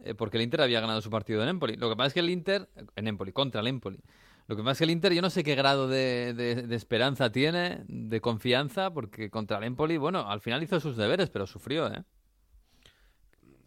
eh, 0.01 0.15
porque 0.15 0.39
el 0.39 0.43
Inter 0.43 0.61
había 0.63 0.81
ganado 0.81 1.01
su 1.01 1.11
partido 1.11 1.43
en 1.43 1.49
Empoli. 1.51 1.77
Lo 1.77 1.89
que 1.89 1.97
pasa 1.97 2.09
es 2.09 2.15
que 2.15 2.21
el 2.21 2.31
Inter, 2.31 2.69
en 2.97 3.07
Empoli, 3.07 3.33
contra 3.33 3.61
el 3.61 3.67
Empoli. 3.69 4.01
Lo 4.49 4.57
que 4.57 4.63
pasa 4.63 4.73
es 4.73 4.79
que 4.79 4.85
el 4.85 4.91
Inter, 4.91 5.13
yo 5.13 5.23
no 5.23 5.31
sé 5.31 5.45
qué 5.45 5.55
grado 5.55 5.87
de, 5.87 6.35
de- 6.35 6.63
de 6.67 6.77
esperanza 6.77 7.31
tiene, 7.31 7.85
de 7.87 8.21
confianza, 8.21 8.91
porque 8.93 9.31
contra 9.31 9.59
el 9.59 9.65
Empoli, 9.65 9.97
bueno, 9.99 10.29
al 10.29 10.41
final 10.41 10.63
hizo 10.65 10.81
sus 10.81 10.97
deberes, 10.97 11.31
pero 11.31 11.47
sufrió, 11.47 11.87
¿eh? 11.87 12.03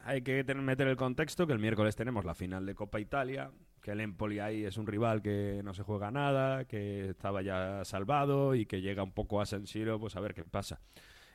Hay 0.05 0.21
que 0.21 0.43
tener- 0.43 0.63
meter 0.63 0.87
el 0.87 0.97
contexto 0.97 1.47
que 1.47 1.53
el 1.53 1.59
miércoles 1.59 1.95
tenemos 1.95 2.25
la 2.25 2.35
final 2.35 2.65
de 2.65 2.75
Copa 2.75 2.99
Italia, 2.99 3.51
que 3.81 3.91
el 3.91 4.01
Empoli 4.01 4.39
ahí 4.39 4.65
es 4.65 4.77
un 4.77 4.85
rival 4.85 5.21
que 5.21 5.61
no 5.63 5.73
se 5.73 5.83
juega 5.83 6.11
nada, 6.11 6.65
que 6.65 7.09
estaba 7.09 7.41
ya 7.41 7.85
salvado 7.85 8.53
y 8.55 8.65
que 8.65 8.81
llega 8.81 9.03
un 9.03 9.13
poco 9.13 9.39
a 9.39 9.45
San 9.45 9.65
Siro, 9.65 9.99
pues 9.99 10.15
a 10.15 10.19
ver 10.19 10.33
qué 10.33 10.43
pasa. 10.43 10.81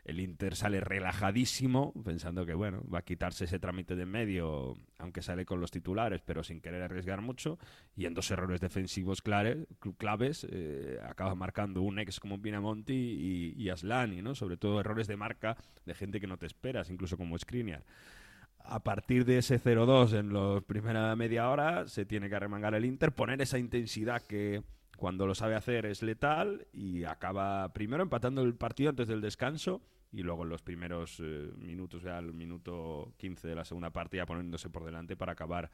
El 0.05 0.21
Inter 0.21 0.55
sale 0.57 0.81
relajadísimo, 0.81 1.93
pensando 2.03 2.47
que 2.47 2.55
bueno, 2.55 2.83
va 2.93 3.01
a 3.01 3.03
quitarse 3.03 3.45
ese 3.45 3.59
trámite 3.59 3.95
de 3.95 4.05
en 4.05 4.09
medio, 4.11 4.75
aunque 4.99 5.21
sale 5.21 5.45
con 5.45 5.61
los 5.61 5.71
titulares, 5.71 6.23
pero 6.25 6.43
sin 6.43 6.61
querer 6.61 6.83
arriesgar 6.83 7.21
mucho, 7.21 7.59
y 7.95 8.07
en 8.07 8.15
dos 8.15 8.31
errores 8.31 8.61
defensivos 8.61 9.23
clave- 9.23 9.67
claves, 9.99 10.47
eh, 10.51 10.99
acaba 11.07 11.35
marcando 11.35 11.83
un 11.83 11.99
ex 11.99 12.21
como 12.21 12.41
Pinamonti 12.41 12.95
y, 12.95 13.63
y 13.63 13.69
Aslani, 13.69 14.23
¿no? 14.23 14.35
Sobre 14.35 14.57
todo 14.57 14.81
errores 14.81 15.09
de 15.09 15.17
marca 15.17 15.57
de 15.85 15.95
gente 15.95 16.21
que 16.21 16.27
no 16.27 16.39
te 16.39 16.47
esperas, 16.47 16.89
incluso 16.91 17.17
como 17.19 17.39
Skriniar 17.39 17.85
a 18.65 18.83
partir 18.83 19.25
de 19.25 19.39
ese 19.39 19.61
0-2 19.61 20.19
en 20.19 20.33
la 20.33 20.61
primera 20.61 21.15
media 21.17 21.51
hora 21.51 21.89
se 21.89 22.05
tiene 22.05 22.29
que 22.29 22.37
arremangar 22.37 22.75
el 22.75 22.85
Inter, 22.85 23.13
poner 23.13 23.41
esa 23.41 23.59
intensidad 23.59 24.23
que 24.23 24.63
cuando 24.97 25.27
lo 25.27 25.35
sabe 25.35 25.55
hacer 25.55 25.87
es 25.87 26.03
letal 26.03 26.67
y 26.73 27.05
acaba 27.05 27.73
primero 27.73 28.03
empatando 28.03 28.43
el 28.43 28.55
partido 28.55 28.91
antes 28.91 29.09
del 29.09 29.21
descanso 29.21 29.81
y 30.13 30.23
luego 30.23 30.43
en 30.43 30.49
los 30.49 30.63
primeros 30.63 31.21
eh, 31.21 31.51
minutos, 31.57 32.03
ya 32.03 32.19
el 32.19 32.33
minuto 32.33 33.13
15 33.19 33.47
de 33.47 33.55
la 33.55 33.65
segunda 33.65 33.91
parte 33.91 34.17
ya 34.17 34.27
poniéndose 34.27 34.71
por 34.71 34.85
delante 34.85 35.17
para 35.17 35.33
acabar 35.33 35.71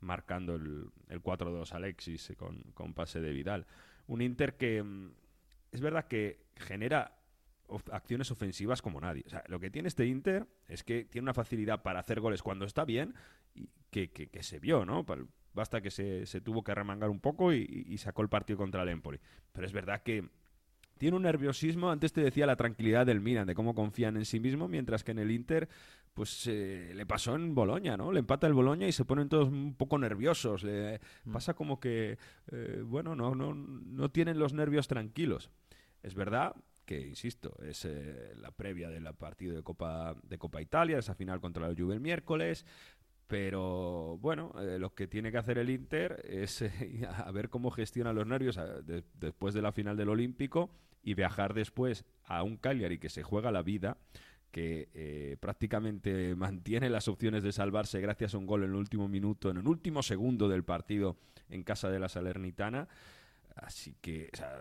marcando 0.00 0.54
el, 0.54 0.90
el 1.08 1.22
4-2 1.22 1.72
Alexis 1.72 2.32
con, 2.36 2.94
pase 2.94 3.20
de 3.20 3.32
Vidal. 3.32 3.66
Un 4.06 4.22
Inter 4.22 4.56
que 4.56 4.82
mm, 4.82 5.10
es 5.72 5.80
verdad 5.80 6.06
que 6.06 6.44
genera 6.56 7.17
acciones 7.92 8.30
ofensivas 8.30 8.82
como 8.82 9.00
nadie. 9.00 9.22
O 9.26 9.30
sea, 9.30 9.44
lo 9.48 9.60
que 9.60 9.70
tiene 9.70 9.88
este 9.88 10.06
Inter 10.06 10.46
es 10.68 10.82
que 10.84 11.04
tiene 11.04 11.24
una 11.24 11.34
facilidad 11.34 11.82
para 11.82 12.00
hacer 12.00 12.20
goles 12.20 12.42
cuando 12.42 12.64
está 12.64 12.84
bien 12.84 13.14
y 13.54 13.68
que, 13.90 14.10
que- 14.10 14.28
que 14.28 14.42
se 14.42 14.58
vio, 14.58 14.84
¿no? 14.84 15.04
Basta 15.54 15.80
que 15.80 15.90
se, 15.90 16.26
se 16.26 16.40
tuvo 16.40 16.62
que 16.62 16.74
remangar 16.74 17.10
un 17.10 17.20
poco 17.20 17.52
y, 17.52 17.58
y- 17.58 17.92
y 17.92 17.98
sacó 17.98 18.22
el 18.22 18.28
partido 18.28 18.56
contra 18.58 18.82
el 18.82 18.88
Empoli. 18.90 19.18
Pero 19.52 19.66
es 19.66 19.72
verdad 19.72 20.02
que 20.02 20.28
tiene 20.98 21.16
un 21.16 21.22
nerviosismo, 21.22 21.90
antes 21.90 22.12
te 22.12 22.20
decía 22.22 22.46
la 22.46 22.56
tranquilidad 22.56 23.06
del 23.06 23.20
Milan, 23.20 23.46
de 23.46 23.54
cómo 23.54 23.74
confían 23.74 24.16
en 24.16 24.24
sí 24.24 24.40
mismo, 24.40 24.66
mientras 24.68 25.04
que 25.04 25.12
en 25.12 25.20
el 25.20 25.30
Inter, 25.30 25.68
pues 26.12 26.44
eh, 26.48 26.90
le 26.94 27.06
pasó 27.06 27.36
en 27.36 27.54
Boloña, 27.54 27.96
¿no? 27.96 28.10
Le 28.12 28.18
empata 28.18 28.46
el 28.48 28.52
Boloña 28.52 28.88
y 28.88 28.92
se 28.92 29.04
ponen 29.04 29.28
todos 29.28 29.48
un 29.48 29.74
poco 29.74 29.98
nerviosos. 29.98 30.64
le- 30.64 31.00
Pasa 31.32 31.54
como 31.54 31.78
que, 31.78 32.18
eh, 32.50 32.82
bueno, 32.84 33.14
no, 33.14 33.34
no, 33.36 33.54
no 33.54 34.10
tienen 34.10 34.38
los 34.40 34.52
nervios 34.54 34.88
tranquilos. 34.88 35.50
Es 36.02 36.14
verdad 36.14 36.54
que 36.88 37.06
insisto, 37.06 37.54
es 37.62 37.84
eh, 37.84 38.32
la 38.40 38.50
previa 38.50 38.88
del 38.88 39.04
partido 39.12 39.54
de 39.54 39.62
Copa, 39.62 40.16
de 40.22 40.38
Copa 40.38 40.62
Italia, 40.62 40.96
esa 40.96 41.14
final 41.14 41.38
contra 41.38 41.68
la 41.68 41.74
Juve 41.76 41.92
el 41.92 42.00
miércoles. 42.00 42.64
Pero 43.26 44.16
bueno, 44.22 44.54
eh, 44.58 44.78
lo 44.78 44.94
que 44.94 45.06
tiene 45.06 45.30
que 45.30 45.36
hacer 45.36 45.58
el 45.58 45.68
Inter 45.68 46.24
es 46.26 46.62
eh, 46.62 47.06
a 47.26 47.30
ver 47.30 47.50
cómo 47.50 47.70
gestiona 47.70 48.14
los 48.14 48.26
nervios 48.26 48.58
después 49.12 49.52
de 49.52 49.60
la 49.60 49.70
final 49.70 49.98
del 49.98 50.08
Olímpico 50.08 50.70
y 51.02 51.12
viajar 51.12 51.52
después 51.52 52.06
a 52.24 52.42
un 52.42 52.56
Cagliari 52.56 52.96
que 52.96 53.10
se 53.10 53.22
juega 53.22 53.52
la 53.52 53.62
vida, 53.62 53.98
que 54.50 55.36
prácticamente 55.40 56.34
mantiene 56.36 56.88
las 56.88 57.06
opciones 57.06 57.42
de 57.42 57.52
salvarse 57.52 58.00
gracias 58.00 58.32
a 58.32 58.38
un 58.38 58.46
gol 58.46 58.64
en 58.64 58.70
el 58.70 58.76
último 58.76 59.08
minuto, 59.08 59.50
en 59.50 59.58
el 59.58 59.68
último 59.68 60.02
segundo 60.02 60.48
del 60.48 60.64
partido 60.64 61.18
en 61.50 61.64
casa 61.64 61.90
de 61.90 61.98
la 61.98 62.08
Salernitana. 62.08 62.88
Así 63.60 63.96
que 64.00 64.30
o 64.32 64.36
sea, 64.36 64.52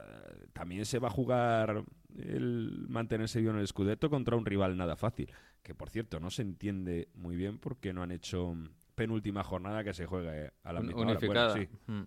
también 0.53 0.85
se 0.85 0.97
va 0.99 1.07
a 1.09 1.11
jugar 1.11 1.83
el 2.17 2.85
mantenerse 2.89 3.39
vivo 3.39 3.51
en 3.53 3.59
el 3.59 3.67
Scudetto 3.67 4.09
contra 4.09 4.35
un 4.35 4.45
rival 4.45 4.75
nada 4.75 4.95
fácil. 4.95 5.31
Que 5.61 5.75
por 5.75 5.89
cierto, 5.89 6.19
no 6.19 6.29
se 6.31 6.41
entiende 6.41 7.09
muy 7.13 7.35
bien 7.35 7.59
porque 7.59 7.93
no 7.93 8.01
han 8.03 8.11
hecho 8.11 8.55
penúltima 8.95 9.43
jornada 9.43 9.83
que 9.83 9.93
se 9.93 10.05
juegue 10.07 10.51
a 10.63 10.73
la 10.73 10.81
misma 10.81 11.01
hora. 11.01 11.19
Bueno, 11.27 11.53
sí, 11.53 11.67
Mm. 11.87 12.01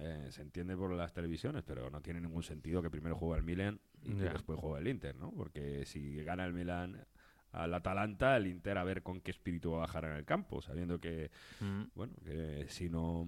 eh, 0.00 0.26
se 0.30 0.42
entiende 0.42 0.76
por 0.76 0.92
las 0.92 1.12
televisiones, 1.14 1.62
pero 1.64 1.88
no 1.90 2.02
tiene 2.02 2.20
ningún 2.20 2.42
sentido 2.42 2.82
que 2.82 2.90
primero 2.90 3.16
juegue 3.16 3.38
el 3.38 3.44
Milan 3.44 3.80
y 4.02 4.14
Ya. 4.16 4.32
después 4.34 4.58
juegue 4.60 4.80
el 4.80 4.88
Inter, 4.88 5.16
¿no? 5.16 5.32
Porque 5.32 5.86
si 5.86 6.22
gana 6.22 6.44
el 6.44 6.52
Milan 6.52 7.06
al 7.52 7.72
Atalanta, 7.72 8.36
el 8.36 8.46
Inter 8.48 8.76
a 8.78 8.84
ver 8.84 9.02
con 9.02 9.20
qué 9.20 9.30
espíritu 9.30 9.70
va 9.72 9.78
a 9.78 9.80
bajar 9.80 10.04
en 10.04 10.12
el 10.12 10.24
campo, 10.24 10.60
sabiendo 10.60 10.98
que, 10.98 11.30
Mm. 11.60 11.82
bueno, 11.94 12.12
que 12.24 12.66
si 12.68 12.90
no, 12.90 13.26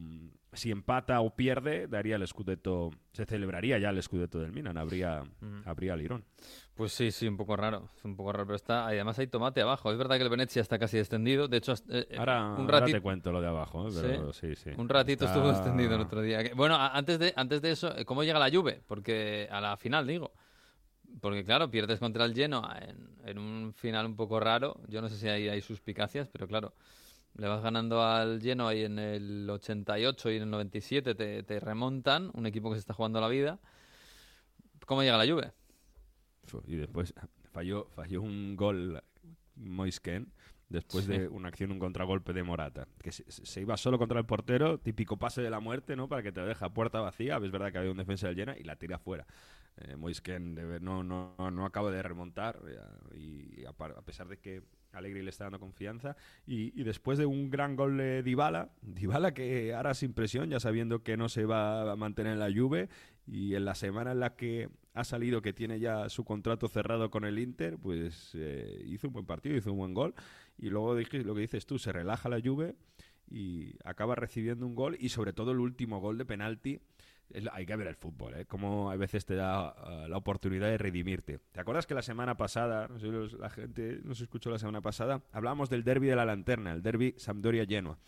si 0.53 0.71
empata 0.71 1.21
o 1.21 1.35
pierde, 1.35 1.87
daría 1.89 2.17
el 2.17 2.27
Scudetto, 2.27 2.91
se 3.13 3.25
celebraría 3.25 3.79
ya 3.79 3.89
el 3.91 4.03
Scudetto 4.03 4.39
del 4.39 4.53
Milan, 4.53 4.77
habría, 4.77 5.23
Mm. 5.41 5.61
habría 5.65 5.97
lirón. 5.97 6.25
Pues 6.75 6.93
sí, 6.93 7.11
sí, 7.11 7.27
un 7.27 7.37
poco 7.37 7.57
raro. 7.57 7.89
Un 8.05 8.15
poco 8.17 8.31
raro, 8.33 8.47
pero 8.47 8.57
está. 8.57 8.87
Además 8.87 9.19
hay 9.19 9.27
tomate 9.27 9.61
abajo. 9.63 9.91
Es 9.91 9.99
verdad 9.99 10.17
que 10.17 10.23
el 10.23 10.29
Venecia 10.29 10.63
está 10.63 10.79
casi 10.79 10.97
descendido. 10.97 11.49
De 11.49 11.57
hecho, 11.57 11.73
eh, 11.89 12.07
eh, 12.11 12.17
Ahora, 12.19 12.45
un 12.53 12.61
ahora 12.67 12.81
ratito. 12.81 12.99
te 12.99 13.03
cuento 13.03 13.33
lo 13.33 13.41
de 13.41 13.49
abajo, 13.49 13.89
¿eh? 13.89 13.93
pero 14.01 14.33
sí, 14.33 14.55
sí. 14.55 14.71
Un 14.77 14.89
ratito 14.89 15.25
Está- 15.25 15.37
estuvo 15.39 15.51
extendido 15.51 15.95
el 15.97 16.03
otro 16.03 16.21
día. 16.23 16.39
Bueno, 16.55 16.77
antes 16.77 17.19
de, 17.19 17.33
antes 17.35 17.63
de 17.63 17.73
eso, 17.73 17.93
¿cómo 18.07 18.23
llega 18.23 18.39
la 18.39 18.49
Juve? 18.51 18.81
Porque 18.87 19.49
a 19.51 19.61
la 19.61 19.77
final, 19.77 20.07
digo. 20.07 20.33
Porque 21.21 21.45
claro, 21.45 21.71
pierdes 21.71 21.99
contra 21.99 22.25
el 22.25 22.35
Genoa 22.35 22.79
en, 22.81 23.09
en 23.25 23.39
un 23.39 23.73
final 23.75 24.07
un 24.07 24.17
poco 24.17 24.39
raro. 24.41 24.81
Yo 24.89 25.01
no 25.01 25.09
sé 25.09 25.17
si 25.17 25.29
hay 25.29 25.61
suspicacias, 25.61 26.29
pero 26.29 26.47
claro, 26.47 26.75
le 27.37 27.49
vas 27.49 27.63
ganando 27.63 28.03
al 28.03 28.41
Genoa 28.41 28.75
y 28.75 28.85
en 28.85 28.99
el 28.99 29.49
88 29.51 30.31
y 30.31 30.37
en 30.37 30.43
el 30.43 30.51
97 30.51 31.15
te, 31.15 31.43
te 31.43 31.61
remontan, 31.61 32.31
un 32.35 32.47
equipo 32.47 32.71
que 32.71 32.77
se 32.77 32.81
está 32.81 32.95
jugando 32.95 33.21
la 33.21 33.29
vida. 33.29 33.59
¿Cómo 34.87 35.03
llega 35.03 35.23
la? 35.23 35.53
Fu- 36.45 36.63
Y 36.67 36.77
después 36.77 37.15
falló, 37.53 37.89
falló 37.91 38.23
un 38.23 38.57
gol 38.57 39.03
Moisken 39.57 40.33
después 40.69 41.05
Sí. 41.07 41.13
de 41.13 41.29
una 41.29 41.49
acción, 41.49 41.73
un 41.73 41.79
contragolpe 41.79 42.33
de 42.33 42.43
Morata, 42.43 42.87
que 43.03 43.11
se, 43.13 43.25
se 43.31 43.61
iba 43.61 43.77
solo 43.77 43.99
contra 43.99 44.19
el 44.19 44.27
portero, 44.27 44.79
típico 44.79 45.17
pase 45.17 45.43
de 45.43 45.51
la 45.51 45.61
muerte, 45.61 45.97
¿no? 45.97 46.09
Para 46.09 46.23
que 46.23 46.33
te 46.33 46.41
deja 46.43 46.69
puerta 46.73 47.01
vacía, 47.01 47.37
es 47.43 47.51
verdad 47.51 47.73
que 47.73 47.79
había 47.79 47.91
un 47.91 47.97
defensa 47.97 48.29
del 48.29 48.37
Llena 48.37 48.57
y 48.59 48.65
la 48.65 48.77
tira 48.77 48.99
fuera. 48.99 49.27
Eh, 49.81 49.97
Moisken 49.97 50.57
debe- 50.57 50.81
no, 50.81 51.03
no, 51.05 51.37
no 51.39 51.65
acaba 51.65 51.91
de 51.91 52.03
remontar 52.03 52.61
y 53.15 53.65
a, 53.65 53.73
pesar 54.03 54.27
de 54.29 54.39
que 54.39 54.63
Alegri 54.93 55.23
le 55.23 55.31
está 55.31 55.45
dando 55.45 55.61
confianza 55.61 56.17
y, 56.47 56.83
después 56.83 57.19
de 57.19 57.27
un 57.27 57.51
gran 57.51 57.77
gol 57.77 57.97
de 57.97 58.23
Dybala, 58.23 58.71
Dybala 58.83 59.35
que 59.35 59.75
ahora 59.75 59.95
sin 59.95 60.15
presión, 60.15 60.51
ya 60.51 60.59
sabiendo 60.59 61.03
que 61.03 61.17
no 61.17 61.29
se 61.29 61.45
va 61.45 61.93
a 61.93 61.97
mantener 61.97 62.33
en 62.33 62.39
la 62.41 62.51
Juve 62.53 62.89
y 63.27 63.55
en 63.55 63.65
la 63.65 63.75
semana 63.75 64.13
en 64.13 64.21
la 64.21 64.35
que 64.35 64.69
ha 64.95 65.05
salido 65.05 65.43
que 65.43 65.53
tiene 65.53 65.79
ya 65.79 66.09
su 66.09 66.25
contrato 66.25 66.67
cerrado 66.69 67.11
con 67.11 67.25
el 67.25 67.39
Inter, 67.39 67.79
pues 67.79 68.33
eh, 68.35 68.83
hizo 68.87 69.09
un 69.09 69.13
buen 69.13 69.27
partido, 69.27 69.57
hizo 69.57 69.71
un 69.71 69.79
buen 69.79 69.95
gol 69.95 70.15
y 70.57 70.71
luego 70.71 70.95
lo 70.95 71.35
que 71.35 71.41
dices 71.41 71.67
tú, 71.67 71.79
se 71.79 71.93
relaja 71.93 72.29
la 72.29 72.41
Juve 72.41 72.75
y 73.31 73.75
acaba 73.85 74.15
recibiendo 74.15 74.67
un 74.67 74.75
gol 74.75 74.97
y 74.99 75.11
sobre 75.11 75.33
todo 75.33 75.53
el 75.53 75.61
último 75.61 76.01
gol 76.01 76.19
de 76.19 76.25
penalti. 76.25 76.81
Hay 77.53 77.67
que 77.67 77.77
ver 77.77 77.87
el 77.87 77.95
fútbol, 77.97 78.35
¿eh? 78.35 78.45
Cómo 78.47 78.91
a 78.91 78.97
veces 78.97 79.25
te 79.27 79.35
da 79.35 79.69
ah, 79.69 80.07
la 80.09 80.17
oportunidad 80.17 80.69
de 80.69 80.79
redimirte. 80.79 81.39
¿Te 81.53 81.61
acuerdas 81.61 81.87
que 81.87 81.95
la 81.95 82.03
semana 82.03 82.37
pasada, 82.37 82.89
no 82.89 82.99
sé 82.99 83.07
los- 83.09 83.35
la 83.35 83.51
gente 83.51 84.01
nos 84.05 84.21
escuchó 84.21 84.51
la 84.51 84.59
semana 84.59 84.81
pasada, 84.81 85.23
hablábamos 85.33 85.69
del 85.71 85.85
derby 85.85 86.07
de 86.09 86.17
la 86.17 86.25
lanterna, 86.25 86.73
el 86.73 86.83
derby 86.83 87.15
Sampdoria-Genoa? 87.19 87.99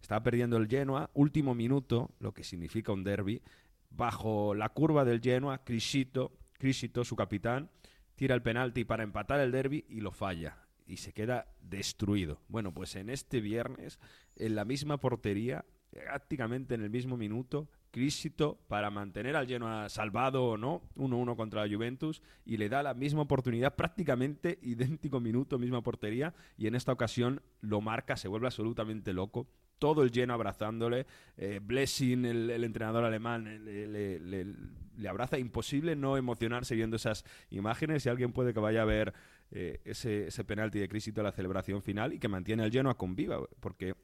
Estaba 0.00 0.22
perdiendo 0.22 0.56
el 0.56 0.68
Genoa, 0.68 1.10
último 1.14 1.54
minuto, 1.54 2.10
lo 2.20 2.32
que 2.32 2.44
significa 2.44 2.92
un 2.92 3.02
derby, 3.04 3.42
bajo 3.90 4.54
la 4.54 4.68
curva 4.68 5.04
del 5.04 5.20
Genoa, 5.20 5.64
Crisito, 5.64 6.32
Crisito, 6.58 7.04
su 7.04 7.16
capitán, 7.16 7.70
tira 8.14 8.34
el 8.34 8.42
penalti 8.42 8.84
para 8.84 9.02
empatar 9.02 9.40
el 9.40 9.52
derby 9.52 9.84
y 9.88 10.00
lo 10.00 10.12
falla. 10.12 10.58
Y 10.86 10.96
se 10.98 11.12
queda 11.12 11.46
destruido. 11.60 12.40
Bueno, 12.48 12.72
pues 12.72 12.96
en 12.96 13.10
este 13.10 13.40
viernes, 13.40 13.98
en 14.36 14.54
la 14.54 14.64
misma 14.64 14.98
portería, 14.98 15.64
prácticamente 15.90 16.74
en 16.74 16.82
el 16.82 16.90
mismo 16.90 17.16
minuto, 17.16 17.68
Crisito 17.90 18.58
para 18.68 18.90
mantener 18.90 19.36
al 19.36 19.46
Genoa 19.46 19.88
salvado 19.88 20.44
o 20.44 20.56
no, 20.56 20.82
1-1 20.96 21.36
contra 21.36 21.66
la 21.66 21.74
Juventus, 21.74 22.22
y 22.44 22.56
le 22.56 22.68
da 22.68 22.82
la 22.82 22.94
misma 22.94 23.22
oportunidad, 23.22 23.74
prácticamente 23.76 24.58
idéntico 24.62 25.20
minuto, 25.20 25.58
misma 25.58 25.82
portería, 25.82 26.34
y 26.56 26.66
en 26.66 26.74
esta 26.74 26.92
ocasión 26.92 27.40
lo 27.60 27.80
marca, 27.80 28.16
se 28.16 28.28
vuelve 28.28 28.46
absolutamente 28.46 29.12
loco. 29.12 29.48
Todo 29.78 30.02
el 30.02 30.10
Genoa 30.10 30.34
abrazándole, 30.34 31.06
eh, 31.36 31.60
Blessing, 31.62 32.24
el, 32.24 32.50
el 32.50 32.64
entrenador 32.64 33.04
alemán, 33.04 33.46
eh, 33.46 33.58
le, 33.60 33.86
le- 33.86 34.18
le- 34.18 34.54
le 34.96 35.08
abraza. 35.08 35.38
Imposible 35.38 35.94
no 35.94 36.16
emocionarse 36.16 36.74
viendo 36.74 36.96
esas 36.96 37.24
imágenes. 37.50 38.02
Si 38.02 38.08
alguien 38.08 38.32
puede 38.32 38.52
que 38.52 38.58
vaya 38.58 38.82
a 38.82 38.84
ver 38.84 39.14
eh, 39.52 39.80
ese, 39.84 40.26
ese 40.26 40.42
penalti 40.42 40.80
de 40.80 40.88
Crisito 40.88 41.22
la 41.22 41.30
celebración 41.30 41.80
final 41.82 42.12
y 42.12 42.18
que 42.18 42.26
mantiene 42.26 42.64
al 42.64 42.72
Genoa 42.72 42.96
con 42.98 43.14
viva, 43.14 43.38
porque 43.60 43.94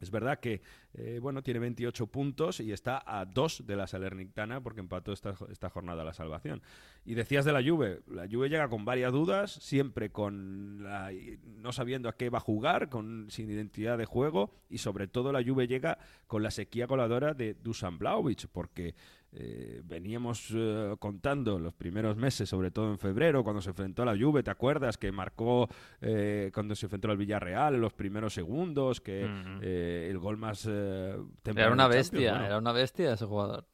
es 0.00 0.10
verdad 0.10 0.40
que 0.40 0.62
eh, 0.94 1.18
bueno 1.20 1.42
tiene 1.42 1.60
28 1.60 2.06
puntos 2.06 2.60
y 2.60 2.72
está 2.72 3.02
a 3.06 3.24
dos 3.24 3.66
de 3.66 3.76
la 3.76 3.86
Salernitana 3.86 4.60
porque 4.60 4.80
empató 4.80 5.12
esta, 5.12 5.34
esta 5.50 5.70
jornada 5.70 6.04
la 6.04 6.12
salvación. 6.12 6.62
Y 7.04 7.14
decías 7.14 7.44
de 7.44 7.52
la 7.52 7.62
Juve, 7.62 8.00
la 8.06 8.26
Juve 8.30 8.48
llega 8.48 8.68
con 8.68 8.84
varias 8.84 9.12
dudas, 9.12 9.50
siempre 9.52 10.10
con 10.10 10.82
la- 10.82 11.10
no 11.44 11.72
sabiendo 11.72 12.08
a 12.08 12.16
qué 12.16 12.30
va 12.30 12.38
a 12.38 12.42
jugar, 12.42 12.88
con 12.88 13.26
sin 13.30 13.50
identidad 13.50 13.98
de 13.98 14.04
juego 14.04 14.52
y 14.70 14.78
sobre 14.78 15.08
todo 15.08 15.32
la 15.32 15.42
Juve 15.42 15.66
llega 15.66 15.98
con 16.26 16.42
la 16.42 16.50
sequía 16.50 16.86
coladora 16.86 17.34
de 17.34 17.54
Dusan 17.54 17.98
Blaovic 17.98 18.46
porque 18.48 18.94
eh, 19.32 19.82
veníamos 19.84 20.50
eh, 20.54 20.94
contando 20.98 21.58
los 21.58 21.74
primeros 21.74 22.16
meses, 22.16 22.48
sobre 22.48 22.70
todo 22.70 22.90
en 22.90 22.98
febrero, 22.98 23.44
cuando 23.44 23.60
se 23.60 23.70
enfrentó 23.70 24.02
a 24.02 24.06
la 24.06 24.16
Juve, 24.18 24.42
¿te 24.42 24.50
acuerdas? 24.50 24.96
Que 24.96 25.12
marcó 25.12 25.68
eh, 26.00 26.50
cuando 26.54 26.74
se 26.74 26.86
enfrentó 26.86 27.10
al 27.10 27.16
Villarreal 27.18 27.78
los 27.80 27.92
primeros 27.92 28.32
segundos, 28.34 29.00
que 29.00 29.26
eh, 29.62 30.08
el 30.10 30.18
gol 30.18 30.36
más 30.38 30.66
eh, 30.66 30.70
Era 31.10 31.22
temprano 31.42 31.72
una 31.74 31.88
bestia, 31.88 32.30
bueno. 32.32 32.46
era 32.46 32.58
una 32.58 32.72
bestia 32.72 33.12
ese 33.12 33.26
jugador. 33.26 33.66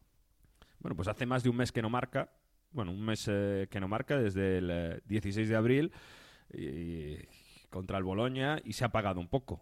Bueno, 0.81 0.97
pues 0.97 1.09
hace 1.09 1.25
más 1.25 1.43
de 1.43 1.51
un 1.51 1.57
mes 1.57 1.73
que 1.73 1.83
no 1.83 1.89
marca. 1.89 2.31
Bueno, 2.73 2.91
un 2.91 3.05
mes 3.05 3.27
eh, 3.31 3.69
que 3.71 3.79
no 3.81 3.87
marca 3.89 4.19
desde 4.19 4.59
el 4.59 4.71
eh, 4.71 5.01
16 5.07 5.49
de 5.49 5.57
abril 5.57 5.93
y- 6.53 7.17
contra 7.71 7.99
el 7.99 8.05
Boloña 8.05 8.59
y 8.65 8.73
se 8.75 8.85
ha 8.85 8.89
apagado 8.89 9.21
un 9.21 9.29
poco. 9.29 9.61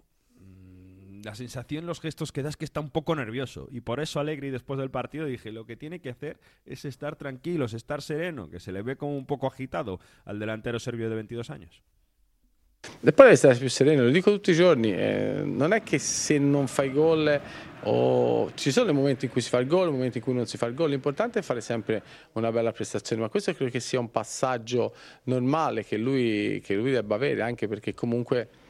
La 1.25 1.35
sensación, 1.35 1.87
los 1.87 2.01
gestos 2.01 2.33
que 2.33 2.43
da 2.43 2.49
es 2.49 2.57
que 2.57 2.65
está 2.65 2.81
un 2.81 2.91
poco 2.91 3.15
nervioso. 3.15 3.69
Y 3.71 3.81
por 3.81 4.01
eso 4.01 4.19
Alegri 4.19 4.51
después 4.51 4.79
del 4.79 4.91
partido 4.91 5.27
dije, 5.27 5.53
lo 5.53 5.65
que 5.65 5.77
tiene 5.77 6.01
que 6.01 6.11
hacer 6.11 6.39
es 6.65 6.85
estar 6.85 7.17
tranquilos, 7.17 7.75
estar 7.75 8.03
sereno, 8.03 8.51
que 8.51 8.59
se 8.59 8.73
le 8.73 8.83
ve 8.83 8.97
como 8.97 9.17
un 9.17 9.27
poco 9.27 9.47
agitado 9.47 10.01
al 10.25 10.39
delantero 10.39 10.79
serbio 10.81 11.09
de 11.09 11.17
22 11.17 11.51
años. 11.51 11.83
E 13.05 13.13
poi 13.13 13.27
devi 13.27 13.37
stare 13.37 13.57
più 13.57 13.69
sereno, 13.69 14.03
lo 14.03 14.11
dico 14.11 14.33
tutti 14.33 14.51
i 14.51 14.55
giorni, 14.55 14.93
eh, 14.93 15.43
non 15.45 15.73
è 15.73 15.85
che 15.85 15.99
se 15.99 16.39
non 16.39 16.67
fai 16.67 16.91
gol 16.91 17.41
o 17.83 18.51
ci 18.55 18.73
sono 18.73 18.91
i 18.91 18.93
momenti 18.93 19.27
in 19.27 19.31
cui 19.31 19.41
si 19.41 19.49
fa 19.49 19.59
il 19.59 19.69
gol, 19.69 19.89
i 19.89 19.93
momenti 19.93 20.19
in 20.19 20.25
cui 20.25 20.35
non 20.35 20.47
si 20.47 20.57
fa 20.57 20.67
il 20.67 20.75
gol, 20.75 20.91
l'importante 20.91 21.39
è 21.39 21.43
fare 21.43 21.61
sempre 21.61 22.03
una 22.33 22.51
bella 22.51 22.73
prestazione, 22.73 23.23
ma 23.23 23.29
questo 23.29 23.55
credo 23.55 23.71
che 23.71 23.79
sia 23.79 24.01
un 24.01 24.11
passaggio 24.11 24.95
normale 25.25 25.85
che 25.85 25.97
lui, 25.97 26.61
che 26.65 26.75
lui 26.75 26.91
debba 26.91 27.15
avere, 27.15 27.43
anche 27.43 27.69
perché 27.69 27.95
comunque 27.95 28.41
eh, 28.41 28.62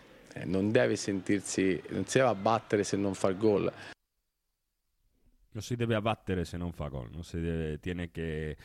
non 0.44 0.70
deve 0.70 0.96
sentirsi, 0.96 1.80
non 1.90 2.04
si 2.06 2.18
deve 2.18 2.30
abbattere 2.30 2.84
se 2.84 2.96
non 2.96 3.14
fa 3.14 3.32
gol. 3.32 3.72
No 5.54 5.60
se 5.60 5.76
debe 5.76 5.94
abattere 5.94 6.44
se 6.44 6.56
non 6.56 6.72
fa 6.72 6.88
gol, 6.88 7.10
no 7.12 7.22
se 7.22 7.78
tiene 7.80 8.10
que, 8.10 8.56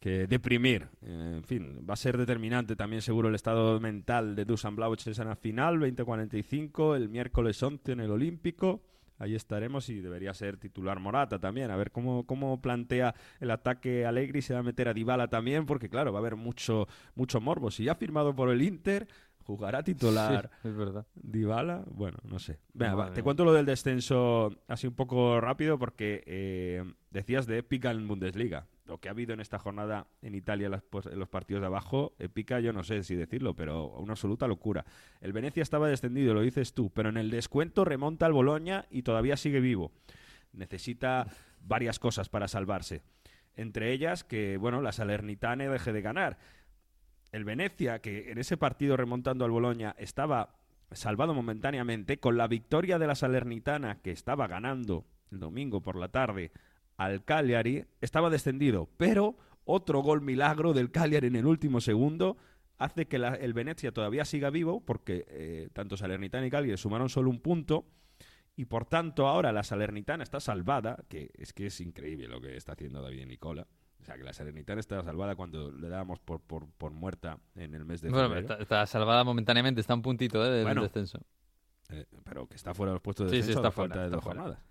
que 0.00 0.26
deprimir. 0.26 0.88
Eh, 1.02 1.32
en 1.36 1.44
fin, 1.44 1.86
va 1.88 1.94
a 1.94 1.96
ser 1.96 2.18
determinante 2.18 2.76
también 2.76 3.02
seguro 3.02 3.28
el 3.28 3.34
estado 3.34 3.80
mental 3.80 4.34
de 4.34 4.44
Dusan 4.44 4.76
Blaovic 4.76 5.06
en 5.06 5.12
esa 5.12 5.36
final, 5.36 5.78
2045, 5.78 6.96
el 6.96 7.08
miércoles 7.08 7.62
11 7.62 7.92
en 7.92 8.00
el 8.00 8.10
Olímpico. 8.10 8.82
Ahí 9.18 9.34
estaremos 9.34 9.88
y 9.88 10.00
debería 10.00 10.34
ser 10.34 10.56
titular 10.56 10.98
Morata 10.98 11.38
también. 11.38 11.70
A 11.70 11.76
ver 11.76 11.92
cómo, 11.92 12.26
cómo 12.26 12.60
plantea 12.60 13.14
el 13.40 13.50
ataque 13.50 14.04
Allegri. 14.04 14.42
Se 14.42 14.54
va 14.54 14.60
a 14.60 14.62
meter 14.64 14.88
a 14.88 14.92
Dybala 14.92 15.28
también, 15.28 15.66
porque 15.66 15.88
claro, 15.88 16.12
va 16.12 16.18
a 16.18 16.20
haber 16.20 16.36
mucho, 16.36 16.88
mucho 17.14 17.40
morbo. 17.40 17.70
Si 17.70 17.88
ha 17.88 17.94
firmado 17.94 18.34
por 18.34 18.50
el 18.50 18.60
Inter, 18.60 19.06
jugará 19.44 19.82
titular. 19.84 20.50
Sí, 20.62 20.68
es 20.68 20.76
verdad. 20.76 21.06
Dybala, 21.14 21.84
bueno, 21.86 22.18
no 22.24 22.38
sé. 22.38 22.58
Venga, 22.72 22.94
va, 22.94 23.02
Madre 23.04 23.14
te 23.16 23.22
cuento 23.22 23.44
lo 23.44 23.52
del 23.52 23.66
descenso 23.66 24.50
así 24.68 24.86
un 24.86 24.94
poco 24.94 25.40
rápido 25.40 25.78
porque 25.78 26.22
eh, 26.26 26.84
decías 27.10 27.46
de 27.46 27.58
épica 27.58 27.90
en 27.90 28.06
Bundesliga. 28.08 28.66
lo 28.86 28.98
que 28.98 29.08
ha 29.08 29.12
habido 29.12 29.32
en 29.32 29.40
esta 29.40 29.58
jornada 29.58 30.06
en 30.20 30.34
Italia 30.34 30.68
las 30.68 30.82
pos- 30.82 31.06
en 31.06 31.18
los 31.18 31.28
partidos 31.28 31.62
de 31.62 31.66
abajo, 31.68 32.14
épica, 32.18 32.60
yo 32.60 32.72
no 32.74 32.82
sé 32.84 33.02
si 33.02 33.14
decirlo, 33.14 33.54
pero 33.54 33.88
una 33.98 34.12
absoluta 34.12 34.46
locura. 34.46 34.84
El 35.22 35.32
Venecia 35.32 35.62
estaba 35.62 35.88
descendido, 35.88 36.34
lo 36.34 36.42
dices 36.42 36.74
tú, 36.74 36.90
pero 36.90 37.08
en 37.08 37.16
el 37.16 37.30
descuento 37.30 37.84
remonta 37.86 38.26
al 38.26 38.32
Boloña 38.34 38.84
y 38.90 39.02
todavía 39.02 39.36
sigue 39.38 39.60
vivo. 39.60 39.90
Necesita 40.52 41.26
varias 41.60 41.98
cosas 41.98 42.28
para 42.28 42.48
salvarse. 42.48 43.02
Entre 43.56 43.92
ellas 43.92 44.24
que, 44.24 44.56
bueno, 44.56 44.82
la 44.82 44.92
Salernitane 44.92 45.68
deje 45.68 45.92
de 45.92 46.02
ganar. 46.02 46.38
El 47.34 47.44
Venecia, 47.44 47.98
que 47.98 48.30
en 48.30 48.38
ese 48.38 48.56
partido 48.56 48.96
remontando 48.96 49.44
al 49.44 49.50
Boloña 49.50 49.96
estaba 49.98 50.54
salvado 50.92 51.34
momentáneamente, 51.34 52.20
con 52.20 52.36
la 52.36 52.46
victoria 52.46 52.96
de 52.96 53.08
la 53.08 53.16
Salernitana, 53.16 54.00
que 54.02 54.12
estaba 54.12 54.46
ganando 54.46 55.04
el 55.32 55.40
domingo 55.40 55.80
por 55.80 55.96
la 55.96 56.10
tarde 56.10 56.52
al 56.96 57.24
Cagliari, 57.24 57.86
estaba 58.00 58.30
descendido. 58.30 58.88
Pero 58.96 59.36
otro 59.64 60.00
gol 60.00 60.20
milagro 60.20 60.74
del 60.74 60.92
Cagliari 60.92 61.26
en 61.26 61.34
el 61.34 61.46
último 61.46 61.80
segundo 61.80 62.36
hace 62.78 63.06
que 63.06 63.16
el 63.16 63.52
Venecia 63.52 63.90
todavía 63.90 64.24
siga 64.24 64.50
vivo, 64.50 64.84
porque 64.84 65.24
eh, 65.26 65.70
tanto 65.72 65.96
Salernitana 65.96 66.46
y 66.46 66.50
Cagliari 66.50 66.78
sumaron 66.78 67.08
solo 67.08 67.30
un 67.30 67.40
punto. 67.40 67.84
Y 68.54 68.66
por 68.66 68.84
tanto, 68.84 69.26
ahora 69.26 69.50
la 69.50 69.64
Salernitana 69.64 70.22
está 70.22 70.38
salvada, 70.38 71.02
que 71.08 71.32
es 71.34 71.52
que 71.52 71.66
es 71.66 71.80
increíble 71.80 72.28
lo 72.28 72.40
que 72.40 72.56
está 72.56 72.74
haciendo 72.74 73.02
David 73.02 73.26
Nicola. 73.26 73.66
O 74.04 74.06
sea, 74.06 74.18
que 74.18 74.22
la 74.22 74.34
Salernitana 74.34 74.80
está 74.80 75.02
salvada 75.02 75.34
cuando 75.34 75.72
le 75.72 75.88
dábamos 75.88 76.20
por, 76.20 76.38
por, 76.38 76.68
por 76.72 76.92
muerta 76.92 77.38
en 77.54 77.74
el 77.74 77.86
mes 77.86 78.02
de 78.02 78.10
Bueno, 78.10 78.26
febrero. 78.28 78.48
está, 78.52 78.62
está 78.62 78.86
salvada 78.86 79.24
momentáneamente, 79.24 79.80
está 79.80 79.94
a 79.94 79.96
un 79.96 80.02
puntito 80.02 80.44
¿eh? 80.44 80.50
del 80.50 80.64
Bueno, 80.64 80.82
descenso. 80.82 81.20
Eh, 81.88 82.04
pero 82.22 82.46
que 82.46 82.54
está 82.56 82.74
fuera 82.74 82.90
de 82.90 82.96
los 82.96 83.02
puestos 83.02 83.30
de 83.30 83.36
Sí, 83.38 83.42
sí, 83.42 83.48
descenso 83.48 83.60
está 83.60 83.68
a 83.68 83.70
falta 83.72 83.94
fuera, 83.94 84.00
de 84.02 84.06
está 84.08 84.16
dos 84.16 84.24
fuera. 84.24 84.40
jornadas. 84.42 84.64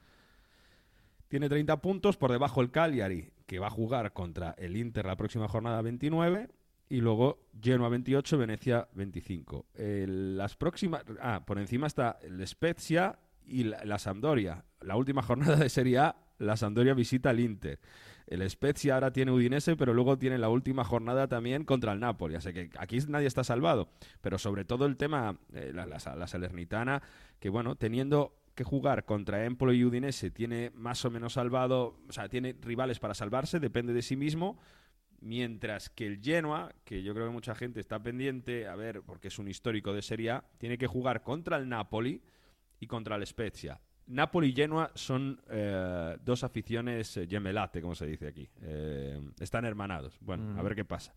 Tiene 1.30 1.50
30 1.50 1.82
puntos, 1.82 2.16
por 2.16 2.32
debajo 2.32 2.62
el 2.62 2.70
Cagliari, 2.70 3.32
que 3.48 3.58
va 3.58 3.68
a 3.68 3.72
jugar 3.72 4.14
contra 4.14 4.52
el 4.60 4.78
Inter 4.78 5.06
la 5.08 5.16
próxima 5.16 5.48
jornada 5.48 5.82
29, 5.82 6.50
y 6.90 7.02
luego 7.02 7.48
Genoa 7.60 7.90
28, 7.90 8.38
Venecia 8.38 8.88
25. 8.94 9.66
El- 9.74 10.38
las 10.38 10.56
próximas... 10.56 11.04
Ah, 11.20 11.42
por 11.44 11.58
encima 11.58 11.88
está 11.88 12.20
el 12.22 12.46
Spezia 12.48 13.18
y 13.46 13.64
la, 13.64 13.84
la 13.84 13.98
Sampdoria. 13.98 14.64
La 14.82 14.96
última 14.96 15.24
jornada 15.24 15.56
de 15.56 15.70
Serie 15.70 15.98
A, 15.98 16.16
la 16.38 16.56
Sampdoria 16.56 16.94
visita 16.94 17.32
al 17.32 17.40
Inter. 17.40 17.80
El 18.28 18.48
Spezia 18.50 18.96
ahora 18.96 19.12
tiene 19.12 19.32
Udinese, 19.32 19.76
pero 19.76 19.94
luego 19.94 20.18
tiene 20.18 20.38
la 20.38 20.50
última 20.50 20.84
jornada 20.84 21.28
también 21.28 21.66
contra 21.66 21.94
el 21.94 22.00
Napoli. 22.00 22.36
Así 22.36 22.54
que 22.54 22.70
aquí 22.78 23.00
nadie 23.08 23.28
está 23.28 23.44
salvado. 23.44 23.90
Pero 24.22 24.38
sobre 24.38 24.66
todo 24.66 24.86
el 24.86 24.98
tema, 24.98 25.38
eh, 25.54 25.72
la, 25.74 25.86
la, 25.86 26.28
Salernitana, 26.28 27.02
que 27.40 27.50
bueno, 27.50 27.76
teniendo 27.76 28.36
que 28.56 28.64
jugar 28.64 29.06
contra 29.06 29.46
Empolo 29.46 29.74
y 29.74 29.84
Udinese, 29.84 30.32
tiene 30.32 30.72
más 30.76 31.04
o 31.06 31.12
menos 31.12 31.34
salvado, 31.34 31.98
o 32.08 32.12
sea, 32.12 32.30
tiene 32.30 32.56
rivales 32.62 33.00
para 33.00 33.14
salvarse, 33.14 33.60
depende 33.60 33.94
de 33.94 34.02
sí 34.02 34.16
mismo. 34.16 34.60
Mientras 35.20 35.90
que 35.90 36.06
el 36.06 36.22
Genoa, 36.22 36.74
que 36.84 37.02
yo 37.02 37.14
creo 37.14 37.28
que 37.28 37.34
mucha 37.34 37.56
gente 37.56 37.80
está 37.80 38.04
pendiente, 38.04 38.68
a 38.68 38.76
ver, 38.76 39.04
porque 39.04 39.30
es 39.30 39.40
un 39.40 39.48
histórico 39.48 39.94
de 39.94 40.02
Serie 40.02 40.32
A, 40.32 40.44
tiene 40.58 40.78
que 40.78 40.86
jugar 40.86 41.24
contra 41.24 41.56
el 41.56 41.70
Napoli 41.70 42.22
y 42.80 42.88
contra 42.88 43.16
el 43.16 43.26
Spezia. 43.26 43.80
Napoli 44.08 44.50
y 44.50 44.54
Genoa 44.54 44.92
son 44.96 45.40
eh, 45.50 46.18
dos 46.24 46.44
aficiones 46.44 47.16
eh, 47.18 47.28
gemelate, 47.30 47.82
como 47.82 47.96
se 47.96 48.06
dice 48.06 48.28
aquí. 48.28 48.48
Eh, 48.62 49.20
están 49.40 49.66
hermanados. 49.66 50.18
Bueno, 50.22 50.52
a 50.58 50.62
Mm. 50.62 50.66
ver 50.66 50.76
qué 50.76 50.86
pasa. 50.86 51.14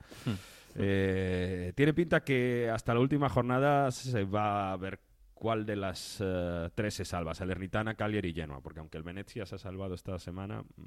Eh, 0.74 1.72
tiene 1.74 1.94
pinta 1.94 2.20
que 2.22 2.70
hasta 2.72 2.94
la 2.94 3.00
última 3.00 3.28
jornada 3.28 3.90
se 3.90 4.24
va 4.24 4.72
a 4.72 4.76
ver 4.76 5.00
cuál 5.34 5.64
de 5.66 5.76
las 5.76 6.18
eh, 6.20 6.70
tres 6.74 6.94
se 6.94 7.04
salva. 7.04 7.34
Salernitana, 7.34 7.94
Cagliari 7.94 8.30
y 8.30 8.34
Genoa. 8.34 8.60
Porque 8.60 8.80
aunque 8.80 8.98
el 8.98 9.04
Venecia 9.04 9.46
se 9.46 9.54
ha 9.56 9.58
salvado 9.58 9.94
esta 9.94 10.18
semana, 10.18 10.62
mm, 10.62 10.84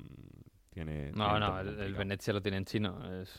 tiene... 0.70 1.12
No, 1.12 1.26
tiene 1.26 1.40
no, 1.40 1.60
el, 1.60 1.80
el. 1.80 1.94
Venecia 1.96 2.34
lo 2.34 2.42
tiene 2.42 2.58
en 2.58 2.66
chino. 2.66 3.22
Es 3.22 3.30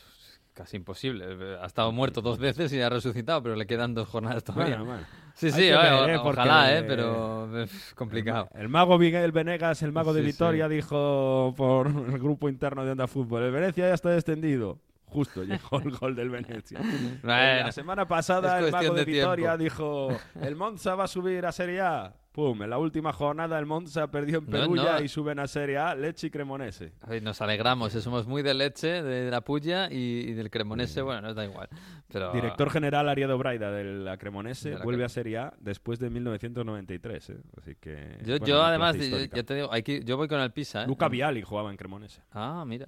casi 0.61 0.77
imposible. 0.77 1.57
Ha 1.59 1.65
estado 1.65 1.91
muerto 1.91 2.21
dos 2.21 2.37
veces 2.37 2.71
y 2.73 2.81
ha 2.81 2.89
resucitado, 2.89 3.41
pero 3.41 3.55
le 3.55 3.65
quedan 3.65 3.95
dos 3.95 4.07
jornadas 4.07 4.43
todavía. 4.43 4.77
Bueno, 4.77 4.91
bueno. 4.91 5.07
Sí, 5.33 5.49
sí, 5.49 5.71
oye, 5.71 5.71
ver, 5.71 6.09
¿eh? 6.11 6.17
ojalá, 6.17 6.77
¿eh? 6.77 6.83
pero 6.83 7.63
es 7.63 7.93
complicado. 7.95 8.47
El 8.53 8.69
mago 8.69 8.99
Miguel 8.99 9.31
Venegas, 9.31 9.81
el 9.81 9.91
mago 9.91 10.13
de 10.13 10.21
Sí, 10.21 10.27
Vitoria, 10.27 10.67
sí. 10.67 10.75
dijo 10.75 11.53
por 11.57 11.87
el 11.87 12.19
grupo 12.19 12.47
interno 12.47 12.85
de 12.85 12.91
Onda 12.91 13.07
Fútbol, 13.07 13.43
el 13.43 13.51
Venecia 13.51 13.87
ya 13.87 13.93
está 13.95 14.09
descendido. 14.09 14.79
Justo 15.05 15.43
llegó 15.43 15.79
el 15.79 15.91
gol 15.97 16.15
del 16.15 16.29
Venecia. 16.29 16.79
Bueno, 16.79 17.19
la 17.23 17.71
semana 17.71 18.07
pasada 18.07 18.59
el 18.59 18.71
mago 18.71 18.93
de, 18.93 19.03
de 19.03 19.11
Vitoria 19.11 19.57
dijo, 19.57 20.09
el 20.41 20.55
Monza 20.55 20.93
va 20.93 21.05
a 21.05 21.07
subir 21.07 21.43
a 21.45 21.51
Serie 21.51 21.81
A. 21.81 22.13
Pum, 22.31 22.63
en 22.63 22.69
la 22.69 22.77
última 22.77 23.11
jornada 23.11 23.59
el 23.59 23.65
Monza 23.65 24.09
perdió 24.09 24.37
en 24.39 24.45
No, 24.45 24.51
Perugia 24.51 24.93
no. 24.99 25.01
y 25.03 25.09
suben 25.09 25.37
a 25.39 25.47
Serie 25.47 25.77
A 25.77 25.93
Leche 25.95 26.27
y 26.27 26.29
Cremonese. 26.29 26.93
Ay, 27.01 27.19
Nos 27.19 27.41
alegramos, 27.41 27.93
eh, 27.93 28.01
somos 28.01 28.25
muy 28.25 28.41
de 28.41 28.53
leche, 28.53 29.03
de 29.03 29.29
la 29.29 29.41
puya 29.41 29.91
y, 29.91 29.95
y 30.29 30.33
del 30.33 30.49
cremonese, 30.49 31.01
bueno, 31.01 31.21
nos 31.21 31.35
da 31.35 31.43
igual. 31.43 31.67
Pero, 32.07 32.31
Director 32.31 32.69
general 32.69 33.09
Ariado 33.09 33.37
Braida 33.37 33.69
de 33.71 33.83
la 33.83 34.17
Cremonese 34.17 34.69
De 34.71 34.77
la 34.77 34.83
vuelve 34.83 35.03
a 35.03 35.09
Serie 35.09 35.37
A 35.39 35.53
después 35.59 35.99
de 35.99 36.09
1993. 36.09 37.29
¿eh? 37.31 37.37
Así 37.57 37.75
que, 37.75 38.17
Yo, 38.21 38.37
bueno, 38.37 38.45
yo 38.45 38.61
además, 38.63 38.95
yo, 38.97 39.17
ya 39.19 39.43
te 39.43 39.55
digo, 39.55 39.69
hay 39.71 39.83
que- 39.83 40.03
yo 40.03 40.15
voy 40.15 40.27
con 40.29 40.39
el 40.39 40.51
Pisa. 40.51 40.83
¿eh? 40.83 40.87
Luca 40.87 41.09
Viali 41.09 41.41
jugaba 41.41 41.69
en 41.69 41.75
Cremonese. 41.77 42.21
Ah, 42.31 42.63
mira. 42.65 42.87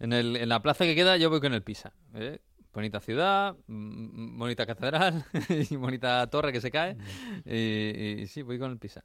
En, 0.00 0.12
el, 0.12 0.36
en 0.36 0.48
la 0.50 0.60
plaza 0.60 0.84
que 0.84 0.94
queda 0.94 1.16
yo 1.16 1.30
voy 1.30 1.40
con 1.40 1.54
el 1.54 1.62
Pisa. 1.62 1.92
¿eh? 2.14 2.40
Bonita 2.72 3.00
ciudad, 3.00 3.54
bonita 3.66 4.64
catedral 4.64 5.26
y 5.70 5.76
bonita 5.76 6.26
torre 6.28 6.52
que 6.52 6.60
se 6.60 6.70
cae. 6.70 6.96
Y, 7.44 8.22
y 8.22 8.26
sí, 8.28 8.40
voy 8.42 8.58
con 8.58 8.70
el 8.70 8.78
Pisa. 8.78 9.04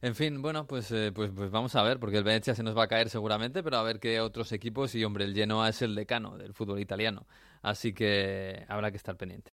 En 0.00 0.14
fin, 0.14 0.40
bueno, 0.40 0.66
pues, 0.66 0.90
eh, 0.92 1.12
pues, 1.14 1.30
pues 1.34 1.50
vamos 1.50 1.76
a 1.76 1.82
ver, 1.82 2.00
porque 2.00 2.16
el 2.16 2.24
Venecia 2.24 2.54
se 2.54 2.62
nos 2.62 2.76
va 2.76 2.84
a 2.84 2.88
caer 2.88 3.10
seguramente, 3.10 3.62
pero 3.62 3.76
a 3.76 3.82
ver 3.82 4.00
qué 4.00 4.20
otros 4.20 4.50
equipos. 4.52 4.94
Y 4.94 5.04
hombre, 5.04 5.24
el 5.24 5.34
Genoa 5.34 5.68
es 5.68 5.82
el 5.82 5.94
decano 5.94 6.38
del 6.38 6.54
fútbol 6.54 6.80
italiano. 6.80 7.26
Así 7.60 7.92
que 7.92 8.64
habrá 8.68 8.90
que 8.90 8.96
estar 8.96 9.16
pendiente. 9.16 9.52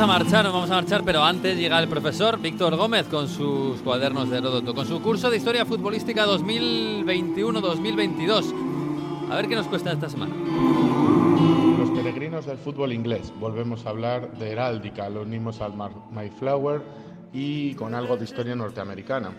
Vamos 0.00 0.16
a 0.16 0.18
marchar, 0.18 0.44
nos 0.44 0.52
vamos 0.54 0.70
a 0.70 0.76
marchar, 0.76 1.02
pero 1.04 1.22
antes 1.22 1.58
llega 1.58 1.78
el 1.78 1.86
profesor 1.86 2.40
Víctor 2.40 2.74
Gómez 2.74 3.06
con 3.08 3.28
sus 3.28 3.82
cuadernos 3.82 4.30
de 4.30 4.38
Heródoto, 4.38 4.74
con 4.74 4.86
su 4.86 5.02
curso 5.02 5.30
de 5.30 5.36
Historia 5.36 5.66
Futbolística 5.66 6.26
2021-2022. 6.26 8.54
A 9.30 9.36
ver 9.36 9.46
qué 9.46 9.56
nos 9.56 9.66
cuesta 9.66 9.92
esta 9.92 10.08
semana. 10.08 10.34
Los 11.78 11.90
peregrinos 11.90 12.46
del 12.46 12.56
fútbol 12.56 12.94
inglés. 12.94 13.30
Volvemos 13.38 13.84
a 13.84 13.90
hablar 13.90 14.32
de 14.38 14.52
heráldica, 14.52 15.10
lo 15.10 15.20
unimos 15.20 15.60
al 15.60 15.74
Mayflower 16.10 16.80
y 17.34 17.74
con 17.74 17.94
algo 17.94 18.16
de 18.16 18.24
historia 18.24 18.54
norteamericana. 18.54 19.32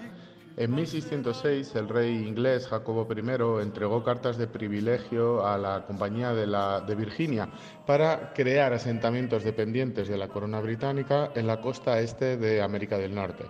En 0.57 0.76
1606, 0.76 1.76
el 1.76 1.88
rey 1.88 2.28
inglés 2.28 2.68
Jacobo 2.68 3.07
I 3.10 3.61
entregó 3.61 4.03
cartas 4.03 4.38
de 4.38 4.48
privilegio 4.48 5.48
a 5.48 5.57
la 5.57 5.86
Compañía 5.86 6.34
de, 6.34 6.95
Virginia 6.95 7.49
para 7.88 8.34
crear 8.34 8.73
asentamientos 8.73 9.45
dependientes 9.45 10.10
de 10.10 10.18
la 10.18 10.28
corona 10.28 10.60
británica 10.60 11.32
en 11.36 11.48
la 11.48 11.61
costa 11.61 12.02
este 12.02 12.36
de 12.36 12.61
América 12.61 12.98
del 12.98 13.15
Norte. 13.15 13.45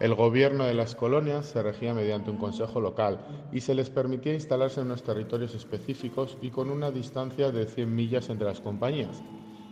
El 0.00 0.16
gobierno 0.16 0.64
de 0.64 0.74
las 0.74 0.96
colonias 0.96 1.46
se 1.46 1.62
regía 1.62 1.94
mediante 1.94 2.30
un 2.30 2.38
consejo 2.38 2.80
local 2.80 3.20
y 3.52 3.60
se 3.60 3.76
les 3.76 3.88
permitía 3.88 4.34
instalarse 4.34 4.80
en 4.80 4.86
unos 4.86 5.04
territorios 5.04 5.54
específicos 5.54 6.36
y 6.42 6.50
con 6.50 6.70
una 6.70 6.90
distancia 6.90 7.52
de 7.52 7.66
100 7.66 7.94
millas 7.94 8.28
entre 8.30 8.48
las 8.48 8.60
compañías. 8.60 9.22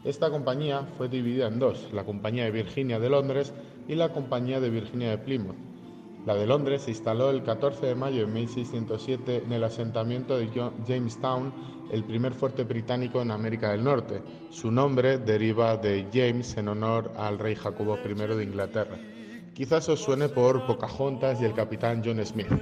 Esta 0.04 0.30
compañía 0.30 0.86
fue 0.96 1.08
dividida 1.08 1.48
en 1.48 1.58
dos, 1.58 1.88
la 1.92 2.04
Compañía 2.04 2.44
de 2.44 2.52
Virginia 2.52 3.00
de 3.00 3.10
Londres 3.10 3.52
y 3.88 3.96
la 3.96 4.12
Compañía 4.12 4.60
de 4.60 4.70
Virginia 4.70 5.10
de 5.10 5.18
Plymouth. 5.18 5.69
La 6.26 6.34
de 6.34 6.46
Londres 6.46 6.82
se 6.82 6.90
instaló 6.90 7.30
el 7.30 7.42
14 7.42 7.86
de 7.86 7.94
mayo 7.94 8.26
de 8.26 8.32
1607 8.32 9.42
en 9.46 9.52
el 9.52 9.64
asentamiento 9.64 10.36
de 10.36 10.50
Jamestown, 10.86 11.52
el 11.90 12.04
primer 12.04 12.34
fuerte 12.34 12.64
británico 12.64 13.22
en 13.22 13.30
América 13.30 13.70
del 13.70 13.82
Norte. 13.82 14.22
Su 14.50 14.70
nombre 14.70 15.16
deriva 15.16 15.78
de 15.78 16.06
James 16.12 16.58
en 16.58 16.68
honor 16.68 17.10
al 17.16 17.38
rey 17.38 17.54
Jacobo 17.54 17.96
I 18.04 18.14
de 18.14 18.44
Inglaterra. 18.44 18.98
Quizás 19.54 19.88
os 19.88 20.00
suene 20.00 20.28
por 20.28 20.66
Pocahontas 20.66 21.40
y 21.40 21.46
el 21.46 21.54
capitán 21.54 22.02
John 22.04 22.24
Smith. 22.24 22.52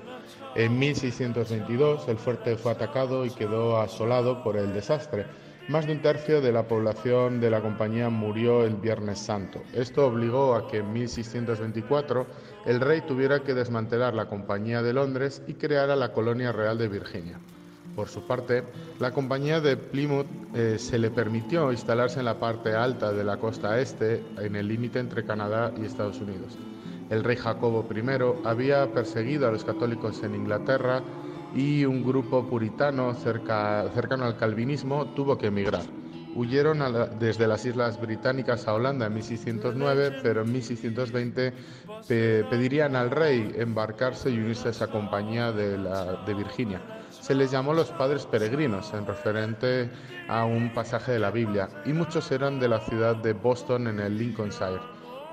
En 0.54 0.78
1622 0.78 2.08
el 2.08 2.16
fuerte 2.16 2.56
fue 2.56 2.72
atacado 2.72 3.26
y 3.26 3.30
quedó 3.30 3.78
asolado 3.78 4.42
por 4.44 4.56
el 4.56 4.72
desastre. 4.72 5.26
Más 5.68 5.86
de 5.86 5.92
un 5.92 6.00
tercio 6.00 6.40
de 6.40 6.50
la 6.50 6.66
población 6.66 7.40
de 7.40 7.50
la 7.50 7.60
compañía 7.60 8.08
murió 8.08 8.64
el 8.64 8.76
Viernes 8.76 9.18
Santo. 9.18 9.62
Esto 9.74 10.06
obligó 10.06 10.54
a 10.54 10.66
que 10.66 10.78
en 10.78 10.92
1624 10.92 12.26
el 12.66 12.80
rey 12.80 13.02
tuviera 13.02 13.40
que 13.40 13.54
desmantelar 13.54 14.14
la 14.14 14.26
Compañía 14.28 14.82
de 14.82 14.92
Londres 14.92 15.42
y 15.46 15.54
creara 15.54 15.96
la 15.96 16.12
Colonia 16.12 16.52
Real 16.52 16.78
de 16.78 16.88
Virginia. 16.88 17.38
Por 17.94 18.08
su 18.08 18.26
parte, 18.26 18.62
la 19.00 19.10
compañía 19.10 19.60
de 19.60 19.76
Plymouth 19.76 20.26
eh, 20.54 20.78
se 20.78 20.98
le 20.98 21.10
permitió 21.10 21.72
instalarse 21.72 22.20
en 22.20 22.26
la 22.26 22.38
parte 22.38 22.74
alta 22.74 23.12
de 23.12 23.24
la 23.24 23.38
costa 23.38 23.80
este, 23.80 24.22
en 24.36 24.54
el 24.54 24.68
límite 24.68 25.00
entre 25.00 25.24
Canadá 25.24 25.72
y 25.76 25.84
Estados 25.84 26.20
Unidos. 26.20 26.56
El 27.10 27.24
rey 27.24 27.36
Jacobo 27.36 27.88
I 27.92 28.46
había 28.46 28.92
perseguido 28.92 29.48
a 29.48 29.50
los 29.50 29.64
católicos 29.64 30.22
en 30.22 30.34
Inglaterra 30.34 31.02
y 31.56 31.84
un 31.86 32.04
grupo 32.04 32.46
puritano 32.46 33.14
cerca- 33.14 33.88
cercano 33.94 34.26
al 34.26 34.36
calvinismo 34.36 35.06
tuvo 35.16 35.36
que 35.38 35.46
emigrar. 35.46 35.82
Huyeron 36.34 36.78
desde 37.18 37.46
las 37.46 37.64
Islas 37.64 38.00
Británicas 38.00 38.68
a 38.68 38.74
Holanda 38.74 39.06
en 39.06 39.14
1609, 39.14 40.20
pero 40.22 40.42
en 40.42 40.52
1620 40.52 41.52
pe- 42.06 42.44
pedirían 42.48 42.94
al 42.96 43.10
rey 43.10 43.52
embarcarse 43.56 44.30
y 44.30 44.38
unirse 44.38 44.68
a 44.68 44.70
esa 44.70 44.86
compañía 44.88 45.52
de, 45.52 45.78
la- 45.78 46.16
de 46.24 46.34
Virginia. 46.34 46.80
Se 47.10 47.34
les 47.34 47.50
llamó 47.50 47.72
los 47.74 47.90
padres 47.90 48.26
peregrinos, 48.26 48.92
en 48.94 49.06
referente 49.06 49.90
a 50.28 50.44
un 50.44 50.72
pasaje 50.72 51.12
de 51.12 51.18
la 51.18 51.30
Biblia, 51.30 51.68
y 51.84 51.92
muchos 51.92 52.30
eran 52.30 52.60
de 52.60 52.68
la 52.68 52.80
ciudad 52.80 53.16
de 53.16 53.32
Boston 53.32 53.88
en 53.88 53.98
el 54.00 54.16
Lincolnshire. 54.16 54.80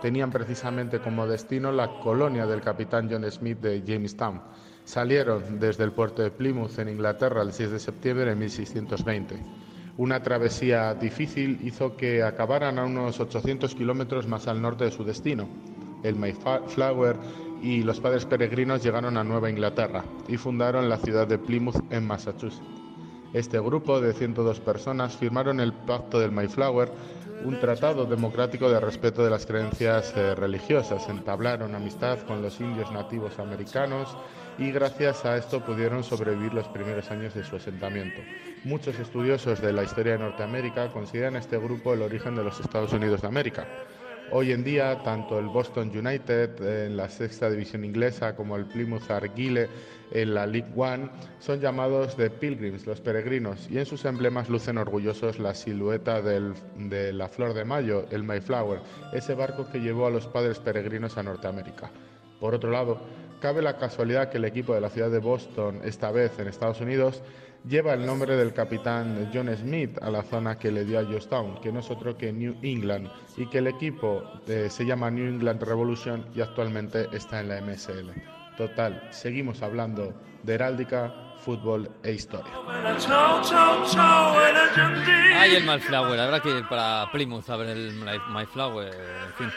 Tenían 0.02 0.32
precisamente 0.32 1.00
como 1.00 1.28
destino 1.28 1.72
la 1.72 1.90
colonia 2.00 2.46
del 2.46 2.62
capitán 2.62 3.08
John 3.12 3.30
Smith 3.32 3.60
de 3.60 3.84
Jamestown. 3.86 4.42
Salieron 4.84 5.60
desde 5.60 5.84
el 5.84 5.92
puerto 5.92 6.22
de 6.22 6.32
Plymouth 6.32 6.78
en 6.80 6.90
Inglaterra 6.90 7.42
el 7.42 7.52
6 7.54 7.72
de 7.72 7.80
septiembre 7.80 8.26
de 8.26 8.36
1620. 8.36 9.36
Una 9.98 10.22
travesía 10.22 10.94
difícil 10.94 11.60
hizo 11.64 11.96
que 11.96 12.22
acabaran 12.22 12.78
a 12.80 12.84
unos 12.84 13.20
800 13.22 13.74
kilómetros 13.76 14.28
más 14.28 14.46
al 14.48 14.62
norte 14.62 14.84
de 14.84 14.92
su 14.92 15.06
destino. 15.06 15.48
El 16.04 16.18
Mayflower 16.18 17.16
y 17.62 17.82
los 17.82 18.02
padres 18.02 18.26
peregrinos 18.26 18.84
llegaron 18.84 19.16
a 19.16 19.24
Nueva 19.24 19.50
Inglaterra 19.50 20.04
y 20.28 20.36
fundaron 20.36 20.90
la 20.90 20.98
ciudad 20.98 21.28
de 21.28 21.38
Plymouth 21.38 21.82
en 21.92 22.06
Massachusetts. 22.06 22.62
Este 23.32 23.58
grupo 23.60 24.02
de 24.02 24.14
102 24.14 24.60
personas 24.60 25.16
firmaron 25.16 25.62
el 25.62 25.72
Pacto 25.72 26.20
del 26.20 26.32
Mayflower, 26.32 26.92
un 27.46 27.60
tratado 27.62 28.06
democrático 28.06 28.70
de 28.70 28.82
respeto 28.82 29.24
de 29.24 29.30
las 29.30 29.46
creencias 29.46 30.14
eh, 30.18 30.36
religiosas. 30.36 31.08
Entablaron 31.08 31.74
amistad 31.74 32.20
con 32.28 32.42
los 32.42 32.60
indios 32.60 32.92
nativos 32.92 33.40
americanos 33.40 34.16
y 34.58 34.72
gracias 34.72 35.26
a 35.26 35.38
esto 35.38 35.64
pudieron 35.64 36.04
sobrevivir 36.04 36.54
los 36.54 36.68
primeros 36.68 37.12
años 37.12 37.34
de 37.34 37.44
su 37.44 37.56
asentamiento. 37.56 38.22
Muchos 38.64 38.98
estudiosos 39.00 39.62
de 39.62 39.74
la 39.74 39.84
historia 39.84 40.14
de 40.14 40.20
Norteamérica 40.20 40.92
consideran 40.92 41.36
este 41.36 41.58
grupo 41.58 41.94
el 41.94 42.02
origen 42.02 42.36
de 42.36 42.44
los 42.44 42.60
Estados 42.60 42.94
Unidos 42.94 43.22
de 43.22 43.28
América. 43.28 43.68
Hoy 44.32 44.52
en 44.52 44.64
día, 44.64 45.04
tanto 45.04 45.38
el 45.38 45.46
Boston 45.46 45.92
United 45.96 46.86
en 46.88 46.98
la 46.98 47.10
sexta 47.10 47.48
división 47.48 47.86
inglesa 47.86 48.36
como 48.36 48.56
el 48.56 48.66
Plymouth 48.66 49.12
Argyle 49.12 49.70
en 50.12 50.34
la 50.34 50.48
League 50.48 50.72
One 50.76 51.10
son 51.40 51.60
llamados 51.60 52.18
de 52.18 52.32
Pilgrims, 52.32 52.88
los 52.88 53.02
peregrinos, 53.02 53.70
y 53.70 53.78
en 53.78 53.86
sus 53.86 54.04
emblemas 54.06 54.50
lucen 54.50 54.80
orgullosos 54.80 55.38
la 55.38 55.54
silueta 55.54 56.24
de 56.24 57.14
la 57.14 57.28
flor 57.28 57.54
de 57.54 57.66
mayo, 57.66 58.08
el 58.10 58.24
Mayflower, 58.24 58.80
ese 59.14 59.36
barco 59.36 59.70
que 59.72 59.80
llevó 59.80 60.08
a 60.08 60.12
los 60.12 60.26
padres 60.26 60.58
peregrinos 60.58 61.18
a 61.18 61.24
Norteamérica. 61.24 61.92
Por 62.40 62.56
otro 62.56 62.72
lado, 62.72 63.02
cabe 63.40 63.62
la 63.62 63.78
casualidad 63.78 64.30
que 64.30 64.38
el 64.38 64.46
equipo 64.46 64.74
de 64.74 64.82
la 64.82 64.90
ciudad 64.90 65.10
de 65.10 65.20
Boston, 65.20 65.82
esta 65.84 66.12
vez 66.12 66.38
en 66.40 66.48
Estados 66.48 66.82
Unidos, 66.82 67.22
lleva 67.68 67.94
el 67.94 68.06
nombre 68.06 68.36
del 68.36 68.54
capitán 68.54 69.30
John 69.34 69.50
Smith 69.56 69.98
a 70.02 70.10
la 70.10 70.22
zona 70.24 70.58
que 70.58 70.72
le 70.72 70.86
dio 70.86 71.00
a 71.00 71.06
Georgetown, 71.06 71.60
que 71.62 71.72
no 71.72 71.80
es 71.80 71.90
otro 71.90 72.18
que 72.18 72.32
New 72.32 72.58
England, 72.62 73.10
y 73.38 73.48
que 73.48 73.58
el 73.60 73.68
equipo 73.68 74.24
eh, 74.48 74.68
se 74.70 74.86
llama 74.86 75.10
New 75.10 75.28
England 75.28 75.64
Revolution 75.64 76.26
y 76.36 76.42
actualmente 76.42 77.08
está 77.12 77.40
en 77.40 77.50
la 77.50 77.62
MSL. 77.62 78.12
Total, 78.58 79.08
seguimos 79.12 79.62
hablando 79.62 80.14
de 80.44 80.54
heráldica, 80.54 81.14
fútbol 81.40 81.90
e 82.04 82.14
historia. 82.14 82.54
Ay, 85.36 85.56
el 85.56 85.66
Mayflower. 85.66 86.20
Habrá 86.20 86.40
que 86.40 86.50
ir 86.50 86.68
para 86.68 87.10
Plymouth 87.12 87.50
a 87.50 87.58
ver 87.58 87.70
el 87.70 87.94
Mayflower. 88.30 88.94
En 88.94 89.34
fin. 89.34 89.52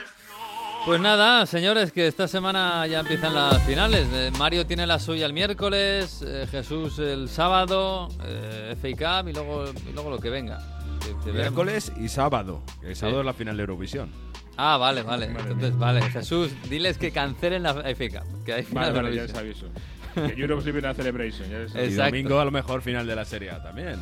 Pues 0.88 1.02
nada, 1.02 1.44
señores, 1.44 1.92
que 1.92 2.06
esta 2.06 2.26
semana 2.26 2.86
ya 2.86 3.00
empiezan 3.00 3.34
las 3.34 3.62
finales. 3.64 4.06
Eh, 4.10 4.30
Mario 4.38 4.66
tiene 4.66 4.86
la 4.86 4.98
suya 4.98 5.26
el 5.26 5.34
miércoles, 5.34 6.24
eh, 6.26 6.46
Jesús 6.50 6.98
el 6.98 7.28
sábado, 7.28 8.08
eh, 8.24 8.74
FA 8.80 9.20
Cup 9.22 9.28
y 9.28 9.34
luego, 9.34 9.66
y 9.86 9.92
luego 9.92 10.08
lo 10.08 10.18
que 10.18 10.30
venga. 10.30 10.56
Que- 11.00 11.08
que 11.08 11.14
veremos. 11.30 11.34
Miércoles 11.34 11.92
y 12.00 12.08
sábado. 12.08 12.62
El 12.82 12.96
sábado 12.96 13.20
es 13.20 13.26
la 13.26 13.34
final 13.34 13.58
de 13.58 13.64
Eurovisión. 13.64 14.08
Ah, 14.56 14.78
vale, 14.78 15.02
vale. 15.02 15.26
Entonces, 15.38 15.76
vale. 15.78 16.00
Jesús, 16.10 16.52
diles 16.70 16.96
que 16.96 17.10
cancelen 17.10 17.64
la 17.64 17.74
FA 17.74 18.08
Cup. 18.08 18.44
Que 18.46 18.54
hay 18.54 18.62
final 18.62 18.84
Vale, 18.84 18.94
de 18.94 19.02
vale, 19.02 19.16
ya 19.16 19.22
les 19.24 19.34
aviso. 19.34 19.66
Que 20.14 20.40
Europe 20.40 20.64
Living 20.64 20.86
a 20.86 20.94
Celebration. 20.94 21.50
Ya 21.50 21.58
les 21.58 21.76
aviso. 21.76 21.92
Y 21.92 21.96
domingo 21.96 22.40
a 22.40 22.46
lo 22.46 22.50
mejor 22.50 22.80
final 22.80 23.06
de 23.06 23.14
la 23.14 23.26
Serie 23.26 23.50
A 23.50 23.62
también. 23.62 23.96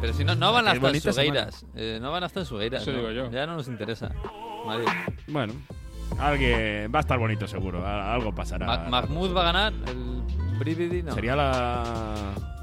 Pero 0.00 0.14
si 0.14 0.24
no, 0.24 0.34
no 0.34 0.54
van 0.54 0.68
hasta 0.68 0.88
en 0.88 1.00
Sugueiras. 1.02 1.66
Eh, 1.76 1.98
no 2.00 2.10
van 2.10 2.24
hasta 2.24 2.40
en 2.40 2.46
Sugueiras. 2.46 2.80
Eso 2.80 2.92
¿no? 2.92 2.96
digo 2.96 3.10
yo. 3.10 3.30
Ya 3.30 3.44
no 3.46 3.56
nos 3.56 3.68
interesa. 3.68 4.10
Mario. 4.66 4.86
Bueno, 5.28 5.52
alguien 6.18 6.90
va 6.94 6.98
a 6.98 7.00
estar 7.00 7.18
bonito 7.18 7.46
seguro. 7.46 7.86
Algo 7.86 8.34
pasará. 8.34 8.66
Ma- 8.66 8.88
Mahmoud 8.88 9.34
va 9.36 9.40
a 9.42 9.44
ganar 9.52 9.72
el 9.86 10.22
Brividi, 10.58 11.02
no. 11.02 11.14
Sería 11.14 11.36
la, 11.36 12.14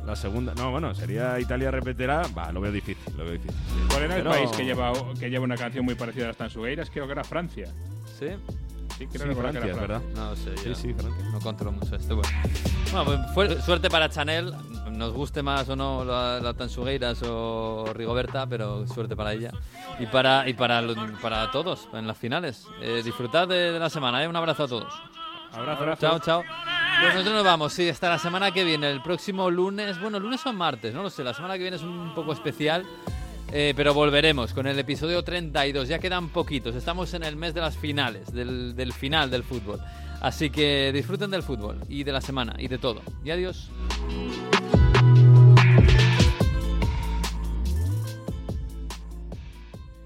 la 0.06 0.16
segunda. 0.16 0.54
No, 0.56 0.72
bueno, 0.72 0.94
sería 0.94 1.40
Italia 1.40 1.72
repetirá. 1.72 2.24
Va, 2.38 2.52
lo 2.52 2.62
veo 2.62 2.72
difícil. 2.72 3.04
Lo 3.18 3.24
veo 3.24 3.34
difícil. 3.34 3.56
¿Cuál 3.90 4.04
era 4.04 4.18
el 4.18 4.24
Pero- 4.24 4.36
país 4.36 4.52
que 4.52 4.64
lleva, 4.66 4.94
que 5.20 5.30
lleva 5.30 5.44
una 5.46 5.58
canción 5.58 5.84
muy 5.86 5.96
parecida 5.96 6.26
a 6.26 6.28
las 6.30 6.38
Tansugueiras? 6.38 6.90
Creo 6.90 7.06
que 7.08 7.14
era 7.14 7.24
Francia. 7.24 7.68
¿Sí? 8.20 8.28
Sí, 8.98 9.06
creo 9.08 9.24
Sí, 9.24 9.30
que 9.30 9.36
Francia, 9.36 9.64
era 9.66 9.76
verdad. 9.76 10.02
No 10.16 10.36
sé, 10.36 10.58
Sí, 10.58 10.70
yo 10.70 10.76
sí, 10.76 10.94
Francia. 10.94 11.26
no 11.32 11.40
controlo 11.40 11.72
mucho 11.72 11.96
esto. 11.96 12.16
Bueno, 12.16 12.30
Bueno, 12.92 13.06
pues 13.06 13.20
fue- 13.34 13.62
suerte 13.62 13.90
para 13.90 14.10
Chanel. 14.10 14.54
Nos 14.92 15.14
guste 15.14 15.44
más 15.44 15.68
o 15.70 15.76
no 15.76 16.04
la, 16.04 16.40
la 16.40 16.54
Tansugueiras 16.54 17.22
o 17.24 17.86
Rigoberta, 17.94 18.48
pero 18.48 18.88
suerte 18.88 19.16
para 19.16 19.34
ella. 19.34 19.52
Y 20.00 20.08
para, 20.08 20.48
y 20.50 20.54
para, 20.54 20.82
para 21.22 21.52
todos 21.52 21.88
en 21.94 22.08
las 22.08 22.18
finales. 22.18 22.66
Eh, 22.82 23.02
disfrutad 23.04 23.48
de, 23.48 23.72
de 23.74 23.80
la 23.80 23.90
semana, 23.90 24.24
¿eh? 24.24 24.28
Un 24.28 24.36
abrazo 24.36 24.64
a 24.64 24.68
todos. 24.68 24.94
Abrazo, 25.54 25.84
abrazo. 25.84 26.02
Chao, 26.02 26.20
chao. 26.20 26.44
Pues 27.00 27.14
nosotros 27.14 27.36
nos 27.36 27.44
vamos, 27.46 27.74
sí, 27.74 27.88
hasta 27.90 28.10
la 28.10 28.18
semana 28.18 28.52
que 28.52 28.64
viene. 28.64 28.90
El 28.90 29.04
próximo 29.04 29.52
lunes, 29.52 30.02
bueno, 30.02 30.20
lunes 30.20 30.44
o 30.48 30.54
martes, 30.54 30.96
no 30.96 31.04
lo 31.04 31.12
sé. 31.12 31.24
La 31.24 31.34
semana 31.36 31.54
que 31.54 31.62
viene 31.62 31.78
es 31.78 31.84
un 31.84 32.14
poco 32.16 32.34
especial. 32.34 32.84
Eh, 33.52 33.74
pero 33.76 33.94
volveremos 33.94 34.54
con 34.54 34.68
el 34.68 34.78
episodio 34.80 35.24
32. 35.24 35.88
Ya 35.88 36.00
quedan 36.00 36.30
poquitos. 36.30 36.76
Estamos 36.76 37.14
en 37.14 37.24
el 37.24 37.36
mes 37.36 37.54
de 37.54 37.62
las 37.62 37.78
finales, 37.78 38.34
del, 38.34 38.76
del 38.76 38.94
final 38.94 39.30
del 39.30 39.44
fútbol. 39.44 39.80
Así 40.22 40.50
que 40.50 40.92
disfruten 40.94 41.30
del 41.32 41.44
fútbol 41.44 41.80
y 41.88 42.04
de 42.04 42.12
la 42.12 42.22
semana 42.22 42.56
y 42.58 42.68
de 42.68 42.78
todo. 42.78 43.02
Y 43.24 43.32
adiós. 43.32 43.70